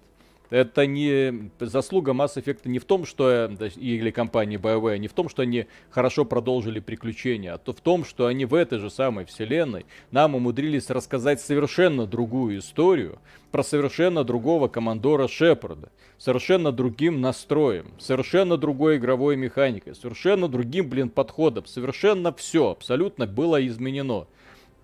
Это 0.50 0.86
не 0.86 1.50
заслуга 1.60 2.12
Mass 2.12 2.36
Effect 2.36 2.62
не 2.66 2.80
в 2.80 2.86
том, 2.86 3.06
что 3.06 3.30
э, 3.30 3.70
или 3.76 4.12
компании 4.12 4.60
BioWare, 4.60 4.98
не 4.98 5.08
в 5.08 5.14
том, 5.14 5.30
что 5.30 5.42
они 5.42 5.66
хорошо 5.90 6.26
продолжили 6.26 6.80
приключения, 6.80 7.54
а 7.54 7.58
то 7.58 7.74
в 7.74 7.82
том, 7.82 8.06
что 8.06 8.28
они 8.28 8.46
в 8.46 8.54
этой 8.54 8.80
же 8.80 8.90
самой 8.90 9.26
вселенной 9.26 9.86
нам 10.12 10.36
умудрились 10.36 10.90
рассказать 10.90 11.42
совершенно 11.42 12.06
другую 12.06 12.60
историю 12.60 13.20
про 13.52 13.64
совершенно 13.64 14.24
другого 14.24 14.68
командора 14.68 15.28
Шепарда, 15.28 15.90
совершенно 16.18 16.72
другим 16.72 17.22
настроем, 17.22 17.88
совершенно 17.98 18.58
другой 18.58 18.98
игровой 18.98 19.38
механикой, 19.38 19.96
совершенно 19.96 20.48
другим, 20.48 20.90
блин, 20.90 21.10
подходом, 21.10 21.66
совершенно 21.66 22.32
все 22.34 22.72
абсолютно 22.72 23.26
было 23.26 23.66
изменено. 23.66 24.28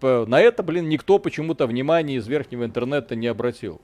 На 0.02 0.42
это, 0.42 0.64
блин, 0.64 0.90
никто 0.90 1.20
почему-то 1.20 1.68
внимания 1.68 2.16
из 2.16 2.28
верхнего 2.28 2.66
интернета 2.66 3.16
не 3.16 3.28
обратил 3.28 3.80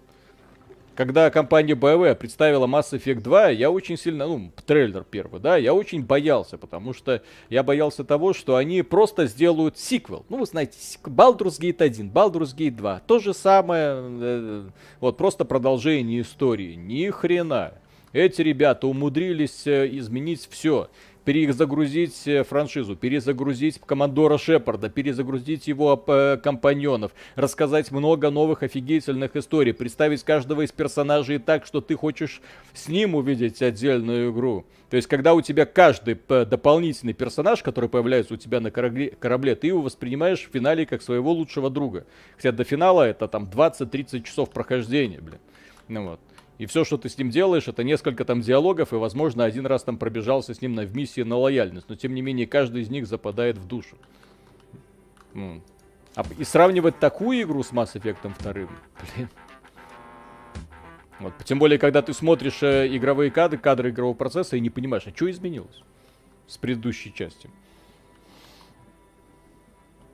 когда 0.98 1.30
компания 1.30 1.76
BioWare 1.76 2.16
представила 2.16 2.66
Mass 2.66 2.92
Effect 2.92 3.22
2, 3.22 3.50
я 3.50 3.70
очень 3.70 3.98
сильно, 3.98 4.26
ну, 4.26 4.52
трейлер 4.66 5.04
первый, 5.04 5.40
да, 5.40 5.56
я 5.56 5.76
очень 5.76 6.04
боялся, 6.04 6.58
потому 6.58 6.92
что 6.94 7.22
я 7.52 7.62
боялся 7.62 8.04
того, 8.04 8.34
что 8.34 8.56
они 8.56 8.82
просто 8.82 9.28
сделают 9.28 9.78
сиквел. 9.78 10.26
Ну, 10.28 10.40
вы 10.40 10.48
знаете, 10.48 10.76
Baldur's 11.04 11.62
Gate 11.62 11.84
1, 11.84 12.10
Baldur's 12.10 12.56
Gate 12.58 12.72
2, 12.72 13.02
то 13.06 13.20
же 13.20 13.36
самое, 13.36 13.94
э, 13.96 14.64
вот, 15.00 15.18
просто 15.18 15.46
продолжение 15.46 16.22
истории. 16.22 16.74
Ни 16.74 17.12
хрена. 17.12 17.76
Эти 18.12 18.42
ребята 18.42 18.88
умудрились 18.88 19.68
э, 19.68 19.88
изменить 20.00 20.48
все 20.50 20.90
перезагрузить 21.28 22.26
э, 22.26 22.46
франшизу, 22.46 22.96
перезагрузить 22.96 23.82
командора 23.86 24.38
Шепарда, 24.38 24.88
перезагрузить 24.88 25.68
его 25.68 26.02
э, 26.08 26.38
компаньонов, 26.42 27.12
рассказать 27.36 27.92
много 27.92 28.30
новых 28.30 28.64
офигительных 28.64 29.36
историй, 29.36 29.74
представить 29.74 30.24
каждого 30.24 30.62
из 30.62 30.72
персонажей 30.72 31.40
так, 31.40 31.66
что 31.66 31.82
ты 31.82 31.96
хочешь 31.98 32.42
с 32.74 32.88
ним 32.88 33.16
увидеть 33.16 33.62
отдельную 33.62 34.32
игру. 34.32 34.66
То 34.90 34.96
есть, 34.96 35.10
когда 35.10 35.34
у 35.34 35.42
тебя 35.42 35.66
каждый 35.66 36.18
дополнительный 36.30 37.12
персонаж, 37.12 37.62
который 37.62 37.90
появляется 37.90 38.36
у 38.36 38.38
тебя 38.38 38.62
на 38.62 38.72
корабле, 38.72 39.56
ты 39.56 39.68
его 39.68 39.82
воспринимаешь 39.82 40.48
в 40.48 40.54
финале 40.54 40.86
как 40.86 41.02
своего 41.02 41.34
лучшего 41.34 41.70
друга. 41.70 42.06
Хотя 42.38 42.54
до 42.54 42.64
финала 42.64 43.04
это 43.04 43.28
там 43.28 43.50
20-30 43.54 44.24
часов 44.24 44.50
прохождения, 44.50 45.20
блин. 45.20 45.40
Ну 45.90 46.12
вот. 46.12 46.20
И 46.58 46.66
все, 46.66 46.84
что 46.84 46.98
ты 46.98 47.08
с 47.08 47.18
ним 47.18 47.30
делаешь, 47.30 47.68
это 47.68 47.84
несколько 47.84 48.26
там 48.26 48.42
диалогов, 48.42 48.92
и, 48.92 48.96
возможно, 48.96 49.44
один 49.44 49.66
раз 49.68 49.84
там 49.84 49.98
пробежался 49.98 50.54
с 50.54 50.62
ним 50.62 50.74
на, 50.74 50.84
в 50.84 50.96
миссии 50.96 51.22
на 51.22 51.38
лояльность. 51.38 51.88
Но, 51.88 51.96
тем 51.96 52.16
не 52.16 52.22
менее, 52.22 52.48
каждый 52.48 52.82
из 52.82 52.90
них 52.90 53.06
западает 53.06 53.58
в 53.58 53.68
душу. 53.68 53.98
А, 56.16 56.24
и 56.38 56.44
сравнивать 56.44 56.98
такую 57.00 57.44
игру 57.44 57.62
с 57.62 57.72
Mass 57.72 57.94
Effect 57.94 58.18
2, 58.24 58.54
блин. 58.54 58.70
Вот, 61.20 61.34
тем 61.46 61.60
более, 61.60 61.80
когда 61.80 62.02
ты 62.02 62.14
смотришь 62.14 62.62
э, 62.62 62.88
игровые 62.96 63.32
кадры, 63.32 63.58
кадры 63.58 63.90
игрового 63.90 64.16
процесса 64.16 64.56
и 64.56 64.60
не 64.60 64.70
понимаешь, 64.70 65.04
а 65.08 65.12
что 65.16 65.30
изменилось 65.30 65.84
с 66.48 66.58
предыдущей 66.58 67.14
частью. 67.14 67.52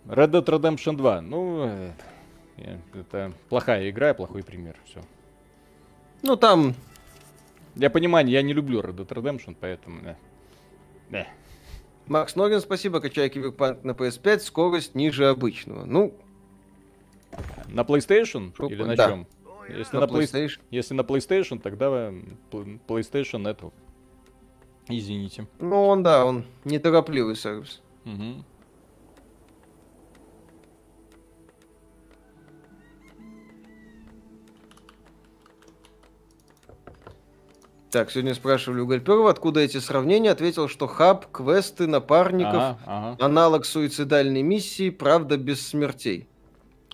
Red 0.05 0.31
Dead 0.31 0.45
Redemption 0.45 0.95
2. 0.95 1.21
Ну, 1.21 1.93
э, 2.57 2.77
это 2.93 3.33
плохая 3.49 3.89
игра, 3.89 4.13
плохой 4.13 4.43
пример. 4.43 4.77
Все. 4.85 5.01
Ну, 6.23 6.37
там... 6.37 6.73
Я 7.75 7.89
понимаю, 7.89 8.27
я 8.27 8.41
не 8.41 8.53
люблю 8.53 8.81
Red 8.81 8.95
Dead 8.95 9.07
Redemption, 9.07 9.55
поэтому... 9.59 10.01
Да. 10.01 10.17
да. 11.09 11.27
Макс 12.07 12.35
Ногин, 12.35 12.61
спасибо. 12.61 12.99
Качай 12.99 13.29
Киберпанк 13.29 13.83
на 13.83 13.91
PS5, 13.91 14.39
скорость 14.39 14.95
ниже 14.95 15.27
обычного. 15.27 15.85
Ну... 15.85 16.13
На 17.67 17.81
PlayStation? 17.81 18.53
Шо, 18.55 18.67
Или 18.67 18.83
на 18.83 18.95
да. 18.95 19.09
чем? 19.09 19.27
Если 19.69 19.97
на, 19.97 20.05
на 20.05 20.11
PlayStation. 20.11 20.59
Если 20.71 20.93
на 20.93 21.01
PlayStation, 21.01 21.59
тогда 21.59 22.11
PlayStation 22.87 23.49
это... 23.49 23.71
Извините. 24.87 25.47
Ну, 25.59 25.87
он, 25.87 26.03
да, 26.03 26.25
он 26.25 26.45
неторопливый 26.65 27.35
сервис. 27.35 27.81
Угу. 28.05 28.43
Так, 37.93 38.09
сегодня 38.09 38.33
спрашивали 38.33 38.79
у 38.79 38.87
Гальперова, 38.87 39.29
откуда 39.29 39.59
эти 39.59 39.77
сравнения. 39.77 40.31
Ответил, 40.31 40.67
что 40.67 40.87
хаб, 40.87 41.31
квесты, 41.31 41.85
напарников, 41.85 42.55
ага, 42.55 42.79
ага. 42.87 43.23
аналог 43.23 43.67
суицидальной 43.67 44.41
миссии, 44.41 44.89
правда 44.89 45.37
без 45.37 45.61
смертей. 45.67 46.27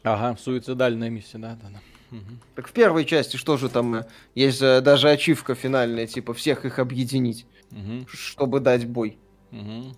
Ага, 0.03 0.38
суицидальная 0.38 1.09
миссия, 1.09 1.38
да, 1.38 1.57
да, 1.61 1.69
да. 1.69 2.17
Угу. 2.17 2.26
Так 2.55 2.67
в 2.67 2.73
первой 2.73 3.05
части 3.05 3.38
что 3.38 3.55
же 3.55 3.69
там 3.69 3.95
э, 3.95 4.07
есть 4.35 4.59
даже 4.59 5.09
ачивка 5.09 5.55
финальная, 5.55 6.05
типа 6.05 6.34
всех 6.34 6.65
их 6.65 6.80
объединить, 6.80 7.45
угу. 7.71 8.05
чтобы 8.09 8.59
дать 8.59 8.85
бой. 8.85 9.17
Угу. 9.53 9.95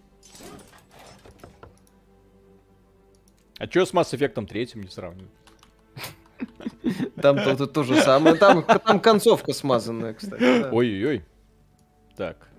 А 3.57 3.65
что 3.65 3.85
с 3.87 3.91
Mass 3.91 4.13
Effect 4.15 4.45
третьим 4.45 4.83
не 4.83 4.89
сравнивать? 4.89 5.31
Там 7.21 7.37
то, 7.37 7.67
то, 7.67 7.83
же 7.83 7.95
самое. 8.01 8.35
Там, 8.35 8.63
там 8.63 8.99
концовка 8.99 9.53
смазанная, 9.53 10.13
кстати. 10.13 10.69
Ой-ой-ой. 10.71 11.25
Так. 12.15 12.49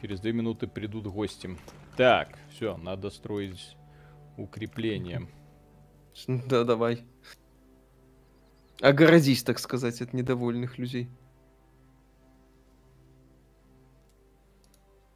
Через 0.00 0.20
две 0.20 0.32
минуты 0.32 0.66
придут 0.66 1.06
гости. 1.06 1.56
Так, 1.96 2.38
все, 2.50 2.76
надо 2.76 3.10
строить 3.10 3.76
укрепление. 4.36 5.26
Да, 6.26 6.64
давай. 6.64 7.04
Огородись, 8.80 9.42
так 9.42 9.58
сказать, 9.58 10.00
от 10.00 10.12
недовольных 10.12 10.78
людей. 10.78 11.08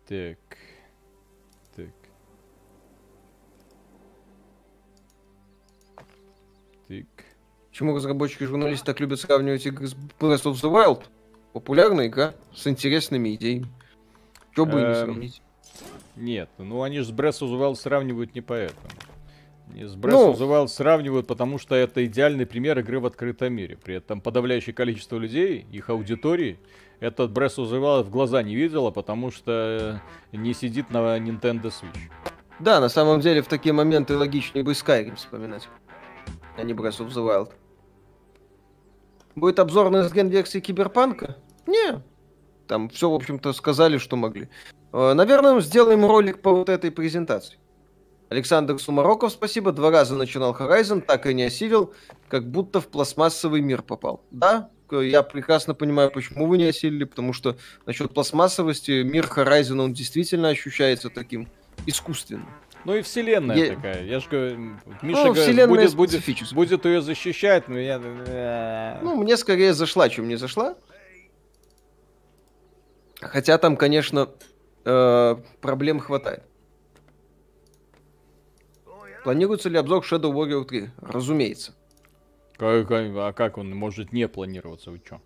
Так. 0.09 0.39
Почему 7.73 7.97
разработчики 7.97 8.43
и 8.43 8.47
журналисты 8.47 8.85
так 8.85 9.01
любят 9.01 9.19
сравнивать 9.19 9.65
игры 9.65 9.87
с 9.87 9.95
Breath 9.95 10.45
of 10.45 10.53
the 10.53 10.71
Wild? 10.71 11.05
Популярная 11.55 12.09
игра 12.09 12.35
с 12.55 12.67
интересными 12.67 13.35
идеями. 13.35 13.67
Что 14.53 14.67
бы 14.67 14.75
не 14.75 14.85
эм, 14.89 14.95
сравнить? 14.95 15.43
Нет, 16.15 16.51
ну 16.59 16.83
они 16.83 16.99
же 16.99 17.07
с 17.07 17.11
Breath 17.11 17.41
of 17.41 17.49
the 17.49 17.59
Wild 17.59 17.77
сравнивают 17.77 18.35
не 18.35 18.43
поэтому. 18.43 18.91
Не 19.69 19.89
с 19.89 19.97
Breath 19.97 20.11
ну, 20.11 20.33
of 20.33 20.37
the 20.37 20.47
Wild 20.47 20.69
сравнивают, 20.69 21.27
потому 21.27 21.57
что 21.57 21.75
это 21.75 22.05
идеальный 22.05 22.45
пример 22.45 22.79
игры 22.79 23.01
в 23.01 23.07
открытом 23.07 23.55
мире. 23.55 23.79
При 23.83 23.95
этом 23.95 24.21
подавляющее 24.21 24.75
количество 24.75 25.17
людей, 25.17 25.65
их 25.73 25.89
аудитории, 25.89 26.59
этот 27.01 27.31
Breath 27.31 27.57
of 27.57 27.71
the 27.71 27.81
Wild 27.81 28.03
в 28.03 28.11
глаза 28.11 28.43
не 28.43 28.55
видела, 28.55 28.91
потому 28.91 29.31
что 29.31 30.03
не 30.31 30.53
сидит 30.53 30.91
на 30.91 31.17
Nintendo 31.17 31.73
Switch. 31.73 32.11
Да, 32.61 32.81
на 32.81 32.91
самом 32.91 33.21
деле 33.21 33.41
в 33.41 33.49
такие 33.49 33.73
моменты 33.73 34.15
логичнее 34.15 34.63
бы 34.63 34.73
Skyrim 34.73 35.17
вспоминать, 35.17 35.71
а 36.59 36.65
не 36.65 36.75
Breath 36.75 36.99
of 36.99 37.09
the 37.09 37.27
Wild. 37.27 37.51
Будет 39.35 39.59
обзор 39.59 39.91
на 39.91 40.05
сген 40.05 40.29
версии 40.29 40.61
Киберпанка? 40.61 41.37
Не. 41.67 42.03
Там 42.67 42.89
все, 42.89 43.11
в 43.11 43.15
общем-то, 43.15 43.53
сказали, 43.53 43.99
что 43.99 44.17
могли. 44.17 44.49
Э, 44.93 45.15
наверное, 45.15 45.61
сделаем 45.61 46.05
ролик 46.05 46.43
по 46.43 46.53
вот 46.53 46.69
этой 46.69 46.91
презентации. 46.91 47.59
Александр 48.29 48.79
Сумароков, 48.79 49.33
спасибо. 49.33 49.73
Два 49.73 49.91
раза 49.91 50.15
начинал 50.15 50.57
Horizon, 50.59 51.03
так 51.03 51.27
и 51.27 51.35
не 51.35 51.45
осилил, 51.45 51.93
как 52.29 52.51
будто 52.51 52.81
в 52.81 52.89
пластмассовый 52.89 53.61
мир 53.61 53.83
попал. 53.83 54.25
Да, 54.31 54.71
я 54.91 55.23
прекрасно 55.23 55.75
понимаю, 55.75 56.11
почему 56.11 56.47
вы 56.47 56.59
не 56.59 56.65
осилили, 56.65 57.05
потому 57.05 57.33
что 57.33 57.57
насчет 57.87 58.13
пластмассовости 58.13 59.03
мир 59.03 59.27
Horizon, 59.27 59.81
он 59.81 59.93
действительно 59.93 60.49
ощущается 60.49 61.11
таким 61.11 61.49
искусственным. 61.87 62.49
Ну 62.85 62.95
и 62.97 63.03
вселенная 63.03 63.57
я... 63.57 63.75
такая. 63.75 64.05
Я 64.05 64.21
же 64.21 64.29
говорю, 64.29 64.59
Миша 65.03 65.25
ну, 65.25 65.35
говорит, 65.35 65.69
будет, 65.69 65.95
будет, 65.95 66.53
будет 66.53 66.85
ее 66.85 67.01
защищать, 67.01 67.69
но 67.69 67.79
я... 67.79 68.01
Э, 68.03 68.99
ну, 69.03 69.17
мне 69.17 69.37
скорее 69.37 69.73
зашла, 69.73 70.09
чем 70.09 70.29
не 70.29 70.37
зашла. 70.37 70.77
Хотя 73.21 73.57
там, 73.59 73.77
конечно, 73.77 74.31
э, 74.85 75.37
проблем 75.61 76.01
хватает. 76.01 76.43
Планируется 79.23 79.69
ли 79.69 79.79
обзор 79.79 80.05
Shadow 80.05 80.33
Warrior 80.33 80.65
3? 80.65 80.91
Разумеется. 81.01 81.75
Как, 82.59 82.91
а 82.91 83.33
как 83.33 83.59
он 83.59 83.71
может 83.75 84.13
не 84.13 84.27
планироваться? 84.27 84.91
Вы 84.91 85.01
что? 85.05 85.21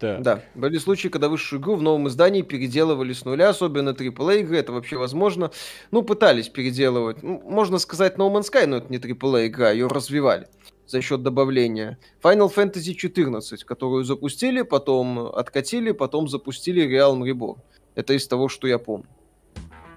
Так. 0.00 0.22
Да, 0.22 0.42
были 0.54 0.78
случаи, 0.78 1.08
когда 1.08 1.28
высшую 1.28 1.60
игру 1.60 1.76
в 1.76 1.82
новом 1.82 2.08
издании 2.08 2.40
переделывали 2.40 3.12
с 3.12 3.26
нуля, 3.26 3.50
особенно 3.50 3.90
AAA 3.90 4.40
игры, 4.40 4.56
это 4.56 4.72
вообще 4.72 4.96
возможно. 4.96 5.50
Ну, 5.90 6.02
пытались 6.02 6.48
переделывать. 6.48 7.22
Ну, 7.22 7.42
можно 7.44 7.78
сказать 7.78 8.16
No 8.16 8.32
Man's 8.32 8.50
Sky, 8.50 8.64
но 8.64 8.78
это 8.78 8.90
не 8.90 8.96
AAA 8.96 9.48
игра, 9.48 9.70
ее 9.70 9.88
развивали 9.88 10.48
за 10.86 11.02
счет 11.02 11.22
добавления. 11.22 11.98
Final 12.22 12.50
Fantasy 12.52 12.94
14, 12.94 13.64
которую 13.64 14.04
запустили, 14.04 14.62
потом 14.62 15.18
откатили, 15.18 15.92
потом 15.92 16.28
запустили 16.28 16.82
Realm 16.88 17.20
Reborn. 17.20 17.58
Это 17.94 18.14
из 18.14 18.26
того, 18.26 18.48
что 18.48 18.66
я 18.66 18.78
помню. 18.78 19.06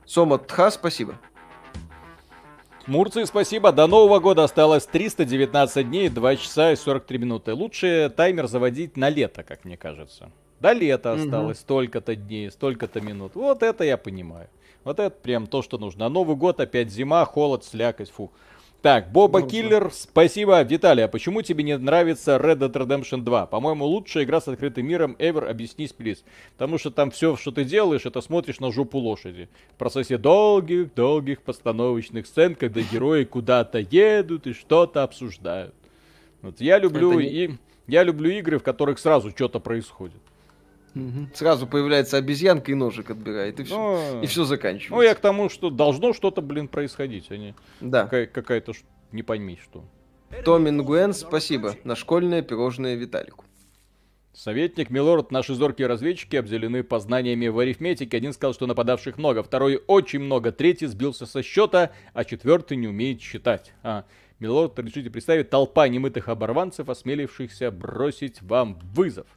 Сома 0.05 0.37
Тха, 0.37 0.69
спасибо. 0.69 1.17
Мурции, 2.85 3.23
спасибо. 3.23 3.71
До 3.71 3.87
Нового 3.87 4.19
года 4.19 4.43
осталось 4.43 4.85
319 4.85 5.87
дней, 5.87 6.09
2 6.09 6.35
часа 6.35 6.73
и 6.73 6.75
43 6.75 7.17
минуты. 7.17 7.53
Лучше 7.53 8.11
таймер 8.13 8.47
заводить 8.47 8.97
на 8.97 9.07
лето, 9.07 9.43
как 9.43 9.63
мне 9.63 9.77
кажется. 9.77 10.31
До 10.59 10.73
лета 10.73 11.13
осталось 11.13 11.59
угу. 11.59 11.61
столько-то 11.61 12.17
дней, 12.17 12.51
столько-то 12.51 12.99
минут. 12.99 13.35
Вот 13.35 13.63
это 13.63 13.85
я 13.85 13.95
понимаю. 13.95 14.49
Вот 14.83 14.99
это 14.99 15.15
прям 15.15 15.47
то, 15.47 15.61
что 15.61 15.77
нужно. 15.77 16.07
А 16.07 16.09
Новый 16.09 16.35
год 16.35 16.59
опять 16.59 16.89
зима, 16.89 17.23
холод, 17.23 17.63
слякоть, 17.63 18.11
фу. 18.11 18.33
Так, 18.83 19.13
Боба. 19.13 19.43
Киллер, 19.43 19.91
спасибо. 19.93 20.61
Виталий, 20.61 21.05
а 21.05 21.07
почему 21.07 21.41
тебе 21.41 21.63
не 21.63 21.77
нравится 21.77 22.35
Red 22.35 22.57
Dead 22.57 22.73
Redemption 22.73 23.21
2? 23.21 23.45
По-моему, 23.45 23.85
лучшая 23.85 24.25
игра 24.25 24.41
с 24.41 24.49
открытым 24.49 24.85
миром 24.85 25.15
ever, 25.19 25.47
объяснись, 25.47 25.93
плиз. 25.93 26.25
Потому 26.57 26.77
что 26.77 26.91
там 26.91 27.09
все, 27.09 27.37
что 27.37 27.51
ты 27.51 27.63
делаешь, 27.63 28.05
это 28.05 28.19
смотришь 28.19 28.59
на 28.59 28.73
жопу 28.73 28.97
лошади. 28.97 29.47
В 29.75 29.77
процессе 29.77 30.17
долгих-долгих 30.17 31.43
постановочных 31.43 32.27
сцен, 32.27 32.55
когда 32.55 32.81
герои 32.91 33.23
куда-то 33.23 33.79
едут 33.79 34.47
и 34.47 34.53
что-то 34.53 35.03
обсуждают. 35.03 35.73
Вот 36.41 36.59
я 36.59 36.77
люблю, 36.77 37.17
не... 37.17 37.27
и, 37.27 37.51
я 37.87 38.03
люблю 38.03 38.31
игры, 38.31 38.59
в 38.59 38.63
которых 38.63 38.99
сразу 38.99 39.29
что-то 39.29 39.61
происходит. 39.61 40.19
Угу. 40.95 41.29
Сразу 41.33 41.65
появляется 41.65 42.17
обезьянка 42.17 42.71
и 42.71 42.75
ножик 42.75 43.09
отбирает, 43.09 43.59
и 43.59 43.63
все, 43.63 43.75
Но... 43.75 44.21
и 44.21 44.27
все 44.27 44.43
заканчивается. 44.43 44.95
Ну, 44.95 45.01
я 45.01 45.15
к 45.15 45.19
тому, 45.19 45.49
что 45.49 45.69
должно 45.69 46.13
что-то, 46.13 46.41
блин, 46.41 46.67
происходить, 46.67 47.31
а 47.31 47.37
не 47.37 47.55
да. 47.81 48.03
какая- 48.03 48.27
какая-то, 48.27 48.73
не 49.11 49.23
пойми 49.23 49.57
что. 49.61 49.83
Томин 50.45 50.83
Гуэн, 50.83 51.13
спасибо. 51.13 51.75
На 51.83 51.95
школьное 51.95 52.41
пирожное 52.41 52.95
Виталику. 52.95 53.45
Советник 54.33 54.89
Милорд, 54.89 55.31
наши 55.31 55.53
зоркие 55.53 55.85
разведчики 55.87 56.35
обделены 56.35 56.83
познаниями 56.83 57.47
в 57.47 57.59
арифметике. 57.59 58.17
Один 58.17 58.33
сказал, 58.33 58.55
что 58.55 58.65
нападавших 58.65 59.19
много, 59.19 59.43
второй 59.43 59.79
очень 59.85 60.21
много, 60.21 60.51
третий 60.51 60.87
сбился 60.87 61.27
со 61.27 61.43
счета, 61.43 61.91
а 62.13 62.23
четвертый 62.23 62.77
не 62.77 62.87
умеет 62.87 63.21
считать. 63.21 63.73
А, 63.83 64.05
Милорд, 64.39 64.77
решите 64.79 65.11
представить 65.11 65.51
толпа 65.51 65.87
немытых 65.87 66.29
оборванцев, 66.29 66.89
осмелившихся 66.89 67.69
бросить 67.69 68.41
вам 68.41 68.79
вызов. 68.81 69.27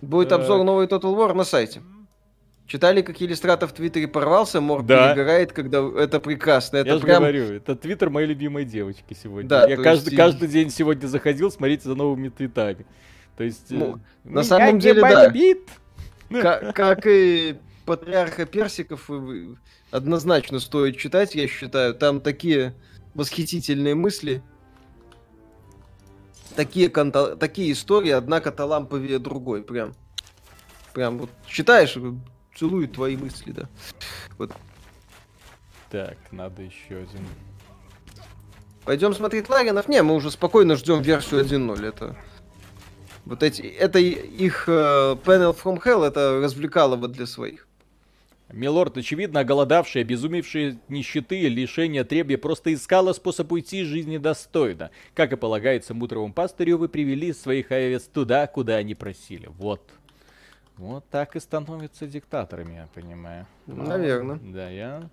Будет 0.00 0.32
обзор 0.32 0.64
новой 0.64 0.86
Total 0.86 1.14
War 1.14 1.32
на 1.34 1.44
сайте. 1.44 1.82
Читали, 2.66 3.00
как 3.00 3.22
иллюстратор 3.22 3.68
в 3.68 3.72
Твиттере 3.72 4.08
порвался, 4.08 4.60
Мор 4.60 4.82
да. 4.82 5.14
перегорает, 5.14 5.52
когда 5.52 5.88
это 5.98 6.18
прекрасно. 6.18 6.78
Это 6.78 6.94
Я 6.94 6.98
прям... 6.98 7.24
же 7.24 7.32
говорю, 7.32 7.44
это 7.54 7.76
Твиттер 7.76 8.10
моей 8.10 8.26
любимой 8.26 8.64
девочки 8.64 9.16
сегодня. 9.20 9.48
Да, 9.48 9.68
Я 9.68 9.76
каждый, 9.76 10.06
есть... 10.06 10.16
каждый 10.16 10.48
день 10.48 10.70
сегодня 10.70 11.06
заходил 11.06 11.52
смотреть 11.52 11.84
за 11.84 11.94
новыми 11.94 12.28
твитами. 12.28 12.84
То 13.36 13.44
есть... 13.44 13.70
Ну, 13.70 14.00
э, 14.24 14.28
на 14.28 14.42
самом 14.42 14.80
деле, 14.80 15.00
да. 15.00 15.32
Как, 16.42 16.74
как 16.74 17.06
и 17.06 17.56
Патриарха 17.84 18.46
Персиков 18.46 19.08
однозначно 19.92 20.58
стоит 20.58 20.96
читать, 20.96 21.36
я 21.36 21.46
считаю. 21.46 21.94
Там 21.94 22.20
такие 22.20 22.74
восхитительные 23.14 23.94
мысли 23.94 24.42
такие, 26.56 26.88
канта... 26.88 27.36
такие 27.36 27.72
истории, 27.72 28.10
однако 28.10 28.50
таламповее 28.50 29.18
другой. 29.18 29.62
Прям, 29.62 29.94
прям 30.92 31.18
вот 31.18 31.30
читаешь, 31.46 31.96
целует 32.56 32.92
твои 32.92 33.16
мысли, 33.16 33.52
да. 33.52 33.68
Вот. 34.38 34.52
Так, 35.90 36.16
надо 36.32 36.62
еще 36.62 36.96
один. 36.96 37.26
Пойдем 38.84 39.14
смотреть 39.14 39.48
Ларинов? 39.48 39.88
Не, 39.88 40.02
мы 40.02 40.14
уже 40.14 40.30
спокойно 40.30 40.76
ждем 40.76 41.02
версию 41.02 41.44
1.0. 41.44 41.86
Это 41.86 42.16
вот 43.24 43.42
эти, 43.42 43.62
это 43.62 43.98
их 43.98 44.68
uh, 44.68 45.20
Panel 45.22 45.56
from 45.56 45.82
Hell, 45.82 46.04
это 46.04 46.40
развлекало 46.42 46.96
вот 46.96 47.12
для 47.12 47.26
своих. 47.26 47.65
Милорд, 48.52 48.96
очевидно, 48.96 49.40
оголодавший, 49.40 50.02
обезумевший 50.02 50.78
нищеты 50.88 51.48
лишения 51.48 52.04
требия, 52.04 52.38
просто 52.38 52.72
искала 52.72 53.12
способ 53.12 53.50
уйти 53.50 53.80
из 53.80 53.88
жизни 53.88 54.18
достойно. 54.18 54.90
Как 55.14 55.32
и 55.32 55.36
полагается 55.36 55.94
мудровому 55.94 56.32
пастырю, 56.32 56.78
вы 56.78 56.88
привели 56.88 57.32
своих 57.32 57.72
овец 57.72 58.04
туда, 58.04 58.46
куда 58.46 58.76
они 58.76 58.94
просили. 58.94 59.48
Вот. 59.58 59.82
Вот 60.76 61.04
так 61.10 61.34
и 61.34 61.40
становятся 61.40 62.06
диктаторами, 62.06 62.74
я 62.74 62.88
понимаю. 62.94 63.46
Наверное. 63.66 64.38
Да, 64.42 64.68
я 64.68 65.08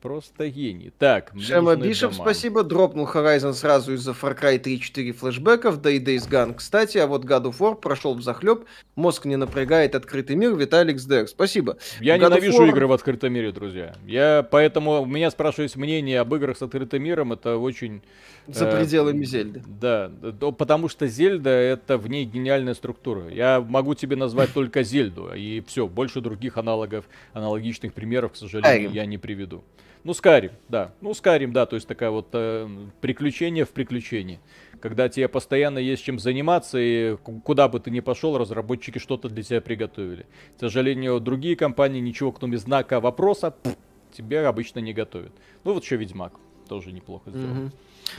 просто 0.00 0.48
гений. 0.48 0.92
Так, 0.98 1.32
Шема 1.38 1.76
Бишоп, 1.76 2.14
спасибо. 2.14 2.62
Дропнул 2.62 3.06
Horizon 3.06 3.52
сразу 3.52 3.94
из-за 3.94 4.12
Far 4.12 4.38
Cry 4.38 4.60
3-4 4.60 5.12
флешбеков, 5.12 5.80
да 5.80 5.90
и 5.90 5.98
Days 5.98 6.28
Gone. 6.28 6.54
Кстати, 6.54 6.98
а 6.98 7.06
вот 7.06 7.24
God 7.24 7.44
of 7.44 7.58
War 7.58 7.74
прошел 7.74 8.14
в 8.14 8.22
захлеб. 8.22 8.64
Мозг 8.94 9.24
не 9.24 9.36
напрягает 9.36 9.94
открытый 9.94 10.36
мир. 10.36 10.54
Виталик 10.54 10.98
Сдер, 10.98 11.28
спасибо. 11.28 11.76
Я 12.00 12.16
God 12.16 12.30
ненавижу 12.30 12.64
War... 12.64 12.68
игры 12.68 12.86
в 12.86 12.92
открытом 12.92 13.32
мире, 13.32 13.52
друзья. 13.52 13.94
Я 14.06 14.46
поэтому 14.50 15.02
у 15.02 15.06
меня 15.06 15.30
спрашивают 15.30 15.74
мнение 15.76 16.20
об 16.20 16.34
играх 16.34 16.56
с 16.56 16.62
открытым 16.62 17.02
миром. 17.02 17.32
Это 17.32 17.56
очень... 17.56 18.02
За 18.46 18.66
э, 18.66 18.78
пределами 18.78 19.24
Зельды. 19.24 19.62
Да, 19.66 20.10
потому 20.56 20.88
что 20.88 21.06
Зельда 21.06 21.50
это 21.50 21.98
в 21.98 22.08
ней 22.08 22.24
гениальная 22.24 22.74
структура. 22.74 23.28
Я 23.28 23.60
могу 23.60 23.94
тебе 23.94 24.16
назвать 24.16 24.52
только 24.52 24.82
Зельду, 24.82 25.32
и 25.34 25.62
все, 25.66 25.86
больше 25.86 26.20
других 26.20 26.56
аналогов, 26.56 27.06
аналогичных 27.32 27.92
примеров, 27.92 28.32
к 28.32 28.36
сожалению, 28.36 28.90
я 28.92 29.06
не 29.06 29.18
приведу. 29.18 29.64
Ну, 30.06 30.14
Скарим, 30.14 30.52
да. 30.68 30.92
Ну, 31.00 31.14
Скарим, 31.14 31.52
да, 31.52 31.66
то 31.66 31.74
есть 31.74 31.88
такая 31.88 32.10
вот 32.10 32.28
э, 32.32 32.68
приключение 33.00 33.64
в 33.64 33.70
приключении. 33.70 34.38
Когда 34.80 35.08
тебе 35.08 35.26
постоянно 35.26 35.78
есть 35.78 36.04
чем 36.04 36.20
заниматься, 36.20 36.78
и 36.78 37.16
куда 37.16 37.66
бы 37.66 37.80
ты 37.80 37.90
ни 37.90 37.98
пошел, 37.98 38.38
разработчики 38.38 39.00
что-то 39.00 39.28
для 39.28 39.42
тебя 39.42 39.60
приготовили. 39.60 40.26
К 40.56 40.60
сожалению, 40.60 41.18
другие 41.18 41.56
компании 41.56 41.98
ничего, 41.98 42.30
кроме 42.30 42.56
знака 42.56 43.00
вопроса, 43.00 43.50
пфф, 43.50 43.74
тебе 44.12 44.46
обычно 44.46 44.78
не 44.78 44.92
готовят. 44.92 45.32
Ну, 45.64 45.74
вот 45.74 45.82
еще 45.82 45.96
Ведьмак 45.96 46.34
тоже 46.68 46.92
неплохо 46.92 47.30
сделал. 47.30 47.54
Mm-hmm. 47.56 47.72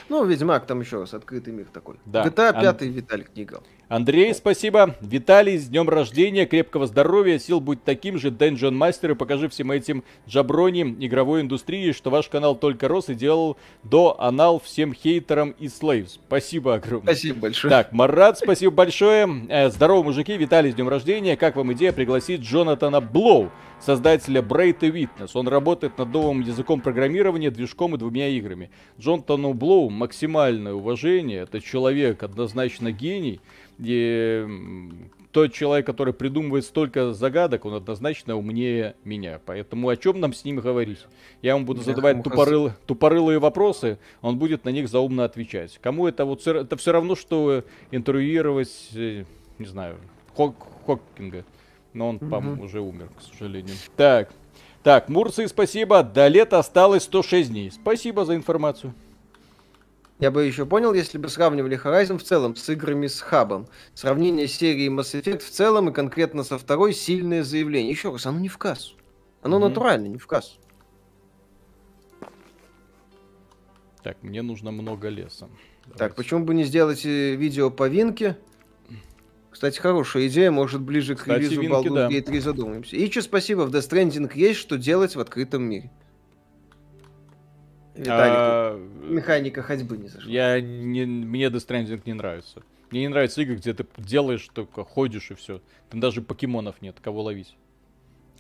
Ну, 0.10 0.26
Ведьмак 0.26 0.66
там 0.66 0.82
еще 0.82 1.00
раз, 1.00 1.14
открытый 1.14 1.54
мир 1.54 1.68
такой. 1.72 1.96
Да. 2.06 2.26
GTA 2.26 2.54
5 2.54 2.82
Ан... 2.82 2.90
Виталик 2.90 3.36
не 3.36 3.44
играл. 3.44 3.64
Андрей, 3.90 4.34
спасибо. 4.34 4.96
Виталий, 5.00 5.58
с 5.58 5.70
днем 5.70 5.88
рождения, 5.88 6.46
крепкого 6.46 6.88
здоровья, 6.88 7.40
сил 7.40 7.62
будь 7.62 7.86
таким 7.86 8.18
же, 8.18 8.32
Dungeon 8.32 8.74
Master, 8.74 9.12
и 9.12 9.16
покажи 9.16 9.48
всем 9.48 9.72
этим 9.72 10.04
джаброни 10.28 10.98
игровой 11.00 11.40
индустрии, 11.40 11.94
что 11.94 12.10
ваш 12.10 12.28
канал 12.28 12.56
только 12.56 12.90
рос 12.90 13.08
и 13.08 13.16
делал 13.16 13.56
до 13.84 14.20
анал 14.20 14.60
всем 14.60 14.94
хейтерам 14.94 15.52
и 15.52 15.70
слейвс. 15.70 16.20
Спасибо 16.28 16.76
огромное. 16.76 17.14
Спасибо 17.14 17.40
большое. 17.40 17.72
Так, 17.72 17.94
Марат, 17.94 18.38
спасибо 18.38 18.74
большое. 18.74 19.46
Э, 19.48 19.70
здорово, 19.70 20.04
мужики, 20.04 20.36
Виталий, 20.36 20.74
с 20.74 20.76
днем 20.76 20.90
рождения. 20.90 21.38
Как 21.38 21.56
вам 21.56 21.72
идея 21.72 21.94
пригласить 21.94 22.42
Джонатана 22.42 23.00
Блоу, 23.00 23.52
создателя 23.80 24.42
Bright 24.42 24.80
Witness? 24.82 25.30
Он 25.34 25.48
работает 25.48 25.98
над 25.98 26.10
новым 26.10 26.42
языком 26.42 26.82
программирования, 26.82 27.52
движком 27.52 27.96
и 27.96 27.98
двумя 27.98 28.28
играми. 28.28 28.70
Джонатану 29.00 29.54
Блоу 29.54 29.77
максимальное 29.90 30.74
уважение, 30.74 31.42
это 31.42 31.62
человек 31.62 32.24
однозначно 32.24 32.92
гений, 32.92 33.40
и 33.80 34.46
тот 35.32 35.54
человек, 35.54 35.86
который 35.86 36.14
придумывает 36.14 36.66
столько 36.66 37.14
загадок, 37.14 37.66
он 37.66 37.76
однозначно 37.76 38.36
умнее 38.36 38.96
меня. 39.04 39.40
Поэтому 39.46 39.90
о 39.90 39.96
чем 39.96 40.20
нам 40.20 40.34
с 40.34 40.44
ним 40.44 40.58
говорить? 40.58 41.06
Я 41.42 41.54
ему 41.54 41.66
буду 41.66 41.82
задавать 41.82 42.24
тупорыл, 42.24 42.72
тупорылые 42.88 43.38
вопросы, 43.38 44.00
он 44.22 44.40
будет 44.40 44.66
на 44.66 44.70
них 44.70 44.90
заумно 44.90 45.26
отвечать. 45.26 45.78
Кому 45.82 46.08
это 46.08 46.26
вот 46.26 46.46
это 46.48 46.76
все 46.78 46.92
равно, 46.92 47.16
что 47.16 47.64
интервьюировать, 47.92 48.90
э, 48.96 49.26
не 49.60 49.66
знаю, 49.68 49.98
Хок, 50.36 50.56
Хоккинга. 50.86 51.46
Но 51.94 52.10
он, 52.10 52.16
угу. 52.16 52.30
по 52.30 52.38
уже 52.64 52.82
умер, 52.82 53.10
к 53.18 53.22
сожалению. 53.22 53.76
Так, 53.96 54.32
так, 54.84 55.10
Мурции, 55.10 55.46
спасибо. 55.48 56.02
До 56.02 56.28
лета 56.28 56.60
осталось 56.60 57.04
106 57.04 57.50
дней. 57.50 57.72
Спасибо 57.72 58.24
за 58.24 58.36
информацию. 58.36 58.94
Я 60.20 60.32
бы 60.32 60.44
еще 60.44 60.66
понял, 60.66 60.94
если 60.94 61.20
бы 61.20 61.30
сравнивали 61.30 61.80
Horizon 61.80 62.18
в 62.18 62.24
целом 62.24 62.56
с 62.56 62.68
играми 62.70 63.06
с 63.06 63.22
хабом. 63.22 63.68
Сравнение 63.94 64.48
серии 64.48 64.90
Mass 64.90 65.20
Effect 65.20 65.40
в 65.40 65.50
целом 65.50 65.90
и 65.90 65.94
конкретно 65.94 66.44
со 66.44 66.58
второй 66.58 66.94
сильное 66.94 67.44
заявление. 67.44 67.92
Еще 67.92 68.12
раз, 68.12 68.26
оно 68.26 68.40
не 68.40 68.50
в 68.50 68.58
кассу. 68.58 68.96
Оно 69.44 69.58
mm-hmm. 69.58 69.70
натурально, 69.70 70.08
не 70.08 70.18
в 70.18 70.26
кассу. 70.26 70.60
Так, 74.02 74.18
мне 74.24 74.42
нужно 74.42 74.72
много 74.72 75.10
леса. 75.10 75.50
Давайте. 75.84 76.00
Так, 76.00 76.16
почему 76.16 76.44
бы 76.46 76.56
не 76.56 76.64
сделать 76.64 77.06
э, 77.06 77.36
видео 77.36 77.70
по 77.70 77.88
Винке? 77.88 78.38
Кстати, 79.52 79.80
хорошая 79.80 80.28
идея, 80.28 80.50
может, 80.52 80.82
ближе 80.82 81.16
к 81.16 81.20
Кстати, 81.20 81.44
релизу 81.44 81.64
Baldur's 81.64 81.94
да. 81.94 82.10
Gate 82.10 82.22
3 82.22 82.40
задумаемся. 82.40 82.96
И 82.96 83.10
что 83.12 83.22
спасибо, 83.22 83.62
в 83.62 83.74
Death 83.74 83.90
Stranding 83.90 84.32
есть 84.36 84.60
что 84.60 84.78
делать 84.78 85.16
в 85.16 85.20
открытом 85.20 85.64
мире. 85.64 85.92
Виталику. 87.98 88.38
А... 88.38 88.90
Механика 89.04 89.62
ходьбы 89.62 89.98
не 89.98 90.08
зашла. 90.08 90.32
Я 90.32 90.62
не... 90.62 91.06
Мне 91.06 91.46
Death 91.48 91.68
Stranding 91.68 92.02
не 92.06 92.14
нравится. 92.14 92.64
Мне 92.92 93.02
не 93.02 93.08
нравятся 93.10 93.42
игры, 93.42 93.56
где 93.56 93.74
ты 93.74 93.86
делаешь 93.98 94.48
только, 94.54 94.84
ходишь 94.84 95.32
и 95.32 95.36
все. 95.36 95.62
Там 95.90 96.00
даже 96.00 96.22
покемонов 96.22 96.82
нет, 96.82 96.98
кого 97.02 97.24
ловить. 97.24 97.58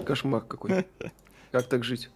Кошмар 0.06 0.42
какой. 0.42 0.86
Как 1.52 1.64
так 1.68 1.84
жить? 1.84 2.10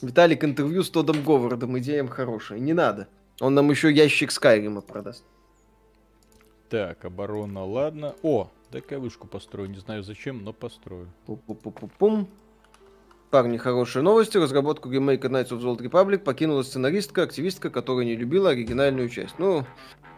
Виталик 0.00 0.44
интервью 0.44 0.82
с 0.82 0.90
Тодом 0.90 1.22
Говардом, 1.22 1.78
идеям 1.78 2.08
хорошая. 2.08 2.58
Не 2.58 2.72
надо. 2.72 3.08
Он 3.40 3.54
нам 3.54 3.70
еще 3.70 3.92
ящик 3.92 4.30
Скайрима 4.30 4.80
продаст. 4.80 5.24
Так, 6.70 7.04
оборона, 7.04 7.64
ладно. 7.64 8.14
О, 8.22 8.50
дай-ка 8.70 8.98
вышку 8.98 9.26
построю. 9.26 9.68
Не 9.68 9.78
знаю 9.78 10.02
зачем, 10.02 10.44
но 10.44 10.52
построю. 10.52 11.08
Пу-пу-пу-пум. 11.26 12.28
Парни, 13.30 13.58
хорошие 13.58 14.02
новости. 14.02 14.38
Разработку 14.38 14.90
ремейка 14.90 15.28
Knights 15.28 15.50
of 15.50 15.60
the 15.60 15.76
Old 15.76 15.78
Republic 15.78 16.18
покинула 16.18 16.64
сценаристка, 16.64 17.22
активистка, 17.22 17.70
которая 17.70 18.04
не 18.04 18.16
любила 18.16 18.50
оригинальную 18.50 19.08
часть. 19.08 19.36
Ну, 19.38 19.64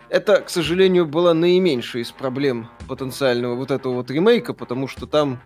это, 0.08 0.40
к 0.40 0.48
сожалению, 0.48 1.04
была 1.04 1.34
наименьшая 1.34 2.04
из 2.04 2.10
проблем 2.10 2.70
потенциального 2.88 3.54
вот 3.54 3.70
этого 3.70 3.96
вот 3.96 4.10
ремейка, 4.10 4.54
потому 4.54 4.88
что 4.88 5.06
там 5.06 5.42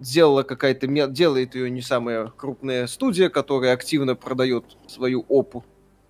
сделала 0.00 0.44
какая-то, 0.44 0.86
делает 1.08 1.54
ее 1.54 1.68
не 1.68 1.82
самая 1.82 2.28
крупная 2.28 2.86
студия, 2.86 3.28
которая 3.28 3.74
активно 3.74 4.14
продает 4.14 4.64
свою 4.88 5.26
опу 5.28 5.62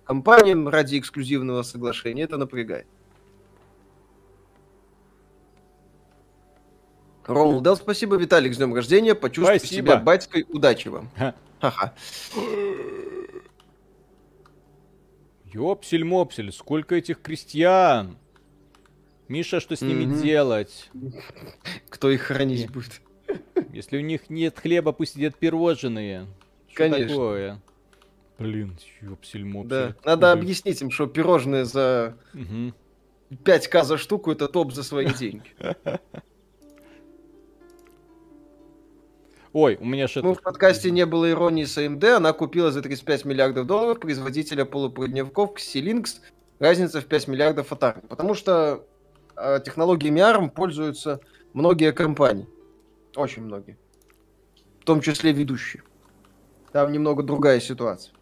компаниям 0.05 0.69
ради 0.69 0.97
эксклюзивного 0.97 1.63
соглашения. 1.63 2.23
Это 2.23 2.37
напрягает. 2.37 2.87
Ромул 7.27 7.61
дал 7.61 7.75
спасибо, 7.75 8.15
Виталик, 8.15 8.53
с 8.53 8.57
днем 8.57 8.73
рождения. 8.73 9.15
Почувствуй 9.15 9.59
спасибо. 9.59 9.87
себя 9.87 9.97
батькой. 9.97 10.45
Удачи 10.49 10.89
вам. 10.89 11.09
Ха-ха. 11.15 11.93
Ёпсель-мопсель, 15.45 16.51
сколько 16.51 16.95
этих 16.95 17.21
крестьян? 17.21 18.17
Миша, 19.27 19.59
что 19.59 19.75
с 19.75 19.81
ними 19.81 20.03
mm-hmm. 20.03 20.21
делать? 20.21 20.91
Кто 21.89 22.11
их 22.11 22.23
хранить 22.23 22.69
будет? 22.71 23.01
Если 23.71 23.97
у 23.97 24.01
них 24.01 24.29
нет 24.29 24.59
хлеба, 24.59 24.91
пусть 24.91 25.15
едят 25.15 25.35
пирожные. 25.35 26.27
Что 26.67 26.77
Конечно. 26.77 27.07
такое? 27.07 27.61
Блин, 28.37 28.77
ёпсель-мопсель. 29.01 29.69
Да. 29.69 29.95
Надо 30.03 30.27
Ой. 30.27 30.33
объяснить 30.33 30.81
им, 30.81 30.91
что 30.91 31.07
пирожные 31.07 31.65
за 31.65 32.17
угу. 32.33 32.73
5к 33.31 33.83
за 33.83 33.97
штуку 33.97 34.31
это 34.31 34.47
топ 34.47 34.73
за 34.73 34.83
свои 34.83 35.07
деньги. 35.19 35.51
Ой, 39.55 39.77
у 39.79 39.85
меня 39.85 40.09
что-то... 40.09 40.27
Ну, 40.27 40.33
в 40.33 40.41
подкасте 40.41 40.91
не 40.91 41.05
было 41.05 41.31
иронии 41.31 41.63
с 41.63 41.77
AMD. 41.77 42.17
Она 42.17 42.33
купила 42.33 42.73
за 42.73 42.81
35 42.81 43.23
миллиардов 43.23 43.65
долларов 43.65 44.01
производителя 44.01 44.65
полупроводников 44.65 45.55
Xilinx. 45.55 46.19
Разница 46.59 46.99
в 46.99 47.05
5 47.05 47.29
миллиардов 47.29 47.71
от 47.71 48.05
Потому 48.09 48.33
что 48.33 48.85
э, 49.37 49.61
технологиями 49.63 50.19
ARM 50.19 50.49
пользуются 50.49 51.21
многие 51.53 51.93
компании. 51.93 52.49
Очень 53.15 53.43
многие. 53.43 53.77
В 54.81 54.83
том 54.83 54.99
числе 54.99 55.31
ведущие. 55.31 55.83
Там 56.73 56.91
немного 56.91 57.23
другая 57.23 57.61
ситуация. 57.61 58.13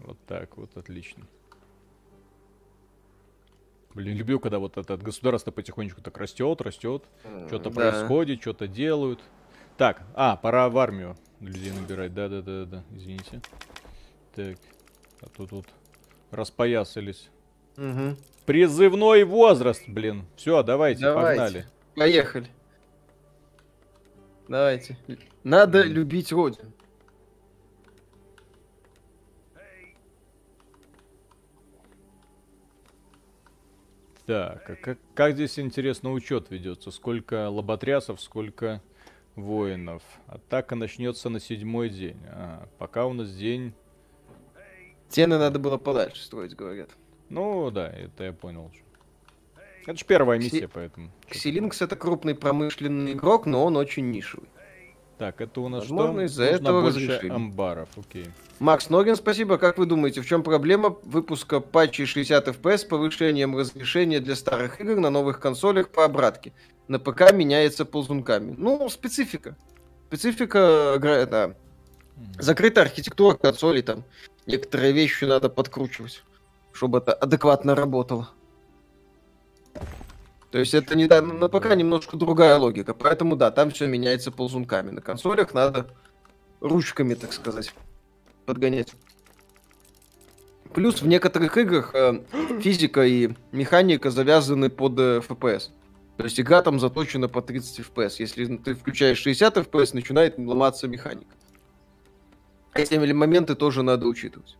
Вот 0.00 0.18
так 0.26 0.58
вот, 0.58 0.76
отлично. 0.76 1.26
Блин, 3.94 4.16
люблю, 4.16 4.40
когда 4.40 4.58
вот 4.58 4.78
это 4.78 4.96
государство 4.96 5.50
потихонечку 5.50 6.00
так 6.00 6.16
растет, 6.16 6.60
растет, 6.62 7.04
что-то 7.46 7.70
да. 7.70 7.70
происходит, 7.70 8.40
что-то 8.40 8.66
делают. 8.66 9.20
Так, 9.76 10.02
а, 10.14 10.36
пора 10.36 10.68
в 10.68 10.78
армию 10.78 11.16
людей 11.40 11.72
набирать. 11.72 12.14
Да, 12.14 12.28
да, 12.28 12.40
да, 12.40 12.64
да, 12.64 12.84
извините. 12.94 13.42
Так, 14.34 14.56
а 15.20 15.26
тут 15.46 15.66
распоясались. 16.30 17.28
Угу. 17.76 18.16
Призывной 18.46 19.24
возраст, 19.24 19.82
блин. 19.86 20.24
Все, 20.36 20.62
давайте, 20.62 21.02
давайте, 21.02 21.40
погнали. 21.40 21.66
Поехали. 21.94 22.48
Давайте. 24.48 24.98
Надо 25.44 25.82
любить 25.82 26.32
родину. 26.32 26.72
Так, 34.26 34.70
а 34.70 34.76
как, 34.76 34.98
как 35.14 35.34
здесь, 35.34 35.58
интересно, 35.58 36.12
учет 36.12 36.50
ведется? 36.50 36.90
Сколько 36.90 37.48
лоботрясов, 37.48 38.20
сколько 38.20 38.80
воинов? 39.34 40.02
Атака 40.26 40.76
начнется 40.76 41.28
на 41.28 41.40
седьмой 41.40 41.88
день. 41.88 42.18
А, 42.28 42.68
пока 42.78 43.06
у 43.06 43.12
нас 43.12 43.34
день... 43.34 43.72
Стены 45.08 45.38
надо 45.38 45.58
было 45.58 45.76
подальше 45.76 46.22
строить, 46.22 46.54
говорят. 46.54 46.90
Ну, 47.28 47.70
да, 47.70 47.88
это 47.90 48.24
я 48.24 48.32
понял. 48.32 48.70
Это 49.86 49.98
же 49.98 50.04
первая 50.04 50.38
миссия, 50.38 50.68
Кси... 50.68 50.70
поэтому. 50.72 51.10
Ксилинкс 51.28 51.82
это 51.82 51.96
крупный 51.96 52.34
промышленный 52.36 53.12
игрок, 53.12 53.46
но 53.46 53.64
он 53.64 53.76
очень 53.76 54.10
нишевый. 54.10 54.48
Так, 55.22 55.40
это 55.40 55.60
у 55.60 55.68
нас 55.68 55.82
Возможно, 55.82 56.14
что? 56.14 56.22
из-за 56.24 56.44
этого 56.46 56.80
больше 56.80 56.98
разрешили. 56.98 57.30
амбаров, 57.30 57.88
окей. 57.96 58.26
Макс 58.58 58.90
Ногин, 58.90 59.14
спасибо. 59.14 59.56
Как 59.56 59.78
вы 59.78 59.86
думаете, 59.86 60.20
в 60.20 60.26
чем 60.26 60.42
проблема 60.42 60.96
выпуска 61.04 61.60
патчей 61.60 62.06
60 62.06 62.48
FPS 62.48 62.78
с 62.78 62.84
повышением 62.84 63.56
разрешения 63.56 64.18
для 64.18 64.34
старых 64.34 64.80
игр 64.80 64.96
на 64.96 65.10
новых 65.10 65.38
консолях 65.38 65.90
по 65.90 66.04
обратке? 66.04 66.52
На 66.88 66.98
ПК 66.98 67.32
меняется 67.32 67.84
ползунками. 67.84 68.56
Ну, 68.58 68.88
специфика. 68.88 69.56
Специфика, 70.08 70.98
это, 71.00 71.56
закрытая 72.40 72.86
архитектура 72.86 73.36
консолей, 73.36 73.82
там 73.82 74.02
некоторые 74.46 74.90
вещи 74.90 75.22
надо 75.24 75.48
подкручивать, 75.50 76.24
чтобы 76.72 76.98
это 76.98 77.12
адекватно 77.12 77.76
работало. 77.76 78.30
То 80.52 80.58
есть 80.58 80.74
это 80.74 80.94
не 80.94 81.06
на 81.06 81.48
ПК 81.48 81.74
немножко 81.74 82.18
другая 82.18 82.58
логика. 82.58 82.92
Поэтому 82.92 83.36
да, 83.36 83.50
там 83.50 83.70
все 83.70 83.86
меняется 83.86 84.30
ползунками. 84.30 84.90
На 84.90 85.00
консолях 85.00 85.54
надо 85.54 85.88
ручками, 86.60 87.14
так 87.14 87.32
сказать, 87.32 87.74
подгонять. 88.44 88.92
Плюс 90.74 91.00
в 91.00 91.06
некоторых 91.06 91.56
играх 91.56 91.94
э, 91.94 92.22
физика 92.60 93.02
и 93.02 93.30
механика 93.50 94.10
завязаны 94.10 94.68
под 94.68 94.98
э, 94.98 95.20
FPS. 95.26 95.70
То 96.18 96.24
есть 96.24 96.38
игра 96.38 96.60
там 96.60 96.78
заточена 96.78 97.28
по 97.28 97.40
30 97.40 97.86
FPS. 97.86 98.16
Если 98.18 98.56
ты 98.58 98.74
включаешь 98.74 99.18
60 99.18 99.56
FPS, 99.56 99.90
начинает 99.94 100.38
ломаться 100.38 100.86
механика. 100.86 101.34
Эти 102.74 102.94
моменты 102.94 103.54
тоже 103.54 103.82
надо 103.82 104.06
учитывать. 104.06 104.58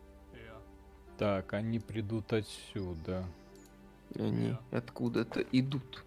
Так, 1.19 1.53
они 1.53 1.81
придут 1.81 2.33
отсюда. 2.33 3.27
Они 4.15 4.57
откуда-то 4.71 5.41
идут. 5.53 6.05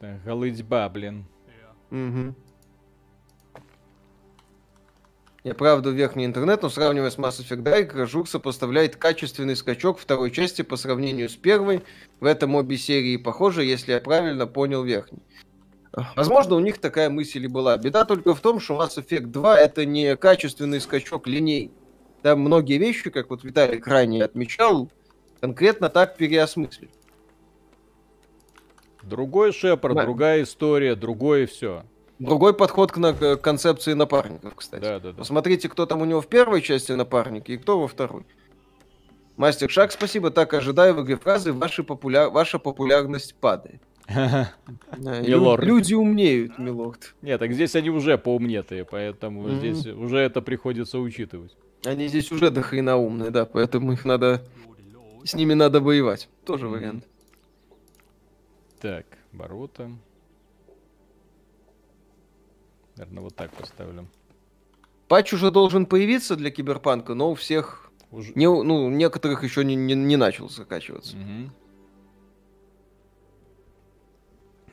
Так, 0.00 0.22
голытьба, 0.24 0.88
блин. 0.88 1.26
Угу. 1.90 2.34
Я 5.44 5.54
правда 5.54 5.90
верхний 5.90 6.24
интернет, 6.24 6.62
но 6.62 6.68
сравнивая 6.68 7.10
с 7.10 7.18
Mass 7.18 7.40
Effect 7.40 7.62
Dark, 7.62 8.06
Жук 8.06 8.26
сопоставляет 8.26 8.96
качественный 8.96 9.54
скачок 9.54 10.00
второй 10.00 10.32
части 10.32 10.62
по 10.62 10.74
сравнению 10.76 11.28
с 11.28 11.36
первой. 11.36 11.82
В 12.18 12.24
этом 12.24 12.56
обе 12.56 12.76
серии 12.76 13.16
похожи, 13.16 13.64
если 13.64 13.92
я 13.92 14.00
правильно 14.00 14.48
понял 14.48 14.82
верхний. 14.82 15.22
Возможно, 16.16 16.56
у 16.56 16.58
них 16.58 16.78
такая 16.78 17.10
мысль 17.10 17.44
и 17.44 17.46
была. 17.48 17.78
Беда 17.78 18.04
только 18.04 18.34
в 18.34 18.40
том, 18.40 18.58
что 18.58 18.74
Mass 18.74 18.98
Effect 18.98 19.26
2 19.26 19.58
это 19.58 19.86
не 19.86 20.16
качественный 20.16 20.80
скачок 20.80 21.28
линей. 21.28 21.70
Там 22.22 22.40
многие 22.40 22.78
вещи, 22.78 23.10
как 23.10 23.30
вот 23.30 23.44
Виталий 23.44 23.80
ранее 23.80 24.24
отмечал, 24.24 24.90
конкретно 25.40 25.90
так 25.90 26.16
переосмыслили. 26.16 26.90
Другой 29.06 29.52
Шепард, 29.52 29.94
да. 29.94 30.02
другая 30.02 30.42
история, 30.42 30.94
другое 30.94 31.46
все. 31.46 31.84
Другой 32.18 32.54
подход 32.54 32.92
к, 32.92 32.96
на, 32.96 33.12
к 33.12 33.36
концепции 33.36 33.92
напарников, 33.92 34.54
кстати. 34.54 34.82
Да, 34.82 34.98
да, 34.98 35.12
да. 35.12 35.18
Посмотрите, 35.18 35.68
кто 35.68 35.86
там 35.86 36.00
у 36.00 36.04
него 36.04 36.20
в 36.20 36.26
первой 36.26 36.62
части 36.62 36.92
напарники 36.92 37.52
и 37.52 37.56
кто 37.58 37.78
во 37.78 37.88
второй. 37.88 38.24
Мастер 39.36 39.70
Шаг, 39.70 39.92
спасибо. 39.92 40.30
Так 40.30 40.54
ожидаю 40.54 40.94
в 40.94 41.02
игре 41.02 41.16
фразы 41.16 41.52
«Ваша, 41.52 41.84
популя... 41.84 42.30
Ваша 42.30 42.58
популярность 42.58 43.34
падает». 43.34 43.82
Люди 44.96 45.94
умнеют, 45.94 46.58
милорд. 46.58 47.14
Нет, 47.22 47.38
так 47.38 47.52
здесь 47.52 47.76
они 47.76 47.90
уже 47.90 48.16
поумнетые, 48.16 48.84
поэтому 48.84 49.48
mm-hmm. 49.48 49.58
здесь 49.58 49.86
уже 49.86 50.18
это 50.18 50.40
приходится 50.40 50.98
учитывать. 50.98 51.54
Они 51.84 52.08
здесь 52.08 52.32
уже 52.32 52.50
дохрена 52.50 52.96
умные, 52.96 53.30
да, 53.30 53.44
поэтому 53.44 53.92
их 53.92 54.04
надо... 54.04 54.42
С 55.24 55.34
ними 55.34 55.54
надо 55.54 55.80
воевать. 55.80 56.28
Тоже 56.44 56.68
вариант. 56.68 57.04
Так, 58.80 59.06
ворота. 59.32 59.90
Наверное, 62.96 63.22
вот 63.22 63.36
так 63.36 63.52
поставлю. 63.52 64.06
Патч 65.08 65.32
уже 65.32 65.50
должен 65.50 65.86
появиться 65.86 66.36
для 66.36 66.50
Киберпанка, 66.50 67.14
но 67.14 67.30
у 67.30 67.34
всех... 67.34 67.90
Уже... 68.10 68.32
Не, 68.34 68.46
ну, 68.46 68.88
некоторых 68.88 69.44
еще 69.44 69.64
не, 69.64 69.74
не, 69.74 69.94
не 69.94 70.16
начал 70.16 70.48
закачиваться. 70.48 71.16
Угу. 71.16 71.50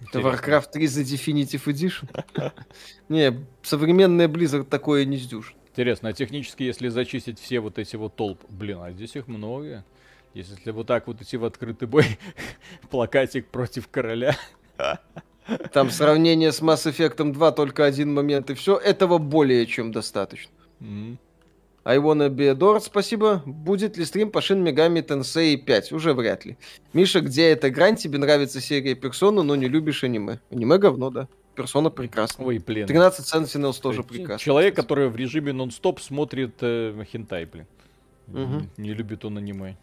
Это 0.07 0.19
Warcraft 0.19 0.71
3 0.71 0.87
за 0.87 1.01
Definitive 1.01 1.65
Edition? 1.65 2.53
не, 3.09 3.45
современная 3.61 4.27
Blizzard 4.27 4.65
такое 4.65 5.05
не 5.05 5.17
сдюшит. 5.17 5.55
Интересно, 5.69 6.09
а 6.09 6.13
технически, 6.13 6.63
если 6.63 6.87
зачистить 6.89 7.39
все 7.39 7.59
вот 7.59 7.79
эти 7.79 7.95
вот 7.95 8.15
толп, 8.15 8.43
блин, 8.49 8.79
а 8.81 8.91
здесь 8.91 9.15
их 9.15 9.27
много. 9.27 9.83
Если 10.33 10.71
вот 10.71 10.87
так 10.87 11.07
вот 11.07 11.21
идти 11.21 11.37
в 11.37 11.45
открытый 11.45 11.87
бой, 11.87 12.05
плакатик 12.89 13.47
против 13.47 13.87
короля. 13.87 14.35
Там 15.71 15.91
сравнение 15.91 16.51
с 16.51 16.61
Mass 16.61 16.89
Effect 16.89 17.31
2 17.31 17.51
только 17.51 17.85
один 17.85 18.13
момент, 18.13 18.49
и 18.49 18.53
все. 18.53 18.77
Этого 18.77 19.17
более 19.17 19.65
чем 19.65 19.91
достаточно. 19.91 20.51
Mm-hmm. 20.79 21.17
I 21.85 21.97
wanna 21.97 22.29
be 22.29 22.49
adored, 22.49 22.79
спасибо. 22.79 23.43
Будет 23.45 23.97
ли 23.97 24.05
стрим 24.05 24.31
по 24.31 24.39
Shin 24.39 24.63
Megami 24.63 25.05
Tensei 25.05 25.57
5? 25.57 25.91
Уже 25.91 26.13
вряд 26.13 26.45
ли. 26.45 26.57
Миша, 26.93 27.19
где 27.19 27.49
эта 27.49 27.69
грань? 27.69 27.97
Тебе 27.97 28.17
нравится 28.19 28.61
серия 28.61 28.95
Персона, 28.95 29.43
но 29.43 29.55
не 29.55 29.67
любишь 29.67 30.03
аниме. 30.03 30.39
Аниме 30.49 30.77
говно, 30.77 31.09
да. 31.09 31.27
Персона 31.55 31.89
прекрасна. 31.89 32.45
Ой, 32.45 32.59
блин. 32.59 32.87
13 32.87 33.33
Sentinels 33.33 33.81
тоже 33.81 34.01
прекрасно. 34.03 34.39
Человек, 34.39 34.75
который 34.75 35.09
в 35.09 35.15
режиме 35.17 35.51
нон-стоп 35.51 35.99
смотрит 35.99 36.55
э, 36.61 37.03
хентай, 37.11 37.45
блин. 37.45 37.67
Угу. 38.29 38.67
Не 38.77 38.93
любит 38.93 39.25
он 39.25 39.37
аниме. 39.37 39.75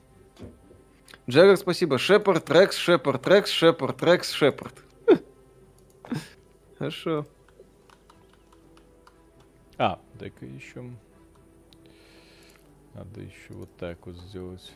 Джаггер, 1.31 1.57
спасибо. 1.57 1.97
Шепард, 1.97 2.51
Рекс, 2.51 2.77
Шепард, 2.77 3.27
Рекс, 3.29 3.51
Шепард, 3.51 4.03
Рекс, 4.03 4.33
Шепард. 4.33 4.75
Хорошо. 6.79 7.27
А, 9.79 10.01
дай-ка 10.15 10.45
еще... 10.45 10.91
Надо 12.95 13.21
еще 13.21 13.51
вот 13.51 13.75
так 13.77 14.05
вот 14.07 14.17
сделать. 14.17 14.73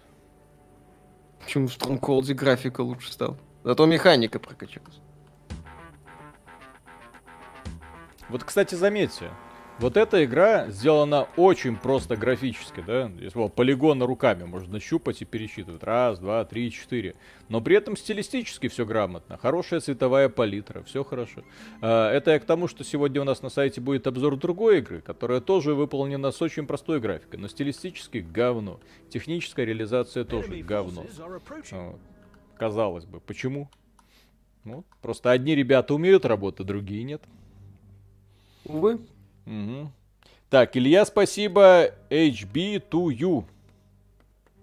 Почему 1.40 1.66
в 1.66 1.76
Stronghold 1.76 2.32
графика 2.35 2.82
лучше 2.82 3.12
стал? 3.12 3.36
Зато 3.64 3.86
механика 3.86 4.39
прокачалась. 4.39 5.01
Вот, 8.28 8.44
кстати, 8.44 8.76
заметьте, 8.76 9.31
вот 9.78 9.96
эта 9.96 10.24
игра 10.24 10.68
сделана 10.70 11.26
очень 11.36 11.76
просто 11.76 12.16
графически, 12.16 12.82
да? 12.86 13.10
Если 13.18 13.36
вот 13.38 13.55
полигоны 13.55 14.06
руками 14.06 14.44
можно 14.44 14.78
щупать 14.78 15.22
и 15.22 15.24
пересчитывать. 15.24 15.82
Раз, 15.82 16.18
два, 16.18 16.44
три, 16.44 16.70
четыре. 16.70 17.16
Но 17.48 17.60
при 17.60 17.76
этом 17.76 17.96
стилистически 17.96 18.68
все 18.68 18.86
грамотно. 18.86 19.36
Хорошая 19.36 19.80
цветовая 19.80 20.28
палитра, 20.28 20.82
все 20.82 21.02
хорошо. 21.02 21.42
А, 21.80 22.10
это 22.12 22.30
я 22.30 22.38
к 22.38 22.44
тому, 22.44 22.68
что 22.68 22.84
сегодня 22.84 23.20
у 23.20 23.24
нас 23.24 23.42
на 23.42 23.48
сайте 23.48 23.80
будет 23.80 24.06
обзор 24.06 24.36
другой 24.36 24.78
игры, 24.78 25.01
которая 25.01 25.40
тоже 25.40 25.74
выполнена 25.74 26.30
с 26.30 26.40
очень 26.40 26.66
простой 26.66 27.01
графикой, 27.01 27.40
но 27.40 27.48
стилистически 27.48 28.18
говно. 28.18 28.80
Техническая 29.10 29.66
реализация 29.66 30.24
тоже 30.24 30.56
говно. 30.62 31.05
Казалось 32.56 33.05
бы, 33.05 33.20
почему? 33.20 33.68
Ну, 34.62 34.84
просто 35.02 35.30
одни 35.30 35.55
ребята 35.55 35.94
умеют 35.94 36.24
работать, 36.24 36.66
другие 36.66 37.02
нет. 37.02 37.22
Увы. 38.64 39.01
Угу. 39.47 39.91
Так, 40.51 40.77
Илья, 40.77 41.05
спасибо. 41.05 41.91
HB2U. 42.11 43.45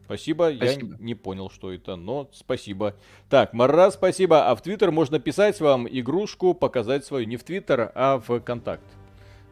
Спасибо. 0.06 0.54
спасибо, 0.54 0.92
я 0.92 0.98
не 1.00 1.16
понял, 1.16 1.50
что 1.50 1.72
это, 1.72 1.96
но 1.96 2.30
спасибо. 2.34 2.96
Так, 3.30 3.54
Марра, 3.54 3.92
спасибо. 3.92 4.50
А 4.50 4.56
в 4.56 4.62
Твиттер 4.62 4.92
можно 4.92 5.20
писать 5.20 5.62
вам 5.62 5.88
игрушку, 5.88 6.54
показать 6.54 7.06
свою. 7.06 7.26
Не 7.26 7.38
в 7.38 7.44
Твиттер, 7.44 7.92
а 7.96 8.20
в 8.20 8.40
Контакт. 8.42 8.84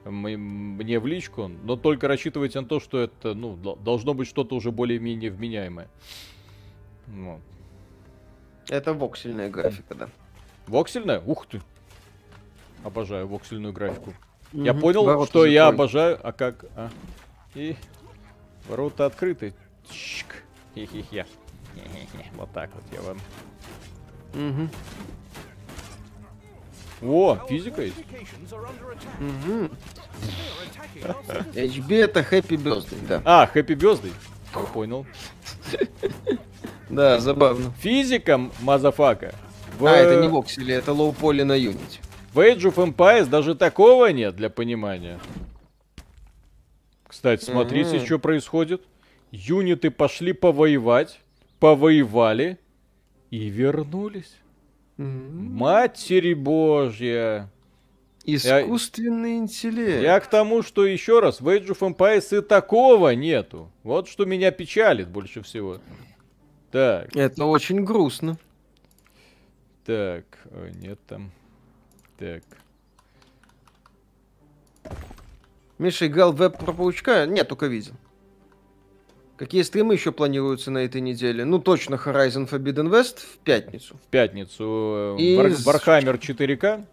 Мне 0.06 1.00
в 1.00 1.08
личку, 1.08 1.48
но 1.48 1.76
только 1.76 2.08
рассчитывайте 2.08 2.60
на 2.60 2.68
то, 2.68 2.80
что 2.80 3.00
это, 3.00 3.34
ну, 3.34 3.56
должно 3.56 4.14
быть 4.14 4.28
что-то 4.28 4.56
уже 4.56 4.72
более-менее 4.72 5.32
вменяемое. 5.32 5.88
Вот. 7.08 7.42
Это 8.70 8.94
воксельная 8.94 9.50
графика, 9.50 9.96
да. 9.96 10.10
Воксельная? 10.68 11.22
Ух 11.22 11.46
ты. 11.48 11.62
Обожаю 12.84 13.28
воксельную 13.28 13.74
графику. 13.74 14.14
Я 14.54 14.74
понял, 14.74 15.06
Ворота 15.06 15.28
что 15.28 15.46
я 15.46 15.68
обожаю. 15.68 16.20
А 16.24 16.32
как? 16.32 16.66
А. 16.76 16.90
И 17.54 17.76
ворота 18.68 19.06
открыты. 19.06 19.54
Чик. 19.90 20.44
Хе-хе-хе. 20.76 21.26
Вот 22.36 22.52
так 22.52 22.70
вот 22.74 22.84
я 22.92 23.02
вам. 23.02 23.20
Угу. 24.34 24.70
О, 27.02 27.38
физика 27.48 27.82
есть. 27.82 27.98
Угу. 29.20 29.70
HB 31.54 31.96
это 32.04 32.20
Happy 32.22 32.58
Birthday, 32.58 33.08
да. 33.08 33.22
А, 33.26 33.50
Happy 33.54 33.76
Birthday. 33.76 34.12
Я 34.54 34.62
понял. 34.62 35.06
Да, 36.90 37.20
забавно. 37.20 37.72
Физика, 37.82 38.52
motherfucker. 38.62 39.36
В... 39.78 39.86
А, 39.86 39.92
это 39.92 40.24
не 40.24 40.28
воксели, 40.28 40.74
это 40.74 40.92
low 40.92 41.14
poly 41.14 41.44
на 41.44 41.56
Unity. 41.56 42.00
В 42.34 42.40
Age 42.40 42.72
of 42.72 42.76
Empires 42.76 43.28
даже 43.28 43.56
такого 43.56 44.08
нет 44.08 44.36
для 44.36 44.50
понимания. 44.50 45.20
Кстати, 47.08 47.44
смотрите, 47.44 47.98
mm-hmm. 47.98 48.06
что 48.06 48.20
происходит. 48.20 48.84
Юниты 49.32 49.90
пошли 49.90 50.34
повоевать, 50.34 51.20
повоевали 51.60 52.60
и 53.32 53.50
вернулись. 53.50 54.36
Mm-hmm. 54.98 55.32
Матери 55.32 56.34
Божья! 56.34 57.50
Искусственный 58.26 59.34
я, 59.34 59.38
интеллект. 59.38 60.04
Я 60.04 60.20
к 60.20 60.30
тому, 60.30 60.62
что 60.62 60.86
еще 60.86 61.20
раз, 61.20 61.42
в 61.42 61.48
Age 61.48 61.70
of 61.70 61.80
Empires 61.80 62.38
и 62.38 62.42
такого 62.42 63.10
нету. 63.16 63.72
Вот 63.82 64.08
что 64.08 64.26
меня 64.26 64.52
печалит 64.52 65.08
больше 65.08 65.42
всего. 65.42 65.80
Так. 66.72 67.16
Это 67.16 67.46
очень 67.46 67.84
грустно. 67.84 68.38
Так, 69.86 70.26
Ой, 70.52 70.72
нет 70.76 71.00
там. 71.08 71.32
Так. 72.20 72.44
Миша 75.78 76.08
играл 76.08 76.34
веб 76.34 76.58
про 76.58 76.74
паучка? 76.74 77.26
Нет, 77.26 77.48
только 77.48 77.68
видел. 77.68 77.94
Какие 79.38 79.62
стримы 79.62 79.94
еще 79.94 80.12
планируются 80.12 80.70
на 80.70 80.80
этой 80.80 81.00
неделе? 81.00 81.46
Ну, 81.46 81.60
точно 81.60 81.96
Horizon 81.96 82.50
Forbidden 82.50 82.90
West 82.90 83.20
в 83.20 83.38
пятницу. 83.38 83.96
В 83.96 84.08
пятницу. 84.08 85.16
Э, 85.18 85.22
И... 85.22 85.38
Warhammer 85.38 86.20
4К. 86.20 86.84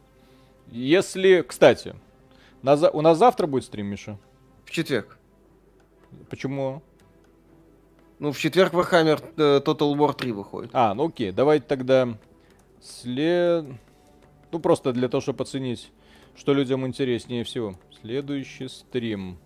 Если, 0.70 1.42
кстати, 1.42 1.96
на 2.62 2.74
у 2.90 3.00
нас 3.00 3.18
завтра 3.18 3.48
будет 3.48 3.64
стрим, 3.64 3.86
Миша? 3.86 4.16
В 4.64 4.70
четверг. 4.70 5.18
Почему? 6.30 6.84
Ну, 8.20 8.30
в 8.30 8.38
четверг 8.38 8.74
Warhammer 8.74 9.20
э, 9.36 9.60
Total 9.64 9.96
War 9.96 10.14
3 10.14 10.30
выходит. 10.30 10.70
А, 10.72 10.94
ну 10.94 11.08
окей, 11.08 11.32
давайте 11.32 11.66
тогда 11.66 12.16
след... 12.80 13.66
Ну, 14.52 14.60
просто 14.60 14.92
для 14.92 15.08
того, 15.08 15.20
чтобы 15.20 15.42
оценить, 15.42 15.90
что 16.36 16.54
людям 16.54 16.86
интереснее 16.86 17.44
всего. 17.44 17.74
Следующий 18.00 18.68
стрим. 18.68 19.38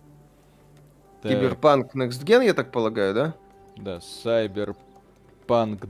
Киберпанк 1.23 1.95
Next 1.95 2.23
Gen, 2.23 2.43
я 2.45 2.53
так 2.53 2.71
полагаю, 2.71 3.13
да? 3.13 3.35
Да, 3.77 3.97
Cyberpunk 3.97 4.75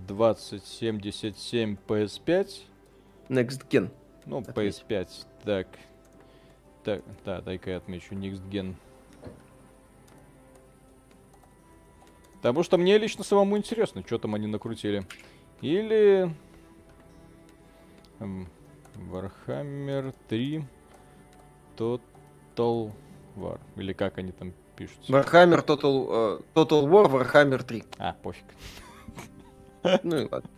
2077 0.07 1.77
PS5. 1.87 2.49
Next 3.29 3.67
Gen. 3.69 3.89
Ну, 4.25 4.39
Отметь. 4.39 4.83
PS5, 4.89 5.09
так. 5.43 5.67
Так, 6.83 7.03
да, 7.25 7.41
дай-ка 7.41 7.71
я 7.71 7.77
отмечу 7.77 8.13
Next 8.15 8.41
Gen. 8.49 8.75
Потому 12.41 12.63
что 12.63 12.77
мне 12.77 12.97
лично 12.97 13.23
самому 13.23 13.57
интересно, 13.57 14.03
что 14.05 14.17
там 14.17 14.33
они 14.33 14.47
накрутили. 14.47 15.05
Или... 15.61 16.33
Warhammer 18.95 20.13
3 20.27 20.63
Total 21.77 22.91
War. 23.35 23.59
Или 23.75 23.93
как 23.93 24.17
они 24.17 24.31
там 24.31 24.53
пишут? 24.75 24.97
Warhammer 25.07 25.65
Total, 25.65 26.07
uh, 26.09 26.45
Total 26.53 26.83
War 26.87 27.09
Warhammer 27.11 27.63
3. 27.63 27.83
А, 27.97 28.13
пофиг. 28.21 28.45
Ну 30.03 30.17
и 30.17 30.29
ладно. 30.29 30.49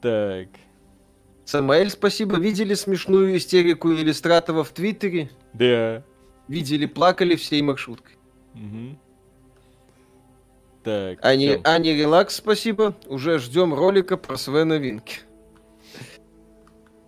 Так. 0.00 0.48
Самаэль, 1.44 1.90
спасибо. 1.90 2.38
Видели 2.38 2.74
смешную 2.74 3.36
истерику 3.36 3.92
иллюстратора 3.92 4.62
в 4.62 4.70
Твиттере? 4.70 5.30
Да. 5.52 6.02
Видели, 6.48 6.86
плакали 6.86 7.36
всей 7.36 7.60
маршруткой. 7.60 8.16
Угу. 8.54 8.98
Так. 10.84 11.18
Ани, 11.22 11.60
Ани 11.64 11.92
Релакс, 11.92 12.36
спасибо. 12.36 12.94
Уже 13.06 13.38
ждем 13.38 13.74
ролика 13.74 14.16
про 14.16 14.36
Свена 14.36 14.78
Винки. 14.78 15.20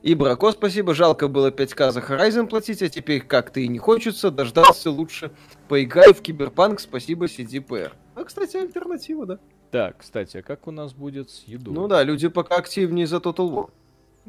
И 0.03 0.17
Брако, 0.17 0.51
спасибо. 0.51 0.95
Жалко 0.95 1.29
было 1.29 1.51
5к 1.51 1.93
за 1.93 2.01
Horizon 2.01 2.49
платить, 2.49 2.83
а 2.83 2.89
теперь 2.89 3.21
как-то 3.21 3.61
и 3.61 3.69
не 3.69 3.79
хочется. 3.79 4.31
Дождался 4.33 4.91
лучше. 4.91 5.31
Поиграй 5.69 6.13
в 6.13 6.21
Киберпанк, 6.23 6.81
спасибо 6.81 7.27
CDPR. 7.27 7.93
А, 8.17 8.25
кстати, 8.25 8.57
альтернатива, 8.57 9.27
да. 9.27 9.39
Так, 9.71 9.99
кстати, 9.99 10.39
а 10.39 10.43
как 10.43 10.67
у 10.67 10.73
нас 10.73 10.93
будет 10.93 11.31
с 11.31 11.45
едой? 11.45 11.73
Ну 11.73 11.87
да, 11.87 12.03
люди 12.03 12.29
пока 12.29 12.57
активнее 12.57 13.07
за 13.07 13.17
Total 13.17 13.49
War. 13.49 13.71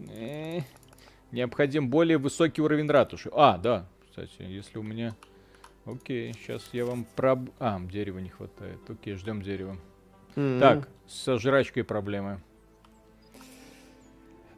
Э, 0.10 0.62
необходим 1.32 1.90
более 1.90 2.18
высокий 2.20 2.62
уровень 2.62 2.90
ратуши. 2.90 3.30
А, 3.34 3.58
да, 3.58 3.88
кстати, 4.08 4.44
если 4.44 4.78
у 4.78 4.84
меня... 4.84 5.16
Окей, 5.86 6.34
сейчас 6.34 6.70
я 6.72 6.86
вам 6.86 7.06
про... 7.16 7.38
А, 7.60 7.82
дерева 7.82 8.20
не 8.20 8.30
хватает. 8.30 8.80
Окей, 8.88 9.16
ждем 9.16 9.42
дерева. 9.42 9.76
Mm-hmm. 10.36 10.60
Так, 10.60 10.88
со 11.08 11.38
жрачкой 11.38 11.84
проблемы. 11.84 12.42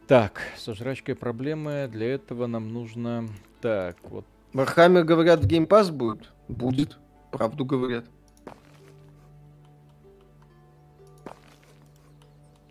Так, 0.08 0.42
со 0.58 0.76
жрачкой 0.76 1.16
проблемы. 1.16 1.88
Для 1.92 2.14
этого 2.14 2.46
нам 2.46 2.72
нужно... 2.72 3.28
Так, 3.62 3.98
вот. 4.04 4.26
Warhammer, 4.54 5.04
говорят, 5.04 5.40
в 5.40 5.48
Pass 5.48 5.92
будет? 5.92 6.32
Будет. 6.48 7.00
Правду 7.32 7.66
говорят. 7.66 8.06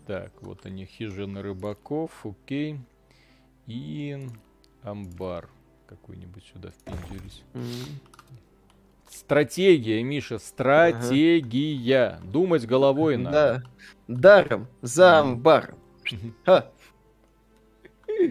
Так, 0.07 0.33
вот 0.43 0.65
они, 0.67 0.85
хижины 0.85 1.43
рыбаков, 1.43 2.25
окей. 2.25 2.79
И 3.67 4.29
амбар 4.83 5.49
какой-нибудь 5.87 6.45
сюда 6.53 6.71
впендюрить. 6.71 7.43
Mm-hmm. 7.55 7.89
Стратегия, 9.11 10.03
Миша, 10.03 10.39
стратегия. 10.39 12.19
Ага. 12.19 12.27
Думать 12.27 12.67
головой 12.67 13.17
надо. 13.17 13.65
Да, 14.07 14.15
даром, 14.17 14.67
за 14.83 15.21
амбаром. 15.21 15.79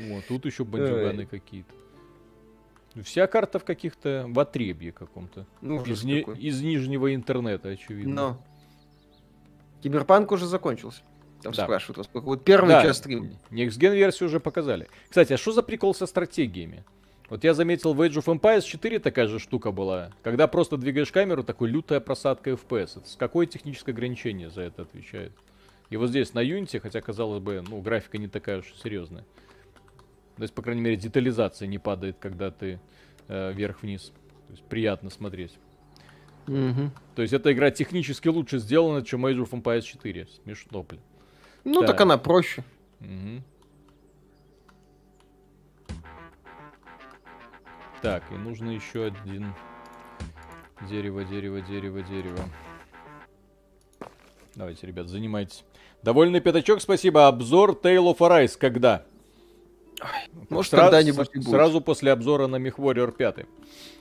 Вот, 0.09 0.25
тут 0.27 0.45
еще 0.45 0.63
бандюганы 0.63 1.25
какие-то. 1.25 1.73
Вся 3.01 3.25
карта 3.25 3.57
в 3.57 3.65
каких-то 3.65 4.25
в 4.27 4.39
отребье 4.39 4.91
каком-то. 4.91 5.47
Ну, 5.61 5.83
из, 5.83 6.03
не, 6.03 6.21
из 6.21 6.61
нижнего 6.61 7.13
интернета, 7.15 7.69
очевидно. 7.69 8.13
Но. 8.13 8.43
Киберпанк 9.81 10.31
уже 10.31 10.45
закончился. 10.45 11.01
Там 11.41 11.53
да. 11.53 11.63
спрашивают 11.63 11.97
вас, 11.97 12.09
вот 12.13 12.45
первый 12.45 12.69
да. 12.69 12.83
час 12.83 12.97
стрима. 12.97 13.31
Next 13.49 13.79
Gen 13.79 13.95
версию 13.95 14.29
уже 14.29 14.39
показали. 14.39 14.87
Кстати, 15.09 15.33
а 15.33 15.37
что 15.37 15.51
за 15.51 15.63
прикол 15.63 15.93
со 15.93 16.05
стратегиями? 16.05 16.85
Вот 17.29 17.43
я 17.43 17.53
заметил, 17.53 17.93
в 17.93 18.01
Age 18.01 18.23
of 18.23 18.25
Empires 18.25 18.61
4 18.61 18.99
такая 18.99 19.27
же 19.27 19.39
штука 19.39 19.71
была. 19.71 20.11
Когда 20.21 20.47
просто 20.47 20.77
двигаешь 20.77 21.11
камеру, 21.11 21.43
такой 21.43 21.69
лютая 21.69 21.99
просадка 21.99 22.51
FPS. 22.51 22.99
Это 22.99 23.09
с 23.09 23.15
какое 23.15 23.45
техническое 23.45 23.91
ограничение 23.91 24.49
за 24.49 24.61
это 24.61 24.83
отвечает? 24.83 25.33
И 25.89 25.97
вот 25.97 26.09
здесь 26.09 26.33
на 26.33 26.43
Unity, 26.43 26.79
хотя, 26.79 27.01
казалось 27.01 27.41
бы, 27.41 27.63
ну, 27.67 27.81
графика 27.81 28.17
не 28.17 28.27
такая 28.27 28.59
уж 28.59 28.73
серьезная. 28.81 29.25
То 30.35 30.41
есть, 30.41 30.53
по 30.53 30.61
крайней 30.61 30.81
мере, 30.81 30.95
детализация 30.95 31.67
не 31.67 31.77
падает, 31.77 32.17
когда 32.19 32.51
ты 32.51 32.79
э, 33.27 33.53
вверх-вниз. 33.53 34.11
То 34.47 34.51
есть 34.51 34.63
приятно 34.63 35.09
смотреть. 35.09 35.57
Mm-hmm. 36.47 36.89
То 37.15 37.21
есть 37.21 37.33
эта 37.33 37.53
игра 37.53 37.71
технически 37.71 38.27
лучше 38.27 38.57
сделана, 38.59 39.03
чем 39.03 39.25
Age 39.25 39.47
of 39.47 39.51
Empires 39.51 39.83
4. 39.83 40.27
Смешно, 40.43 40.83
блин. 40.83 41.01
Ну, 41.63 41.81
так, 41.81 41.91
так 41.91 42.01
она 42.01 42.17
проще. 42.17 42.63
Угу. 42.99 43.43
Так, 48.01 48.23
и 48.31 48.35
нужно 48.35 48.71
еще 48.71 49.05
один 49.05 49.53
дерево, 50.89 51.23
дерево, 51.23 51.61
дерево, 51.61 52.01
дерево. 52.01 52.39
Давайте, 54.55 54.85
ребят, 54.87 55.07
занимайтесь. 55.07 55.63
Довольный 56.01 56.41
пятачок, 56.41 56.81
спасибо. 56.81 57.27
Обзор 57.27 57.71
Tale 57.71 58.13
of 58.13 58.17
Arise 58.17 58.57
когда? 58.59 59.05
Ой, 60.03 60.45
может, 60.49 60.73
Сра- 60.73 60.83
когда-нибудь 60.83 61.29
с- 61.33 61.49
Сразу 61.49 61.81
после 61.81 62.11
обзора 62.11 62.47
на 62.47 62.57
MechWarrior 62.57 63.11
5. 63.11 63.45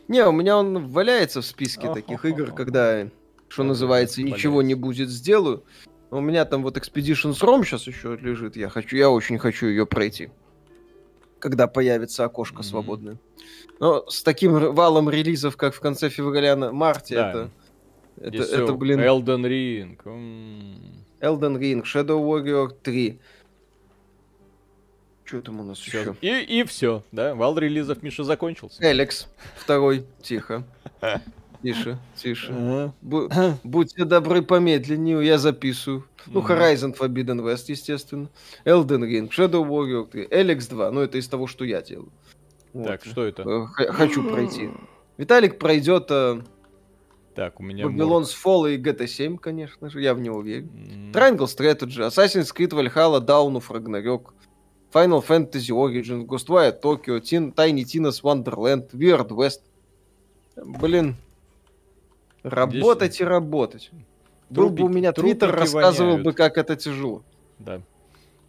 Не, 0.09 0.27
у 0.27 0.33
меня 0.33 0.59
он 0.59 0.89
валяется 0.89 1.41
в 1.41 1.47
списке 1.47 1.93
таких 1.93 2.25
игр, 2.25 2.53
когда, 2.53 3.09
что 3.49 3.63
называется, 3.63 4.23
ничего 4.23 4.63
не 4.63 4.75
будет 4.75 5.09
сделаю. 5.09 5.65
У 6.11 6.21
меня 6.21 6.45
там 6.45 6.63
вот 6.63 6.77
Expeditions 6.77 7.41
ROM 7.41 7.65
сейчас 7.65 7.87
еще 7.87 8.19
лежит. 8.21 8.57
Я 8.57 8.69
хочу, 8.69 8.97
я 8.97 9.09
очень 9.09 9.39
хочу 9.39 9.67
ее 9.67 9.87
пройти. 9.87 10.29
Когда 11.39 11.67
появится 11.67 12.25
окошко 12.25 12.61
mm-hmm. 12.61 12.65
свободное. 12.65 13.17
Но 13.81 14.05
с 14.09 14.23
таким 14.23 14.75
валом 14.75 15.09
релизов, 15.09 15.57
как 15.57 15.75
в 15.75 15.81
конце 15.81 16.11
февраля 16.11 16.55
на 16.55 16.71
марте, 16.71 17.15
да. 17.15 17.31
это, 17.31 17.51
это, 18.21 18.43
это, 18.43 18.73
блин... 18.75 19.01
Elden 19.01 19.43
Ring. 19.47 19.99
Mm. 20.05 21.03
Elden 21.23 21.59
Ring, 21.59 21.83
Shadow 21.83 22.21
Warrior 22.21 22.71
3. 22.83 23.19
Что 25.33 25.41
там 25.41 25.61
у 25.61 25.65
нас 25.65 25.79
все. 25.79 26.01
еще? 26.01 26.17
И, 26.21 26.61
и 26.61 26.65
все, 26.65 27.03
да? 27.11 27.35
Вал 27.35 27.57
релизов 27.57 28.03
Миша 28.03 28.23
закончился. 28.23 28.83
Эликс, 28.83 29.29
второй, 29.57 30.05
тихо. 30.21 30.63
Тише, 31.63 31.99
тише. 32.17 32.93
Будьте 33.01 34.05
добры 34.05 34.43
помедленнее, 34.43 35.25
я 35.25 35.39
записываю. 35.39 36.05
Ну, 36.27 36.41
Horizon 36.41 36.95
Forbidden 36.95 37.41
West, 37.41 37.65
естественно. 37.69 38.29
Elden 38.67 39.05
Ring, 39.05 39.31
Shadow 39.31 39.67
Warrior 39.67 40.07
3, 40.11 40.27
Alex 40.27 40.69
2. 40.69 40.91
Ну, 40.91 41.01
это 41.01 41.17
из 41.17 41.29
того, 41.29 41.47
что 41.47 41.65
я 41.65 41.81
делаю. 41.81 42.13
Так, 42.75 43.03
что 43.07 43.25
это? 43.25 43.43
Э, 43.43 43.67
хочу 43.93 44.29
пройти. 44.29 44.69
Виталик 45.17 45.59
пройдет... 45.59 46.09
Э, 46.11 46.43
Так, 47.35 47.59
у 47.59 47.63
меня... 47.63 47.87
Babylon's 47.87 48.35
Fall 48.45 48.75
и 48.75 48.77
GTA 48.77 49.07
7, 49.07 49.39
конечно 49.39 49.89
же, 49.89 50.03
я 50.03 50.13
в 50.15 50.21
него 50.21 50.43
верю. 50.43 50.67
Mm. 50.67 51.13
Triangle 51.13 51.47
Strategy, 51.47 52.07
Assassin's 52.07 52.53
Creed 52.55 52.71
Valhalla, 52.71 53.25
Dawn 53.25 53.55
of 53.55 53.69
Ragnarok, 53.71 54.33
Final 54.93 55.23
Fantasy 55.23 55.73
Origin, 55.73 56.27
Ghostwire 56.27 56.73
Tokyo, 56.73 57.19
Tin, 57.19 57.53
Tiny 57.53 57.85
Tina's 57.85 58.23
Wonderland, 58.23 58.91
Weird 58.93 59.29
West. 59.29 59.63
Блин, 60.57 61.17
работать 62.43 63.15
Здесь... 63.15 63.21
и 63.23 63.25
работать. 63.25 63.91
Был 64.51 64.69
бы 64.69 64.85
у 64.85 64.89
меня 64.89 65.13
твиттер, 65.13 65.51
рассказывал 65.51 66.11
воняют. 66.11 66.27
бы, 66.27 66.33
как 66.35 66.59
это 66.59 66.77
тяжело. 66.77 67.23
Да. 67.59 67.81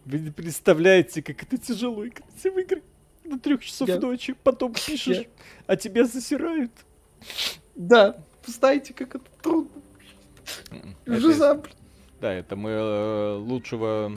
Вы 0.04 0.18
не 0.18 0.30
представляете, 0.30 1.22
как 1.22 1.42
это 1.42 1.56
тяжело 1.56 2.06
играть 2.06 2.26
в 2.42 2.58
игры 2.58 2.82
до 3.24 3.38
трех 3.38 3.64
часов 3.64 3.88
Я... 3.88 3.98
ночи, 3.98 4.34
потом 4.42 4.74
пишешь, 4.74 5.16
Я... 5.16 5.24
а 5.66 5.76
тебя 5.76 6.04
засирают. 6.04 6.72
Да, 7.74 8.18
знаете, 8.44 8.92
как 8.92 9.14
это 9.14 9.24
трудно. 9.40 9.80
Жиза. 11.06 11.62
Да, 12.20 12.32
это 12.32 12.54
мы 12.54 12.70
э, 12.70 13.36
лучшего 13.36 14.12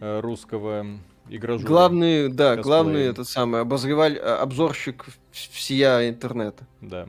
э, 0.00 0.20
русского 0.20 0.86
игражура. 1.28 1.68
Главный, 1.68 2.28
да, 2.28 2.56
косплея. 2.56 2.62
главный 2.62 3.02
этот 3.02 3.28
самый 3.28 3.60
обозреваль, 3.60 4.18
а, 4.18 4.42
обзорщик 4.42 5.06
всея 5.32 6.08
интернета. 6.08 6.66
Да. 6.80 7.06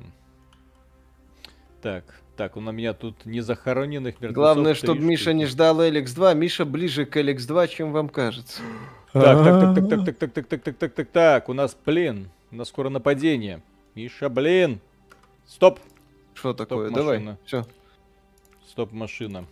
Так, 1.82 2.04
так, 2.36 2.58
у 2.58 2.62
меня 2.62 2.94
тут 2.94 3.26
не 3.26 3.42
захороненных 3.42 4.16
мертвецов. 4.16 4.36
Главное, 4.36 4.74
чтобы 4.74 5.02
Миша 5.02 5.34
не 5.34 5.46
ждал 5.46 5.82
LX2. 5.82 6.36
Миша 6.36 6.66
ближе 6.66 7.06
к 7.06 7.18
LX2, 7.18 7.68
чем 7.68 7.92
вам 7.92 8.10
кажется. 8.10 8.62
Так, 9.14 9.44
так, 9.44 9.76
так, 9.76 9.76
так, 9.76 9.90
так, 9.90 10.18
так, 10.18 10.34
так, 10.34 10.48
так, 10.48 10.64
так, 10.64 10.78
так, 10.78 10.94
так, 10.94 11.08
так, 11.10 11.50
у 11.50 11.54
нас, 11.54 11.78
блин, 11.86 12.30
у 12.52 12.56
нас 12.56 12.68
скоро 12.70 12.90
нападение. 12.90 13.62
Миша, 13.94 14.30
блин. 14.30 14.82
Стоп. 15.48 15.80
Что 16.34 16.54
такое? 16.54 16.90
Давай, 16.90 17.38
все. 17.46 17.66
Стоп, 18.68 18.92
машина. 18.92 19.46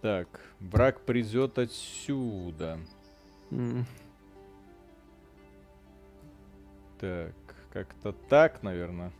Так, 0.00 0.26
враг 0.60 1.00
придет 1.00 1.58
отсюда. 1.58 2.78
Mm. 3.50 3.84
Так, 7.00 7.34
как-то 7.72 8.12
так, 8.12 8.62
наверное. 8.62 9.12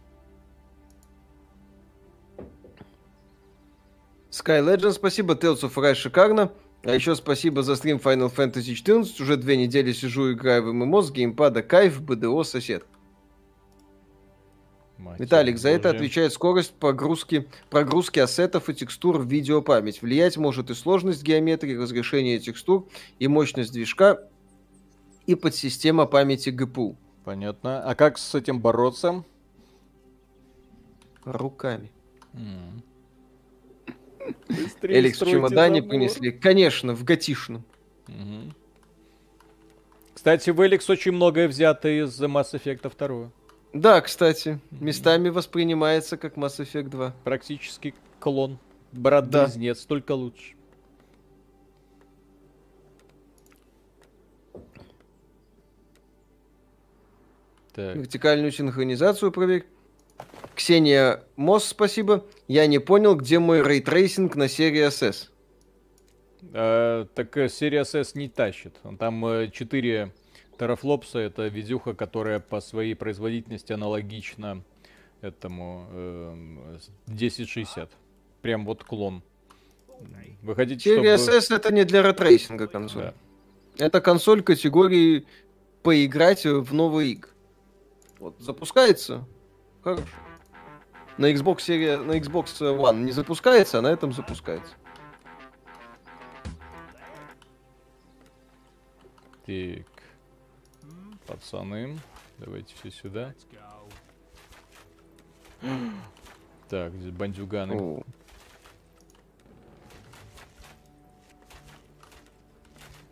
Sky 4.30 4.62
Legend, 4.64 4.92
спасибо. 4.92 5.34
Tales 5.34 5.62
of 5.62 5.74
Rise 5.74 5.94
шикарно. 5.94 6.52
А 6.82 6.94
еще 6.94 7.14
спасибо 7.14 7.62
за 7.62 7.76
стрим 7.76 7.98
Final 7.98 8.34
Fantasy 8.34 8.74
14. 8.74 9.20
Уже 9.20 9.36
две 9.36 9.56
недели 9.56 9.92
сижу, 9.92 10.32
играю 10.32 10.62
в 10.62 10.72
ММО 10.72 11.02
с 11.02 11.10
геймпада. 11.10 11.62
Кайф, 11.62 12.00
БДО, 12.00 12.42
сосед. 12.44 12.86
Мать 15.00 15.18
Виталик, 15.18 15.56
за 15.56 15.70
это 15.70 15.88
отвечает 15.90 16.32
скорость 16.32 16.72
погрузки, 16.74 17.48
прогрузки 17.70 18.18
ассетов 18.18 18.68
и 18.68 18.74
текстур 18.74 19.18
в 19.18 19.26
видеопамять. 19.26 20.02
Влиять 20.02 20.36
может 20.36 20.68
и 20.68 20.74
сложность 20.74 21.22
геометрии, 21.22 21.74
разрешение 21.74 22.38
текстур, 22.38 22.86
и 23.18 23.26
мощность 23.26 23.72
движка, 23.72 24.20
и 25.26 25.34
подсистема 25.34 26.04
памяти 26.04 26.50
ГПУ. 26.50 26.96
Понятно. 27.24 27.82
А 27.82 27.94
как 27.94 28.18
с 28.18 28.34
этим 28.34 28.60
бороться? 28.60 29.24
Руками. 31.24 31.90
Эликс 34.82 35.20
в 35.20 35.26
чемодане 35.26 35.82
принесли. 35.82 36.30
Конечно, 36.30 36.94
в 36.94 37.04
готишном. 37.04 37.64
Угу. 38.08 38.54
Кстати, 40.12 40.50
в 40.50 40.66
Эликс 40.66 40.90
очень 40.90 41.12
многое 41.12 41.48
взято 41.48 41.88
из 41.88 42.20
Mass 42.20 42.52
Effect 42.52 42.92
2. 42.98 43.30
Да, 43.72 44.00
кстати, 44.00 44.58
местами 44.70 45.28
воспринимается 45.28 46.16
как 46.16 46.36
Mass 46.36 46.58
Effect 46.58 46.88
2. 46.88 47.14
Практически 47.24 47.94
клон. 48.18 48.58
Брат-близнец, 48.92 49.82
да. 49.82 49.88
только 49.88 50.12
лучше. 50.12 50.54
Так. 57.72 57.96
Вертикальную 57.96 58.50
синхронизацию 58.50 59.30
проверь. 59.30 59.64
Ксения 60.56 61.22
Мос, 61.36 61.64
спасибо. 61.64 62.26
Я 62.48 62.66
не 62.66 62.80
понял, 62.80 63.14
где 63.14 63.38
мой 63.38 63.62
рейтрейсинг 63.62 64.34
на 64.34 64.48
Series 64.48 64.86
S. 64.88 65.28
А, 66.52 67.06
так 67.14 67.36
э, 67.36 67.48
Series 67.48 67.82
S 67.82 68.10
не 68.14 68.28
тащит. 68.28 68.74
Там 68.98 69.50
4 69.50 70.12
терафлопса, 70.60 71.18
это 71.18 71.46
видюха, 71.48 71.94
которая 71.94 72.38
по 72.38 72.60
своей 72.60 72.94
производительности 72.94 73.72
аналогична 73.72 74.62
этому 75.22 75.86
э, 75.90 76.78
1060. 77.06 77.90
Прям 78.42 78.66
вот 78.66 78.84
клон. 78.84 79.22
Вы 80.42 80.54
хотите, 80.54 80.92
чтобы... 80.94 81.08
SS 81.08 81.54
это 81.54 81.72
не 81.72 81.84
для 81.84 82.02
рейтрейсинга 82.02 82.66
консоль. 82.66 83.12
Да. 83.78 83.86
Это 83.86 84.00
консоль 84.02 84.42
категории 84.42 85.26
поиграть 85.82 86.44
в 86.44 86.74
новый 86.74 87.12
игры. 87.12 87.30
Вот, 88.18 88.36
запускается. 88.38 89.26
Хорошо 89.82 90.04
на 91.20 91.30
Xbox 91.30 91.60
серия, 91.60 91.98
на 91.98 92.12
Xbox 92.12 92.46
One 92.60 93.02
не 93.02 93.12
запускается, 93.12 93.78
а 93.78 93.82
на 93.82 93.88
этом 93.88 94.12
запускается. 94.12 94.74
Так. 99.44 99.89
Пацаны, 101.30 101.96
давайте 102.38 102.74
все 102.74 102.90
сюда. 102.90 103.32
Так, 106.68 106.92
здесь 106.94 107.12
бандюганы. 107.12 107.74
О. 107.80 108.02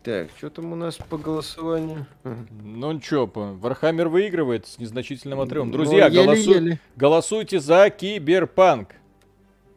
Так, 0.03 0.29
что 0.37 0.49
там 0.49 0.73
у 0.73 0.75
нас 0.75 0.97
по 0.97 1.17
голосованию? 1.17 2.07
Ну 2.23 2.91
ничего, 2.91 3.25
Warhammer 3.25 4.09
выигрывает 4.09 4.67
с 4.67 4.79
незначительным 4.79 5.39
отрывом. 5.39 5.69
Ну, 5.69 5.73
Друзья, 5.73 6.09
ну, 6.09 6.13
еле, 6.13 6.41
еле. 6.41 6.79
голосуйте 6.97 7.61
за 7.61 7.89
Киберпанк. 7.89 8.95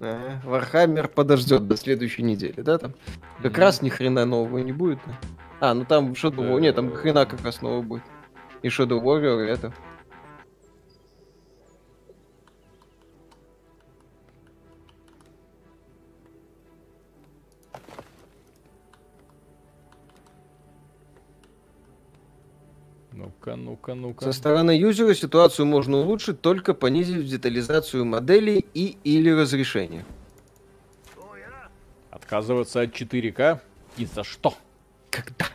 А, 0.00 0.40
Warhammer 0.42 1.06
подождет 1.06 1.68
до 1.68 1.76
следующей 1.76 2.22
недели, 2.22 2.60
да? 2.60 2.78
Там 2.78 2.94
как 3.40 3.52
mm. 3.56 3.60
раз 3.60 3.82
ни 3.82 3.88
хрена 3.88 4.24
нового 4.24 4.58
не 4.58 4.72
будет. 4.72 4.98
Да? 5.06 5.12
А, 5.60 5.74
ну 5.74 5.84
там 5.84 6.10
Shadow 6.12 6.38
Warrior, 6.38 6.60
нет, 6.60 6.74
там 6.74 6.92
хрена 6.92 7.24
как 7.24 7.42
раз 7.44 7.62
нового 7.62 7.82
будет. 7.82 8.02
И 8.62 8.68
Shadow 8.68 9.02
Warrior 9.02 9.40
это. 9.40 9.72
Ну-ка, 23.12 23.56
ну-ка, 23.56 23.94
ну-ка. 23.94 24.24
Со 24.24 24.32
стороны 24.32 24.70
юзера 24.70 25.14
ситуацию 25.14 25.66
можно 25.66 25.98
улучшить, 25.98 26.40
только 26.40 26.74
понизив 26.74 27.24
детализацию 27.24 28.04
моделей 28.04 28.64
и 28.74 28.96
или 29.02 29.30
разрешение. 29.30 30.04
Отказываться 32.10 32.80
от 32.82 32.90
4К? 32.90 33.60
И 33.96 34.06
за 34.06 34.22
что? 34.22 34.54
Когда? 35.10 35.46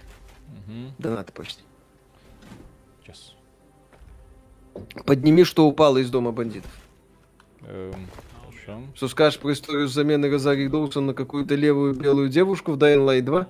Угу. 0.50 0.94
Да 0.98 1.12
надо 1.12 1.32
почти. 1.32 1.64
Подними, 5.06 5.44
что 5.44 5.68
упало 5.68 5.98
из 5.98 6.10
дома 6.10 6.32
бандитов. 6.32 6.72
Эм. 7.64 7.94
Что 8.96 9.08
скажешь 9.08 9.40
про 9.40 9.54
историю 9.54 9.88
замены 9.88 10.30
Розари 10.30 10.68
Доусон 10.68 11.06
на 11.06 11.14
какую-то 11.14 11.56
левую 11.56 11.94
белую 11.94 12.28
девушку 12.28 12.74
в 12.74 12.78
Dying 12.78 13.06
Light 13.06 13.22
2? 13.22 13.48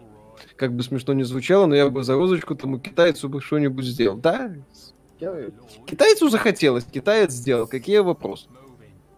как 0.55 0.73
бы 0.73 0.83
смешно 0.83 1.13
не 1.13 1.23
звучало, 1.23 1.65
но 1.65 1.75
я 1.75 1.89
бы 1.89 2.03
за 2.03 2.15
розочку 2.15 2.55
тому 2.55 2.79
китайцу 2.79 3.29
бы 3.29 3.41
что-нибудь 3.41 3.85
сделал. 3.85 4.17
Да, 4.17 4.51
китайцу 5.85 6.29
захотелось, 6.29 6.85
китаец 6.85 7.31
сделал. 7.31 7.67
Какие 7.67 7.99
вопросы? 7.99 8.47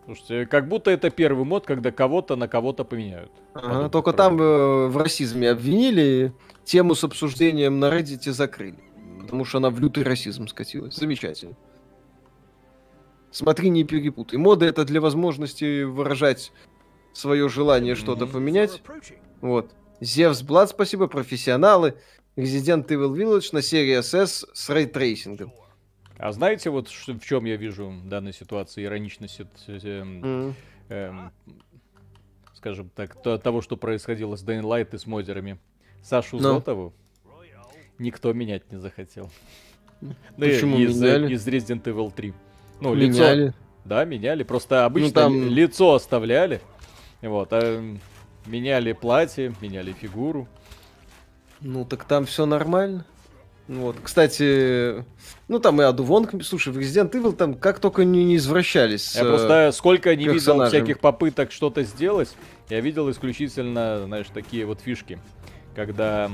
Слушайте, 0.05 0.47
как 0.47 0.67
будто 0.67 0.89
это 0.89 1.11
первый 1.11 1.45
мод, 1.45 1.67
когда 1.67 1.91
кого-то 1.91 2.35
на 2.35 2.47
кого-то 2.47 2.83
поменяют. 2.83 3.31
Ага, 3.53 3.89
только 3.89 4.11
там 4.11 4.41
э, 4.41 4.87
в 4.87 4.97
расизме 4.97 5.51
обвинили, 5.51 6.33
тему 6.65 6.95
с 6.95 7.03
обсуждением 7.03 7.79
на 7.79 7.95
Reddit 7.95 8.31
закрыли. 8.31 8.79
Потому 9.21 9.45
что 9.45 9.59
она 9.59 9.69
в 9.69 9.79
лютый 9.79 10.03
расизм 10.03 10.47
скатилась. 10.47 10.95
Замечательно. 10.95 11.53
Смотри, 13.31 13.69
не 13.69 13.83
перепутай. 13.83 14.39
Моды 14.39 14.65
это 14.65 14.85
для 14.85 15.01
возможности 15.01 15.83
выражать 15.83 16.51
свое 17.13 17.49
желание 17.49 17.95
что-то 17.95 18.25
поменять. 18.27 18.81
Вот. 19.41 19.71
Зевс 20.01 20.41
Блад, 20.41 20.69
спасибо, 20.69 21.07
профессионалы. 21.07 21.95
Resident 22.35 22.87
Evil 22.87 23.13
Village 23.13 23.49
на 23.51 23.61
Series 23.61 23.99
S 23.99 24.47
с 24.53 24.69
рейтрейсингом. 24.69 25.51
А 26.17 26.31
знаете, 26.31 26.69
вот 26.69 26.87
в 26.89 27.25
чем 27.25 27.45
я 27.45 27.55
вижу 27.55 27.89
в 27.89 28.07
данной 28.07 28.33
ситуации 28.33 28.83
ироничность, 28.83 29.39
э, 29.39 29.43
mm. 29.67 30.53
э, 30.89 31.13
скажем 32.55 32.89
так, 32.89 33.21
то, 33.21 33.37
того, 33.37 33.61
что 33.61 33.77
происходило 33.77 34.35
с 34.35 34.43
Dying 34.43 34.63
Light 34.63 34.95
и 34.95 34.97
с 34.97 35.05
модерами. 35.05 35.59
Сашу 36.01 36.37
Но. 36.37 36.55
Зотову 36.55 36.93
никто 37.99 38.33
менять 38.33 38.71
не 38.71 38.79
захотел. 38.79 39.29
Ну, 40.01 40.15
Почему 40.37 40.77
из, 40.77 40.99
меняли? 40.99 41.33
из 41.33 41.47
Resident 41.47 41.83
Evil 41.83 42.11
3. 42.11 42.33
Ну, 42.81 42.95
меняли. 42.95 43.45
лицо, 43.45 43.53
Да, 43.85 44.05
меняли. 44.05 44.43
Просто 44.43 44.85
обычно 44.85 45.07
ну, 45.07 45.13
там... 45.13 45.49
лицо 45.49 45.93
оставляли. 45.93 46.61
Вот, 47.21 47.49
а 47.51 47.97
меняли 48.45 48.93
платье, 48.93 49.53
меняли 49.61 49.93
фигуру. 49.93 50.47
Ну, 51.61 51.85
так 51.85 52.05
там 52.05 52.25
все 52.25 52.45
нормально. 52.45 53.05
Вот, 53.69 53.97
кстати, 54.01 55.05
ну 55.47 55.59
там 55.59 55.79
и 55.79 55.85
Аду 55.85 56.03
Вонг, 56.03 56.43
слушай, 56.43 56.73
в 56.73 56.77
Resident 56.79 57.11
Evil 57.11 57.33
там 57.33 57.53
как 57.53 57.77
только 57.77 58.03
не, 58.03 58.25
не 58.25 58.37
извращались. 58.37 59.15
Я 59.15 59.25
просто 59.25 59.69
сколько 59.73 60.15
не 60.15 60.27
видел 60.27 60.65
всяких 60.65 60.99
попыток 60.99 61.51
что-то 61.51 61.83
сделать, 61.83 62.35
я 62.69 62.79
видел 62.79 63.11
исключительно, 63.11 64.05
знаешь, 64.05 64.25
такие 64.33 64.65
вот 64.65 64.81
фишки, 64.81 65.19
когда 65.75 66.31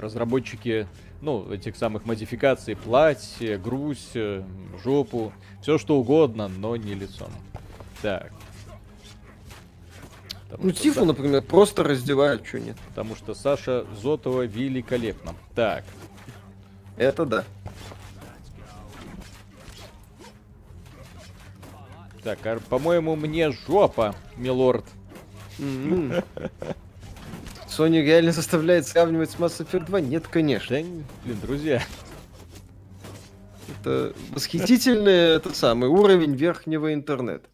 разработчики, 0.00 0.88
ну, 1.22 1.50
этих 1.52 1.76
самых 1.76 2.04
модификаций, 2.04 2.74
платье, 2.76 3.56
грудь, 3.56 4.10
э, 4.14 4.42
жопу, 4.82 5.32
все 5.62 5.78
что 5.78 5.96
угодно, 5.96 6.48
но 6.48 6.76
не 6.76 6.94
лицом. 6.94 7.30
Так. 8.02 8.32
Потому 10.50 10.64
ну, 10.64 10.72
Тифу, 10.72 11.00
да. 11.00 11.06
например, 11.06 11.42
просто 11.42 11.84
раздевают, 11.84 12.44
что 12.46 12.58
нет. 12.58 12.76
Потому 12.88 13.14
что 13.14 13.34
Саша 13.34 13.86
Зотова 14.02 14.44
великолепна. 14.44 15.34
Так. 15.54 15.84
Это 16.96 17.24
да. 17.24 17.44
Так, 22.22 22.38
а, 22.44 22.60
по-моему, 22.68 23.16
мне 23.16 23.50
жопа, 23.52 24.14
милорд. 24.36 24.84
М-м. 25.58 26.22
Sony 27.72 28.02
реально 28.02 28.32
заставляет 28.32 28.86
сравнивать 28.86 29.30
с 29.30 29.36
Mass 29.36 29.64
Effect 29.64 29.86
2? 29.86 30.00
Нет, 30.02 30.28
конечно. 30.28 30.76
Да, 30.76 30.86
блин, 31.24 31.40
друзья. 31.40 31.82
Это 33.68 34.14
восхитительный 34.30 35.36
этот 35.36 35.56
самый 35.56 35.88
уровень 35.88 36.34
верхнего 36.34 36.92
интернета. 36.92 37.48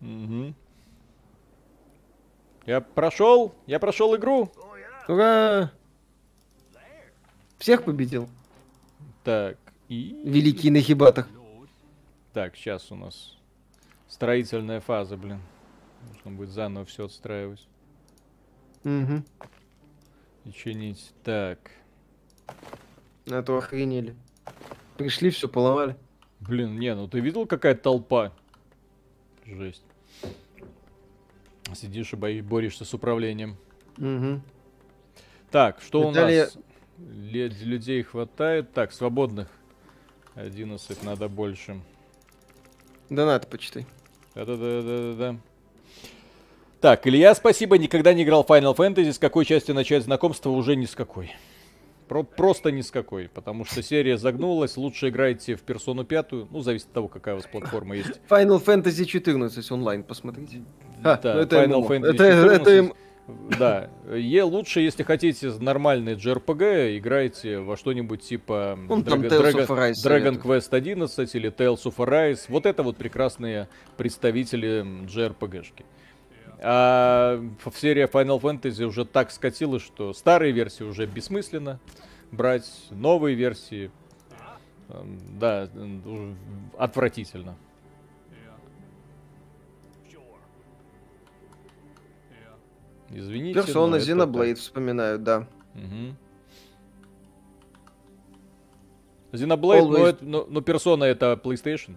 Угу. 0.00 0.54
Я 2.66 2.80
прошел, 2.80 3.54
я 3.66 3.80
прошел 3.80 4.14
игру. 4.14 4.52
Ура! 5.08 5.72
Всех 7.58 7.84
победил. 7.84 8.28
Так, 9.24 9.58
и... 9.88 10.20
Великий 10.24 10.70
на 10.70 10.80
хибатах. 10.80 11.28
Так, 12.32 12.54
сейчас 12.56 12.92
у 12.92 12.96
нас 12.96 13.36
строительная 14.08 14.80
фаза, 14.80 15.16
блин. 15.16 15.40
Нужно 16.12 16.30
будет 16.30 16.50
заново 16.50 16.86
все 16.86 17.06
отстраивать. 17.06 17.66
Угу. 18.84 19.22
И 20.44 20.52
чинить. 20.52 21.12
Так. 21.22 21.58
На 23.26 23.42
то 23.42 23.56
охренели. 23.56 24.14
Пришли, 24.96 25.30
все 25.30 25.48
поломали. 25.48 25.96
Блин, 26.40 26.78
не, 26.78 26.94
ну 26.94 27.08
ты 27.08 27.20
видел, 27.20 27.46
какая 27.46 27.74
толпа? 27.74 28.32
Жесть. 29.46 29.82
Сидишь 31.74 32.12
и 32.12 32.16
бои, 32.16 32.40
борешься 32.40 32.84
с 32.84 32.92
управлением. 32.94 33.56
Угу. 33.98 34.40
Так, 35.50 35.80
что 35.80 36.10
Виталий... 36.10 36.42
у 36.42 36.44
нас? 36.44 36.58
Людей 36.98 38.02
хватает. 38.02 38.72
Так, 38.72 38.92
свободных 38.92 39.48
11 40.34 41.02
надо 41.02 41.28
больше. 41.28 41.80
Донат 43.08 43.48
почитай. 43.48 43.86
Да-да-да-да-да. 44.34 45.36
Так, 46.84 47.06
Илья, 47.06 47.34
спасибо, 47.34 47.78
никогда 47.78 48.12
не 48.12 48.24
играл 48.24 48.44
Final 48.46 48.76
Fantasy. 48.76 49.14
С 49.14 49.18
какой 49.18 49.46
части 49.46 49.70
начать 49.72 50.02
знакомство? 50.02 50.50
Уже 50.50 50.76
ни 50.76 50.84
с 50.84 50.94
какой. 50.94 51.32
Про 52.08 52.24
просто 52.24 52.70
ни 52.72 52.82
с 52.82 52.90
какой, 52.90 53.30
потому 53.30 53.64
что 53.64 53.82
серия 53.82 54.18
загнулась. 54.18 54.76
Лучше 54.76 55.08
играйте 55.08 55.54
в 55.54 55.62
персону 55.62 56.04
пятую. 56.04 56.46
Ну, 56.50 56.60
зависит 56.60 56.88
от 56.88 56.92
того, 56.92 57.08
какая 57.08 57.36
у 57.36 57.38
вас 57.38 57.46
платформа 57.46 57.96
есть. 57.96 58.20
Final 58.28 58.62
Fantasy 58.62 59.06
14 59.06 59.70
онлайн, 59.70 60.02
посмотрите. 60.02 60.62
А, 61.02 61.16
да, 61.16 61.32
ну 61.32 61.40
это 61.40 61.64
Final 61.64 61.78
ММО. 61.78 61.86
Fantasy 61.86 62.10
это, 62.10 62.58
14. 62.58 62.60
Это, 62.60 62.94
да, 63.58 63.90
е 64.14 64.42
лучше, 64.42 64.80
если 64.80 65.04
хотите 65.04 65.52
нормальный 65.58 66.16
JRPG, 66.16 66.98
играйте 66.98 67.60
во 67.60 67.78
что-нибудь 67.78 68.20
типа 68.20 68.78
ну, 68.86 69.00
Dragon, 69.00 69.66
Dragon, 69.66 69.92
Dragon 70.04 70.42
Quest 70.42 70.68
11 70.72 71.34
или 71.34 71.50
Tales 71.50 71.84
of 71.84 71.96
Arise. 71.96 72.40
Вот 72.48 72.66
это 72.66 72.82
вот 72.82 72.98
прекрасные 72.98 73.68
представители 73.96 74.84
JRPG-шки. 75.06 75.86
А 76.60 77.40
в 77.64 77.76
серии 77.78 78.04
Final 78.06 78.40
Fantasy 78.40 78.84
уже 78.84 79.04
так 79.04 79.30
скатилось, 79.30 79.82
что 79.82 80.12
старые 80.12 80.52
версии 80.52 80.84
уже 80.84 81.06
бессмысленно 81.06 81.80
брать, 82.30 82.70
новые 82.90 83.34
версии, 83.36 83.90
эм, 84.88 85.18
да, 85.38 85.68
отвратительно. 86.78 87.56
Извините. 93.10 93.60
Персона 93.60 93.96
Xenoblade 93.96 94.54
вспоминают, 94.54 95.22
да. 95.22 95.46
Угу. 95.74 96.16
Xenoblade, 99.32 99.88
ну, 99.88 100.06
это, 100.06 100.24
ну, 100.24 100.46
ну, 100.48 100.60
персона 100.62 101.04
это 101.04 101.40
PlayStation. 101.42 101.96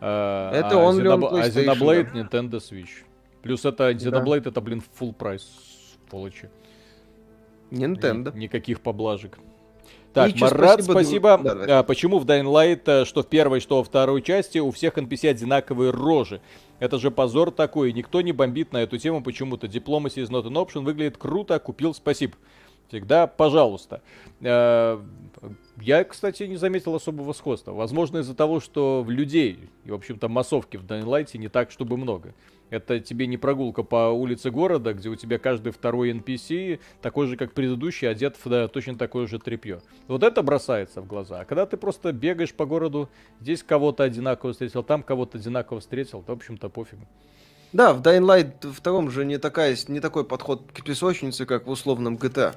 А, 0.00 0.52
это 0.52 0.76
он 0.76 0.98
Xenob... 0.98 1.28
А 1.30 1.48
Xenoblade 1.48 2.12
да. 2.12 2.20
Nintendo 2.20 2.58
Switch. 2.58 3.04
Плюс 3.44 3.64
это 3.66 3.90
Xenoblade, 3.90 4.40
да. 4.40 4.50
это, 4.50 4.60
блин, 4.62 4.82
full 4.98 5.12
прайс, 5.12 5.46
полочи. 6.10 6.48
Nintendo. 7.70 8.34
Ни, 8.34 8.44
никаких 8.44 8.80
поблажек. 8.80 9.38
Так, 10.14 10.34
Марат, 10.36 10.82
спасибо. 10.82 11.38
спасибо. 11.38 11.66
Да, 11.66 11.80
а, 11.80 11.82
почему 11.82 12.18
в 12.18 12.24
Dying 12.24 12.44
Light, 12.44 12.82
э, 12.86 13.04
что 13.04 13.22
в 13.22 13.26
первой, 13.26 13.60
что 13.60 13.78
во 13.78 13.84
второй 13.84 14.22
части, 14.22 14.58
у 14.58 14.70
всех 14.70 14.96
NPC 14.96 15.28
одинаковые 15.28 15.90
рожи? 15.90 16.40
Это 16.78 16.98
же 16.98 17.10
позор 17.10 17.50
такой. 17.50 17.92
Никто 17.92 18.22
не 18.22 18.32
бомбит 18.32 18.72
на 18.72 18.78
эту 18.78 18.96
тему 18.96 19.22
почему-то. 19.22 19.66
Diplomacy 19.66 20.22
is 20.22 20.30
not 20.30 20.44
an 20.44 20.54
option. 20.54 20.84
Выглядит 20.84 21.18
круто. 21.18 21.58
Купил, 21.58 21.92
спасибо. 21.94 22.34
Всегда, 22.88 23.26
пожалуйста. 23.26 24.02
Э, 24.40 25.00
я, 25.80 26.04
кстати, 26.04 26.44
не 26.44 26.56
заметил 26.56 26.94
особого 26.94 27.32
сходства. 27.32 27.72
Возможно, 27.72 28.18
из-за 28.18 28.34
того, 28.34 28.60
что 28.60 29.02
в 29.02 29.10
людей, 29.10 29.58
и, 29.84 29.90
в 29.90 29.94
общем-то, 29.94 30.28
массовки 30.28 30.76
в 30.76 30.84
Light 30.84 31.36
не 31.36 31.48
так, 31.48 31.70
чтобы 31.70 31.96
много. 31.96 32.34
Это 32.70 32.98
тебе 32.98 33.26
не 33.26 33.36
прогулка 33.36 33.82
по 33.82 34.10
улице 34.10 34.50
города, 34.50 34.94
где 34.94 35.08
у 35.08 35.16
тебя 35.16 35.38
каждый 35.38 35.72
второй 35.72 36.12
NPC 36.12 36.80
такой 37.02 37.26
же, 37.26 37.36
как 37.36 37.52
предыдущий, 37.52 38.08
одет 38.08 38.36
в 38.36 38.48
да, 38.48 38.68
точно 38.68 38.96
такое 38.96 39.26
же 39.26 39.38
тряпье. 39.38 39.80
Вот 40.08 40.22
это 40.22 40.42
бросается 40.42 41.00
в 41.00 41.06
глаза. 41.06 41.40
А 41.40 41.44
когда 41.44 41.66
ты 41.66 41.76
просто 41.76 42.12
бегаешь 42.12 42.54
по 42.54 42.66
городу, 42.66 43.08
здесь 43.40 43.62
кого-то 43.62 44.02
одинаково 44.02 44.52
встретил, 44.52 44.82
там 44.82 45.02
кого-то 45.02 45.38
одинаково 45.38 45.80
встретил, 45.80 46.22
то, 46.22 46.34
в 46.34 46.36
общем-то, 46.36 46.68
пофигу. 46.68 47.06
Да, 47.72 47.92
в 47.92 48.02
Dying 48.02 48.24
Light 48.24 48.72
втором 48.72 49.10
же 49.10 49.24
не, 49.24 49.38
такая, 49.38 49.76
не 49.88 50.00
такой 50.00 50.24
подход 50.24 50.62
к 50.72 50.84
песочнице, 50.84 51.44
как 51.44 51.66
в 51.66 51.70
условном 51.70 52.16
GTA. 52.16 52.54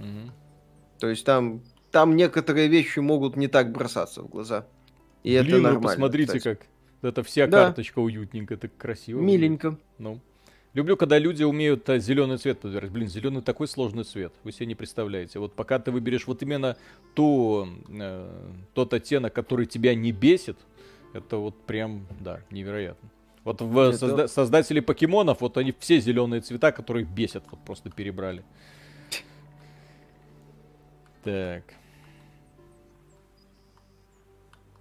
Угу. 0.00 0.32
То 1.00 1.08
есть 1.08 1.24
там, 1.24 1.62
там 1.90 2.16
некоторые 2.16 2.68
вещи 2.68 2.98
могут 2.98 3.36
не 3.36 3.48
так 3.48 3.72
бросаться 3.72 4.22
в 4.22 4.28
глаза. 4.28 4.66
И 5.22 5.30
Блин, 5.30 5.46
это 5.46 5.56
нормально. 5.56 5.80
посмотрите, 5.80 6.38
кстати. 6.38 6.58
как 6.58 6.66
это 7.02 7.22
вся 7.22 7.46
да. 7.46 7.66
карточка 7.66 7.98
уютненько, 7.98 8.56
так 8.56 8.76
красиво. 8.76 9.20
Миленько. 9.20 9.78
Ну. 9.98 10.20
Люблю, 10.72 10.96
когда 10.96 11.18
люди 11.18 11.44
умеют 11.44 11.88
а, 11.88 11.98
зеленый 11.98 12.36
цвет 12.36 12.58
подбирать. 12.58 12.90
Блин, 12.90 13.08
зеленый 13.08 13.42
такой 13.42 13.68
сложный 13.68 14.02
цвет. 14.04 14.32
Вы 14.42 14.50
себе 14.50 14.66
не 14.66 14.74
представляете. 14.74 15.38
Вот 15.38 15.54
пока 15.54 15.78
ты 15.78 15.92
выберешь 15.92 16.26
вот 16.26 16.42
именно 16.42 16.76
ту, 17.14 17.68
э, 17.88 18.52
тот 18.74 18.92
оттенок, 18.92 19.32
который 19.32 19.66
тебя 19.66 19.94
не 19.94 20.10
бесит, 20.10 20.56
это 21.12 21.36
вот 21.36 21.54
прям, 21.64 22.06
да, 22.20 22.40
невероятно. 22.50 23.08
Вот 23.44 23.60
в 23.60 23.78
это... 23.78 24.04
созда- 24.04 24.26
создатели 24.26 24.80
покемонов, 24.80 25.42
вот 25.42 25.58
они 25.58 25.72
все 25.78 26.00
зеленые 26.00 26.40
цвета, 26.40 26.72
которые 26.72 27.04
бесят, 27.04 27.44
вот 27.50 27.60
просто 27.64 27.90
перебрали. 27.90 28.42
Так. 31.24 31.62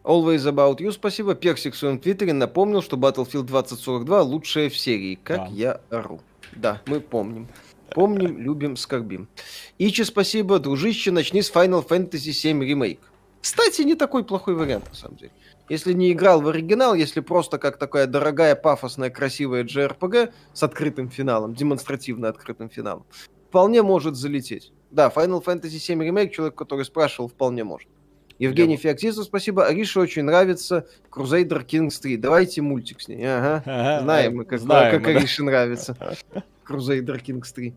Always 0.03 0.39
About 0.39 0.79
You, 0.79 0.91
спасибо. 0.91 1.33
Персик 1.33 1.73
в 1.73 1.77
своем 1.77 1.97
твиттере 1.97 2.33
напомнил, 2.33 2.81
что 2.81 2.97
Battlefield 2.97 3.43
2042 3.43 4.21
лучшая 4.21 4.69
в 4.69 4.77
серии. 4.77 5.15
Как 5.15 5.37
да. 5.37 5.47
я 5.47 5.81
ору. 5.89 6.19
Да, 6.51 6.81
мы 6.85 6.99
помним. 6.99 7.47
Помним, 7.91 8.37
любим, 8.43 8.75
скорбим. 8.75 9.29
Ичи, 9.77 10.03
спасибо. 10.03 10.59
Дружище, 10.59 11.11
начни 11.11 11.41
с 11.41 11.51
Final 11.51 11.87
Fantasy 11.87 12.31
VII 12.31 12.59
Remake. 12.59 12.99
Кстати, 13.41 13.81
не 13.81 13.95
такой 13.95 14.23
плохой 14.23 14.55
вариант, 14.55 14.89
на 14.89 14.95
самом 14.95 15.17
деле. 15.17 15.31
Если 15.69 15.93
не 15.93 16.11
играл 16.11 16.41
в 16.41 16.47
оригинал, 16.49 16.93
если 16.93 17.21
просто 17.21 17.57
как 17.57 17.77
такая 17.77 18.05
дорогая, 18.05 18.55
пафосная, 18.55 19.09
красивая 19.09 19.63
JRPG 19.63 20.33
с 20.53 20.63
открытым 20.63 21.09
финалом, 21.09 21.53
демонстративно 21.53 22.27
открытым 22.27 22.69
финалом, 22.69 23.05
вполне 23.49 23.81
может 23.81 24.15
залететь. 24.15 24.73
Да, 24.93 25.09
Final 25.09 25.43
Fantasy 25.43 25.79
7 25.79 26.03
ремейк, 26.03 26.31
человек, 26.31 26.55
который 26.55 26.85
спрашивал, 26.85 27.27
вполне 27.27 27.63
может. 27.63 27.89
Евгений 28.37 28.77
Феоктистов, 28.77 29.25
спасибо. 29.25 29.65
Арише 29.65 29.99
очень 29.99 30.23
нравится 30.23 30.87
Crusader 31.11 31.65
Kings 31.65 31.99
3. 31.99 32.17
Давайте 32.17 32.61
мультик 32.61 33.01
с 33.01 33.07
ней. 33.07 33.23
Ага. 33.23 33.63
ага 33.65 34.01
Знаем 34.01 34.35
мы, 34.37 34.45
как, 34.45 34.59
знаем, 34.59 34.91
как 34.91 35.13
мы, 35.15 35.19
да. 35.19 35.43
Нравится. 35.43 35.97
Crusader 36.67 37.19
Kings 37.23 37.51
3. 37.55 37.73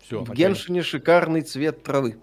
Все, 0.00 0.24
В 0.24 0.32
Геншине 0.32 0.82
шикарный 0.82 1.42
цвет 1.42 1.84
травы. 1.84 2.16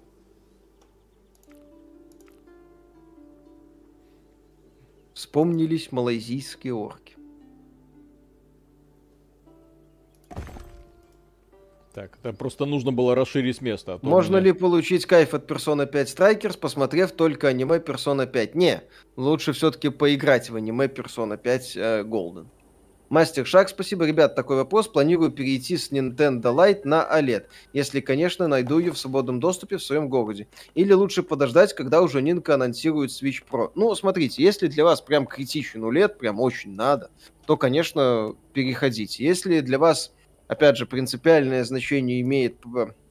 Вспомнились 5.13 5.91
малайзийские 5.93 6.73
орки. 6.73 7.16
Так, 11.97 12.19
это 12.21 12.31
просто 12.31 12.67
нужно 12.67 12.91
было 12.91 13.15
расширить 13.15 13.59
место. 13.59 13.93
А 13.93 13.99
Можно 14.05 14.35
меня... 14.35 14.45
ли 14.45 14.51
получить 14.51 15.07
кайф 15.07 15.33
от 15.33 15.49
Persona 15.49 15.87
5 15.87 16.15
Strikers, 16.15 16.59
посмотрев 16.59 17.11
только 17.11 17.47
аниме 17.47 17.79
Persona 17.79 18.27
5? 18.27 18.53
Не, 18.53 18.83
лучше 19.15 19.51
все-таки 19.53 19.89
поиграть 19.89 20.51
в 20.51 20.55
аниме 20.55 20.85
Persona 20.85 21.37
5 21.37 21.75
э, 21.75 22.03
Golden. 22.03 22.45
Мастер 23.09 23.47
Шаг, 23.47 23.69
спасибо. 23.69 24.05
Ребят, 24.05 24.35
такой 24.35 24.57
вопрос. 24.57 24.87
Планирую 24.87 25.31
перейти 25.31 25.75
с 25.75 25.91
Nintendo 25.91 26.53
Lite 26.53 26.81
на 26.83 27.01
OLED, 27.01 27.45
если, 27.73 27.99
конечно, 27.99 28.47
найду 28.47 28.77
ее 28.77 28.91
в 28.91 28.97
свободном 28.99 29.39
доступе 29.39 29.77
в 29.77 29.83
своем 29.83 30.07
городе. 30.07 30.47
Или 30.75 30.93
лучше 30.93 31.23
подождать, 31.23 31.73
когда 31.73 32.03
уже 32.03 32.19
Nintendo 32.19 32.51
анонсирует 32.51 33.09
Switch 33.09 33.41
Pro. 33.49 33.71
Ну, 33.73 33.95
смотрите, 33.95 34.43
если 34.43 34.67
для 34.67 34.83
вас 34.83 35.01
прям 35.01 35.25
критичен 35.25 35.83
OLED, 35.83 36.09
прям 36.09 36.39
очень 36.39 36.75
надо, 36.75 37.09
то, 37.47 37.57
конечно, 37.57 38.35
переходите. 38.53 39.23
Если 39.25 39.61
для 39.61 39.79
вас 39.79 40.13
опять 40.47 40.77
же, 40.77 40.85
принципиальное 40.85 41.63
значение 41.63 42.21
имеет 42.21 42.57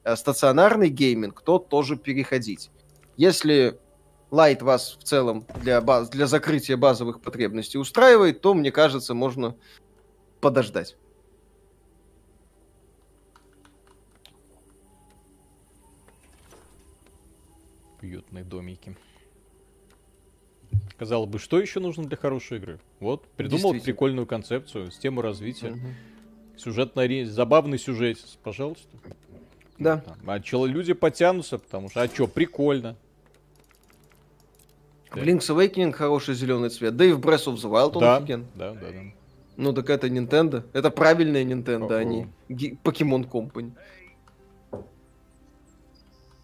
э, 0.05 0.17
стационарный 0.17 0.89
гейминг, 0.89 1.43
то 1.43 1.59
тоже 1.59 1.97
переходить. 1.97 2.71
Если 3.17 3.79
Light 4.31 4.63
вас 4.63 4.97
в 4.99 5.05
целом 5.05 5.47
для, 5.63 5.81
баз, 5.81 6.09
для 6.11 6.27
закрытия 6.27 6.77
базовых 6.77 7.21
потребностей 7.21 7.79
устраивает, 7.79 8.41
то, 8.41 8.55
мне 8.55 8.73
кажется, 8.73 9.15
можно 9.15 9.57
подождать. 10.41 10.97
Уютные 18.03 18.45
домики. 18.45 18.97
Казалось 20.99 21.31
бы, 21.31 21.39
что 21.39 21.61
еще 21.61 21.81
нужно 21.81 22.05
для 22.05 22.17
хорошей 22.17 22.59
игры? 22.59 22.81
Вот, 23.01 23.27
придумал 23.29 23.73
прикольную 23.73 24.27
концепцию, 24.27 24.91
систему 24.91 25.21
развития. 25.21 25.73
Угу. 25.73 25.87
Сюжетный, 26.57 27.25
забавный 27.25 27.79
сюжет, 27.79 28.19
пожалуйста. 28.43 28.89
Да. 29.79 30.03
А 30.27 30.41
че, 30.41 30.65
люди 30.67 30.95
потянутся, 30.95 31.59
потому 31.59 31.91
что, 31.91 32.03
а 32.03 32.09
что, 32.09 32.27
прикольно. 32.27 32.97
В 35.11 35.19
Link's 35.19 35.49
Awakening 35.49 35.93
хороший 35.93 36.35
зеленый 36.35 36.71
цвет, 36.71 36.97
да 36.97 37.05
и 37.05 37.13
в 37.13 37.21
Breath 37.21 37.47
of 37.47 37.55
the 37.55 37.71
Wild 37.71 37.93
он 37.95 38.01
да, 38.01 38.17
офиген. 38.17 38.47
Да, 38.55 38.73
да, 38.73 38.91
да. 38.91 39.01
Ну 39.57 39.73
так 39.73 39.89
это 39.89 40.09
Nintendo. 40.09 40.65
Это 40.73 40.91
правильная 40.91 41.45
Nintendo, 41.45 41.95
а 41.95 42.05
не 42.05 42.29
Pokemon 42.49 43.29
Company. 43.31 43.73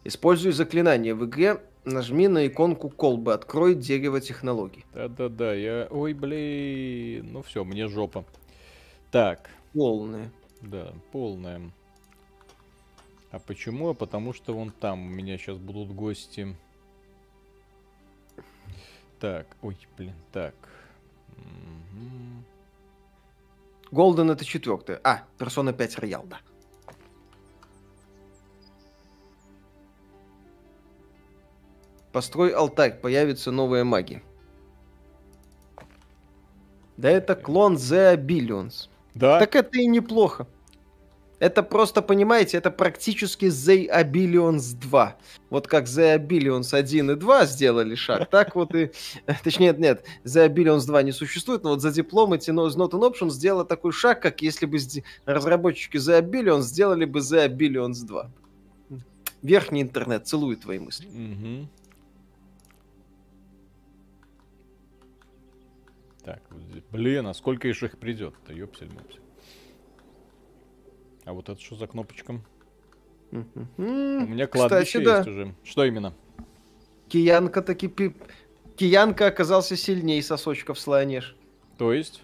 Используй 0.05 0.53
заклинание 0.53 1.15
в 1.15 1.25
игре, 1.27 1.61
нажми 1.85 2.29
на 2.29 2.47
иконку 2.47 2.89
колбы, 2.89 3.35
открой 3.35 3.75
дерево 3.75 4.21
технологий. 4.21 4.85
Да-да-да, 4.95 5.55
я... 5.55 5.87
Ой, 5.91 6.13
блин, 6.13 7.33
ну 7.33 7.43
все, 7.43 7.65
мне 7.65 7.87
жопа. 7.89 8.25
Так, 9.11 9.51
Полная. 9.73 10.31
Да, 10.61 10.93
полная. 11.11 11.71
А 13.31 13.39
почему? 13.39 13.89
А 13.89 13.95
потому 13.95 14.33
что 14.33 14.55
вон 14.55 14.71
там 14.71 15.07
у 15.07 15.09
меня 15.09 15.39
сейчас 15.39 15.57
будут 15.57 15.91
гости. 15.93 16.55
Так, 19.19 19.47
ой, 19.63 19.77
блин, 19.97 20.15
так. 20.33 20.55
Голден 23.91 24.31
это 24.31 24.45
четвертое. 24.45 25.01
А, 25.05 25.25
Персона 25.39 25.73
5 25.73 25.99
Роял, 25.99 26.25
да. 26.25 26.41
Построй 32.13 32.51
алтарь, 32.51 33.01
появится 33.01 33.51
новая 33.51 33.85
магия. 33.85 34.23
Да 36.99 37.09
это 37.11 37.35
клон 37.35 37.77
The 37.77 38.17
Billions. 38.17 38.89
Да. 39.15 39.39
Так 39.39 39.57
это 39.57 39.79
и 39.79 39.87
неплохо. 39.87 40.47
Это 41.43 41.65
просто, 41.65 42.03
понимаете, 42.03 42.57
это 42.57 42.71
практически 42.71 43.47
The 43.47 43.91
Abilions 43.91 44.77
2. 44.79 45.17
Вот 45.51 45.67
как 45.67 45.87
The 45.87 46.17
Abilions 46.17 46.73
1 46.73 47.11
и 47.11 47.15
2 47.17 47.47
сделали 47.47 47.97
шаг, 47.97 48.27
так 48.31 48.55
вот 48.55 48.73
и... 48.77 48.93
Точнее, 49.43 49.75
нет, 49.77 50.07
The 50.25 50.49
Abilions 50.49 50.87
2 50.87 51.03
не 51.03 51.11
существует, 51.11 51.65
но 51.65 51.71
вот 51.71 51.81
за 51.81 51.89
No 51.89 52.69
is 52.69 52.77
Not 52.77 52.91
an 52.93 53.01
Option 53.01 53.29
сделала 53.29 53.65
такой 53.65 53.91
шаг, 53.91 54.23
как 54.23 54.41
если 54.41 54.67
бы 54.67 54.79
разработчики 55.25 55.97
The 55.97 56.23
Abilions 56.23 56.63
сделали 56.63 57.07
бы 57.07 57.19
The 57.19 57.49
Abilions 57.49 58.07
2. 58.07 58.31
Верхний 59.43 59.83
интернет 59.83 60.29
целует 60.29 60.61
твои 60.61 60.79
мысли. 60.79 61.09
Угу. 61.09 61.69
Так, 66.25 66.41
блин, 66.93 67.27
а 67.27 67.35
сколько 67.35 67.69
еще 67.69 67.87
их 67.87 67.99
придет-то, 67.99 68.53
ёпсель-мопсель. 68.53 69.21
А 71.25 71.33
вот 71.33 71.49
это 71.49 71.61
что 71.61 71.77
за 71.77 71.87
кнопочка? 71.87 72.41
У 73.31 73.37
меня 73.37 74.47
кладбище 74.47 74.85
Кстати, 74.85 74.97
есть 74.97 75.25
да. 75.25 75.31
уже. 75.31 75.55
Что 75.65 75.85
именно? 75.85 76.13
Киянка 77.09 77.63
таки... 77.63 77.89
Пи... 77.89 78.15
Киянка 78.77 79.27
оказался 79.27 79.77
сильнее 79.77 80.23
сосочков 80.23 80.79
слонеж. 80.79 81.37
То 81.79 81.93
есть? 81.93 82.23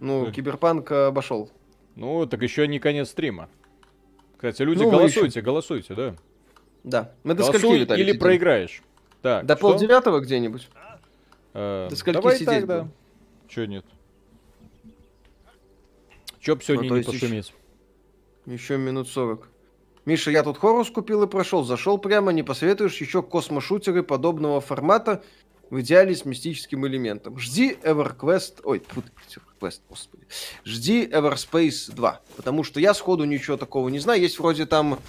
Ну, 0.00 0.30
Киберпанк 0.30 0.92
обошел. 0.92 1.50
Ну, 1.96 2.26
так 2.26 2.42
еще 2.42 2.68
не 2.68 2.78
конец 2.78 3.10
стрима. 3.10 3.48
Кстати, 4.36 4.62
люди, 4.62 4.82
ну, 4.82 4.90
голосуйте, 4.90 5.38
еще... 5.38 5.40
голосуйте, 5.40 5.94
да. 5.94 6.16
Да. 6.84 7.12
Мы 7.24 7.34
до 7.34 7.42
скольки, 7.42 7.80
Виталий, 7.80 8.02
Или 8.02 8.10
сидим? 8.10 8.20
проиграешь. 8.20 8.82
Так, 9.22 9.46
до 9.46 9.56
полдевятого 9.56 10.20
где-нибудь? 10.20 10.68
Э, 11.54 11.88
до 11.90 11.96
скольки 11.96 12.16
давай 12.16 12.34
сидеть 12.36 12.48
так, 12.48 12.66
да. 12.66 12.88
Че 13.48 13.66
нет? 13.66 13.84
Че 16.46 16.54
б 16.54 16.62
сегодня 16.62 16.90
ну, 16.90 16.96
не 16.98 17.02
пошуметь? 17.02 17.52
Еще 18.46 18.76
минут 18.76 19.08
40. 19.08 19.48
Миша, 20.04 20.30
я 20.30 20.44
тут 20.44 20.58
Хорус 20.58 20.88
купил 20.90 21.24
и 21.24 21.26
прошел. 21.26 21.64
Зашел 21.64 21.98
прямо, 21.98 22.30
не 22.30 22.44
посоветуешь 22.44 23.00
еще 23.00 23.20
космошутеры 23.20 24.04
подобного 24.04 24.60
формата 24.60 25.24
в 25.70 25.80
идеале 25.80 26.14
с 26.14 26.24
мистическим 26.24 26.86
элементом. 26.86 27.36
Жди 27.36 27.76
EverQuest... 27.82 28.60
Ой, 28.62 28.80
фу, 28.86 29.02
EverQuest, 29.28 29.80
господи. 29.88 30.22
Жди 30.64 31.06
Everspace 31.06 31.92
2. 31.92 32.20
Потому 32.36 32.62
что 32.62 32.78
я 32.78 32.94
сходу 32.94 33.24
ничего 33.24 33.56
такого 33.56 33.88
не 33.88 33.98
знаю. 33.98 34.20
Есть 34.20 34.38
вроде 34.38 34.66
там 34.66 35.00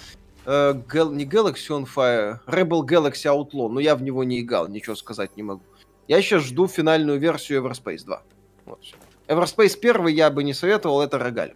э, 0.44 0.74
Gal... 0.88 1.14
не 1.14 1.24
Galaxy 1.24 1.68
on 1.68 1.86
Fire, 1.86 2.40
Rebel 2.48 2.84
Galaxy 2.84 3.26
Outlaw, 3.32 3.68
но 3.68 3.78
я 3.78 3.94
в 3.94 4.02
него 4.02 4.24
не 4.24 4.40
играл, 4.40 4.66
ничего 4.66 4.96
сказать 4.96 5.36
не 5.36 5.44
могу. 5.44 5.62
Я 6.08 6.20
сейчас 6.20 6.42
жду 6.42 6.66
финальную 6.66 7.20
версию 7.20 7.62
Everspace 7.62 8.04
2. 8.04 8.22
Вот. 8.64 8.80
Everspace 9.28 9.78
1 9.78 10.06
я 10.08 10.30
бы 10.30 10.42
не 10.42 10.54
советовал, 10.54 11.02
это 11.02 11.18
рогаль. 11.18 11.54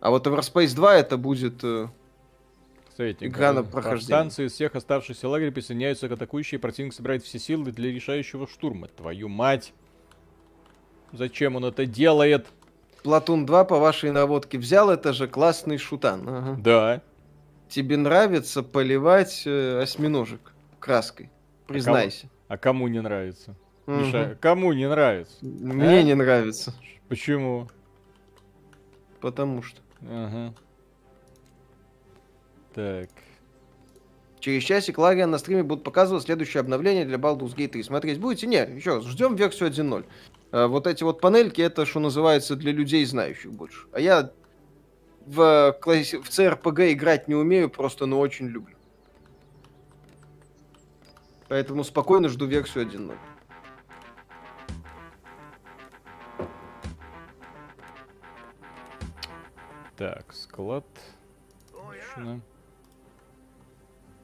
А 0.00 0.10
вот 0.10 0.26
Everspace 0.26 0.74
2 0.74 0.96
это 0.96 1.16
будет 1.16 1.64
э, 1.64 1.88
Советник, 2.96 3.30
игра 3.30 3.52
на 3.54 3.62
прохождение. 3.62 4.16
Станции 4.16 4.46
из 4.46 4.52
всех 4.52 4.76
оставшихся 4.76 5.28
лагерей 5.28 5.52
присоединяются 5.52 6.08
к 6.08 6.12
атакующей, 6.12 6.58
противник 6.58 6.92
собирает 6.92 7.24
все 7.24 7.38
силы 7.38 7.72
для 7.72 7.90
решающего 7.90 8.46
штурма. 8.46 8.88
Твою 8.88 9.28
мать! 9.28 9.72
Зачем 11.12 11.56
он 11.56 11.64
это 11.64 11.86
делает? 11.86 12.46
Платун 13.02 13.46
2 13.46 13.64
по 13.64 13.78
вашей 13.78 14.10
наводке 14.10 14.58
взял, 14.58 14.90
это 14.90 15.14
же 15.14 15.28
классный 15.28 15.78
шутан. 15.78 16.28
Ага. 16.28 16.56
Да. 16.60 17.02
Тебе 17.68 17.96
нравится 17.96 18.62
поливать 18.62 19.44
э, 19.46 19.80
осьминожек 19.80 20.52
краской? 20.78 21.30
Признайся. 21.66 22.28
А 22.48 22.58
кому 22.58 22.86
не 22.88 23.00
нравится? 23.00 23.56
Угу. 23.86 23.96
Миша, 23.96 24.36
кому 24.40 24.72
не 24.72 24.88
нравится? 24.88 25.36
Мне 25.42 25.98
а? 25.98 26.02
не 26.02 26.14
нравится. 26.14 26.74
Почему? 27.08 27.68
Потому 29.20 29.62
что. 29.62 29.80
Ага. 30.02 30.54
Так. 32.74 33.08
Через 34.40 34.62
часик 34.62 34.98
Лариан 34.98 35.30
на 35.30 35.38
стриме 35.38 35.62
будут 35.62 35.82
показывать 35.82 36.24
следующее 36.24 36.60
обновление 36.60 37.04
для 37.04 37.16
Baldur's 37.16 37.56
Gate 37.56 37.68
3. 37.68 37.82
Смотреть 37.82 38.20
будете? 38.20 38.46
Не, 38.46 38.58
еще 38.76 38.96
раз, 38.96 39.06
ждем 39.06 39.34
версию 39.34 39.70
1.0. 39.70 40.04
А, 40.52 40.68
вот 40.68 40.86
эти 40.86 41.02
вот 41.02 41.20
панельки, 41.20 41.60
это, 41.60 41.86
что 41.86 42.00
называется, 42.00 42.54
для 42.54 42.72
людей, 42.72 43.04
знающих 43.04 43.52
больше. 43.52 43.86
А 43.92 43.98
я 43.98 44.30
в, 45.26 45.76
в 45.80 46.28
CRPG 46.28 46.92
играть 46.92 47.28
не 47.28 47.34
умею, 47.34 47.70
просто, 47.70 48.06
но 48.06 48.20
очень 48.20 48.46
люблю. 48.46 48.76
Поэтому 51.48 51.82
спокойно 51.82 52.28
жду 52.28 52.46
версию 52.46 52.84
1.0. 52.86 53.16
Так, 59.96 60.32
склад. 60.34 60.84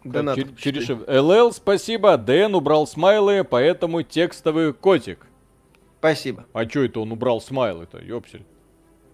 Донат. 0.04 0.38
Через 0.58 0.88
ЛЛ, 0.88 1.52
спасибо. 1.52 2.16
Дэн 2.16 2.54
убрал 2.54 2.86
смайлы, 2.86 3.44
поэтому 3.44 4.02
текстовый 4.02 4.72
котик. 4.72 5.26
Спасибо. 5.98 6.46
А 6.52 6.66
чё 6.66 6.84
это 6.84 7.00
он 7.00 7.12
убрал 7.12 7.40
смайлы-то, 7.40 7.98
ёпсель? 7.98 8.44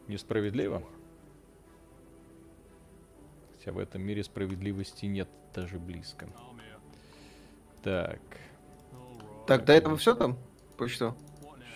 Несправедливо? 0.06 0.82
Хотя 3.58 3.72
в 3.72 3.78
этом 3.78 4.00
мире 4.02 4.24
справедливости 4.24 5.04
нет 5.04 5.28
даже 5.54 5.78
близко. 5.78 6.26
Так. 7.82 8.20
Так, 9.46 9.64
до 9.64 9.74
этого 9.74 9.96
все 9.96 10.14
там? 10.14 10.38
По 10.78 10.88
что? 10.88 11.14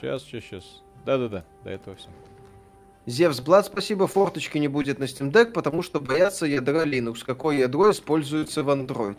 Сейчас, 0.01 0.23
сейчас, 0.23 0.45
сейчас. 0.45 0.83
Да-да-да, 1.05 1.45
до 1.65 1.71
этого 1.71 1.97
все. 1.97 2.09
Зевс 3.07 3.41
Блад, 3.41 3.66
спасибо, 3.66 4.07
форточки 4.07 4.59
не 4.59 4.69
будет 4.69 4.99
на 4.99 5.05
Steam 5.05 5.33
Deck, 5.33 5.53
потому 5.53 5.83
что 5.83 6.01
боятся 6.01 6.47
ядра 6.47 6.85
Linux. 6.87 7.24
Какое 7.24 7.59
ядро 7.59 7.91
используется 7.91 8.62
в 8.62 8.70
Android? 8.70 9.16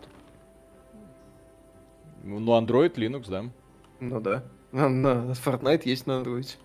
Ну, 2.23 2.39
Android, 2.57 2.93
Linux, 2.95 3.29
да. 3.29 3.45
Ну 3.99 4.21
да. 4.21 4.43
На, 4.71 5.33
Fortnite 5.33 5.81
есть 5.85 6.07
на 6.07 6.21
Android. 6.21 6.55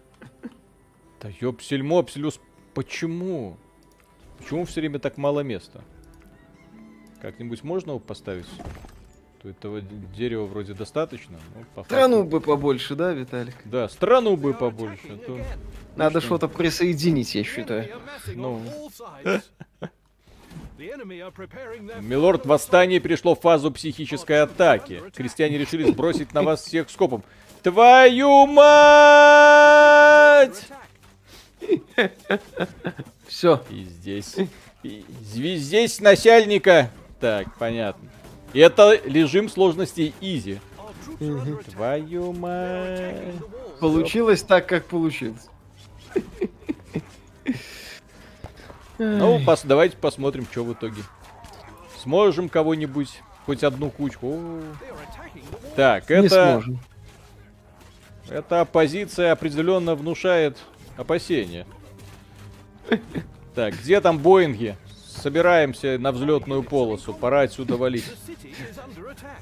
Да 1.21 1.29
ёпсель 1.41 1.83
мопселюс, 1.83 2.41
почему? 2.75 3.57
Почему 4.39 4.65
все 4.65 4.81
время 4.81 5.01
так 5.01 5.17
мало 5.17 5.41
места? 5.41 5.83
Как-нибудь 7.21 7.65
можно 7.65 7.91
его 7.91 7.99
поставить? 7.99 8.47
То 9.43 9.49
этого 9.49 9.81
дерева 9.81 10.47
вроде 10.47 10.75
достаточно. 10.75 11.39
Ну, 11.55 11.65
по 11.75 11.85
страну 11.85 12.25
бы 12.25 12.41
побольше, 12.41 12.97
да, 12.97 13.13
Виталик? 13.13 13.55
Да, 13.65 13.89
страну 13.89 14.37
бы 14.37 14.53
побольше. 14.53 15.01
А 15.11 15.17
то... 15.17 15.39
Надо 15.95 16.21
что-то 16.21 16.49
присоединить, 16.49 17.37
я 17.37 17.45
считаю. 17.45 17.89
Ну. 18.35 18.61
Милорд, 20.79 22.47
восстание 22.47 23.01
перешло 23.01 23.35
в 23.35 23.41
фазу 23.41 23.71
психической 23.71 24.43
атаки. 24.43 25.03
Крестьяне 25.15 25.59
решили 25.59 25.85
сбросить 25.85 26.33
на 26.35 26.43
вас 26.43 26.65
всех 26.65 26.91
скопом. 26.91 27.23
Твою 27.63 28.47
мать! 28.47 28.69
Все. 33.27 33.63
И 33.71 33.85
здесь. 33.85 34.37
И 34.83 35.05
здесь 35.57 36.01
начальника. 36.01 36.91
Так, 37.21 37.57
понятно. 37.59 38.09
Это 38.55 39.01
режим 39.05 39.49
сложности 39.49 40.13
изи. 40.21 40.61
Твою 41.71 42.33
мать. 42.33 43.35
Получилось 43.81 44.43
так, 44.43 44.67
как 44.67 44.87
получилось. 44.87 45.49
Ну, 48.99 49.41
пос, 49.45 49.63
давайте 49.65 49.97
посмотрим, 49.97 50.47
что 50.51 50.65
в 50.65 50.73
итоге. 50.73 51.03
Сможем 52.03 52.49
кого-нибудь, 52.49 53.23
хоть 53.47 53.63
одну 53.63 53.91
кучку. 53.91 54.33
О. 54.33 54.63
Так, 55.77 56.11
это... 56.11 56.23
Не 56.23 56.29
сможем. 56.29 56.81
Эта 58.29 58.61
оппозиция 58.61 59.33
определенно 59.33 59.95
внушает 59.95 60.59
опасения. 60.97 61.67
Так, 63.55 63.75
где 63.75 64.01
там 64.01 64.19
Боинги? 64.19 64.77
Собираемся 65.19 65.99
на 65.99 66.13
взлетную 66.13 66.63
полосу. 66.63 67.13
Пора 67.13 67.43
отсюда 67.43 67.77
валить. 67.77 68.05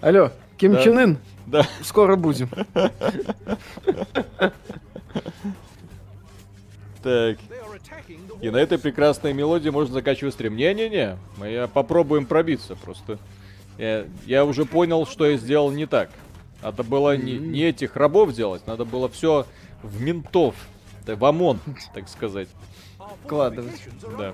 Алло, 0.01 0.31
Ким 0.57 0.73
да. 0.73 0.83
Чен 0.83 0.99
Ын? 0.99 1.19
Да. 1.47 1.67
Скоро 1.83 2.17
будем. 2.17 2.49
Так. 7.03 7.39
И 8.41 8.51
на 8.51 8.57
этой 8.57 8.79
прекрасной 8.79 9.33
мелодии 9.33 9.71
можно 9.71 9.95
заканчивать 9.95 10.35
стрим. 10.35 10.57
Не-не-не, 10.57 11.17
мы 11.37 11.69
попробуем 11.73 12.27
пробиться 12.27 12.75
просто. 12.75 13.19
Я, 13.79 14.07
я 14.27 14.45
уже 14.45 14.65
понял, 14.65 15.07
что 15.07 15.27
я 15.27 15.37
сделал 15.37 15.71
не 15.71 15.87
так. 15.87 16.11
Надо 16.63 16.83
было 16.83 17.17
не, 17.17 17.39
не 17.39 17.63
этих 17.65 17.97
рабов 17.97 18.33
делать, 18.33 18.67
надо 18.67 18.85
было 18.85 19.09
все 19.09 19.47
в 19.83 20.01
ментов, 20.01 20.55
в 21.07 21.25
ОМОН, 21.25 21.61
так 21.95 22.09
сказать. 22.09 22.49
Вкладывать. 23.25 23.81
Да. 24.19 24.33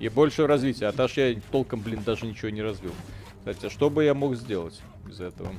И 0.00 0.08
больше 0.08 0.46
развития. 0.46 0.86
А 0.86 0.92
так 0.92 1.14
я 1.16 1.36
толком, 1.52 1.80
блин, 1.80 2.02
даже 2.04 2.26
ничего 2.26 2.48
не 2.48 2.62
развил. 2.62 2.92
Кстати, 3.38 3.66
а 3.66 3.70
что 3.70 3.90
бы 3.90 4.02
я 4.02 4.14
мог 4.14 4.34
сделать 4.34 4.80
из 5.08 5.20
этого? 5.20 5.50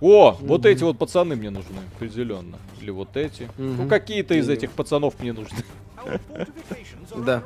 О, 0.00 0.32
mm-hmm. 0.32 0.46
вот 0.46 0.66
эти 0.66 0.82
вот 0.82 0.98
пацаны 0.98 1.36
мне 1.36 1.50
нужны, 1.50 1.78
определенно. 1.94 2.58
Или 2.80 2.90
вот 2.90 3.16
эти. 3.16 3.42
Mm-hmm. 3.42 3.76
Ну, 3.78 3.88
какие-то 3.88 4.34
из 4.34 4.48
этих 4.48 4.72
пацанов 4.72 5.18
мне 5.20 5.32
нужны. 5.32 5.58
Да. 7.16 7.42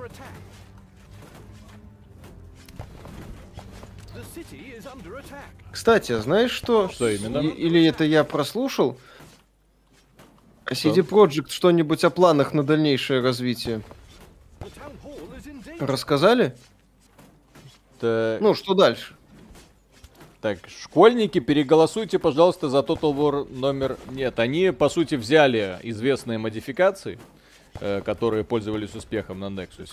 Кстати, 5.71 6.19
знаешь 6.21 6.51
что? 6.51 6.89
Что 6.89 7.09
именно? 7.09 7.39
Или 7.39 7.85
это 7.85 8.05
я 8.05 8.25
прослушал? 8.25 8.99
А 10.65 10.73
CD 10.73 11.07
Projekt 11.07 11.51
что-нибудь 11.51 12.03
о 12.05 12.11
планах 12.11 12.55
на 12.55 12.63
дальнейшее 12.63 13.21
развитие? 13.21 13.83
Рассказали? 15.79 16.55
Так. 18.01 18.41
Ну, 18.41 18.55
что 18.55 18.75
дальше? 18.75 19.15
Так, 20.41 20.59
школьники, 20.69 21.41
переголосуйте, 21.41 22.21
пожалуйста, 22.21 22.69
за 22.69 22.79
Total 22.79 23.13
War 23.13 23.53
номер... 23.53 23.99
Нет, 24.11 24.39
они, 24.39 24.71
по 24.71 24.89
сути, 24.89 25.17
взяли 25.17 25.79
известные 25.83 26.39
модификации, 26.39 27.19
э, 27.81 28.03
которые 28.05 28.45
пользовались 28.45 28.95
успехом 28.95 29.41
на 29.41 29.47
Nexus. 29.47 29.91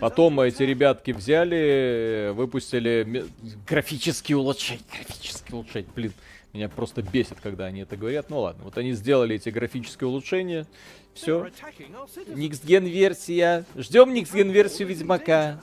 Потом 0.00 0.40
эти 0.40 0.64
ребятки 0.64 1.12
взяли, 1.12 2.32
выпустили 2.34 3.26
графические 3.68 4.38
улучшения. 4.38 4.82
Графические 4.92 5.54
улучшения, 5.54 5.88
блин. 5.94 6.12
Меня 6.56 6.70
просто 6.70 7.02
бесит, 7.02 7.38
когда 7.42 7.66
они 7.66 7.80
это 7.80 7.98
говорят. 7.98 8.30
Ну 8.30 8.40
ладно, 8.40 8.64
вот 8.64 8.78
они 8.78 8.92
сделали 8.92 9.36
эти 9.36 9.50
графические 9.50 10.08
улучшения. 10.08 10.66
Все. 11.12 11.50
Никсген 12.28 12.86
версия. 12.86 13.66
Ждем 13.76 14.14
Никсген 14.14 14.48
версию 14.48 14.88
Ведьмака. 14.88 15.60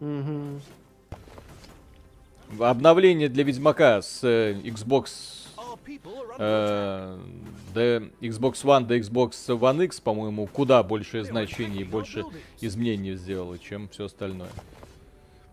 Угу. 0.00 0.60
Обновление 2.58 3.28
для 3.28 3.44
Ведьмака 3.44 4.02
с 4.02 4.24
э, 4.24 4.54
Xbox 4.54 5.46
э, 6.36 7.18
до 7.72 7.96
Xbox 8.20 8.54
One 8.64 8.86
до 8.86 8.98
Xbox 8.98 9.30
One 9.46 9.84
X, 9.84 10.00
по-моему, 10.00 10.48
куда 10.48 10.82
большее 10.82 11.22
значение 11.22 11.82
и 11.82 11.84
больше 11.84 12.24
изменений 12.60 13.14
сделало, 13.14 13.56
чем 13.60 13.88
все 13.88 14.06
остальное. 14.06 14.50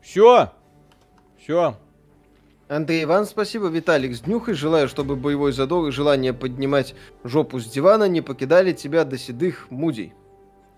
Все! 0.02 0.52
Все! 1.38 1.78
Андрей 2.72 3.04
Иван, 3.04 3.26
спасибо. 3.26 3.68
Виталик, 3.68 4.16
с 4.16 4.22
днюхой. 4.22 4.54
Желаю, 4.54 4.88
чтобы 4.88 5.18
боевой 5.18 5.52
задор 5.52 5.90
и 5.90 5.92
желание 5.92 6.32
поднимать 6.32 6.96
жопу 7.26 7.60
с 7.60 7.66
дивана 7.66 8.08
не 8.08 8.22
покидали 8.22 8.72
тебя 8.72 9.04
до 9.04 9.18
седых 9.18 9.70
мудей. 9.70 10.14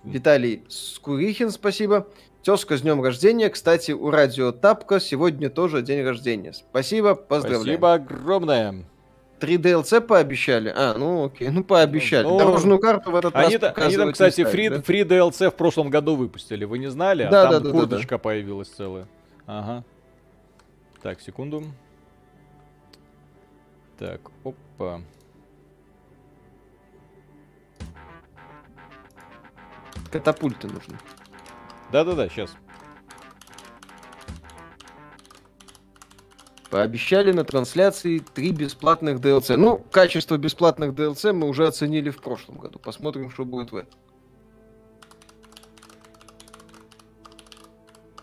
Виталий 0.04 0.64
Скурихин, 0.70 1.52
спасибо. 1.52 2.08
Тезка, 2.42 2.78
с 2.78 2.82
днем 2.82 3.04
рождения. 3.04 3.48
Кстати, 3.50 3.92
у 3.92 4.10
Радио 4.10 4.52
Тапка 4.52 5.00
сегодня 5.00 5.52
тоже 5.52 5.84
день 5.84 6.04
рождения. 6.04 6.54
Спасибо, 6.54 7.14
поздравляю. 7.14 7.64
Спасибо 7.64 7.94
огромное. 7.94 8.86
3 9.40 9.58
DLC 9.58 10.02
пообещали? 10.02 10.74
А, 10.76 10.96
ну 10.98 11.26
окей, 11.26 11.50
ну 11.50 11.64
пообещали. 11.64 12.24
Ну, 12.24 12.40
Дорожную 12.40 12.80
карту 12.80 13.12
в 13.12 13.16
этот 13.16 13.36
они, 13.36 13.58
раз 13.58 13.74
Они 13.78 13.98
там, 13.98 14.12
кстати, 14.14 14.34
ставят, 14.34 14.52
фри, 14.52 14.70
да? 14.70 14.82
фри 14.82 15.02
DLC 15.04 15.52
в 15.52 15.56
прошлом 15.56 15.92
году 15.92 16.16
выпустили, 16.16 16.66
вы 16.66 16.80
не 16.80 16.90
знали? 16.90 17.28
Да, 17.30 17.50
а 17.50 17.52
да, 17.52 17.60
там 17.60 17.64
да, 17.64 17.72
курточка 17.72 18.10
да, 18.10 18.16
да. 18.16 18.18
появилась 18.18 18.70
целая. 18.70 19.08
Ага. 19.46 19.84
Так, 21.04 21.22
секунду. 21.22 21.66
Так, 24.04 24.20
опа. 24.44 25.02
Катапульты 30.12 30.68
нужны. 30.68 30.98
Да-да-да, 31.90 32.28
сейчас. 32.28 32.54
Пообещали 36.70 37.32
на 37.32 37.46
трансляции 37.46 38.20
три 38.20 38.52
бесплатных 38.52 39.22
DLC. 39.22 39.56
Ну, 39.56 39.78
качество 39.90 40.36
бесплатных 40.36 40.92
DLC 40.92 41.32
мы 41.32 41.48
уже 41.48 41.66
оценили 41.66 42.10
в 42.10 42.22
прошлом 42.22 42.58
году. 42.58 42.80
Посмотрим, 42.80 43.32
что 43.32 43.46
будет 43.46 43.72
в 43.72 43.78
этом. 43.78 44.00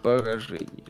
Поражение. 0.03 0.85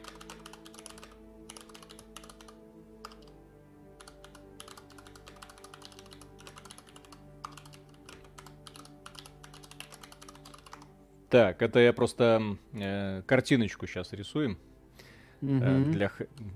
Так, 11.30 11.62
это 11.62 11.78
я 11.78 11.92
просто 11.92 12.56
э, 12.72 13.22
картиночку 13.24 13.86
сейчас 13.86 14.12
рисуем. 14.12 14.58
Mm-hmm. 15.42 15.62
Э, 15.62 15.92
для, 15.92 16.12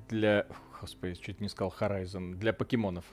для, 0.09 0.47
господи, 0.81 1.15
чуть 1.15 1.41
не 1.41 1.49
сказал 1.49 1.73
Horizon, 1.79 2.35
для 2.35 2.53
покемонов. 2.53 3.05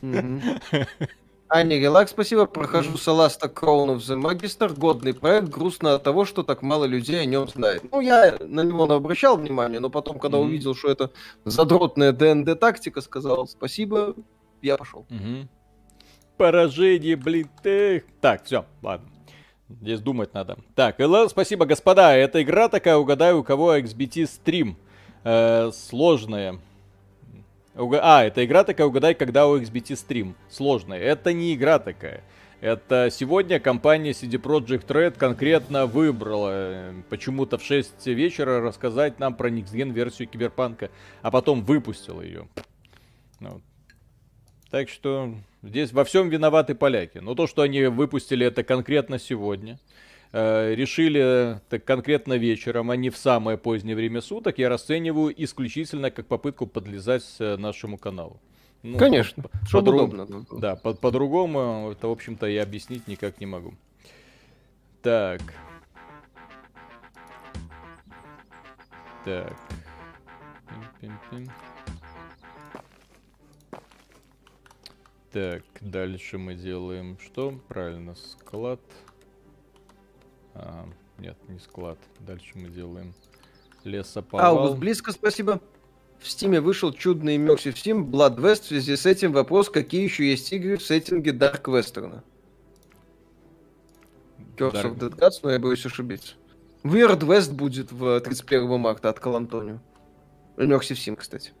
Mm-hmm. 0.00 0.86
Аня 1.48 1.78
Релакс, 1.78 2.12
спасибо. 2.12 2.46
Прохожу 2.46 2.96
Саласта 2.96 3.48
Crown 3.48 3.96
of 3.96 3.98
the 3.98 4.16
Magister. 4.18 4.72
Годный 4.78 5.12
проект. 5.12 5.48
Грустно 5.48 5.94
от 5.94 6.04
того, 6.04 6.24
что 6.24 6.44
так 6.44 6.62
мало 6.62 6.84
людей 6.84 7.20
о 7.20 7.24
нем 7.24 7.48
знает. 7.48 7.82
Ну, 7.90 8.00
я 8.00 8.38
на 8.40 8.62
него 8.62 8.86
не 8.86 8.94
обращал 8.94 9.36
внимания, 9.36 9.80
но 9.80 9.90
потом, 9.90 10.20
когда 10.20 10.38
mm-hmm. 10.38 10.44
увидел, 10.44 10.74
что 10.76 10.88
это 10.88 11.10
задротная 11.44 12.12
ДНД 12.12 12.58
тактика, 12.58 13.00
сказал 13.00 13.48
спасибо, 13.48 14.14
я 14.62 14.76
пошел. 14.76 15.04
Mm-hmm. 15.10 15.48
Поражение, 16.38 17.16
блин, 17.16 17.50
ты. 17.62 18.04
Так, 18.20 18.44
все, 18.44 18.64
ладно. 18.80 19.11
Здесь 19.80 20.00
думать 20.00 20.34
надо. 20.34 20.58
Так, 20.74 20.98
ЛЛ, 20.98 21.28
спасибо, 21.28 21.66
господа. 21.66 22.14
Эта 22.14 22.42
игра 22.42 22.68
такая, 22.68 22.96
угадаю, 22.96 23.40
у 23.40 23.44
кого 23.44 23.76
XBT 23.76 24.26
стрим. 24.26 24.76
Э, 25.24 25.70
сложная. 25.72 26.58
А, 27.74 28.24
это 28.24 28.44
игра 28.44 28.64
такая, 28.64 28.86
угадай, 28.86 29.14
когда 29.14 29.46
у 29.46 29.58
XBT 29.58 29.96
стрим. 29.96 30.34
Сложная. 30.50 30.98
Это 30.98 31.32
не 31.32 31.54
игра 31.54 31.78
такая. 31.78 32.22
Это 32.60 33.08
сегодня 33.10 33.58
компания 33.58 34.12
CD 34.12 34.40
Projekt 34.40 34.86
Red 34.86 35.18
конкретно 35.18 35.86
выбрала 35.86 36.50
э, 36.52 36.92
почему-то 37.08 37.58
в 37.58 37.62
6 37.64 38.06
вечера 38.06 38.60
рассказать 38.60 39.18
нам 39.18 39.34
про 39.34 39.50
Next 39.50 39.72
версию 39.72 40.28
Киберпанка, 40.28 40.90
а 41.22 41.32
потом 41.32 41.64
выпустила 41.64 42.20
ее. 42.20 42.46
Ну, 43.40 43.60
так 44.72 44.88
что 44.88 45.34
здесь 45.62 45.92
во 45.92 46.02
всем 46.02 46.30
виноваты 46.30 46.74
поляки. 46.74 47.18
Но 47.18 47.34
то, 47.34 47.46
что 47.46 47.60
они 47.60 47.84
выпустили 47.84 48.46
это 48.46 48.64
конкретно 48.64 49.18
сегодня, 49.18 49.78
э, 50.32 50.74
решили 50.74 51.60
так 51.68 51.84
конкретно 51.84 52.38
вечером, 52.38 52.90
а 52.90 52.96
не 52.96 53.10
в 53.10 53.18
самое 53.18 53.58
позднее 53.58 53.94
время 53.94 54.22
суток, 54.22 54.56
я 54.56 54.70
расцениваю 54.70 55.32
исключительно 55.44 56.10
как 56.10 56.26
попытку 56.26 56.66
подлезать 56.66 57.22
э, 57.38 57.58
нашему 57.58 57.98
каналу. 57.98 58.40
Ну, 58.82 58.96
Конечно, 58.96 59.44
чтобы 59.68 59.90
по 59.92 59.94
удобно. 59.96 60.26
Да, 60.50 60.74
по- 60.76 60.94
по-другому 60.94 61.90
это, 61.92 62.08
в 62.08 62.10
общем-то, 62.10 62.46
я 62.46 62.62
объяснить 62.62 63.06
никак 63.06 63.40
не 63.40 63.46
могу. 63.46 63.74
Так. 65.02 65.42
Так. 69.26 69.52
Пим-пим-пим. 71.00 71.50
Так, 75.32 75.62
дальше 75.80 76.36
мы 76.36 76.54
делаем 76.54 77.18
что? 77.18 77.58
Правильно, 77.68 78.14
склад. 78.14 78.80
А, 80.54 80.86
нет, 81.18 81.38
не 81.48 81.58
склад. 81.58 81.98
Дальше 82.20 82.50
мы 82.54 82.68
делаем 82.68 83.14
лесоповал. 83.84 84.58
Аугуст, 84.58 84.78
близко, 84.78 85.10
спасибо. 85.12 85.60
В 86.18 86.28
Стиме 86.28 86.60
вышел 86.60 86.92
чудный 86.92 87.36
Immersive 87.36 87.72
Steam 87.72 88.04
Blood 88.04 88.36
West. 88.36 88.62
В 88.62 88.66
связи 88.66 88.94
с 88.94 89.06
этим 89.06 89.32
вопрос, 89.32 89.70
какие 89.70 90.02
еще 90.02 90.28
есть 90.28 90.52
игры 90.52 90.76
в 90.76 90.82
сеттинге 90.82 91.30
Dark 91.30 91.62
Western? 91.62 92.22
Curse 94.56 94.72
Dark... 94.72 94.84
of 94.84 94.98
Dead 94.98 95.18
Gods, 95.18 95.40
но 95.42 95.50
я 95.50 95.58
боюсь 95.58 95.84
ошибиться. 95.86 96.34
Weird 96.84 97.20
West 97.20 97.52
будет 97.52 97.90
в 97.90 98.20
31 98.20 98.78
марта 98.78 99.08
от 99.08 99.18
Калантонио. 99.18 99.80
Immersive 100.58 100.96
Sim, 100.96 101.16
кстати. 101.16 101.52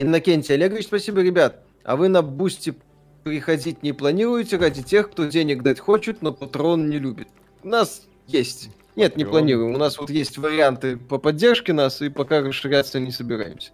Иннокентий 0.00 0.56
Олегович, 0.56 0.86
спасибо, 0.86 1.22
ребят. 1.22 1.65
А 1.86 1.94
вы 1.94 2.08
на 2.08 2.20
Boosty 2.20 2.74
приходить 3.22 3.84
не 3.84 3.92
планируете 3.92 4.56
ради 4.56 4.82
тех, 4.82 5.08
кто 5.08 5.26
денег 5.26 5.62
дать 5.62 5.78
хочет, 5.78 6.20
но 6.20 6.32
Patreon 6.32 6.90
не 6.90 6.98
любит? 6.98 7.28
У 7.62 7.68
нас 7.68 8.02
есть. 8.26 8.70
Нет, 8.96 9.16
не 9.16 9.24
планируем. 9.24 9.72
У 9.72 9.78
нас 9.78 9.96
вот 9.96 10.10
есть 10.10 10.36
варианты 10.36 10.96
по 10.96 11.18
поддержке 11.18 11.72
нас, 11.72 12.02
и 12.02 12.08
пока 12.08 12.40
расширяться 12.40 12.98
не 12.98 13.12
собираемся. 13.12 13.70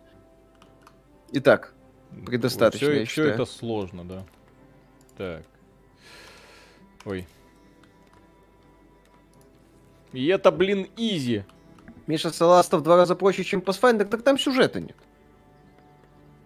И 1.33 1.41
так, 1.41 1.73
предостаточно, 2.27 2.87
все, 2.87 3.01
я 3.01 3.07
все 3.07 3.25
это 3.29 3.47
сложно, 3.47 4.05
да. 4.05 4.27
Так. 5.17 5.43
Ой. 7.07 7.27
И 10.13 10.27
это, 10.27 10.53
блин, 10.53 10.87
изи. 10.99 11.47
Миша 12.07 12.31
Саласта 12.31 12.77
в 12.77 12.83
два 12.83 12.97
раза 12.97 13.15
проще, 13.15 13.43
чем 13.43 13.61
Pathfinder, 13.61 14.05
так 14.05 14.21
там 14.21 14.39
сюжета 14.39 14.81
нет. 14.81 14.97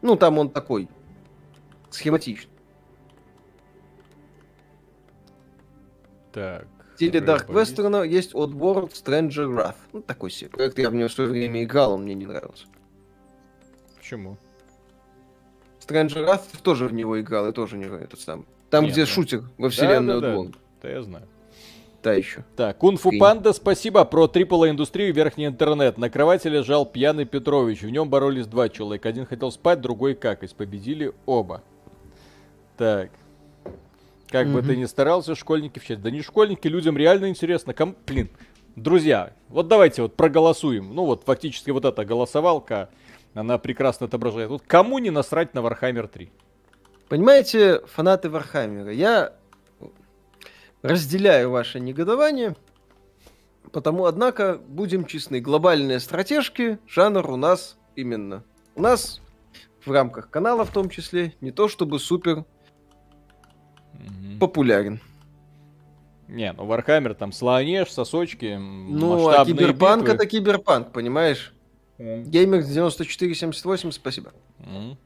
Ну, 0.00 0.14
там 0.14 0.38
он 0.38 0.48
такой 0.50 0.88
схематичный. 1.96 2.52
Так 6.32 6.66
стиле 6.96 7.20
Dark 7.20 7.46
Western 7.48 8.06
есть 8.06 8.34
Oddworld 8.34 8.92
Stranger 8.92 9.54
Wrath. 9.54 9.76
Ну, 9.92 10.02
такой 10.02 10.30
себе 10.30 10.50
проект. 10.50 10.78
Я 10.78 10.90
в 10.90 10.94
него 10.94 11.08
в 11.08 11.12
свое 11.12 11.30
время 11.30 11.62
играл, 11.62 11.92
он 11.92 12.02
мне 12.02 12.14
не 12.14 12.26
нравился. 12.26 12.66
Почему? 13.96 14.36
Stranger 15.86 16.26
Wrath 16.26 16.62
тоже 16.62 16.88
в 16.88 16.92
него 16.92 17.20
играл, 17.20 17.48
и 17.48 17.52
тоже 17.52 17.76
не 17.76 17.86
этот 17.86 18.20
сам. 18.20 18.46
Там, 18.70 18.84
Нет, 18.84 18.92
где 18.92 19.02
ну... 19.02 19.06
шутер 19.06 19.42
во 19.58 19.68
вселенной 19.68 20.20
да, 20.20 20.20
да. 20.20 20.42
Да, 20.42 20.50
да, 20.82 20.90
я 20.90 21.02
знаю. 21.02 21.28
Да, 22.02 22.12
еще. 22.12 22.44
Так, 22.56 22.78
Кунфу 22.78 23.10
Панда, 23.18 23.52
спасибо. 23.52 24.04
Про 24.04 24.26
AAA 24.26 24.70
индустрию 24.70 25.12
верхний 25.12 25.46
интернет. 25.46 25.98
На 25.98 26.08
кровати 26.08 26.46
лежал 26.46 26.86
пьяный 26.86 27.24
Петрович. 27.24 27.82
В 27.82 27.90
нем 27.90 28.08
боролись 28.08 28.46
два 28.46 28.68
человека. 28.68 29.08
Один 29.08 29.26
хотел 29.26 29.50
спать, 29.50 29.80
другой 29.80 30.14
какать. 30.14 30.54
Победили 30.54 31.12
оба. 31.24 31.62
Так. 32.76 33.10
Как 34.28 34.46
mm-hmm. 34.46 34.52
бы 34.52 34.62
ты 34.62 34.76
ни 34.76 34.84
старался, 34.84 35.34
школьники 35.34 35.78
в 35.78 35.84
чате. 35.84 36.00
Да 36.00 36.10
не 36.10 36.22
школьники, 36.22 36.66
людям 36.68 36.96
реально 36.96 37.28
интересно. 37.28 37.74
Ком... 37.74 37.96
Блин, 38.06 38.28
друзья, 38.74 39.32
вот 39.48 39.68
давайте 39.68 40.02
вот 40.02 40.16
проголосуем. 40.16 40.94
Ну 40.94 41.04
вот 41.04 41.24
фактически 41.24 41.70
вот 41.70 41.84
эта 41.84 42.04
голосовалка, 42.04 42.90
она 43.34 43.58
прекрасно 43.58 44.06
отображает. 44.06 44.50
Вот 44.50 44.62
кому 44.66 44.98
не 44.98 45.10
насрать 45.10 45.54
на 45.54 45.60
Warhammer 45.60 46.08
3? 46.08 46.30
Понимаете, 47.08 47.82
фанаты 47.86 48.28
Вархаммера, 48.28 48.92
я 48.92 49.32
разделяю 50.82 51.50
ваше 51.50 51.78
негодование, 51.78 52.56
потому, 53.70 54.06
однако, 54.06 54.60
будем 54.66 55.04
честны, 55.04 55.40
глобальные 55.40 56.00
стратежки, 56.00 56.80
жанр 56.88 57.30
у 57.30 57.36
нас 57.36 57.78
именно. 57.94 58.42
У 58.74 58.82
нас 58.82 59.20
в 59.84 59.92
рамках 59.92 60.30
канала 60.30 60.64
в 60.64 60.72
том 60.72 60.90
числе 60.90 61.34
не 61.40 61.52
то 61.52 61.68
чтобы 61.68 62.00
супер 62.00 62.44
популярен. 64.40 65.00
Не, 66.28 66.52
ну 66.52 66.66
Вархаммер 66.66 67.14
там 67.14 67.32
слонеж, 67.32 67.90
сосочки, 67.90 68.56
Ну, 68.56 69.28
а 69.28 69.44
киберпанк 69.44 70.02
битвы. 70.02 70.14
это 70.14 70.26
киберпанк, 70.26 70.92
понимаешь? 70.92 71.52
Mm. 71.98 72.24
Геймер 72.24 72.62
9478, 72.62 73.92
спасибо. 73.92 74.32
Mm. 74.58 74.96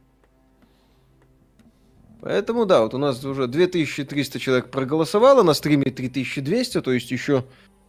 Поэтому 2.21 2.67
да, 2.67 2.83
вот 2.83 2.95
у 2.95 2.99
нас 2.99 3.25
уже 3.25 3.47
2300 3.47 4.39
человек 4.39 4.71
проголосовало, 4.71 5.43
на 5.43 5.55
стриме 5.55 5.85
3200, 5.85 6.81
то 6.81 6.93
есть 6.93 7.11
еще 7.11 7.45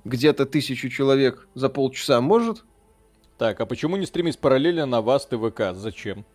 где-то 0.05 0.45
тысячу 0.45 0.89
человек 0.89 1.47
за 1.53 1.69
полчаса 1.69 2.21
может. 2.21 2.63
Так, 3.37 3.59
а 3.59 3.65
почему 3.65 3.97
не 3.97 4.05
стримить 4.05 4.39
параллельно 4.39 4.85
на 4.85 5.01
вас 5.01 5.25
ТВК? 5.25 5.73
Зачем? 5.73 6.25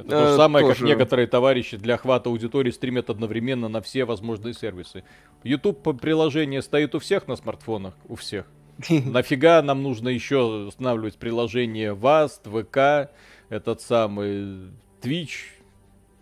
Это 0.00 0.10
то 0.10 0.26
же 0.26 0.32
э, 0.32 0.36
самое, 0.36 0.66
тоже. 0.66 0.80
как 0.80 0.88
некоторые 0.88 1.26
товарищи 1.26 1.76
для 1.76 1.94
охвата 1.94 2.28
аудитории 2.28 2.70
стримят 2.70 3.10
одновременно 3.10 3.68
на 3.68 3.80
все 3.80 4.04
возможные 4.04 4.54
сервисы. 4.54 5.04
YouTube 5.44 6.00
приложение 6.00 6.62
стоит 6.62 6.94
у 6.94 6.98
всех 6.98 7.28
на 7.28 7.36
смартфонах, 7.36 7.94
у 8.08 8.16
всех. 8.16 8.46
Нафига 8.88 9.62
нам 9.62 9.82
нужно 9.82 10.08
еще 10.08 10.66
устанавливать 10.68 11.16
приложение 11.16 11.94
VAST, 11.94 12.42
ВК, 12.44 13.10
этот 13.48 13.80
самый 13.80 14.70
Twitch, 15.02 15.60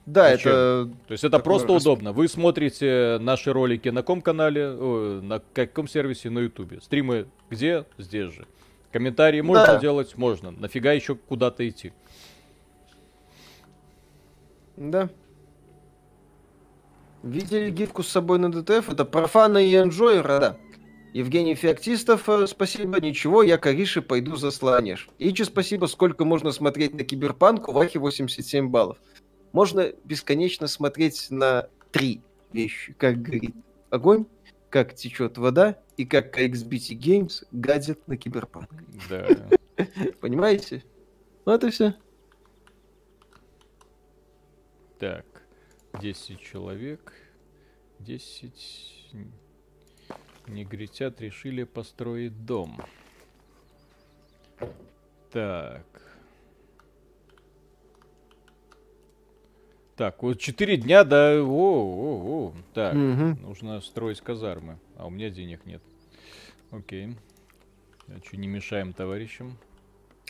да, 0.08 0.30
Зачем? 0.30 0.52
это... 0.52 0.90
То 1.06 1.12
есть 1.12 1.24
это 1.24 1.38
просто 1.38 1.74
расп... 1.74 1.82
удобно. 1.86 2.12
Вы 2.12 2.28
смотрите 2.28 3.18
наши 3.20 3.52
ролики 3.52 3.90
на 3.90 4.02
ком 4.02 4.22
канале, 4.22 4.66
о, 4.66 5.20
на 5.22 5.42
каком 5.52 5.86
сервисе, 5.86 6.30
на 6.30 6.38
ютубе. 6.38 6.80
Стримы 6.80 7.26
где? 7.50 7.84
Здесь 7.98 8.32
же. 8.32 8.46
Комментарии 8.90 9.42
можно 9.42 9.66
да. 9.66 9.78
делать? 9.78 10.16
Можно. 10.16 10.50
Нафига 10.50 10.92
еще 10.92 11.14
куда-то 11.14 11.68
идти? 11.68 11.92
Да. 14.78 15.10
Видели 17.22 17.70
гифку 17.70 18.02
с 18.02 18.08
тобой 18.08 18.38
на 18.38 18.50
DTF? 18.50 18.90
Это 18.90 19.04
про 19.04 19.28
фана 19.28 19.58
и 19.58 19.74
enjoyer 19.74 20.24
а, 20.24 20.38
да. 20.38 20.56
Евгений 21.12 21.54
Феоктистов, 21.54 22.28
э, 22.28 22.46
спасибо, 22.46 23.00
ничего, 23.00 23.42
я 23.42 23.58
Кариши 23.58 24.02
пойду 24.02 24.36
за 24.36 24.50
слонеж. 24.50 25.08
Ичи, 25.18 25.42
спасибо, 25.42 25.86
сколько 25.86 26.24
можно 26.24 26.52
смотреть 26.52 26.94
на 26.94 27.02
Киберпанк, 27.02 27.68
у 27.68 27.72
Вахи 27.72 27.98
87 27.98 28.68
баллов. 28.68 28.98
Можно 29.52 29.90
бесконечно 30.04 30.68
смотреть 30.68 31.28
на 31.30 31.68
три 31.90 32.20
вещи, 32.52 32.92
как 32.92 33.22
горит 33.22 33.56
огонь, 33.90 34.26
как 34.70 34.94
течет 34.94 35.38
вода 35.38 35.78
и 35.96 36.04
как 36.04 36.38
XBT 36.38 36.96
Games 36.98 37.44
гадят 37.50 38.06
на 38.06 38.16
Киберпанк. 38.16 38.68
Да. 39.08 39.26
Понимаете? 40.20 40.84
Ну 41.46 41.52
это 41.52 41.70
все. 41.70 41.94
Так, 44.98 45.24
10 46.00 46.40
человек. 46.40 47.12
10 48.00 49.14
негритят 50.48 51.20
решили 51.20 51.64
построить 51.64 52.44
дом. 52.44 52.80
Так. 55.30 55.86
Так, 59.96 60.22
вот 60.22 60.38
4 60.38 60.76
дня 60.78 61.04
до... 61.04 61.42
О, 61.42 61.46
о, 61.46 62.48
о. 62.48 62.54
Так, 62.72 62.94
угу. 62.94 63.40
нужно 63.46 63.80
строить 63.80 64.20
казармы. 64.20 64.78
А 64.96 65.06
у 65.06 65.10
меня 65.10 65.30
денег 65.30 65.64
нет. 65.66 65.82
Окей. 66.70 67.16
А 68.08 68.18
что, 68.24 68.36
не 68.36 68.46
мешаем 68.48 68.92
товарищам? 68.92 69.58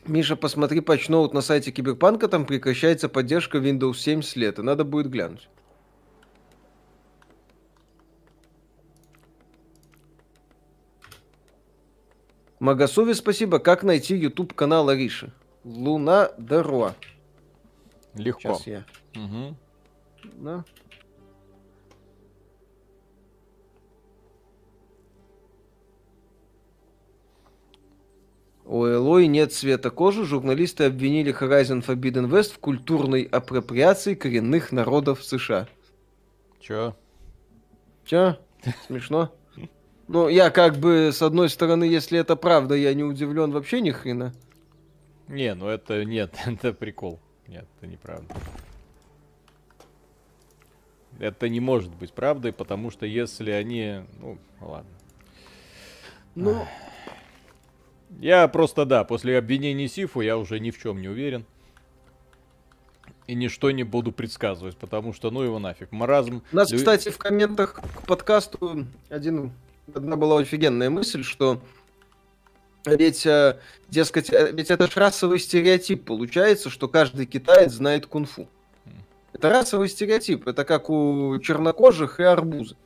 Миша, 0.09 0.37
посмотри 0.37 0.81
патчноут 0.81 1.35
на 1.35 1.43
сайте 1.43 1.71
Киберпанка, 1.71 2.29
там 2.29 2.47
прекращается 2.47 3.11
поддержка 3.11 3.59
Windows 3.59 3.95
7 3.95 4.23
с 4.23 4.37
лета. 4.37 4.63
Надо 4.63 4.85
будет 4.85 5.11
глянуть. 5.11 5.49
Магасове 12.59 13.15
спасибо. 13.15 13.59
Как 13.59 13.83
найти 13.83 14.17
YouTube 14.17 14.55
канал 14.55 14.89
Ариши? 14.89 15.31
Луна 15.63 16.31
Даруа. 16.39 16.95
Легко. 18.15 18.55
Сейчас 18.55 18.67
я. 18.67 18.87
Угу. 19.15 19.57
Да. 20.39 20.65
У 28.69 28.85
Элой 28.85 29.29
нет 29.29 29.55
цвета 29.55 29.91
кожи. 29.91 30.27
Журналисты 30.27 30.85
обвинили 30.85 31.33
Horizon 31.33 31.83
Forbidden 31.83 32.29
West 32.29 32.53
в 32.53 32.59
культурной 32.59 33.23
апроприации 33.23 34.15
коренных 34.15 34.73
народов 34.73 35.25
США. 35.25 35.67
Чё? 36.61 36.95
Чё? 38.05 38.37
Смешно? 38.87 39.33
Ну, 40.07 40.29
я 40.29 40.51
как 40.51 40.77
бы, 40.77 41.13
с 41.15 41.23
одной 41.23 41.49
стороны, 41.49 41.85
если 41.85 42.19
это 42.19 42.37
правда, 42.37 42.75
я 42.75 42.93
не 42.93 43.05
удивлен 43.05 43.53
вообще 43.53 43.81
ни 43.81 43.91
хрена. 43.91 44.35
Не, 45.29 45.55
ну 45.55 45.69
это 45.69 46.05
нет, 46.05 46.35
это 46.47 46.75
прикол. 46.75 47.21
Нет, 47.47 47.67
это 47.79 47.87
неправда. 47.87 48.35
Это 51.19 51.49
не 51.49 51.61
может 51.61 51.95
быть 51.95 52.13
правдой, 52.13 52.53
потому 52.53 52.91
что 52.91 53.07
если 53.07 53.51
они... 53.51 54.03
Ну, 54.21 54.37
ладно. 54.61 54.91
Ну... 56.35 56.67
Я 58.21 58.49
просто, 58.49 58.85
да, 58.85 59.05
после 59.05 59.39
обвинений 59.39 59.89
Сифу 59.89 60.21
я 60.21 60.37
уже 60.39 60.59
ни 60.61 60.71
в 60.71 60.79
чем 60.81 61.01
не 61.01 61.09
уверен. 61.09 61.45
И 63.27 63.35
ничто 63.35 63.71
не 63.71 63.85
буду 63.85 64.11
предсказывать, 64.11 64.77
потому 64.77 65.13
что 65.13 65.31
ну 65.31 65.43
его 65.43 65.59
нафиг. 65.59 65.93
Маразм... 65.93 66.43
У 66.51 66.57
нас, 66.57 66.73
кстати, 66.73 67.11
в 67.11 67.19
комментах 67.19 67.75
к 67.75 68.07
подкасту 68.07 68.87
один, 69.11 69.53
одна 69.95 70.17
была 70.17 70.41
офигенная 70.41 70.89
мысль, 70.89 71.23
что 71.23 71.61
ведь, 72.87 73.27
э, 73.27 73.59
дескать, 73.89 74.33
э, 74.33 74.53
ведь 74.53 74.71
это 74.71 74.87
же 74.87 74.93
расовый 74.99 75.39
стереотип 75.39 76.05
получается, 76.05 76.71
что 76.71 76.89
каждый 76.89 77.27
китаец 77.27 77.73
знает 77.73 78.07
кунг-фу. 78.07 78.49
Это 79.33 79.51
расовый 79.51 79.89
стереотип. 79.89 80.49
Это 80.49 80.65
как 80.65 80.91
у 80.91 81.39
чернокожих 81.39 82.21
и 82.21 82.23
арбузы. 82.23 82.77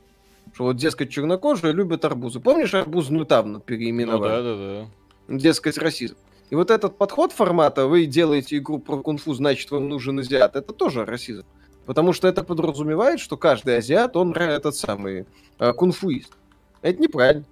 Что 0.53 0.65
вот, 0.65 0.75
дескать, 0.75 1.09
чернокожие 1.09 1.73
любят 1.73 2.05
арбузы. 2.05 2.39
Помнишь, 2.39 2.73
арбузную 2.73 3.25
тавну 3.25 3.59
переименовали? 3.59 4.29
Ну, 4.29 4.35
да, 4.35 4.41
да, 4.43 4.55
да. 4.57 4.89
Дескать, 5.27 5.77
расизм. 5.77 6.15
И 6.49 6.55
вот 6.55 6.69
этот 6.69 6.97
подход 6.97 7.31
формата, 7.31 7.87
вы 7.87 8.05
делаете 8.05 8.57
игру 8.57 8.79
про 8.79 8.97
кунг-фу, 9.01 9.33
значит, 9.33 9.71
вам 9.71 9.89
нужен 9.89 10.19
азиат, 10.19 10.55
это 10.55 10.73
тоже 10.73 11.05
расизм. 11.05 11.45
Потому 11.85 12.13
что 12.13 12.27
это 12.27 12.43
подразумевает, 12.43 13.19
что 13.19 13.37
каждый 13.37 13.77
азиат, 13.77 14.15
он 14.15 14.33
этот 14.33 14.75
самый 14.75 15.25
э, 15.59 15.73
кунг-фуист. 15.73 16.33
Это 16.81 17.01
неправильно. 17.01 17.45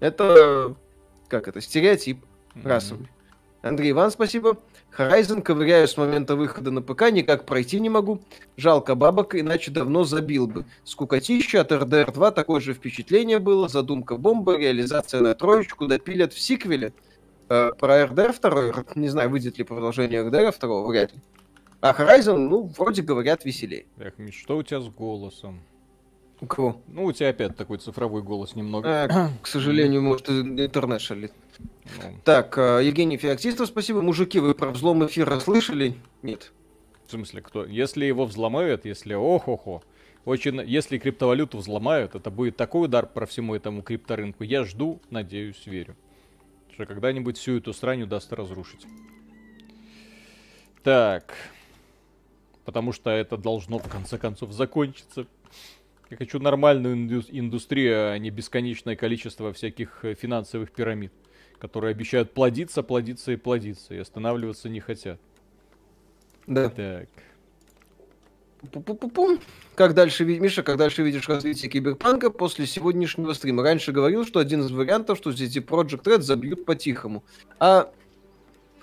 Это, 0.00 0.76
как 1.28 1.48
это, 1.48 1.60
стереотип 1.60 2.24
mm-hmm. 2.54 2.68
расовый. 2.68 3.08
Андрей 3.62 3.90
Иван, 3.92 4.10
спасибо. 4.10 4.56
Horizon 4.96 5.42
ковыряю 5.42 5.86
с 5.86 5.96
момента 5.96 6.36
выхода 6.36 6.70
на 6.70 6.82
ПК, 6.82 7.10
никак 7.10 7.46
пройти 7.46 7.80
не 7.80 7.88
могу. 7.88 8.20
Жалко 8.56 8.94
бабок, 8.94 9.34
иначе 9.34 9.70
давно 9.70 10.04
забил 10.04 10.46
бы. 10.46 10.64
Скукотища 10.84 11.60
от 11.60 11.72
RDR 11.72 12.12
2 12.12 12.30
такое 12.32 12.60
же 12.60 12.74
впечатление 12.74 13.38
было. 13.38 13.68
Задумка 13.68 14.16
бомба, 14.16 14.56
реализация 14.56 15.20
на 15.20 15.34
троечку, 15.34 15.86
допилят 15.86 16.32
в 16.32 16.40
сиквеле. 16.40 16.92
Э, 17.48 17.70
про 17.78 18.02
RDR 18.02 18.34
2, 18.40 18.84
не 18.96 19.08
знаю, 19.08 19.30
выйдет 19.30 19.58
ли 19.58 19.64
продолжение 19.64 20.22
RDR 20.24 20.54
2, 20.58 20.86
вряд 20.86 21.12
ли. 21.14 21.20
А 21.80 21.92
Horizon, 21.92 22.36
ну, 22.36 22.70
вроде 22.76 23.02
говорят, 23.02 23.44
веселее. 23.44 23.86
Эх, 23.98 24.18
Миш, 24.18 24.34
что 24.34 24.58
у 24.58 24.62
тебя 24.62 24.80
с 24.80 24.88
голосом? 24.88 25.60
У 26.40 26.46
кого? 26.46 26.80
Ну, 26.88 27.04
у 27.04 27.12
тебя 27.12 27.28
опять 27.28 27.56
такой 27.56 27.78
цифровой 27.78 28.22
голос 28.22 28.56
немного. 28.56 28.88
А, 28.88 29.30
к 29.42 29.46
сожалению, 29.46 30.02
может, 30.02 30.28
интернет 30.30 31.00
шалит. 31.00 31.32
Ну. 31.58 32.18
Так, 32.24 32.56
э, 32.56 32.80
Евгений 32.82 33.18
Феоктистов, 33.18 33.68
спасибо. 33.68 34.00
Мужики, 34.00 34.38
вы 34.40 34.54
про 34.54 34.70
взлом 34.70 35.04
эфира 35.04 35.38
слышали? 35.40 35.96
Нет. 36.22 36.52
В 37.06 37.10
смысле, 37.10 37.42
кто? 37.42 37.66
Если 37.66 38.06
его 38.06 38.24
взломают, 38.24 38.86
если 38.86 39.14
ох-охо, 39.14 39.82
очень, 40.24 40.60
если 40.66 40.98
криптовалюту 40.98 41.58
взломают, 41.58 42.14
это 42.14 42.30
будет 42.30 42.56
такой 42.56 42.86
удар 42.86 43.06
по 43.06 43.26
всему 43.26 43.54
этому 43.54 43.82
крипторынку. 43.82 44.44
Я 44.44 44.64
жду, 44.64 45.00
надеюсь, 45.10 45.66
верю. 45.66 45.96
Что 46.72 46.86
когда-нибудь 46.86 47.36
всю 47.36 47.58
эту 47.58 47.74
срань 47.74 48.02
удастся 48.02 48.36
разрушить. 48.36 48.86
Так. 50.82 51.34
Потому 52.64 52.92
что 52.92 53.10
это 53.10 53.36
должно 53.36 53.78
в 53.78 53.88
конце 53.88 54.16
концов 54.16 54.52
закончиться. 54.52 55.26
Я 56.10 56.16
хочу 56.16 56.38
нормальную 56.40 56.94
индустрию, 57.30 58.12
а 58.12 58.18
не 58.18 58.30
бесконечное 58.30 58.96
количество 58.96 59.52
всяких 59.52 60.04
э, 60.04 60.14
финансовых 60.14 60.72
пирамид 60.72 61.12
которые 61.60 61.92
обещают 61.92 62.32
плодиться, 62.32 62.82
плодиться 62.82 63.32
и 63.32 63.36
плодиться, 63.36 63.94
и 63.94 63.98
останавливаться 63.98 64.68
не 64.68 64.80
хотят. 64.80 65.20
Да. 66.46 66.70
Так. 66.70 67.08
Пу-пу-пу-пу. 68.62 69.40
Как 69.74 69.94
дальше, 69.94 70.24
Миша, 70.24 70.62
как 70.62 70.76
дальше 70.76 71.02
видишь 71.02 71.28
развитие 71.28 71.70
киберпанка 71.70 72.30
после 72.30 72.66
сегодняшнего 72.66 73.32
стрима? 73.32 73.62
Раньше 73.62 73.92
говорил, 73.92 74.26
что 74.26 74.40
один 74.40 74.62
из 74.62 74.70
вариантов, 74.70 75.18
что 75.18 75.32
здесь 75.32 75.56
Project 75.56 76.02
Red 76.02 76.22
забьют 76.22 76.66
по-тихому. 76.66 77.22
А 77.58 77.90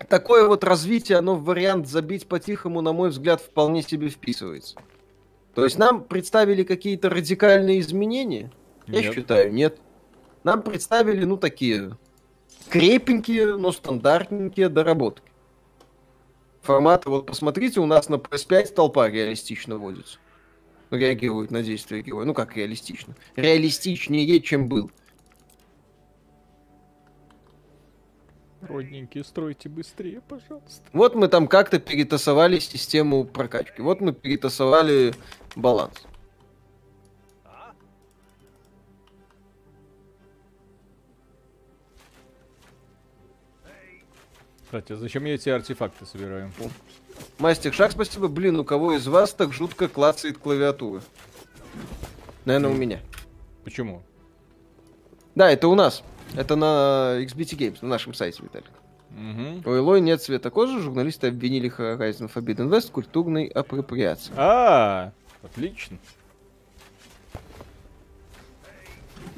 такое 0.08 0.48
вот 0.48 0.64
развитие, 0.64 1.18
оно 1.18 1.36
в 1.36 1.44
вариант 1.44 1.88
забить 1.88 2.28
по-тихому, 2.28 2.82
на 2.82 2.94
мой 2.94 3.10
взгляд, 3.10 3.42
вполне 3.42 3.84
себе 3.84 4.10
вписывается. 4.10 4.78
То 5.58 5.64
есть 5.64 5.80
нам 5.80 6.04
представили 6.04 6.62
какие-то 6.62 7.10
радикальные 7.10 7.80
изменения? 7.80 8.52
Нет. 8.86 9.06
Я 9.06 9.12
считаю, 9.12 9.52
нет. 9.52 9.80
Нам 10.44 10.62
представили, 10.62 11.26
ну, 11.26 11.36
такие 11.36 11.98
крепенькие, 12.70 13.58
но 13.58 13.72
стандартненькие 13.72 14.70
доработки. 14.70 15.32
Формат, 16.62 17.08
вот 17.08 17.26
посмотрите, 17.26 17.80
у 17.80 17.88
нас 17.88 18.08
на 18.08 18.18
PS5 18.18 18.76
толпа 18.76 19.10
реалистично 19.10 19.80
водится. 19.80 20.20
Реагирует 20.92 21.50
на 21.50 21.64
действия 21.64 22.04
героя. 22.04 22.26
Ну 22.28 22.36
как 22.36 22.56
реалистично? 22.56 23.16
Реалистичнее, 23.36 24.40
чем 24.42 24.68
был. 24.68 24.92
Родненькие, 28.62 29.24
стройте 29.24 29.70
быстрее, 29.70 30.22
пожалуйста. 30.22 30.84
Вот 30.94 31.16
мы 31.16 31.28
там 31.28 31.48
как-то 31.48 31.80
перетасовали 31.80 32.60
систему 32.60 33.24
прокачки. 33.24 33.82
Вот 33.82 34.02
мы 34.02 34.14
перетасовали 34.14 35.16
баланс. 35.58 35.96
Кстати, 44.64 44.94
зачем 44.94 45.24
я 45.26 45.36
эти 45.36 45.50
артефакты 45.50 46.06
собираю? 46.06 46.52
Мастер 47.40 47.74
Шаг, 47.74 47.92
спасибо. 47.94 48.28
Блин, 48.28 48.60
у 48.60 48.66
кого 48.66 48.94
из 48.94 49.08
вас 49.08 49.34
так 49.34 49.54
жутко 49.54 49.88
клацает 49.88 50.38
клавиатура? 50.38 51.02
Наверное, 52.44 52.72
у 52.72 52.74
меня. 52.74 53.00
Почему? 53.64 54.02
Да, 55.36 55.50
это 55.50 55.70
у 55.70 55.76
нас. 55.76 56.04
Это 56.36 56.58
на 56.58 57.18
XBT 57.22 57.58
Games, 57.58 57.78
на 57.82 57.88
нашем 57.88 58.14
сайте, 58.14 58.44
Виталик. 58.44 58.72
Угу. 59.12 59.70
У 59.70 59.74
Элой 59.74 60.02
нет 60.02 60.22
цвета 60.22 60.50
кожи, 60.50 60.82
журналисты 60.82 61.28
обвинили 61.28 61.72
Horizon 61.72 62.30
Forbidden 62.34 62.70
West 62.70 62.90
в 62.90 62.92
культурной 62.92 63.46
апроприации. 63.48 64.34
А, 64.36 65.14
отлично. 65.52 65.98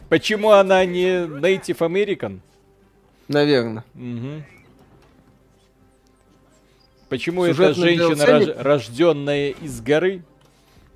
Почему 0.09 0.51
она 0.51 0.85
не 0.85 1.25
Native 1.25 1.77
American? 1.79 2.39
Наверное. 3.27 3.83
Угу. 3.93 4.43
Почему 7.09 7.45
эта 7.45 7.73
женщина, 7.73 8.25
рож, 8.25 8.47
рожденная 8.55 9.49
из 9.49 9.81
горы, 9.81 10.23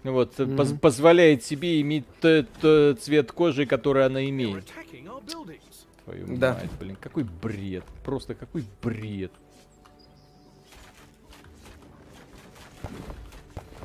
вот, 0.04 0.34
mm-hmm. 0.38 0.56
поз- 0.56 0.80
позволяет 0.80 1.44
себе 1.44 1.82
иметь 1.82 2.06
тот, 2.22 2.48
тот 2.62 3.02
цвет 3.02 3.32
кожи, 3.32 3.66
который 3.66 4.06
она 4.06 4.24
имеет? 4.30 4.72
Твою 6.04 6.38
да. 6.38 6.54
мать, 6.54 6.70
блин, 6.80 6.98
какой 7.00 7.24
бред. 7.24 7.84
Просто 8.04 8.36
какой 8.36 8.64
бред. 8.84 9.32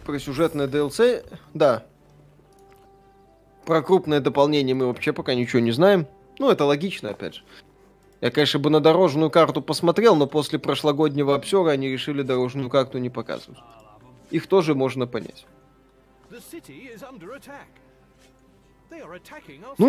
Про 0.08 0.18
сюжетное 0.18 0.66
DLC, 0.66 1.22
да. 1.52 1.84
Про 3.66 3.82
крупное 3.82 4.20
дополнение 4.20 4.74
мы 4.74 4.86
вообще 4.86 5.12
пока 5.12 5.34
ничего 5.34 5.60
не 5.60 5.70
знаем. 5.70 6.06
Ну, 6.38 6.48
это 6.48 6.64
логично, 6.64 7.10
опять 7.10 7.34
же. 7.34 7.42
Я, 8.22 8.30
конечно, 8.30 8.58
бы 8.58 8.70
на 8.70 8.80
дорожную 8.80 9.28
карту 9.30 9.60
посмотрел, 9.60 10.16
но 10.16 10.26
после 10.26 10.58
прошлогоднего 10.58 11.34
обсера 11.34 11.72
они 11.72 11.90
решили 11.90 12.22
дорожную 12.22 12.70
карту 12.70 12.96
не 12.96 13.10
показывать. 13.10 13.58
Их 14.30 14.46
тоже 14.46 14.74
можно 14.74 15.06
понять. 15.06 15.46
Ну 16.30 16.38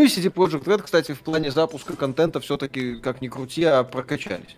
и 0.02 0.08
CD 0.08 0.34
Projekt 0.34 0.66
Red, 0.66 0.82
кстати, 0.82 1.14
в 1.14 1.22
плане 1.22 1.50
запуска 1.50 1.96
контента 1.96 2.42
все-таки, 2.42 2.98
как 2.98 3.22
ни 3.22 3.30
крути, 3.30 3.64
а 3.64 3.86
прокачались. 3.86 4.58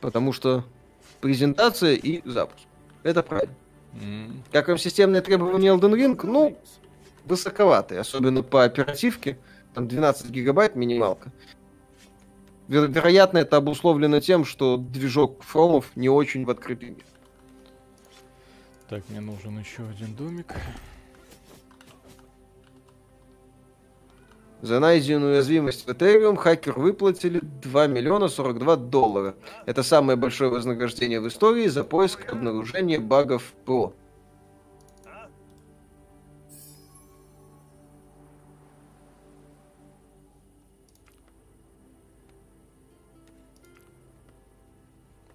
Потому 0.00 0.32
что 0.32 0.64
презентация 1.20 1.96
и 1.96 2.26
запуск. 2.26 2.64
Это 3.02 3.22
правильно. 3.22 3.54
Mm. 3.94 4.32
Как 4.52 4.68
вам 4.68 4.78
системные 4.78 5.22
требования 5.22 5.68
Elden 5.68 5.94
Ring? 5.94 6.20
Ну, 6.24 6.58
высоковатые, 7.24 8.00
особенно 8.00 8.42
по 8.42 8.64
оперативке. 8.64 9.38
Там 9.74 9.88
12 9.88 10.30
гигабайт 10.30 10.76
минималка. 10.76 11.32
Веро- 12.68 12.86
вероятно, 12.86 13.38
это 13.38 13.56
обусловлено 13.56 14.20
тем, 14.20 14.44
что 14.44 14.76
движок 14.76 15.42
фромов 15.42 15.90
не 15.96 16.08
очень 16.08 16.44
в 16.44 16.50
открытый 16.50 16.90
мир. 16.90 17.04
Так, 18.88 19.02
мне 19.08 19.20
нужен 19.20 19.58
еще 19.58 19.82
один 19.88 20.14
домик. 20.14 20.54
За 24.64 24.80
найденную 24.80 25.34
уязвимость 25.34 25.86
в 25.86 25.90
Ethereum 25.90 26.36
хакер 26.36 26.78
выплатили 26.78 27.38
2 27.40 27.86
миллиона 27.86 28.28
42 28.28 28.76
доллара. 28.76 29.34
Это 29.66 29.82
самое 29.82 30.16
большое 30.16 30.48
вознаграждение 30.48 31.20
в 31.20 31.28
истории 31.28 31.66
за 31.66 31.84
поиск 31.84 32.24
и 32.24 32.28
обнаружение 32.28 32.98
багов 32.98 33.52
ПО. 33.66 33.92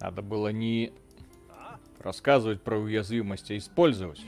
Надо 0.00 0.22
было 0.22 0.48
не 0.48 0.92
рассказывать 2.00 2.62
про 2.62 2.76
уязвимость, 2.78 3.52
а 3.52 3.56
использовать. 3.56 4.20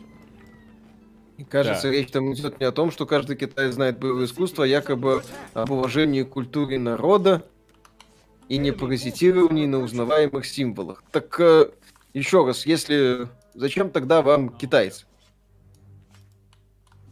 И 1.39 1.45
кажется, 1.45 1.89
да. 1.89 1.91
речь 1.93 2.11
там 2.11 2.33
идет 2.33 2.61
не 2.61 2.67
о 2.67 2.73
том, 2.73 2.91
что 2.91 3.07
каждый 3.07 3.37
китаец 3.37 3.75
знает 3.75 3.99
боевое 3.99 4.27
искусство, 4.27 4.65
а 4.65 4.67
якобы 4.67 5.23
об 5.55 5.71
уважении 5.71 6.23
к 6.23 6.31
культуре 6.31 6.79
народа 6.79 7.43
и 8.49 8.59
не 8.59 8.71
паразитировании 8.71 9.67
на 9.67 9.79
узнаваемых 9.79 10.45
символах. 10.45 11.03
Так 11.11 11.41
э, 11.41 11.71
еще 12.13 12.45
раз, 12.45 12.67
если 12.67 13.29
зачем 13.55 13.91
тогда 13.91 14.23
вам 14.23 14.51
китайцы? 14.51 15.07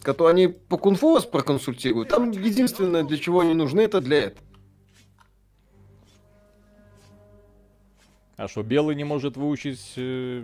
Которые 0.02 0.32
они 0.32 0.48
по 0.48 0.76
кунфу 0.76 1.12
вас 1.12 1.24
проконсультируют. 1.24 2.09
Там 2.09 2.30
единственное, 2.30 3.05
для 3.05 3.18
чего 3.18 3.40
они 3.40 3.55
нужны, 3.55 3.80
это 3.80 4.01
для 4.01 4.18
этого. 4.18 4.47
А 8.36 8.48
что, 8.48 8.62
белый 8.62 8.97
не 8.97 9.05
может 9.05 9.36
выучить 9.36 9.92
э... 9.97 10.42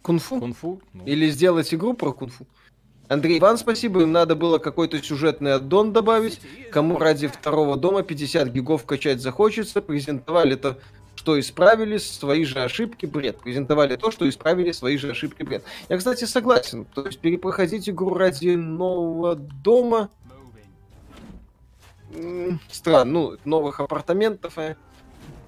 кунфу? 0.00 0.40
Кунфу? 0.40 0.80
Ну. 0.94 1.04
Или 1.04 1.28
сделать 1.28 1.74
игру 1.74 1.92
про 1.92 2.12
кунфу? 2.12 2.46
Андрей 3.08 3.38
Иван, 3.38 3.58
спасибо. 3.58 4.02
Им 4.02 4.12
надо 4.12 4.34
было 4.34 4.58
какой-то 4.58 5.02
сюжетный 5.02 5.54
аддон 5.54 5.92
добавить. 5.92 6.40
Кому 6.70 6.98
ради 6.98 7.26
второго 7.26 7.76
дома 7.76 8.02
50 8.02 8.48
гигов 8.48 8.84
качать 8.86 9.20
захочется. 9.20 9.82
Презентовали 9.82 10.54
то, 10.54 10.76
что 11.14 11.38
исправили 11.38 11.98
свои 11.98 12.44
же 12.44 12.62
ошибки, 12.62 13.06
бред. 13.06 13.38
Презентовали 13.38 13.96
то, 13.96 14.10
что 14.10 14.28
исправили 14.28 14.72
свои 14.72 14.96
же 14.96 15.10
ошибки, 15.10 15.42
бред. 15.42 15.64
Я, 15.88 15.98
кстати, 15.98 16.24
согласен. 16.24 16.86
То 16.94 17.06
есть 17.06 17.18
перепроходить 17.18 17.88
игру 17.88 18.14
ради 18.14 18.54
нового 18.54 19.34
дома... 19.34 20.10
Странно. 22.70 23.12
Ну, 23.12 23.36
новых 23.44 23.80
апартаментов, 23.80 24.56
а... 24.56 24.76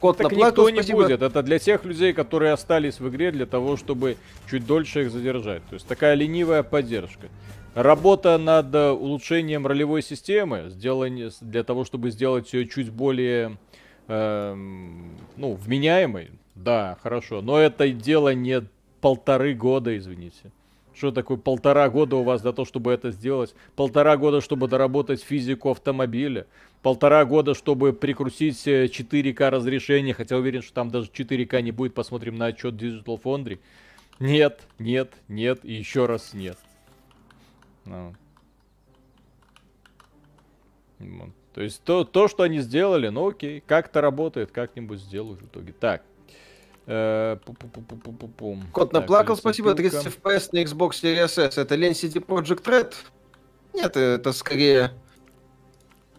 Кот 0.00 0.18
так 0.18 0.30
наплакал, 0.30 0.68
никто 0.68 0.82
спасибо. 0.82 0.98
не 0.98 1.04
будет. 1.04 1.22
Это 1.22 1.42
для 1.42 1.58
тех 1.58 1.84
людей, 1.84 2.12
которые 2.12 2.52
остались 2.52 3.00
в 3.00 3.08
игре, 3.08 3.32
для 3.32 3.46
того, 3.46 3.76
чтобы 3.76 4.16
чуть 4.50 4.66
дольше 4.66 5.02
их 5.02 5.10
задержать. 5.10 5.62
То 5.68 5.74
есть 5.74 5.86
такая 5.86 6.14
ленивая 6.14 6.62
поддержка. 6.62 7.28
Работа 7.74 8.38
над 8.38 8.74
улучшением 8.74 9.66
ролевой 9.66 10.02
системы, 10.02 10.70
сделание, 10.70 11.30
для 11.40 11.62
того, 11.62 11.84
чтобы 11.84 12.10
сделать 12.10 12.52
ее 12.54 12.66
чуть 12.66 12.90
более 12.90 13.58
э, 14.08 14.54
ну, 14.54 15.54
вменяемой, 15.54 16.30
да, 16.54 16.96
хорошо. 17.02 17.42
Но 17.42 17.58
это 17.58 17.88
дело 17.90 18.34
не 18.34 18.62
полторы 19.00 19.54
года, 19.54 19.96
извините. 19.96 20.50
Что 20.94 21.12
такое 21.12 21.36
полтора 21.36 21.90
года 21.90 22.16
у 22.16 22.22
вас 22.22 22.40
за 22.40 22.54
то, 22.54 22.64
чтобы 22.64 22.90
это 22.90 23.10
сделать? 23.10 23.54
Полтора 23.76 24.16
года, 24.16 24.40
чтобы 24.40 24.66
доработать 24.66 25.22
физику 25.22 25.70
автомобиля? 25.70 26.46
Полтора 26.82 27.24
года, 27.24 27.54
чтобы 27.54 27.92
прикрутить 27.92 28.66
4К 28.66 29.42
э, 29.42 29.48
разрешение, 29.48 30.14
хотя 30.14 30.36
уверен, 30.36 30.62
что 30.62 30.72
там 30.72 30.90
даже 30.90 31.10
4К 31.10 31.60
не 31.62 31.72
будет, 31.72 31.94
посмотрим 31.94 32.36
на 32.36 32.46
отчет 32.46 32.74
Digital 32.74 33.20
Foundry. 33.22 33.58
Нет, 34.20 34.66
нет, 34.78 35.12
нет 35.28 35.64
и 35.64 35.72
еще 35.72 36.06
раз 36.06 36.32
нет. 36.32 36.58
Ну. 37.84 38.14
То 41.54 41.62
есть 41.62 41.82
то, 41.82 42.04
то, 42.04 42.28
что 42.28 42.42
они 42.42 42.60
сделали, 42.60 43.08
ну 43.08 43.28
окей, 43.28 43.62
как-то 43.66 44.00
работает, 44.00 44.50
как-нибудь 44.50 45.00
сделают 45.00 45.42
в 45.42 45.46
итоге. 45.46 45.72
Так, 45.72 46.02
Э, 46.86 47.36
Кот 48.72 48.92
наплакал, 48.92 49.36
спасибо. 49.36 49.74
30 49.74 50.06
FPS 50.06 50.48
на 50.52 50.62
Xbox 50.62 50.90
Series 51.02 51.40
S. 51.40 51.58
Это 51.58 51.74
лень 51.74 51.92
CD 51.92 52.24
Project 52.24 52.64
Red? 52.64 52.94
Нет, 53.74 53.96
это 53.96 54.32
скорее 54.32 54.92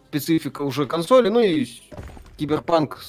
специфика 0.08 0.62
уже 0.62 0.86
консоли. 0.86 1.28
Ну 1.28 1.40
и 1.40 1.66
Киберпанк. 2.38 3.00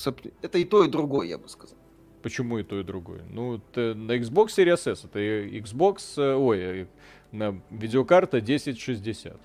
Это 0.41 0.57
и 0.57 0.65
то, 0.65 0.83
и 0.83 0.89
другое, 0.89 1.27
я 1.27 1.37
бы 1.37 1.47
сказал. 1.47 1.77
Почему 2.21 2.59
и 2.59 2.63
то, 2.63 2.79
и 2.79 2.83
другое? 2.83 3.21
Ну, 3.29 3.61
на 3.75 4.11
Xbox 4.17 4.47
Series 4.47 4.91
S 4.91 5.05
это 5.05 5.19
Xbox, 5.19 6.01
э, 6.17 6.35
ой, 6.35 6.59
э, 6.59 6.85
на 7.31 7.61
видеокарта 7.69 8.37
1060. 8.37 9.37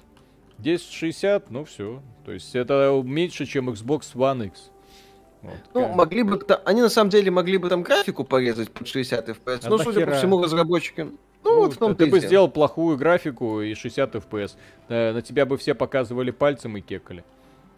1060, 0.59 1.51
ну 1.51 1.65
все. 1.65 2.03
То 2.25 2.33
есть 2.33 2.55
это 2.57 3.01
меньше, 3.05 3.47
чем 3.47 3.71
Xbox 3.71 4.15
One 4.15 4.47
X. 4.47 4.71
Вот, 5.43 5.55
ну, 5.75 5.89
могли 5.95 6.23
бы... 6.23 6.41
Они 6.65 6.81
на 6.81 6.89
самом 6.89 7.11
деле 7.11 7.31
могли 7.31 7.59
бы 7.59 7.69
там 7.69 7.83
графику 7.83 8.25
порезать 8.25 8.71
под 8.71 8.89
60 8.89 9.29
FPS. 9.29 9.61
А 9.65 9.71
нахера? 9.71 9.93
судя 9.93 10.07
по 10.07 10.13
всему, 10.15 10.43
разработчики... 10.43 11.03
Ну, 11.03 11.19
ну 11.45 11.57
вот 11.59 11.75
в 11.75 11.77
том 11.77 11.95
ты 11.95 12.07
бы 12.07 12.19
сделал 12.21 12.49
плохую 12.49 12.97
графику 12.97 13.61
и 13.61 13.75
60 13.75 14.15
FPS. 14.15 14.57
Э, 14.89 15.13
на 15.13 15.23
тебя 15.23 15.45
бы 15.47 15.59
все 15.59 15.75
показывали 15.75 16.31
пальцем 16.31 16.77
и 16.79 16.81
кекали. 16.81 17.23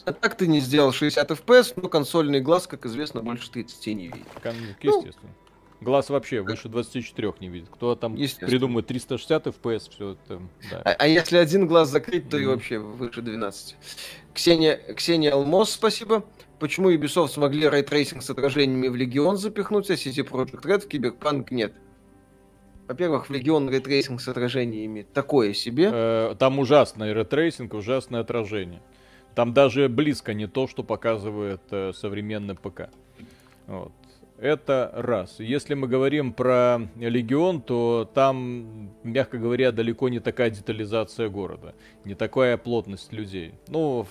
А 0.06 0.12
так 0.12 0.36
ты 0.36 0.46
не 0.46 0.60
сделал 0.60 0.92
60 0.92 1.30
FPS, 1.32 1.72
но 1.76 1.88
консольный 1.88 2.40
глаз, 2.40 2.68
как 2.68 2.86
известно, 2.86 3.22
больше 3.22 3.50
30 3.50 3.86
не 3.88 4.06
видит. 4.06 4.26
Ну, 4.44 4.52
естественно. 4.80 5.32
Глаз 5.80 6.08
вообще 6.08 6.40
выше 6.40 6.68
24 6.68 7.34
не 7.40 7.48
видит. 7.48 7.68
Кто 7.70 7.96
там 7.96 8.16
придумает 8.16 8.86
360 8.86 9.48
FPS, 9.48 9.90
все 9.90 10.12
это... 10.12 10.40
Да. 10.70 10.82
А, 10.84 10.90
а 10.92 11.06
если 11.06 11.36
один 11.36 11.66
глаз 11.66 11.90
закрыть, 11.90 12.30
то 12.30 12.38
mm. 12.38 12.42
и 12.42 12.46
вообще 12.46 12.78
выше 12.78 13.20
12. 13.20 13.76
Ксения, 14.32 14.76
Ксения 14.94 15.32
Алмос, 15.32 15.72
спасибо. 15.72 16.24
Почему 16.60 16.90
Ubisoft 16.90 17.28
смогли 17.28 17.68
ray 17.68 17.84
tracing 17.84 18.22
с 18.22 18.30
отражениями 18.30 18.88
в 18.88 18.94
Легион 18.94 19.36
запихнуть, 19.36 19.90
а 19.90 19.94
CD 19.94 20.26
Projekt 20.26 20.62
Red 20.62 20.80
в 20.80 20.88
Киберпанк 20.88 21.50
нет? 21.50 21.74
Во-первых, 22.88 23.28
в 23.28 23.32
Legion 23.32 23.68
ray 23.68 23.84
tracing 23.84 24.20
с 24.20 24.28
отражениями 24.28 25.02
такое 25.02 25.52
себе. 25.52 25.90
Э, 25.92 26.34
там 26.38 26.60
ужасный 26.60 27.12
ray 27.12 27.29
tracing, 27.29 27.74
ужасное 27.74 28.20
отражение. 28.20 28.80
Там 29.36 29.52
даже 29.52 29.90
близко 29.90 30.32
не 30.32 30.48
то, 30.48 30.66
что 30.66 30.82
показывает 30.82 31.60
э, 31.70 31.92
современный 31.92 32.54
ПК. 32.54 32.88
Вот. 33.66 33.92
Это 34.38 34.90
раз. 34.94 35.40
Если 35.40 35.74
мы 35.74 35.88
говорим 35.88 36.32
про 36.32 36.88
Легион, 36.96 37.60
то 37.60 38.10
там, 38.14 38.90
мягко 39.02 39.36
говоря, 39.36 39.72
далеко 39.72 40.08
не 40.08 40.20
такая 40.20 40.48
детализация 40.48 41.28
города, 41.28 41.74
не 42.06 42.14
такая 42.14 42.56
плотность 42.56 43.12
людей. 43.12 43.52
Ну, 43.68 44.06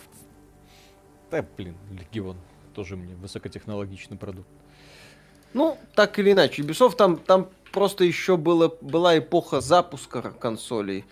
да, 1.32 1.44
блин, 1.58 1.76
Легион 1.90 2.38
тоже 2.76 2.96
мне 2.96 3.16
высокотехнологичный 3.16 4.18
продукт. 4.18 4.48
Ну, 5.54 5.76
так 5.96 6.20
или 6.20 6.34
иначе, 6.34 6.62
Ubisoft 6.62 6.98
там, 6.98 7.18
там 7.18 7.50
просто 7.72 8.04
еще 8.04 8.38
было, 8.38 8.78
была 8.80 9.18
эпоха 9.18 9.60
запуска 9.60 10.22
консолей. 10.22 11.04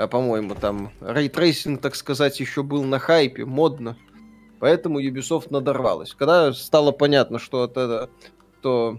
А, 0.00 0.08
по-моему, 0.08 0.54
там 0.54 0.92
ray 1.02 1.23
tracing, 1.23 1.80
так 1.80 1.94
сказать, 1.94 2.40
еще 2.40 2.62
был 2.62 2.84
на 2.84 2.98
хайпе, 2.98 3.44
модно. 3.44 3.98
Поэтому 4.58 5.00
Ubisoft 5.00 5.48
надорвалась. 5.50 6.14
Когда 6.14 6.54
стало 6.54 6.92
понятно, 6.92 7.38
что 7.38 7.64
это, 7.64 8.08
то 8.62 8.98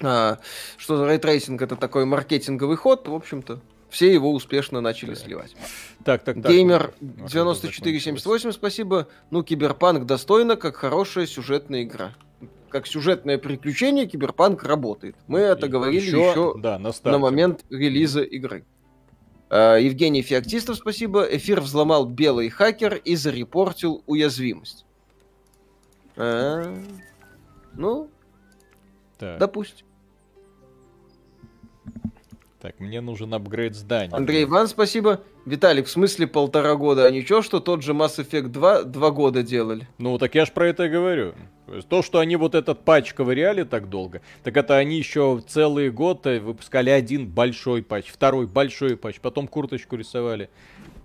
а, 0.00 0.38
что 0.76 1.08
ray 1.08 1.24
tracing 1.24 1.60
это 1.62 1.74
такой 1.74 2.04
маркетинговый 2.04 2.76
ход, 2.76 3.08
в 3.08 3.14
общем-то, 3.14 3.60
все 3.90 4.12
его 4.12 4.32
успешно 4.32 4.80
начали 4.80 5.14
сливать. 5.14 5.56
Так, 6.04 6.22
так, 6.22 6.40
так. 6.40 6.52
Геймер 6.52 6.94
9478, 7.00 8.52
спасибо. 8.52 9.08
Ну, 9.30 9.42
Киберпанк 9.42 10.06
достойно, 10.06 10.54
как 10.54 10.76
хорошая 10.76 11.26
сюжетная 11.26 11.82
игра. 11.82 12.14
Как 12.70 12.86
сюжетное 12.86 13.38
приключение 13.38 14.06
Киберпанк 14.06 14.62
работает. 14.62 15.16
Мы 15.26 15.40
это 15.40 15.68
говорили 15.68 16.04
еще, 16.04 16.30
еще 16.30 16.54
да, 16.58 16.78
на, 16.78 16.92
на 17.04 17.18
момент 17.18 17.64
релиза 17.70 18.22
игры. 18.22 18.64
Uh, 19.50 19.82
Евгений 19.82 20.20
Феоктистов, 20.20 20.76
спасибо. 20.76 21.22
Эфир 21.22 21.62
взломал 21.62 22.04
белый 22.04 22.50
хакер 22.50 22.96
и 22.96 23.16
зарепортил 23.16 24.02
уязвимость. 24.06 24.84
А, 26.16 26.74
ну, 27.72 28.10
так. 29.18 29.38
допустим. 29.38 29.87
Так, 32.60 32.80
мне 32.80 33.00
нужен 33.00 33.32
апгрейд 33.32 33.76
здания. 33.76 34.12
Андрей 34.12 34.42
Иван, 34.42 34.66
спасибо. 34.66 35.20
Виталик, 35.46 35.86
в 35.86 35.90
смысле 35.90 36.26
полтора 36.26 36.74
года? 36.74 37.06
А 37.06 37.10
ничего, 37.10 37.40
что 37.40 37.60
тот 37.60 37.84
же 37.84 37.92
Mass 37.92 38.18
Effect 38.18 38.48
2 38.48 38.82
два 38.82 39.10
года 39.12 39.44
делали? 39.44 39.86
Ну, 39.98 40.18
так 40.18 40.34
я 40.34 40.44
ж 40.44 40.50
про 40.50 40.66
это 40.66 40.86
и 40.86 40.88
говорю. 40.88 41.34
То, 41.88 42.02
что 42.02 42.18
они 42.18 42.34
вот 42.34 42.56
этот 42.56 42.84
патч 42.84 43.12
ковыряли 43.12 43.62
так 43.62 43.88
долго, 43.88 44.22
так 44.42 44.56
это 44.56 44.76
они 44.76 44.98
еще 44.98 45.40
целые 45.46 45.92
годы 45.92 46.40
выпускали 46.40 46.90
один 46.90 47.28
большой 47.28 47.84
патч, 47.84 48.10
второй 48.10 48.48
большой 48.48 48.96
патч, 48.96 49.20
потом 49.20 49.46
курточку 49.46 49.94
рисовали. 49.94 50.50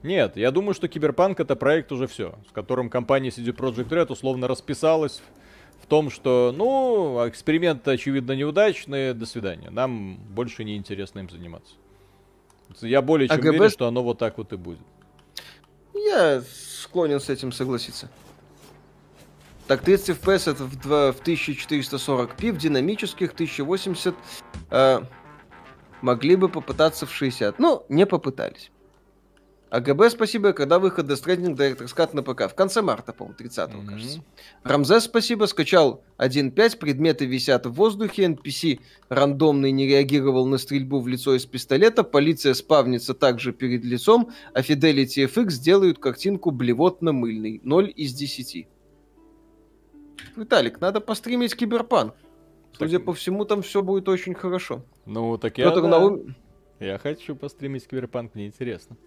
Нет, 0.01 0.37
я 0.37 0.49
думаю, 0.49 0.73
что 0.73 0.87
Киберпанк 0.87 1.39
это 1.39 1.55
проект 1.55 1.91
уже 1.91 2.07
все, 2.07 2.33
с 2.49 2.51
которым 2.51 2.89
компания 2.89 3.29
CD 3.29 3.55
Projekt 3.55 3.89
Red 3.89 4.11
условно 4.11 4.47
расписалась 4.47 5.21
в 5.83 5.85
том, 5.85 6.09
что, 6.09 6.53
ну, 6.55 7.27
эксперименты, 7.27 7.91
очевидно, 7.91 8.31
неудачные, 8.31 9.13
до 9.13 9.25
свидания. 9.25 9.69
Нам 9.69 10.15
больше 10.15 10.63
не 10.63 10.77
интересно 10.77 11.19
им 11.19 11.29
заниматься. 11.29 11.75
Я 12.81 13.01
более 13.01 13.27
чем 13.27 13.37
АГБ... 13.37 13.49
уверен, 13.49 13.69
что 13.69 13.87
оно 13.87 14.01
вот 14.01 14.17
так 14.17 14.37
вот 14.37 14.53
и 14.53 14.55
будет. 14.55 14.79
Я 15.93 16.41
склонен 16.41 17.19
с 17.19 17.29
этим 17.29 17.51
согласиться. 17.51 18.09
Так, 19.67 19.81
30 19.81 20.17
FPS 20.17 20.51
это 20.51 20.63
в, 20.63 20.79
2, 20.79 21.11
в 21.11 21.21
1440p, 21.21 22.51
в 22.53 22.57
динамических 22.57 23.33
1080 23.33 24.15
э, 24.71 25.01
могли 26.01 26.35
бы 26.37 26.47
попытаться 26.47 27.05
в 27.05 27.13
60. 27.13 27.59
Ну, 27.59 27.85
не 27.89 28.05
попытались. 28.05 28.71
АГБ, 29.73 30.11
спасибо, 30.11 30.53
когда 30.53 30.77
выход 30.77 31.09
Death 31.09 31.25
Stranding 31.25 31.55
Director's 31.55 31.95
Cut 31.97 32.13
на 32.13 32.21
ПК? 32.21 32.43
В 32.47 32.53
конце 32.53 32.83
марта, 32.83 33.11
по-моему, 33.11 33.35
30 33.35 33.71
mm-hmm. 33.71 33.85
кажется. 33.87 34.23
Рамзес, 34.61 35.05
спасибо, 35.05 35.45
скачал 35.45 36.03
1.5, 36.19 36.77
предметы 36.77 37.25
висят 37.25 37.65
в 37.65 37.71
воздухе, 37.71 38.25
NPC 38.25 38.81
рандомный 39.09 39.71
не 39.71 39.87
реагировал 39.87 40.45
на 40.45 40.59
стрельбу 40.59 40.99
в 40.99 41.07
лицо 41.07 41.33
из 41.33 41.47
пистолета, 41.47 42.03
полиция 42.03 42.53
спавнится 42.53 43.15
также 43.15 43.51
перед 43.51 43.83
лицом, 43.83 44.29
а 44.53 44.61
Fidelity 44.61 45.27
FX 45.27 45.59
делают 45.59 45.97
картинку 45.97 46.51
блевотно-мыльный. 46.51 47.59
0 47.63 47.93
из 47.95 48.13
10. 48.13 48.67
Виталик, 50.35 50.81
надо 50.81 51.01
постримить 51.01 51.55
Киберпанк. 51.55 52.13
Судя 52.77 52.97
так... 52.97 53.05
по 53.05 53.13
всему, 53.15 53.43
там 53.43 53.63
все 53.63 53.81
будет 53.81 54.07
очень 54.07 54.35
хорошо. 54.35 54.85
Ну, 55.07 55.35
так 55.39 55.57
я, 55.57 55.71
да. 55.71 55.81
Наум... 55.81 56.35
я 56.79 56.99
хочу 56.99 57.35
постримить 57.35 57.87
Киберпанк, 57.87 58.35
мне 58.35 58.45
интересно. 58.45 58.97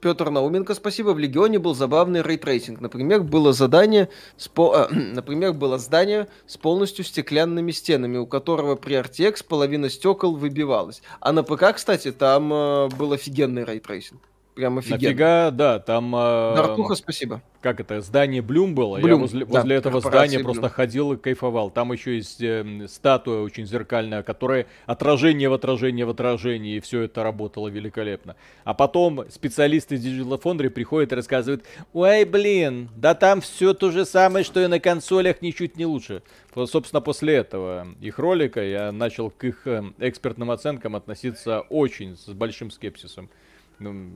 Петр 0.00 0.30
Науменко, 0.30 0.74
спасибо. 0.74 1.10
В 1.10 1.18
Легионе 1.18 1.58
был 1.58 1.74
забавный 1.74 2.22
ray 2.22 2.38
tracing. 2.38 2.80
Например, 2.80 3.22
было 3.22 3.52
задание, 3.52 4.08
с 4.36 4.48
по... 4.48 4.86
э, 4.90 4.94
например, 4.94 5.52
было 5.52 5.78
здание 5.78 6.28
с 6.46 6.56
полностью 6.56 7.04
стеклянными 7.04 7.72
стенами, 7.72 8.16
у 8.18 8.26
которого 8.26 8.76
при 8.76 8.96
RTX 8.96 9.44
половина 9.46 9.90
стекол 9.90 10.36
выбивалась. 10.36 11.02
А 11.20 11.32
на 11.32 11.42
ПК, 11.42 11.74
кстати, 11.74 12.12
там 12.12 12.52
э, 12.52 12.88
был 12.96 13.12
офигенный 13.12 13.64
ray 13.64 13.79
tracing. 13.79 14.20
Прям 14.58 14.76
офигенно. 14.76 14.98
Нафига, 15.00 15.50
да, 15.52 15.78
там... 15.78 16.12
Э, 16.16 16.54
Дартуха, 16.56 16.96
спасибо. 16.96 17.40
Как 17.60 17.78
это, 17.78 18.00
здание 18.00 18.42
Блюм 18.42 18.74
было? 18.74 18.98
Блюм, 18.98 19.10
Я 19.10 19.16
возле, 19.16 19.44
да, 19.44 19.52
возле 19.52 19.76
этого 19.76 20.00
здания 20.00 20.38
Блюм. 20.38 20.46
просто 20.46 20.68
ходил 20.68 21.12
и 21.12 21.16
кайфовал. 21.16 21.70
Там 21.70 21.92
еще 21.92 22.16
есть 22.16 22.40
э, 22.40 22.86
статуя 22.88 23.42
очень 23.42 23.66
зеркальная, 23.66 24.24
которая 24.24 24.66
отражение 24.86 25.48
в 25.48 25.52
отражение 25.52 26.04
в 26.06 26.10
отражении, 26.10 26.74
и 26.74 26.80
все 26.80 27.02
это 27.02 27.22
работало 27.22 27.68
великолепно. 27.68 28.34
А 28.64 28.74
потом 28.74 29.30
специалисты 29.30 29.94
из 29.94 30.04
Digital 30.04 30.42
Foundry 30.42 30.70
приходят 30.70 31.12
и 31.12 31.14
рассказывают, 31.14 31.62
ой, 31.92 32.24
блин, 32.24 32.88
да 32.96 33.14
там 33.14 33.40
все 33.40 33.74
то 33.74 33.92
же 33.92 34.04
самое, 34.04 34.44
что 34.44 34.58
и 34.58 34.66
на 34.66 34.80
консолях, 34.80 35.40
ничуть 35.40 35.76
не 35.76 35.86
лучше. 35.86 36.24
Собственно, 36.52 37.00
после 37.00 37.36
этого 37.36 37.86
их 38.00 38.18
ролика 38.18 38.60
я 38.60 38.90
начал 38.90 39.30
к 39.30 39.44
их 39.44 39.68
э, 39.68 39.84
экспертным 39.98 40.50
оценкам 40.50 40.96
относиться 40.96 41.60
очень 41.60 42.16
с 42.16 42.26
большим 42.30 42.72
скепсисом. 42.72 43.30
Ну, 43.78 44.10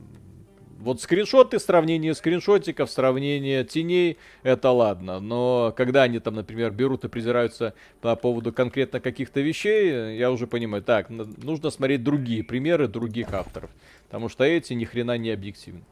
вот 0.83 1.01
скриншоты, 1.01 1.59
сравнение 1.59 2.15
скриншотиков, 2.15 2.91
сравнение 2.91 3.65
теней, 3.65 4.19
это 4.43 4.71
ладно. 4.71 5.21
Но 5.21 5.73
когда 5.77 6.03
они 6.03 6.19
там, 6.19 6.35
например, 6.35 6.73
берут 6.73 7.05
и 7.05 7.09
презираются 7.09 7.75
по 8.01 8.17
поводу 8.17 8.53
конкретно 8.53 9.01
каких-то 9.01 9.41
вещей, 9.41 10.17
я 10.17 10.31
уже 10.31 10.47
понимаю, 10.47 10.83
так, 10.83 11.09
нужно 11.09 11.71
смотреть 11.71 12.03
другие 12.03 12.43
примеры 12.43 12.89
других 12.89 13.33
авторов. 13.33 13.71
Потому 14.07 14.29
что 14.29 14.45
эти 14.45 14.73
ни 14.73 14.85
хрена 14.85 15.17
не 15.17 15.31
объективны. 15.31 15.83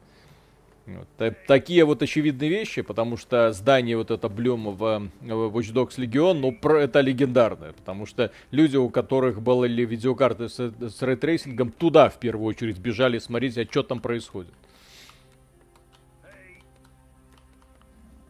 Вот. 0.85 1.07
Такие 1.47 1.85
вот 1.85 2.01
очевидные 2.01 2.49
вещи, 2.49 2.81
потому 2.81 3.15
что 3.15 3.53
здание 3.53 3.95
вот 3.95 4.11
это 4.11 4.27
Блюм 4.27 4.75
в, 4.75 4.77
в 5.21 5.57
Watch 5.57 5.73
Dogs 5.73 5.97
Legion, 5.97 6.33
ну, 6.33 6.51
про, 6.51 6.81
это 6.81 7.01
легендарное, 7.01 7.73
потому 7.73 8.05
что 8.05 8.31
люди, 8.49 8.77
у 8.77 8.89
которых 8.89 9.41
были 9.41 9.85
видеокарты 9.85 10.49
с, 10.49 10.59
с 10.59 11.01
ray 11.01 11.17
tracing 11.17 11.55
ом, 11.55 11.71
туда 11.71 12.09
в 12.09 12.19
первую 12.19 12.47
очередь 12.47 12.79
бежали 12.79 13.19
смотреть, 13.19 13.57
а 13.57 13.63
что 13.63 13.83
там 13.83 13.99
происходит. 14.01 14.51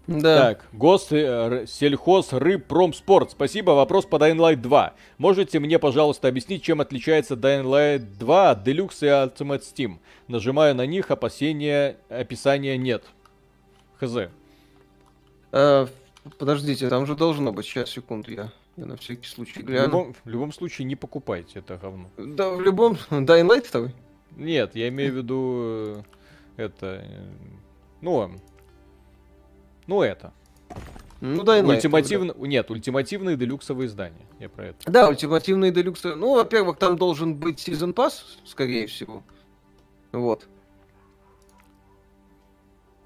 Да. 0.08 0.38
Так, 0.38 0.66
Гос, 0.74 1.08
э, 1.12 1.66
сельхоз, 1.68 2.34
рыб, 2.34 2.66
промспорт. 2.66 3.32
Спасибо. 3.32 3.72
Вопрос 3.72 4.06
по 4.06 4.16
Dying 4.16 4.38
Light 4.38 4.56
2. 4.58 4.94
Можете 5.18 5.60
мне, 5.60 5.78
пожалуйста, 5.80 6.28
объяснить, 6.28 6.64
чем 6.64 6.82
отличается 6.82 7.36
Dying 7.36 7.64
Light 7.64 8.18
2 8.20 8.52
от 8.52 8.68
Deluxe 8.68 8.98
и 9.02 9.06
Ultimate 9.06 9.62
Steam? 9.62 10.00
Нажимаю 10.28 10.76
на 10.76 10.86
них, 10.86 11.12
опасения, 11.12 11.98
описания 12.10 12.78
нет. 12.78 13.04
Хз. 14.00 14.30
А, 15.52 15.88
подождите, 16.40 16.90
там 16.90 17.06
же 17.06 17.16
должно 17.16 17.54
быть. 17.54 17.66
Сейчас, 17.66 17.92
секунду, 17.92 18.32
я, 18.32 18.52
я 18.78 18.86
на 18.86 18.98
всякий 18.98 19.28
случай 19.28 19.62
гляну. 19.62 19.82
В 19.82 19.86
любом, 19.86 20.16
в 20.24 20.30
любом 20.30 20.52
случае, 20.52 20.86
не 20.86 20.96
покупайте 20.96 21.60
это 21.60 21.78
говно. 21.78 22.10
Да, 22.18 22.50
в 22.50 22.62
любом... 22.62 22.98
Dying 23.12 23.48
Light 23.48 23.68
второй? 23.68 23.94
Нет, 24.36 24.76
я 24.76 24.88
имею 24.90 25.14
в 25.14 25.16
виду... 25.18 25.54
Э, 25.58 26.04
это... 26.58 27.04
Э, 27.06 27.30
ну, 28.02 28.32
ну, 29.88 30.02
это. 30.02 30.34
Ну, 31.22 31.44
да, 31.44 31.60
Ультимативно... 31.60 32.34
Да. 32.34 32.48
Нет, 32.48 32.72
ультимативные 32.72 33.38
делюксовые 33.38 33.88
издания. 33.88 34.26
Я 34.40 34.50
про 34.50 34.68
это. 34.68 34.92
Да, 34.92 35.08
ультимативные 35.08 35.72
делюксовые. 35.72 36.18
Ну, 36.18 36.36
во-первых, 36.36 36.78
там 36.78 36.98
должен 36.98 37.36
быть 37.36 37.68
Season 37.68 37.94
Pass, 37.94 38.14
скорее 38.44 38.88
всего. 38.88 39.24
Вот. 40.12 40.48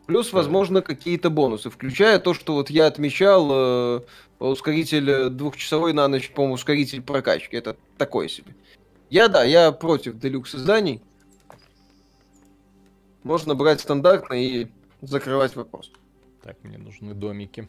Плюс, 0.08 0.32
возможно, 0.32 0.82
какие-то 0.82 1.30
бонусы, 1.30 1.70
включая 1.70 2.20
то, 2.20 2.34
что 2.34 2.54
вот 2.54 2.70
я 2.70 2.86
отмечал 2.86 3.50
э, 3.52 4.02
ускоритель 4.40 5.30
двухчасовой 5.30 5.94
на 5.94 6.08
ночь, 6.08 6.32
по-моему, 6.32 6.54
ускоритель 6.54 7.02
прокачки. 7.02 7.58
Это 7.58 7.76
такое 7.98 8.28
себе. 8.28 8.56
Я, 9.10 9.28
да, 9.28 9.44
я 9.44 9.72
против 9.72 10.18
делюкс 10.20 10.56
изданий. 10.56 11.02
Можно 13.24 13.56
брать 13.56 13.82
стандартно 13.82 14.36
и 14.36 14.68
закрывать 15.02 15.56
вопрос. 15.56 15.92
Так, 16.46 16.58
мне 16.62 16.78
нужны 16.78 17.16
домики. 17.16 17.68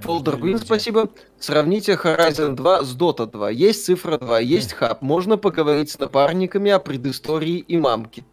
Green, 0.00 0.58
спасибо. 0.58 1.08
Сравните 1.38 1.92
Horizon 1.92 2.56
2 2.56 2.82
с 2.82 2.96
Dota 2.96 3.30
2. 3.30 3.50
Есть 3.50 3.84
цифра 3.84 4.18
2, 4.18 4.40
есть 4.40 4.72
хаб. 4.72 5.02
Можно 5.02 5.36
поговорить 5.38 5.90
с 5.90 5.98
напарниками 6.00 6.72
о 6.72 6.80
предыстории 6.80 7.58
и 7.58 7.76
мамке. 7.76 8.24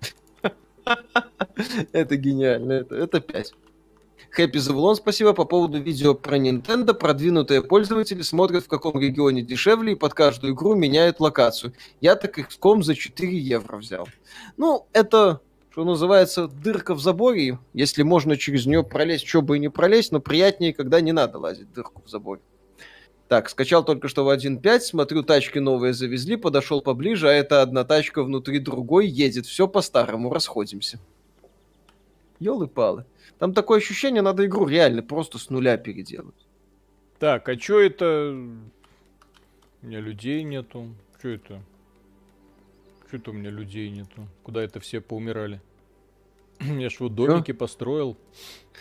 Это 1.92 2.16
гениально. 2.18 2.74
Это, 2.74 2.96
это 2.96 3.20
5. 3.20 3.54
Хэппи 4.32 4.58
Завулон, 4.58 4.96
спасибо. 4.96 5.34
По 5.34 5.46
поводу 5.46 5.80
видео 5.80 6.16
про 6.16 6.40
Nintendo. 6.40 6.96
Продвинутые 6.96 7.62
пользователи 7.62 8.24
смотрят, 8.24 8.64
в 8.64 8.68
каком 8.68 9.00
регионе 9.00 9.44
дешевле, 9.44 9.92
и 9.92 9.96
под 9.96 10.16
каждую 10.16 10.56
игру 10.56 10.74
меняют 10.74 11.20
локацию. 11.20 11.74
Я 12.02 12.16
так 12.16 12.40
XCOM 12.40 12.82
за 12.82 12.96
4 12.96 13.38
евро 13.38 13.78
взял. 13.78 14.08
Ну, 14.58 14.88
это 14.94 15.42
что 15.78 15.86
называется, 15.86 16.48
дырка 16.48 16.96
в 16.96 17.00
заборе, 17.00 17.60
если 17.72 18.02
можно 18.02 18.36
через 18.36 18.66
нее 18.66 18.84
пролезть, 18.84 19.28
что 19.28 19.44
бы 19.44 19.58
и 19.58 19.60
не 19.60 19.70
пролезть, 19.70 20.12
но 20.12 20.20
приятнее, 20.20 20.74
когда 20.74 21.02
не 21.02 21.12
надо 21.12 21.38
лазить 21.38 21.72
дырку 21.72 22.02
в 22.04 22.10
заборе. 22.10 22.42
Так, 23.28 23.48
скачал 23.48 23.86
только 23.86 24.08
что 24.08 24.26
в 24.26 24.30
1.5, 24.36 24.80
смотрю, 24.80 25.22
тачки 25.22 25.60
новые 25.60 25.94
завезли, 25.94 26.36
подошел 26.36 26.82
поближе, 26.82 27.30
а 27.30 27.32
это 27.32 27.62
одна 27.62 27.84
тачка 27.84 28.24
внутри 28.24 28.58
другой 28.58 29.06
едет. 29.06 29.46
Все 29.46 29.68
по-старому, 29.68 30.34
расходимся. 30.34 31.00
Ёлы-палы. 32.40 33.06
Там 33.38 33.54
такое 33.54 33.78
ощущение, 33.78 34.24
надо 34.24 34.48
игру 34.48 34.66
реально 34.66 35.04
просто 35.04 35.38
с 35.38 35.52
нуля 35.52 35.78
переделать. 35.78 36.48
Так, 37.20 37.48
а 37.50 37.60
что 37.60 37.80
это? 37.80 38.32
У 39.84 39.86
меня 39.86 40.00
людей 40.00 40.42
нету. 40.42 40.88
Что 41.20 41.30
это? 41.30 41.62
Что-то 43.08 43.32
у 43.32 43.34
меня 43.34 43.50
людей 43.50 43.90
нету. 43.90 44.28
Куда 44.44 44.62
это 44.64 44.80
все 44.80 45.00
поумирали? 45.02 45.62
Я 46.60 46.90
ж 46.90 47.00
вот 47.00 47.16
домики 47.16 47.52
Чё? 47.52 47.58
построил. 47.58 48.18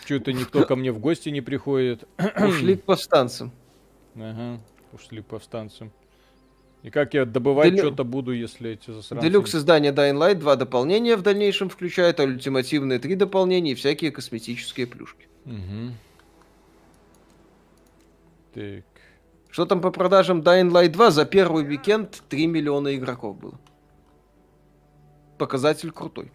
Что-то 0.05 0.33
никто 0.33 0.65
ко 0.65 0.77
мне 0.77 0.93
в 0.93 0.99
гости 0.99 1.29
не 1.29 1.41
приходит. 1.41 2.05
Ушли 2.39 2.77
к 2.77 2.83
повстанцам. 2.83 3.53
Ага, 4.15 4.61
ушли 4.93 5.23
к 5.23 5.27
повстанцам. 5.27 5.93
И 6.83 6.91
как 6.91 7.15
я 7.15 7.25
добывать 7.25 7.71
Делю... 7.71 7.89
что-то 7.89 8.05
буду, 8.05 8.33
если 8.33 8.71
эти 8.71 8.91
засранцы... 8.91 9.27
Делюкс 9.27 9.55
издания 9.55 9.93
Dying 9.93 10.17
Light 10.17 10.37
два 10.37 10.57
дополнения 10.57 11.17
в 11.17 11.23
дальнейшем 11.23 11.69
включает, 11.69 12.21
а 12.21 12.25
ультимативные 12.25 12.99
три 12.99 13.17
дополнения 13.17 13.73
и 13.73 13.75
всякие 13.75 14.11
косметические 14.13 14.87
плюшки. 14.87 15.27
Угу. 15.47 15.95
Так. 18.55 18.85
Что 19.51 19.67
там 19.67 19.81
по 19.81 19.91
продажам 19.91 20.41
Dying 20.41 20.71
Light 20.71 20.91
2? 20.91 21.11
За 21.11 21.25
первый 21.25 21.67
уикенд 21.67 22.23
3 22.29 22.47
миллиона 22.47 22.95
игроков 22.95 23.39
было. 23.39 23.59
Показатель 25.39 25.91
крутой. 25.91 26.31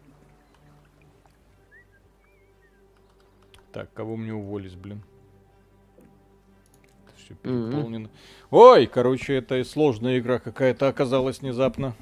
Так, 3.71 3.91
кого 3.93 4.15
мне 4.15 4.33
уволить, 4.33 4.75
блин? 4.75 5.01
Все 7.15 7.33
переполнено. 7.35 8.07
Mm-hmm. 8.07 8.47
Ой, 8.51 8.87
короче, 8.87 9.35
это 9.35 9.63
сложная 9.63 10.19
игра 10.19 10.39
какая-то 10.39 10.87
оказалась 10.87 11.39
внезапно. 11.39 11.95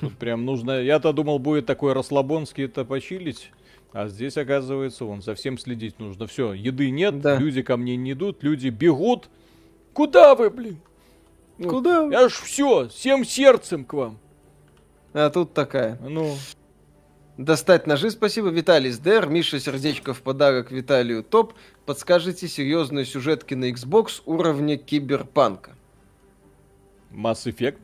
Тут 0.00 0.16
прям 0.16 0.44
нужно... 0.44 0.80
Я-то 0.80 1.12
думал, 1.12 1.38
будет 1.38 1.66
такой 1.66 1.92
расслабонский 1.92 2.64
это 2.64 2.84
почилить. 2.84 3.50
А 3.92 4.08
здесь, 4.08 4.36
оказывается, 4.36 5.04
вон, 5.04 5.22
совсем 5.22 5.58
следить 5.58 5.98
нужно. 5.98 6.26
Все, 6.26 6.52
еды 6.52 6.90
нет, 6.90 7.20
да. 7.20 7.38
люди 7.38 7.62
ко 7.62 7.76
мне 7.76 7.96
не 7.96 8.12
идут, 8.12 8.42
люди 8.42 8.68
бегут. 8.68 9.28
Куда 9.92 10.34
вы, 10.34 10.50
блин? 10.50 10.78
Ну, 11.58 11.70
Куда? 11.70 12.04
Я 12.10 12.28
ж 12.28 12.32
все, 12.32 12.88
всем 12.88 13.24
сердцем 13.24 13.84
к 13.84 13.94
вам. 13.94 14.18
А 15.18 15.30
тут 15.30 15.54
такая. 15.54 15.98
Ну. 16.02 16.36
Достать 17.38 17.86
ножи, 17.86 18.10
спасибо. 18.10 18.48
Виталий 18.48 18.90
СДР, 18.90 19.28
Миша 19.28 19.58
Сердечко 19.58 20.12
в 20.12 20.20
подарок 20.20 20.70
Виталию 20.70 21.22
Топ. 21.22 21.54
Подскажите 21.86 22.46
серьезные 22.48 23.06
сюжетки 23.06 23.54
на 23.54 23.70
Xbox 23.70 24.20
уровня 24.26 24.76
киберпанка. 24.76 25.74
Mass 27.10 27.46
Effect. 27.46 27.78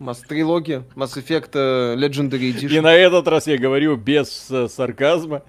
Mass 0.00 0.26
трилогия, 0.26 0.82
Mass 0.96 1.16
Effect 1.16 1.52
uh, 1.52 1.94
Legendary 1.94 2.52
Edition. 2.52 2.76
И 2.76 2.80
на 2.80 2.92
этот 2.92 3.28
раз 3.28 3.46
я 3.46 3.58
говорю 3.58 3.96
без 3.96 4.50
uh, 4.50 4.68
сарказма. 4.68 5.44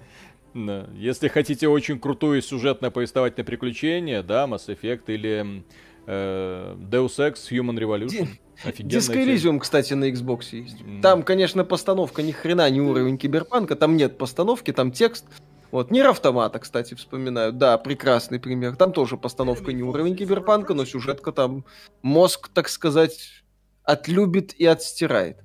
Если 0.54 1.26
хотите 1.26 1.66
очень 1.66 1.98
крутое 1.98 2.42
сюжетное 2.42 2.90
повествовательное 2.90 3.44
приключение, 3.44 4.22
да, 4.22 4.44
Mass 4.44 4.68
Effect 4.68 5.02
или 5.08 5.64
uh, 6.08 6.76
Deus 6.90 7.18
Ex 7.18 7.50
Human 7.50 7.78
Revolution. 7.78 8.28
Disco 8.64 9.14
Elysium, 9.14 9.60
кстати, 9.60 9.94
на 9.94 10.10
Xbox 10.10 10.48
есть. 10.50 10.80
Mm. 10.80 11.00
Там, 11.00 11.22
конечно, 11.22 11.64
постановка 11.64 12.22
ни 12.22 12.32
хрена 12.32 12.68
не 12.70 12.80
уровень 12.80 13.18
киберпанка, 13.18 13.76
там 13.76 13.96
нет 13.96 14.18
постановки, 14.18 14.72
там 14.72 14.90
текст. 14.90 15.26
Вот, 15.70 15.90
Нир 15.90 16.08
Автомата, 16.08 16.58
кстати, 16.58 16.94
вспоминаю. 16.94 17.52
Да, 17.52 17.76
прекрасный 17.76 18.40
пример. 18.40 18.74
Там 18.74 18.92
тоже 18.92 19.16
постановка 19.16 19.72
не 19.72 19.82
уровень 19.82 20.16
киберпанка, 20.16 20.74
но 20.74 20.86
сюжетка 20.86 21.30
там 21.30 21.64
мозг, 22.02 22.48
так 22.48 22.68
сказать, 22.68 23.44
отлюбит 23.84 24.54
и 24.54 24.64
отстирает. 24.64 25.38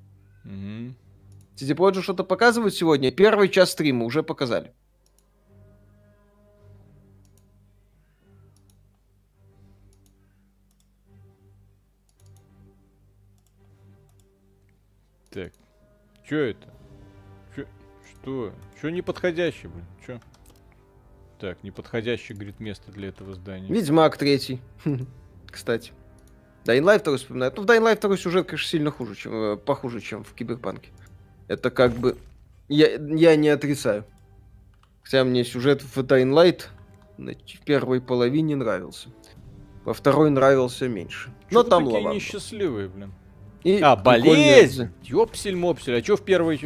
Mm-hmm. 0.46 0.94
CD 1.56 1.76
Projekt 1.76 2.02
что-то 2.02 2.24
показывают 2.24 2.74
сегодня. 2.74 3.12
Первый 3.12 3.48
час 3.48 3.72
стрима 3.72 4.06
уже 4.06 4.22
показали. 4.22 4.72
Так. 15.34 15.52
Чё 16.28 16.38
это? 16.38 16.72
Чё? 17.56 17.64
Что? 18.08 18.52
Чё 18.80 18.90
неподходящий, 18.90 19.66
блин? 19.66 19.84
Чё? 20.06 20.20
Так, 21.40 21.64
неподходящий, 21.64 22.34
говорит, 22.34 22.60
место 22.60 22.92
для 22.92 23.08
этого 23.08 23.34
здания. 23.34 23.66
Ведьмак 23.66 24.16
третий. 24.16 24.60
Кстати. 25.50 25.92
Dying 26.64 26.84
Light 26.84 27.02
2 27.02 27.16
вспоминает. 27.16 27.56
Ну, 27.56 27.64
в 27.64 27.66
Dying 27.66 27.82
Light 27.82 28.00
2 28.00 28.16
сюжет, 28.16 28.46
конечно, 28.46 28.68
сильно 28.68 28.92
хуже, 28.92 29.16
чем, 29.16 29.34
э, 29.34 29.56
похуже, 29.56 30.00
чем 30.00 30.22
в 30.22 30.32
Киберпанке. 30.34 30.90
Это 31.48 31.72
как 31.72 31.94
бы... 31.94 32.16
Я, 32.68 32.94
я 32.94 33.34
не 33.34 33.48
отрицаю. 33.48 34.04
Хотя 35.02 35.24
мне 35.24 35.44
сюжет 35.44 35.82
в 35.82 35.98
Dying 35.98 36.32
Light 36.32 36.66
в 37.18 37.64
первой 37.64 38.00
половине 38.00 38.54
нравился. 38.54 39.08
Во 39.84 39.94
второй 39.94 40.30
нравился 40.30 40.88
меньше. 40.88 41.34
Но 41.50 41.64
там 41.64 41.84
такие 41.84 41.98
лаванда. 41.98 42.14
несчастливые, 42.14 42.88
блин. 42.88 43.12
И 43.64 43.80
а, 43.80 43.96
болезнь! 43.96 44.90
Ёпсель-мопсель. 45.02 45.96
А 45.96 46.02
чё 46.02 46.16
в 46.16 46.22
первой... 46.22 46.60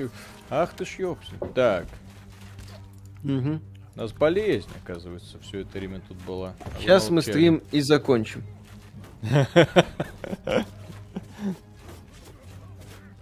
Ах 0.50 0.72
ты 0.74 0.84
ж 0.84 0.98
ёпсель. 0.98 1.38
Так. 1.54 1.86
Угу. 3.22 3.60
У 3.94 3.98
нас 3.98 4.12
болезнь, 4.12 4.68
оказывается, 4.82 5.38
все 5.40 5.60
это 5.60 5.78
время 5.78 6.02
тут 6.06 6.16
была. 6.18 6.54
А 6.60 6.80
Сейчас 6.80 7.08
мы 7.10 7.22
стрим 7.22 7.62
и 7.70 7.80
закончим. 7.80 8.42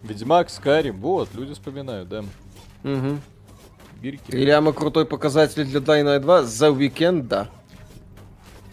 Ведьмак, 0.02 0.48
Скарим, 0.50 0.96
вот, 1.00 1.34
люди 1.34 1.52
вспоминают, 1.52 2.08
да. 2.08 2.24
Угу. 2.84 3.18
Бирки. 4.00 4.30
Ильяма 4.30 4.72
крутой 4.72 5.04
показатель 5.04 5.66
для 5.66 5.80
Dying 5.80 6.18
2 6.18 6.44
за 6.44 6.70
уикенд, 6.70 7.28
да. 7.28 7.48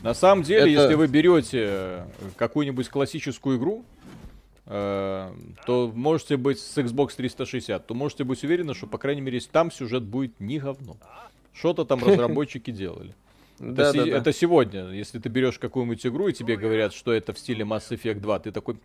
На 0.02 0.14
самом 0.14 0.44
деле, 0.44 0.72
Это... 0.74 0.84
если 0.84 0.94
вы 0.94 1.08
берете 1.08 2.06
какую-нибудь 2.38 2.88
классическую 2.90 3.58
игру, 3.58 3.86
Э, 4.03 4.03
то 4.66 5.92
можете 5.94 6.38
быть 6.38 6.60
с 6.60 6.78
Xbox 6.78 7.16
360, 7.18 7.86
то 7.86 7.94
можете 7.94 8.24
быть 8.24 8.44
уверены, 8.44 8.74
что, 8.74 8.88
по 8.88 8.98
крайней 8.98 9.22
мере, 9.22 9.40
там 9.40 9.72
сюжет 9.72 10.04
будет 10.04 10.40
не 10.40 10.60
говно. 10.60 10.96
Что-то 11.54 11.86
там 11.86 12.04
разработчики 12.06 12.72
делали. 12.72 13.14
Это, 13.60 13.92
си- 13.92 14.10
это 14.10 14.34
сегодня, 14.34 14.90
если 14.90 15.20
ты 15.20 15.30
берешь 15.30 15.60
какую-нибудь 15.60 16.06
игру 16.08 16.28
и 16.28 16.34
тебе 16.34 16.56
говорят, 16.56 16.94
что 16.94 17.14
это 17.14 17.34
в 17.34 17.40
стиле 17.40 17.64
Mass 17.64 17.90
Effect 17.90 18.20
2, 18.20 18.40
ты 18.40 18.52
такой, 18.52 18.78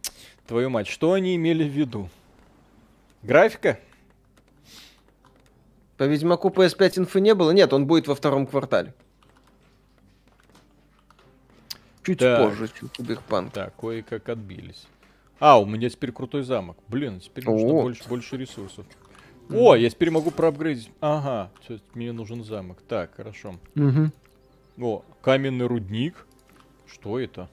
твою 0.47 0.69
мать, 0.69 0.87
что 0.87 1.13
они 1.13 1.37
имели 1.37 1.65
в 1.65 1.73
виду? 1.73 2.11
Графика? 3.23 3.81
По 5.97 6.05
Ведьмаку 6.05 6.49
PS5 6.51 7.01
инфы 7.01 7.21
не 7.21 7.35
было? 7.35 7.51
Нет, 7.51 7.73
он 7.73 7.87
будет 7.87 8.07
во 8.07 8.15
втором 8.15 8.47
квартале. 8.47 8.95
Чуть 12.05 12.19
так. 12.19 12.39
позже, 12.39 12.69
чуть 12.69 12.93
Киберпанк. 12.93 13.53
Так, 13.53 13.75
кое-как 13.77 14.29
отбились. 14.29 14.87
А, 15.39 15.61
у 15.61 15.67
меня 15.67 15.89
теперь 15.89 16.13
крутой 16.13 16.43
замок. 16.43 16.77
Блин, 16.89 17.21
теперь 17.21 17.45
нужно 17.45 17.69
больше, 17.69 18.09
больше 18.09 18.37
ресурсов. 18.37 18.87
О, 19.51 19.75
я 19.75 19.89
теперь 19.89 20.11
могу 20.11 20.31
проапгрейдить. 20.31 20.91
Ага, 21.01 21.51
мне 21.95 22.13
нужен 22.13 22.45
замок. 22.45 22.83
Так, 22.87 23.15
хорошо. 23.15 23.55
Угу. 23.77 24.85
О, 24.85 25.05
каменный 25.23 25.67
рудник. 25.67 26.27
Что 26.87 27.19
это? 27.19 27.49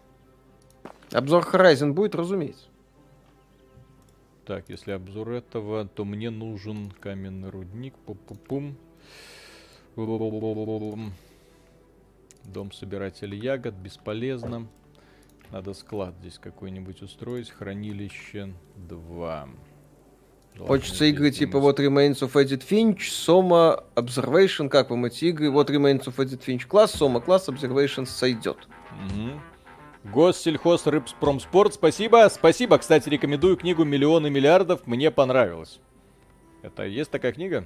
Обзор 1.12 1.44
Horizon 1.44 1.94
будет, 1.94 2.16
разумеется. 2.16 2.68
Так, 4.46 4.70
если 4.70 4.92
обзор 4.92 5.32
этого, 5.32 5.88
то 5.88 6.06
мне 6.06 6.30
нужен 6.30 6.92
каменный 7.00 7.50
рудник. 7.50 7.94
Пу-пу-пум. 8.06 8.76
Дом 12.44 12.72
собирателя 12.72 13.36
ягод, 13.36 13.74
бесполезно. 13.76 14.68
Надо 15.52 15.74
склад 15.74 16.16
здесь 16.20 16.40
какой-нибудь 16.40 17.02
устроить. 17.02 17.50
Хранилище 17.50 18.54
2. 18.76 19.50
Хочется 20.60 21.06
игры 21.06 21.32
типа 21.32 21.60
вот 21.60 21.80
Remains 21.80 22.20
of 22.22 22.34
Edith 22.34 22.66
Finch, 22.68 23.00
Soma, 23.00 23.84
Observation, 23.96 24.70
как 24.70 24.90
вам 24.90 25.06
эти 25.06 25.26
игры? 25.26 25.52
Вот 25.52 25.70
Remains 25.70 26.06
of 26.06 26.16
Edith 26.16 26.46
Finch 26.46 26.66
класс, 26.66 26.96
Soma 27.00 27.22
класс, 27.22 27.50
Observation 27.50 28.06
сойдет. 28.06 28.58
Угу. 28.92 30.12
Госсельхоз 30.12 30.88
Рыбспромспорт, 30.88 31.74
спасибо. 31.74 32.28
Спасибо, 32.32 32.78
кстати, 32.78 33.10
рекомендую 33.10 33.58
книгу 33.58 33.84
«Миллионы 33.84 34.30
миллиардов», 34.30 34.86
мне 34.86 35.10
понравилось. 35.10 35.80
Это 36.62 36.84
есть 36.84 37.12
такая 37.12 37.34
книга? 37.34 37.66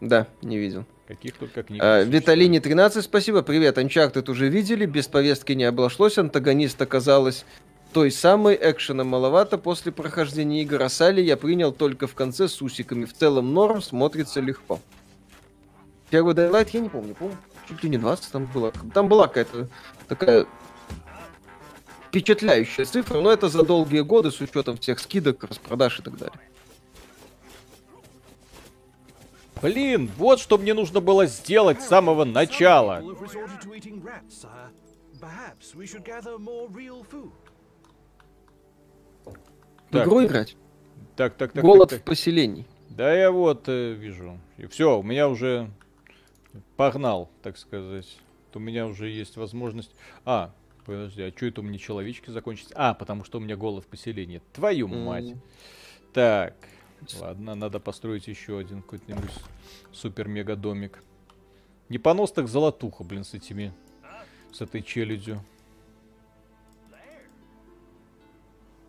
Да, 0.00 0.26
не 0.42 0.58
видел. 0.58 0.84
Каких 1.10 1.34
только 1.38 1.64
книг. 1.64 1.82
А, 1.82 2.04
Виталине 2.04 2.60
13, 2.60 3.04
спасибо. 3.04 3.42
Привет, 3.42 3.78
Uncharted 3.78 4.30
уже 4.30 4.48
видели, 4.48 4.86
без 4.86 5.08
повестки 5.08 5.50
не 5.54 5.64
обошлось, 5.64 6.18
антагонист 6.18 6.80
оказалась 6.80 7.44
той 7.92 8.12
самой, 8.12 8.56
экшена 8.56 9.02
маловато 9.02 9.58
после 9.58 9.90
прохождения 9.90 10.62
игр 10.62 10.80
Асали 10.80 11.20
я 11.20 11.36
принял 11.36 11.72
только 11.72 12.06
в 12.06 12.14
конце 12.14 12.46
с 12.46 12.62
усиками. 12.62 13.06
В 13.06 13.12
целом 13.12 13.52
норм, 13.52 13.82
смотрится 13.82 14.40
легко. 14.40 14.78
Первый 16.10 16.36
Daylight 16.36 16.68
я 16.74 16.78
не 16.78 16.88
помню, 16.88 17.16
помню, 17.16 17.36
чуть 17.68 17.82
ли 17.82 17.90
не 17.90 17.98
20 17.98 18.30
там 18.30 18.46
было. 18.46 18.72
Там 18.94 19.08
была 19.08 19.26
какая-то 19.26 19.66
такая 20.06 20.46
впечатляющая 22.06 22.84
цифра, 22.84 23.18
но 23.18 23.32
это 23.32 23.48
за 23.48 23.64
долгие 23.64 24.02
годы 24.02 24.30
с 24.30 24.40
учетом 24.40 24.76
всех 24.76 25.00
скидок, 25.00 25.42
распродаж 25.42 25.98
и 25.98 26.02
так 26.04 26.16
далее. 26.16 26.38
Блин, 29.62 30.10
вот 30.16 30.40
что 30.40 30.58
мне 30.58 30.74
нужно 30.74 31.00
было 31.00 31.26
сделать 31.26 31.82
с 31.82 31.88
самого 31.88 32.24
начала. 32.24 33.02
Так. 39.90 40.06
Игру 40.06 40.24
играть? 40.24 40.56
Так, 41.16 41.34
так, 41.34 41.52
так. 41.52 41.62
Голод 41.62 41.90
так, 41.90 41.98
так. 41.98 42.06
в 42.06 42.08
поселении. 42.08 42.66
Да, 42.88 43.12
я 43.12 43.30
вот 43.30 43.64
э, 43.68 43.92
вижу. 43.92 44.38
И 44.56 44.66
все, 44.66 44.98
у 44.98 45.02
меня 45.02 45.28
уже 45.28 45.70
погнал, 46.76 47.30
так 47.42 47.58
сказать. 47.58 48.18
У 48.54 48.58
меня 48.58 48.86
уже 48.86 49.08
есть 49.08 49.36
возможность. 49.36 49.94
А, 50.24 50.52
подожди, 50.84 51.22
а 51.22 51.32
что 51.36 51.46
это 51.46 51.60
у 51.60 51.64
меня 51.64 51.78
человечки 51.78 52.30
закончились? 52.30 52.72
А, 52.74 52.94
потому 52.94 53.24
что 53.24 53.38
у 53.38 53.40
меня 53.40 53.56
голод 53.56 53.84
в 53.84 53.88
поселении. 53.88 54.40
Твою 54.52 54.88
мать. 54.88 55.24
Mm. 55.24 55.38
Так. 56.14 56.54
Ладно, 57.20 57.54
надо 57.54 57.80
построить 57.80 58.28
еще 58.28 58.58
один 58.58 58.82
какой-нибудь 58.82 59.32
супер-мега 59.92 60.56
домик. 60.56 61.02
Не 61.88 61.98
понос, 61.98 62.32
так 62.32 62.48
золотуха, 62.48 63.04
блин, 63.04 63.24
с 63.24 63.34
этими... 63.34 63.72
С 64.52 64.60
этой 64.60 64.82
челюдью. 64.82 65.42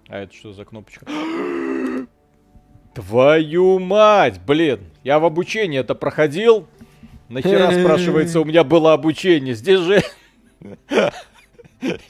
А 0.07 0.17
это 0.17 0.33
что 0.33 0.53
за 0.53 0.65
кнопочка? 0.65 1.05
Твою 2.93 3.79
мать, 3.79 4.41
блин! 4.45 4.81
Я 5.03 5.19
в 5.19 5.25
обучении 5.25 5.79
это 5.79 5.95
проходил. 5.95 6.67
Нахера, 7.29 7.71
спрашивается, 7.83 8.41
у 8.41 8.45
меня 8.45 8.63
было 8.63 8.93
обучение. 8.93 9.55
Здесь 9.55 9.79
же... 9.79 10.01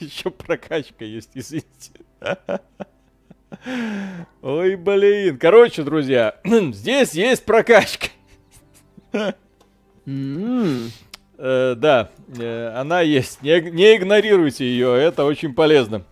Еще 0.00 0.30
прокачка 0.30 1.04
есть, 1.04 1.30
извините. 1.34 1.92
Ой, 4.42 4.76
блин. 4.76 5.38
Короче, 5.38 5.82
друзья, 5.82 6.36
здесь 6.44 7.12
есть 7.12 7.44
прокачка. 7.44 8.08
Э, 11.44 11.74
да, 11.76 12.10
э, 12.38 12.72
она 12.76 13.00
есть. 13.00 13.42
Не, 13.42 13.60
не 13.60 13.96
игнорируйте 13.96 14.64
ее, 14.64 14.96
это 14.96 15.24
очень 15.24 15.54
полезно. 15.54 16.04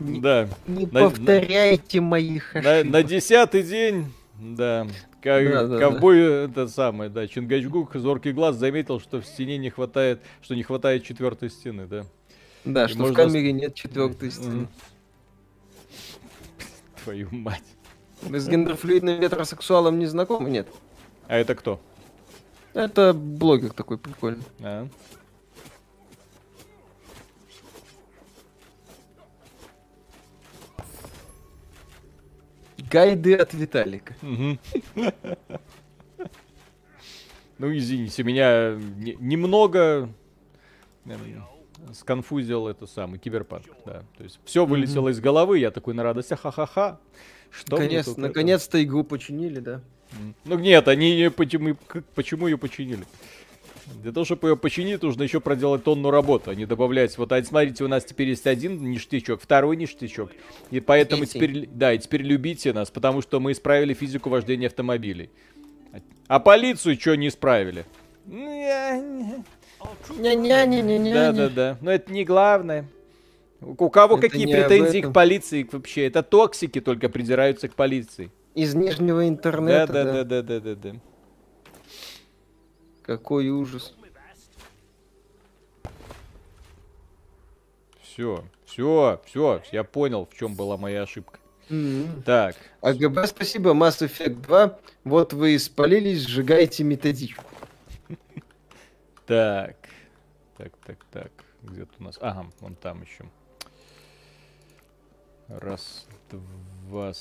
Да. 0.00 0.48
Не 0.66 0.86
на, 0.86 1.00
повторяйте 1.08 2.00
на, 2.00 2.06
моих 2.06 2.56
ошибок. 2.56 2.84
На, 2.84 2.90
на 2.90 3.02
десятый 3.02 3.62
день, 3.62 4.06
да, 4.40 4.86
как, 5.20 5.44
да, 5.44 5.66
да, 5.66 5.78
ковбой, 5.78 6.22
да. 6.22 6.44
это 6.44 6.68
самое, 6.68 7.10
да, 7.10 7.26
Чингачгук, 7.28 7.94
зоркий 7.94 8.32
глаз, 8.32 8.56
заметил, 8.56 8.98
что 8.98 9.20
в 9.20 9.26
стене 9.26 9.58
не 9.58 9.70
хватает, 9.70 10.20
что 10.40 10.54
не 10.54 10.62
хватает 10.62 11.04
четвертой 11.04 11.50
стены, 11.50 11.86
да. 11.86 12.04
Да, 12.64 12.84
И 12.84 12.88
что 12.88 12.98
можно... 12.98 13.14
в 13.14 13.16
камере 13.16 13.52
нет 13.52 13.74
четвертой 13.74 14.30
стены. 14.30 14.68
Твою 17.04 17.28
мать. 17.32 17.64
Вы 18.22 18.38
с 18.38 18.48
гендерфлюидным 18.48 19.20
ветросексуалом 19.20 19.98
не 19.98 20.06
знакомы, 20.06 20.50
нет? 20.50 20.68
А 21.26 21.36
это 21.36 21.54
кто? 21.54 21.80
Это 22.74 23.12
блогер 23.12 23.72
такой 23.72 23.98
прикольный. 23.98 24.44
А. 24.60 24.88
Гайды 32.90 33.34
от 33.34 33.54
Виталика. 33.54 34.14
Ну, 37.58 37.72
извините, 37.76 38.24
меня 38.24 38.76
немного 39.20 40.08
эм, 41.04 41.44
сконфузил 41.92 42.68
это 42.68 42.86
самый 42.86 43.18
киберпанк, 43.18 43.66
да. 43.84 44.02
То 44.16 44.24
есть 44.24 44.38
все 44.44 44.64
вылетело 44.64 45.08
из 45.08 45.20
головы, 45.20 45.58
я 45.58 45.70
такой 45.70 45.94
на 45.94 46.02
радости, 46.02 46.34
ха-ха-ха. 46.34 46.98
Что 47.50 47.76
Наконец, 47.76 48.16
наконец-то 48.16 48.82
игру 48.82 49.04
починили, 49.04 49.60
да? 49.60 49.80
Ну 50.44 50.58
нет, 50.58 50.88
они 50.88 51.30
почему, 51.34 51.76
почему 52.14 52.46
ее 52.46 52.58
починили? 52.58 53.04
Для 54.02 54.12
того, 54.12 54.24
чтобы 54.24 54.48
ее 54.48 54.56
починить, 54.56 55.02
нужно 55.02 55.22
еще 55.24 55.40
проделать 55.40 55.84
тонну 55.84 56.10
работы, 56.10 56.50
а 56.50 56.54
не 56.54 56.66
добавлять. 56.66 57.16
Вот, 57.18 57.32
а 57.32 57.42
смотрите, 57.42 57.84
у 57.84 57.88
нас 57.88 58.04
теперь 58.04 58.28
есть 58.28 58.46
один 58.46 58.90
ништячок, 58.90 59.40
второй 59.40 59.76
ништячок. 59.76 60.30
И 60.70 60.80
поэтому 60.80 61.26
Третий. 61.26 61.38
теперь, 61.38 61.68
да, 61.68 61.92
и 61.92 61.98
теперь 61.98 62.22
любите 62.22 62.72
нас, 62.72 62.90
потому 62.90 63.22
что 63.22 63.40
мы 63.40 63.52
исправили 63.52 63.92
физику 63.92 64.30
вождения 64.30 64.68
автомобилей. 64.68 65.30
А 66.28 66.40
полицию 66.40 66.98
что 66.98 67.16
не 67.16 67.28
исправили? 67.28 67.84
Да-да-да, 70.18 71.78
но 71.80 71.90
это 71.90 72.12
не 72.12 72.24
главное. 72.24 72.88
У 73.60 73.88
кого 73.90 74.18
это 74.18 74.28
какие 74.28 74.46
претензии 74.46 75.00
к 75.00 75.12
полиции 75.12 75.68
вообще? 75.70 76.06
Это 76.06 76.22
токсики 76.22 76.80
только 76.80 77.08
придираются 77.08 77.68
к 77.68 77.74
полиции. 77.74 78.30
Из 78.54 78.74
нижнего 78.74 79.28
интернета. 79.28 79.92
Да, 79.92 80.04
да, 80.04 80.24
да, 80.24 80.42
да, 80.42 80.60
да, 80.60 80.74
да. 80.74 80.92
Какой 83.02 83.48
ужас. 83.48 83.94
Все, 88.02 88.44
все, 88.66 89.22
все, 89.24 89.62
я 89.72 89.84
понял, 89.84 90.28
в 90.30 90.36
чем 90.36 90.54
была 90.54 90.76
моя 90.76 91.02
ошибка. 91.02 91.38
Mm-hmm. 91.70 92.22
Так. 92.24 92.56
АГБ, 92.82 93.26
спасибо, 93.26 93.70
Mass 93.70 94.06
Effect 94.06 94.42
2. 94.42 94.78
Вот 95.04 95.32
вы 95.32 95.56
испалились, 95.56 96.26
сжигайте 96.26 96.84
методичку. 96.84 97.44
Так. 99.32 99.76
Так, 100.58 100.72
так, 100.84 100.98
так. 101.10 101.32
Где-то 101.62 101.92
у 102.00 102.02
нас... 102.02 102.18
Ага, 102.20 102.46
вон 102.60 102.74
там 102.74 103.00
еще. 103.00 103.24
Раз, 105.48 106.06
два... 106.30 107.12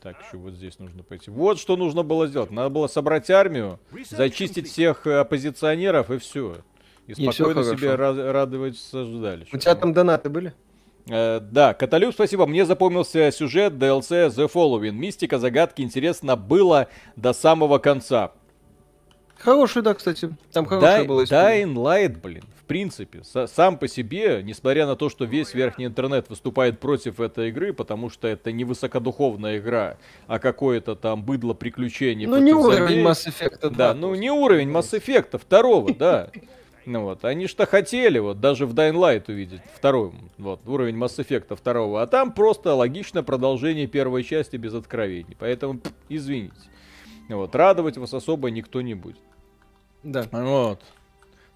Так, 0.00 0.16
еще 0.26 0.38
вот 0.38 0.54
здесь 0.54 0.80
нужно 0.80 1.04
пойти. 1.04 1.30
Вот 1.30 1.60
что 1.60 1.76
нужно 1.76 2.02
было 2.02 2.26
сделать. 2.26 2.50
Надо 2.50 2.68
было 2.68 2.88
собрать 2.88 3.30
армию, 3.30 3.78
зачистить 4.10 4.68
всех 4.68 5.06
э, 5.06 5.20
оппозиционеров 5.20 6.10
и 6.10 6.18
все. 6.18 6.56
И 7.06 7.14
спокойно 7.14 7.60
и 7.60 7.76
себе 7.76 7.94
радоваться 7.94 9.04
дальше. 9.04 9.54
У 9.54 9.58
тебя 9.58 9.76
там 9.76 9.92
донаты 9.92 10.30
были? 10.30 10.52
Э, 11.08 11.38
да, 11.38 11.74
Каталюб, 11.74 12.12
спасибо. 12.12 12.44
Мне 12.46 12.66
запомнился 12.66 13.30
сюжет 13.30 13.74
DLC 13.74 14.30
The 14.30 14.52
Following. 14.52 14.90
Мистика, 14.90 15.38
загадки, 15.38 15.82
интересно 15.82 16.34
было 16.34 16.88
до 17.14 17.32
самого 17.32 17.78
конца. 17.78 18.32
Хороший, 19.38 19.82
да, 19.82 19.94
кстати. 19.94 20.30
Там 20.52 20.66
хорошая 20.66 20.98
Дай, 20.98 21.06
была 21.06 21.24
история. 21.24 21.64
Dying 21.64 21.74
Light, 21.74 22.20
блин 22.20 22.44
в 22.64 22.66
принципе, 22.66 23.20
сам 23.24 23.76
по 23.76 23.86
себе, 23.88 24.40
несмотря 24.42 24.86
на 24.86 24.96
то, 24.96 25.10
что 25.10 25.26
весь 25.26 25.52
верхний 25.52 25.84
интернет 25.84 26.30
выступает 26.30 26.80
против 26.80 27.20
этой 27.20 27.50
игры, 27.50 27.74
потому 27.74 28.08
что 28.08 28.26
это 28.26 28.52
не 28.52 28.64
высокодуховная 28.64 29.58
игра, 29.58 29.98
а 30.28 30.38
какое-то 30.38 30.94
там 30.94 31.22
быдло 31.22 31.52
приключений. 31.52 32.24
Ну 32.24 32.38
не 32.38 32.54
уровень 32.54 33.04
Mass 33.04 33.28
Effect. 33.28 33.68
Да, 33.68 33.92
ну 33.92 34.14
не 34.14 34.30
уровень 34.30 34.70
Mass 34.70 34.98
Effect 34.98 35.38
второго, 35.38 35.92
да. 35.94 36.30
Ну 36.86 37.00
вот, 37.00 37.24
они 37.24 37.46
что 37.46 37.64
хотели 37.64 38.18
вот 38.18 38.40
даже 38.40 38.66
в 38.66 38.74
Dying 38.74 38.92
Light 38.92 39.24
увидеть 39.28 39.62
второй, 39.74 40.12
вот, 40.36 40.60
уровень 40.66 40.96
Mass 40.96 41.18
Effect 41.18 41.56
второго, 41.56 42.02
а 42.02 42.06
там 42.06 42.30
просто 42.32 42.74
логичное 42.74 43.22
продолжение 43.22 43.86
первой 43.86 44.22
части 44.22 44.56
без 44.56 44.74
откровений, 44.74 45.34
поэтому 45.38 45.80
извините. 46.10 46.54
Вот, 47.28 47.54
радовать 47.54 47.96
вас 47.96 48.12
особо 48.12 48.50
никто 48.50 48.80
не 48.82 48.94
будет. 48.94 49.20
Да. 50.02 50.28
Вот. 50.30 50.80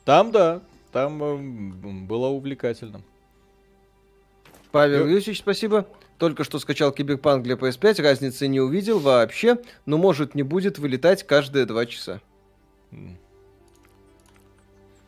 Там, 0.05 0.33
да, 0.33 0.63
там 0.93 1.23
э, 1.23 1.37
было 2.07 2.29
увлекательно. 2.29 3.03
Павел 4.71 5.07
Юрьевич, 5.07 5.41
спасибо. 5.41 5.87
Только 6.19 6.45
что 6.45 6.59
скачал 6.59 6.93
Киберпанк 6.93 7.45
для 7.45 7.55
PS5, 7.55 8.03
разницы 8.03 8.49
не 8.49 8.61
увидел 8.61 8.99
вообще, 8.99 9.59
но 9.87 9.99
может 9.99 10.35
не 10.35 10.43
будет 10.43 10.79
вылетать 10.79 11.25
каждые 11.27 11.65
два 11.65 11.87
часа. 11.87 12.21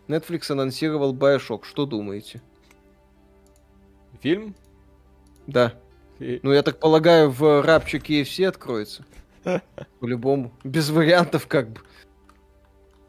Netflix 0.07 0.51
анонсировал 0.51 1.15
Bioshock. 1.15 1.65
Что 1.65 1.87
думаете? 1.87 2.41
Фильм? 4.21 4.55
Да. 5.47 5.75
И... 6.19 6.41
Ну, 6.43 6.53
я 6.53 6.63
так 6.63 6.79
полагаю, 6.79 7.31
в 7.31 7.63
рапче 7.63 7.99
KFC 7.99 8.47
откроется. 8.47 9.05
По-любому. 10.01 10.53
Без 10.65 10.91
вариантов, 10.91 11.47
как 11.47 11.71
бы 11.71 11.81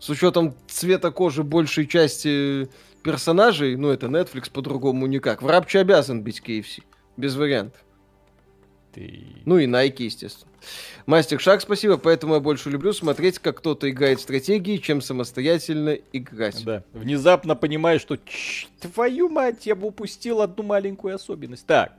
с 0.02 0.10
учетом 0.10 0.56
цвета 0.68 1.12
кожи 1.12 1.44
большей 1.44 1.86
части 1.86 2.68
персонажей, 3.04 3.76
ну 3.76 3.90
это 3.90 4.08
Netflix 4.08 4.52
по-другому 4.52 5.06
никак. 5.06 5.42
В 5.42 5.48
Рапче 5.48 5.80
обязан 5.80 6.24
быть 6.24 6.42
KFC. 6.46 6.84
Без 7.18 7.36
вариантов. 7.36 7.80
Ты... 8.94 9.24
Ну 9.46 9.60
и 9.60 9.68
Nike, 9.68 10.04
естественно. 10.04 10.52
Мастер 11.06 11.40
Шаг, 11.40 11.62
спасибо, 11.62 11.98
поэтому 11.98 12.36
я 12.36 12.40
больше 12.40 12.70
люблю 12.70 12.94
смотреть, 12.94 13.40
как 13.40 13.60
кто-то 13.60 13.90
играет 13.90 14.20
в 14.20 14.24
стратегии, 14.24 14.78
чем 14.78 15.02
самостоятельно 15.02 15.98
играть. 16.14 16.64
Да, 16.64 16.84
внезапно 16.94 17.56
понимаешь, 17.56 18.02
что 18.02 18.18
твою 18.80 19.30
мать, 19.30 19.66
я 19.66 19.76
бы 19.76 19.88
упустил 19.88 20.42
одну 20.42 20.64
маленькую 20.64 21.16
особенность. 21.16 21.66
Так, 21.66 21.94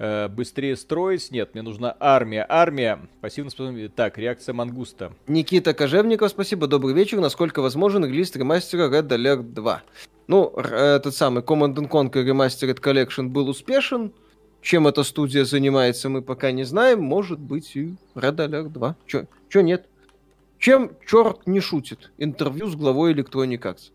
э, 0.00 0.28
быстрее 0.28 0.76
строить. 0.76 1.30
Нет, 1.30 1.50
мне 1.54 1.62
нужна 1.62 1.96
армия. 2.00 2.44
Армия. 2.48 2.98
Пассивно 3.20 3.50
способен... 3.50 3.90
Так, 3.90 4.18
реакция 4.18 4.52
мангуста. 4.54 5.12
Никита 5.28 5.74
Кожевников, 5.74 6.30
спасибо. 6.30 6.66
Добрый 6.66 6.94
вечер. 6.94 7.20
Насколько 7.20 7.60
возможен 7.60 8.04
релиз 8.04 8.34
ремастера 8.34 8.88
Red 8.88 9.08
Alert 9.08 9.42
2? 9.42 9.82
Ну, 10.26 10.48
этот 10.56 11.14
самый 11.14 11.42
Command 11.42 11.74
Conquer 11.74 12.24
Remastered 12.24 12.80
Collection 12.80 13.28
был 13.28 13.48
успешен. 13.48 14.12
Чем 14.62 14.86
эта 14.86 15.04
студия 15.04 15.44
занимается, 15.44 16.08
мы 16.08 16.22
пока 16.22 16.50
не 16.50 16.64
знаем. 16.64 17.02
Может 17.02 17.38
быть 17.38 17.76
и 17.76 17.94
Red 18.14 18.36
Alert 18.36 18.70
2. 18.70 18.96
Чё, 19.06 19.26
чё 19.48 19.60
нет? 19.60 19.86
Чем 20.58 20.92
черт 21.06 21.46
не 21.46 21.60
шутит? 21.60 22.10
Интервью 22.18 22.66
с 22.66 22.74
главой 22.74 23.14
Electronic 23.14 23.60
Arts. 23.60 23.92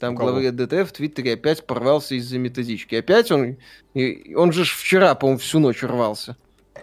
Там 0.00 0.14
главарь 0.14 0.50
ДТФ 0.50 0.88
в 0.88 0.92
Твиттере 0.92 1.34
опять 1.34 1.66
порвался 1.66 2.14
из-за 2.14 2.38
методички. 2.38 2.94
Опять 2.94 3.30
он... 3.30 3.58
Он 4.34 4.50
же 4.50 4.64
вчера, 4.64 5.14
по-моему, 5.14 5.38
всю 5.38 5.58
ночь 5.58 5.82
рвался. 5.82 6.38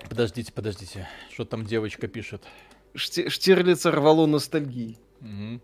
Подождите, 0.07 0.53
подождите. 0.53 1.09
Что 1.33 1.43
там 1.43 1.65
девочка 1.65 2.07
пишет? 2.07 2.43
Шти... 2.93 3.27
Штирлица 3.29 3.89
рвало 3.89 4.27
ностальгии. 4.27 4.99
Угу. 5.21 5.61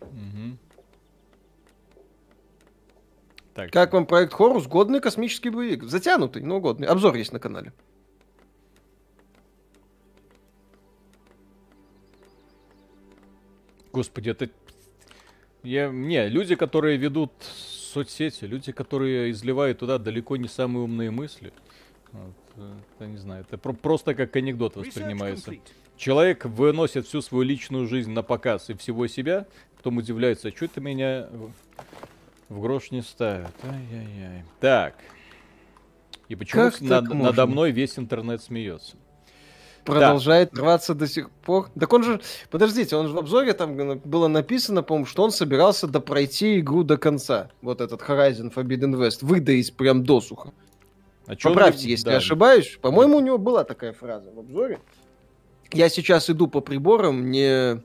Угу. 0.00 0.58
Так. 3.52 3.70
Как 3.72 3.92
вам 3.92 4.06
проект 4.06 4.32
Хорус? 4.32 4.66
Годный 4.66 5.00
космический 5.00 5.50
боевик. 5.50 5.84
Затянутый, 5.84 6.40
но 6.42 6.60
годный. 6.60 6.88
Обзор 6.88 7.14
есть 7.16 7.32
на 7.32 7.40
канале. 7.40 7.74
Господи, 13.96 14.28
это... 14.28 14.50
Я... 15.62 15.88
Не, 15.88 16.28
люди, 16.28 16.54
которые 16.54 16.98
ведут 16.98 17.32
соцсети, 17.40 18.44
люди, 18.44 18.70
которые 18.70 19.30
изливают 19.30 19.78
туда 19.78 19.96
далеко 19.96 20.36
не 20.36 20.48
самые 20.48 20.84
умные 20.84 21.10
мысли. 21.10 21.50
Вот, 22.12 22.34
я 23.00 23.06
не 23.06 23.16
знаю, 23.16 23.46
это 23.48 23.56
про- 23.56 23.72
просто 23.72 24.14
как 24.14 24.36
анекдот 24.36 24.76
воспринимается. 24.76 25.54
Человек 25.96 26.44
выносит 26.44 27.06
всю 27.06 27.22
свою 27.22 27.44
личную 27.44 27.86
жизнь 27.86 28.10
на 28.10 28.22
показ 28.22 28.68
и 28.68 28.74
всего 28.74 29.06
себя, 29.06 29.46
потом 29.78 29.96
удивляется, 29.96 30.54
что 30.54 30.66
это 30.66 30.82
меня 30.82 31.30
в 32.50 32.60
грош 32.60 32.90
не 32.90 33.00
ставят. 33.00 33.54
Ай-яй-яй. 33.62 34.44
Так. 34.60 34.94
И 36.28 36.34
почему 36.34 36.70
над, 36.80 37.14
надо 37.14 37.46
мной 37.46 37.70
весь 37.70 37.98
интернет 37.98 38.42
смеется? 38.42 38.98
Продолжает 39.86 40.50
да. 40.52 40.62
рваться 40.62 40.94
до 40.94 41.06
сих 41.06 41.30
пор. 41.30 41.70
Так 41.78 41.92
он 41.92 42.02
же, 42.02 42.20
подождите, 42.50 42.96
он 42.96 43.06
же 43.08 43.14
в 43.14 43.18
обзоре 43.18 43.54
там 43.54 43.98
было 44.00 44.28
написано, 44.28 44.82
по-моему, 44.82 45.06
что 45.06 45.22
он 45.22 45.30
собирался 45.30 45.86
допройти 45.86 46.58
игру 46.58 46.82
до 46.82 46.98
конца. 46.98 47.50
Вот 47.62 47.80
этот 47.80 48.02
Horizon 48.02 48.52
Forbidden 48.52 48.94
West, 48.94 49.18
выдаить 49.22 49.74
прям 49.74 50.04
досуха. 50.04 50.52
А 51.26 51.34
Поправьте, 51.42 51.84
он... 51.84 51.90
если 51.90 52.04
да. 52.04 52.10
я 52.12 52.16
ошибаюсь. 52.18 52.78
По-моему, 52.82 53.16
у 53.16 53.20
него 53.20 53.38
была 53.38 53.64
такая 53.64 53.92
фраза 53.92 54.30
в 54.30 54.38
обзоре. 54.38 54.80
Я 55.72 55.88
сейчас 55.88 56.28
иду 56.28 56.46
по 56.48 56.60
приборам, 56.60 57.30
не 57.30 57.80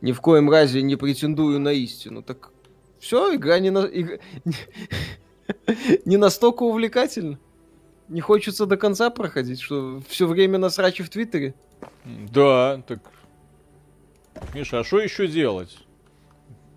ни 0.00 0.12
в 0.12 0.20
коем 0.22 0.48
разе 0.48 0.80
не 0.80 0.96
претендую 0.96 1.60
на 1.60 1.72
истину. 1.72 2.22
Так 2.22 2.50
все, 2.98 3.34
игра 3.34 3.58
не, 3.58 3.70
на... 3.70 3.80
игра... 3.80 4.16
не 6.06 6.16
настолько 6.16 6.62
увлекательна 6.62 7.38
не 8.10 8.20
хочется 8.20 8.66
до 8.66 8.76
конца 8.76 9.08
проходить, 9.08 9.60
что 9.60 10.02
все 10.08 10.26
время 10.26 10.58
насрачи 10.58 11.02
в 11.02 11.08
Твиттере. 11.08 11.54
Да, 12.04 12.82
так... 12.86 12.98
Миша, 14.54 14.80
а 14.80 14.84
что 14.84 15.00
еще 15.00 15.26
делать? 15.26 15.78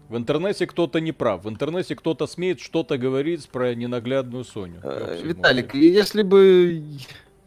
В 0.09 0.17
интернете 0.17 0.67
кто-то 0.67 0.99
не 0.99 1.11
прав. 1.11 1.43
В 1.43 1.49
интернете 1.49 1.95
кто-то 1.95 2.27
смеет 2.27 2.59
что-то 2.59 2.97
говорить 2.97 3.49
про 3.49 3.73
ненаглядную 3.73 4.43
Соню. 4.43 4.79
А, 4.83 5.19
Виталик, 5.21 5.73
если 5.73 6.21
бы 6.21 6.83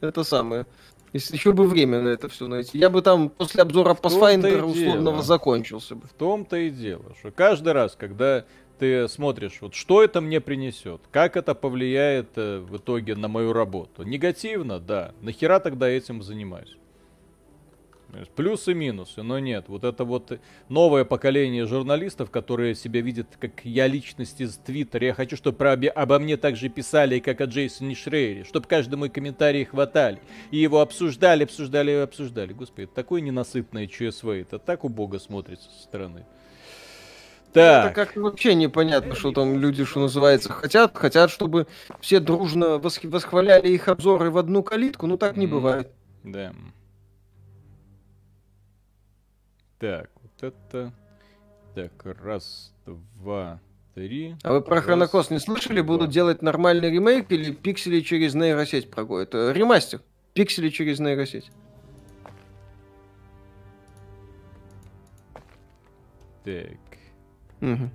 это 0.01 0.25
самое, 0.25 0.67
если 1.13 1.37
еще 1.37 1.53
бы 1.53 1.67
время 1.69 2.01
на 2.01 2.09
это 2.09 2.29
все 2.29 2.49
найти, 2.49 2.79
я 2.79 2.91
бы 2.91 3.03
там 3.03 3.29
после 3.29 3.63
обзора 3.63 3.95
Pathfinder 3.95 4.63
условного 4.63 5.23
закончился 5.23 5.95
бы. 5.95 6.09
В 6.09 6.13
том-то 6.13 6.57
и 6.57 6.71
дело, 6.71 7.15
что 7.21 7.31
каждый 7.31 7.73
раз, 7.73 7.95
когда 7.95 8.45
ты 8.79 9.09
смотришь, 9.09 9.59
вот 9.61 9.75
что 9.75 10.03
это 10.03 10.21
мне 10.21 10.41
принесет, 10.41 11.01
как 11.11 11.37
это 11.37 11.55
повлияет 11.55 12.31
э, 12.37 12.59
в 12.59 12.77
итоге 12.77 13.15
на 13.15 13.29
мою 13.29 13.53
работу. 13.53 14.03
Негативно, 14.03 14.79
да. 14.81 15.13
Нахера 15.21 15.61
тогда 15.61 15.89
этим 15.89 16.23
занимаюсь? 16.23 16.77
Плюсы 18.35 18.73
и 18.73 18.75
минусы, 18.75 19.23
но 19.23 19.39
нет. 19.39 19.67
Вот 19.69 19.85
это 19.85 20.05
вот 20.05 20.39
новое 20.69 21.05
поколение 21.05 21.67
журналистов, 21.67 22.31
которые 22.31 22.75
себя 22.75 23.01
видят 23.01 23.37
как 23.39 23.65
я 23.65 23.87
личность 23.87 24.41
из 24.41 24.57
Твиттера. 24.57 25.07
Я 25.07 25.15
хочу, 25.15 25.37
чтобы 25.37 25.59
про, 25.59 25.73
обо 25.73 26.19
мне 26.19 26.37
так 26.37 26.57
же 26.57 26.69
писали, 26.69 27.19
как 27.19 27.41
о 27.41 27.45
Джейсоне 27.45 27.95
Шрейере. 27.95 28.45
Чтобы 28.45 28.67
каждый 28.67 28.95
мой 28.95 29.11
комментарий 29.11 29.65
хватали. 29.65 30.21
И 30.51 30.59
его 30.59 30.81
обсуждали, 30.81 31.45
обсуждали 31.45 31.91
и 31.91 31.95
обсуждали. 31.95 32.53
Господи, 32.53 32.89
такое 32.93 33.21
ненасытное 33.21 33.87
ЧСВ. 33.87 34.29
Это 34.29 34.59
так 34.59 34.85
убого 34.85 35.19
смотрится 35.19 35.69
со 35.71 35.83
стороны. 35.83 36.25
Так. 37.57 37.97
Это 37.97 38.05
как 38.05 38.17
вообще 38.17 38.55
непонятно, 38.55 39.15
что 39.15 39.33
там 39.33 39.59
люди, 39.59 39.83
что 39.87 40.01
называется, 40.01 40.53
хотят. 40.53 40.95
Хотят, 40.95 41.31
чтобы 41.31 41.67
все 42.03 42.21
дружно 42.21 42.77
восхваляли 42.77 43.69
их 43.69 43.89
обзоры 43.89 44.31
в 44.31 44.37
одну 44.37 44.63
калитку. 44.63 45.07
Ну 45.07 45.17
так 45.17 45.39
не 45.39 45.47
бывает. 45.47 45.91
Да. 46.23 46.53
Так, 49.79 50.11
вот 50.23 50.43
это... 50.43 50.93
Так, 51.75 51.93
раз, 52.23 52.75
два, 52.85 53.59
три. 53.95 54.37
А 54.43 54.53
вы 54.53 54.61
про 54.61 54.77
раз... 54.77 54.85
Хронокос 54.85 55.31
не 55.31 55.39
слышали? 55.39 55.81
Два. 55.81 55.95
Будут 55.95 56.11
делать 56.11 56.43
нормальный 56.43 56.91
ремейк 56.91 57.33
или 57.33 57.53
пиксели 57.53 58.03
через 58.03 58.35
нейросеть 58.35 58.91
проходят? 58.91 59.35
Э, 59.35 59.55
ремастер. 59.55 60.03
Пиксели 60.35 60.69
через 60.69 60.99
нейросеть. 61.01 61.51
Так. 66.45 66.86
Угу. 67.67 67.91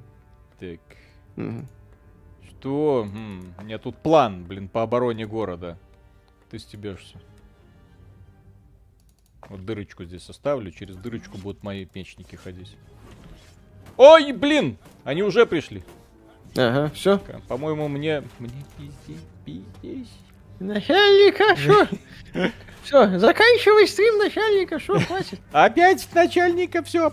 Так. 0.60 0.80
Угу. 1.38 1.66
Что? 2.50 3.08
М-м, 3.08 3.56
у 3.58 3.64
меня 3.64 3.78
тут 3.78 3.98
план, 3.98 4.44
блин, 4.44 4.68
по 4.68 4.84
обороне 4.84 5.26
города. 5.26 5.78
Ты 6.50 6.60
стебешься. 6.60 7.18
Вот 9.50 9.66
дырочку 9.66 10.04
здесь 10.04 10.30
оставлю, 10.30 10.72
через 10.72 10.98
дырочку 10.98 11.38
будут 11.38 11.64
мои 11.64 11.88
мечники 11.94 12.36
ходить. 12.36 12.76
Ой, 13.98 14.32
блин! 14.34 14.78
Они 15.04 15.24
уже 15.24 15.46
пришли. 15.46 15.84
Ага, 16.56 16.92
все. 16.94 17.20
По-моему, 17.48 17.88
мне... 17.88 18.24
Мне 18.40 18.66
пиздец, 18.78 19.22
пиздец. 19.46 20.08
Начальника, 20.60 21.56
что? 21.56 21.88
Все, 22.84 23.20
заканчивай 23.20 23.88
стрим 23.88 24.18
начальника, 24.18 24.80
что, 24.80 25.00
хватит. 25.00 25.40
Опять 25.52 26.08
начальника, 26.14 26.82
все, 26.82 27.12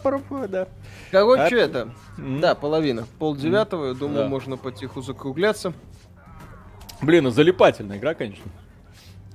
да. 0.48 0.66
Короче, 1.10 1.56
а... 1.56 1.64
это... 1.64 1.90
Да, 2.16 2.54
половина. 2.54 3.06
Пол 3.18 3.36
девятого, 3.36 3.86
я 3.86 3.94
думаю, 3.94 4.24
да. 4.24 4.28
можно 4.28 4.56
потиху 4.56 5.02
закругляться. 5.02 5.72
Блин, 7.00 7.24
ну 7.24 7.30
залипательная 7.30 7.98
игра, 7.98 8.14
конечно. 8.14 8.44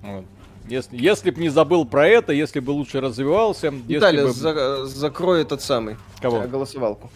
Вот. 0.01 0.25
Если, 0.67 0.97
если 0.97 1.31
б 1.31 1.41
не 1.41 1.49
забыл 1.49 1.85
про 1.85 2.07
это, 2.07 2.31
если 2.31 2.59
бы 2.59 2.71
лучше 2.71 3.01
развивался. 3.01 3.69
Виталий, 3.69 4.23
бы... 4.23 4.31
за, 4.31 4.85
закрой 4.85 5.41
этот 5.41 5.61
самый. 5.61 5.97
Кого? 6.21 6.43
Э, 6.43 6.47
голосовалку. 6.47 7.09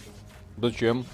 Зачем? 0.58 1.06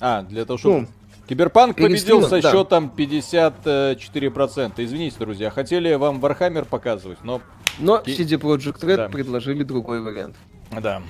А, 0.00 0.22
для 0.22 0.44
того, 0.44 0.58
чтобы... 0.58 0.80
Ну, 0.80 0.86
Киберпанк 1.28 1.76
победил 1.76 2.22
со 2.22 2.40
да. 2.40 2.52
счетом 2.52 2.92
54%. 2.96 4.72
Извините, 4.76 5.16
друзья, 5.18 5.50
хотели 5.50 5.92
вам 5.94 6.20
Вархаммер 6.20 6.64
показывать, 6.64 7.18
но... 7.24 7.40
Но 7.78 7.98
CD 7.98 8.38
Projekt 8.38 8.80
Red 8.82 8.96
да. 8.96 9.08
предложили 9.08 9.64
другой 9.64 10.00
вариант. 10.00 10.36
Да. 10.70 11.02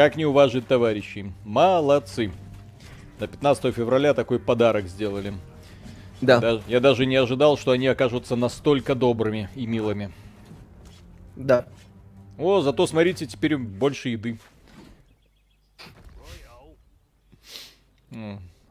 Как 0.00 0.16
не 0.16 0.24
уважить 0.24 0.66
товарищей. 0.66 1.30
Молодцы. 1.44 2.32
На 3.18 3.26
15 3.26 3.74
февраля 3.74 4.14
такой 4.14 4.38
подарок 4.38 4.86
сделали. 4.86 5.34
Да. 6.22 6.62
Я 6.66 6.80
даже 6.80 7.04
не 7.04 7.16
ожидал, 7.16 7.58
что 7.58 7.72
они 7.72 7.86
окажутся 7.86 8.34
настолько 8.34 8.94
добрыми 8.94 9.50
и 9.54 9.66
милыми. 9.66 10.10
Да. 11.36 11.66
О, 12.38 12.62
зато 12.62 12.86
смотрите, 12.86 13.26
теперь 13.26 13.58
больше 13.58 14.08
еды. 14.08 14.40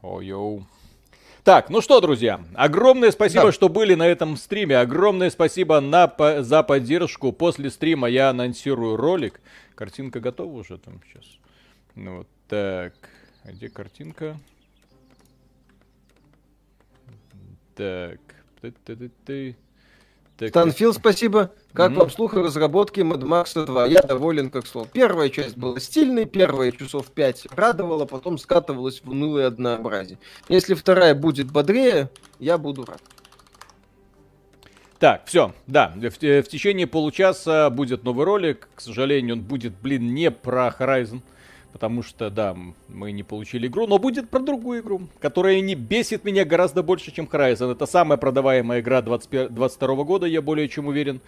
Ой-йоу. 0.01 0.65
Так, 1.43 1.69
ну 1.69 1.81
что, 1.81 2.01
друзья, 2.01 2.41
огромное 2.53 3.11
спасибо, 3.11 3.45
да. 3.45 3.51
что 3.51 3.69
были 3.69 3.95
на 3.95 4.07
этом 4.07 4.35
стриме. 4.35 4.77
Огромное 4.77 5.29
спасибо 5.29 5.79
на, 5.79 6.07
по, 6.07 6.43
за 6.43 6.63
поддержку. 6.63 7.31
После 7.31 7.69
стрима 7.69 8.07
я 8.09 8.29
анонсирую 8.29 8.97
ролик. 8.97 9.39
Картинка 9.75 10.19
готова 10.19 10.51
уже 10.59 10.77
там 10.77 11.01
сейчас. 11.07 11.25
Ну 11.95 12.17
вот 12.17 12.27
так. 12.47 12.93
А 13.43 13.51
где 13.51 13.69
картинка? 13.69 14.37
Так. 17.75 18.19
Ты-ты-ты-ты. 18.61 19.55
Так, 20.39 20.49
Станфил, 20.49 20.93
спасибо. 20.93 21.51
Как 21.73 21.91
mm-hmm. 21.91 21.95
вам 21.95 22.09
слух 22.09 22.33
о 22.33 22.41
разработке 22.41 23.01
Mad 23.01 23.19
Max 23.23 23.65
2? 23.65 23.87
Я 23.87 24.01
доволен 24.01 24.49
как 24.49 24.67
слон. 24.67 24.87
Первая 24.93 25.27
часть 25.27 25.57
была 25.57 25.81
стильной, 25.81 26.25
первая 26.25 26.71
часов 26.71 27.07
5 27.07 27.47
радовала, 27.51 28.05
потом 28.05 28.37
скатывалась 28.37 29.01
в 29.03 29.09
унылое 29.09 29.47
однообразие. 29.47 30.17
Если 30.47 30.75
вторая 30.75 31.13
будет 31.13 31.51
бодрее, 31.51 32.09
я 32.39 32.57
буду 32.57 32.85
рад. 32.85 33.01
Так, 34.97 35.25
все, 35.25 35.53
да, 35.67 35.93
в, 35.93 36.09
в 36.09 36.47
течение 36.47 36.87
получаса 36.87 37.69
будет 37.69 38.05
новый 38.05 38.25
ролик. 38.25 38.69
К 38.75 38.79
сожалению, 38.79 39.35
он 39.35 39.41
будет, 39.41 39.73
блин, 39.81 40.13
не 40.13 40.31
про 40.31 40.73
Horizon. 40.79 41.21
Потому 41.71 42.01
что, 42.01 42.29
да, 42.29 42.57
мы 42.87 43.11
не 43.11 43.23
получили 43.23 43.67
игру, 43.67 43.85
но 43.85 43.99
будет 43.99 44.29
про 44.29 44.39
другую 44.39 44.81
игру, 44.81 45.01
которая 45.19 45.61
не 45.61 45.75
бесит 45.75 46.23
меня 46.23 46.43
гораздо 46.43 46.81
больше, 46.81 47.11
чем 47.11 47.29
Horizon. 47.31 47.71
Это 47.71 47.85
самая 47.85 48.17
продаваемая 48.17 48.81
игра 48.81 49.01
2022 49.01 50.03
года, 50.03 50.25
я 50.25 50.41
более 50.41 50.67
чем 50.67 50.87
уверен. 50.87 51.21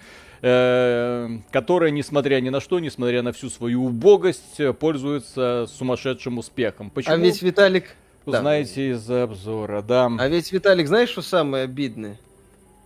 Э, 0.43 1.29
которая, 1.51 1.91
несмотря 1.91 2.39
ни 2.39 2.49
на 2.49 2.59
что, 2.59 2.79
несмотря 2.79 3.21
на 3.21 3.31
всю 3.31 3.51
свою 3.51 3.85
убогость, 3.85 4.59
пользуется 4.79 5.67
сумасшедшим 5.69 6.39
успехом. 6.39 6.89
Почему? 6.89 7.13
А 7.13 7.17
ведь 7.17 7.41
Виталик... 7.41 7.95
Узнаете 8.25 8.75
да. 8.75 8.95
из 8.95 9.09
обзора, 9.09 9.81
да. 9.81 10.11
А 10.19 10.27
ведь, 10.27 10.51
Виталик, 10.51 10.87
знаешь, 10.87 11.09
что 11.09 11.21
самое 11.21 11.63
обидное? 11.63 12.19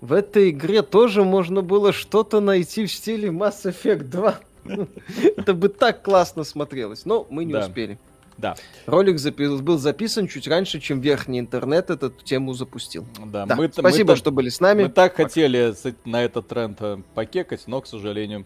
В 0.02 0.14
этой 0.14 0.50
игре 0.52 0.82
тоже 0.82 1.24
можно 1.24 1.62
было 1.62 1.92
что-то 1.92 2.40
найти 2.40 2.86
в 2.86 2.92
стиле 2.92 3.30
Mass 3.30 3.64
Effect 3.64 4.04
2. 4.04 4.40
Это 5.38 5.54
бы 5.54 5.70
так 5.70 6.04
классно 6.04 6.44
смотрелось, 6.44 7.06
но 7.06 7.28
мы 7.30 7.46
не 7.46 7.54
да. 7.54 7.62
успели. 7.62 7.98
Да. 8.38 8.56
Ролик 8.86 9.16
запи- 9.16 9.62
был 9.62 9.78
записан 9.78 10.28
чуть 10.28 10.48
раньше, 10.48 10.80
чем 10.82 11.00
верхний 11.00 11.40
интернет 11.40 11.90
эту 11.90 12.10
тему 12.10 12.54
запустил. 12.54 13.06
Да, 13.26 13.46
да. 13.46 13.56
Мы, 13.56 13.72
спасибо, 13.72 14.12
мы, 14.12 14.18
что 14.18 14.32
были 14.32 14.50
с 14.50 14.60
нами. 14.60 14.84
Мы 14.84 14.90
так 14.90 15.14
Пока. 15.14 15.24
хотели 15.24 15.74
на 16.04 16.24
этот 16.24 16.48
тренд 16.50 16.78
э, 16.82 16.98
покекать, 17.14 17.64
но, 17.68 17.80
к 17.80 17.88
сожалению, 17.88 18.46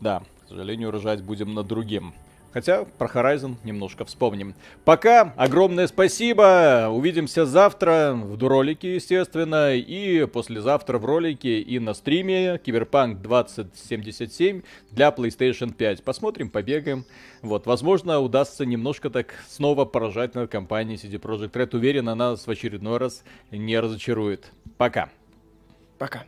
да, 0.00 0.22
к 0.44 0.48
сожалению, 0.48 0.90
рожать 0.90 1.22
будем 1.22 1.54
на 1.54 1.62
другим. 1.62 2.14
Хотя 2.52 2.84
про 2.84 3.06
Horizon 3.06 3.56
немножко 3.64 4.04
вспомним. 4.04 4.54
Пока, 4.84 5.32
огромное 5.36 5.86
спасибо. 5.86 6.88
Увидимся 6.90 7.46
завтра 7.46 8.12
в 8.14 8.42
ролике, 8.42 8.96
естественно, 8.96 9.74
и 9.74 10.26
послезавтра 10.26 10.98
в 10.98 11.04
ролике 11.04 11.60
и 11.60 11.78
на 11.78 11.94
стриме 11.94 12.58
Киберпанк 12.58 13.22
2077 13.22 14.62
для 14.90 15.08
PlayStation 15.10 15.72
5. 15.72 16.02
Посмотрим, 16.02 16.50
побегаем. 16.50 17.04
Вот, 17.40 17.66
возможно, 17.66 18.20
удастся 18.20 18.66
немножко 18.66 19.10
так 19.10 19.34
снова 19.48 19.84
поражать 19.84 20.34
над 20.34 20.50
компанией 20.50 20.96
CD 20.96 21.20
Projekt 21.20 21.52
Red. 21.52 21.76
Уверен, 21.76 22.08
она 22.08 22.32
нас 22.32 22.46
в 22.46 22.50
очередной 22.50 22.98
раз 22.98 23.24
не 23.50 23.78
разочарует. 23.78 24.52
Пока. 24.78 25.10
Пока. 25.98 26.24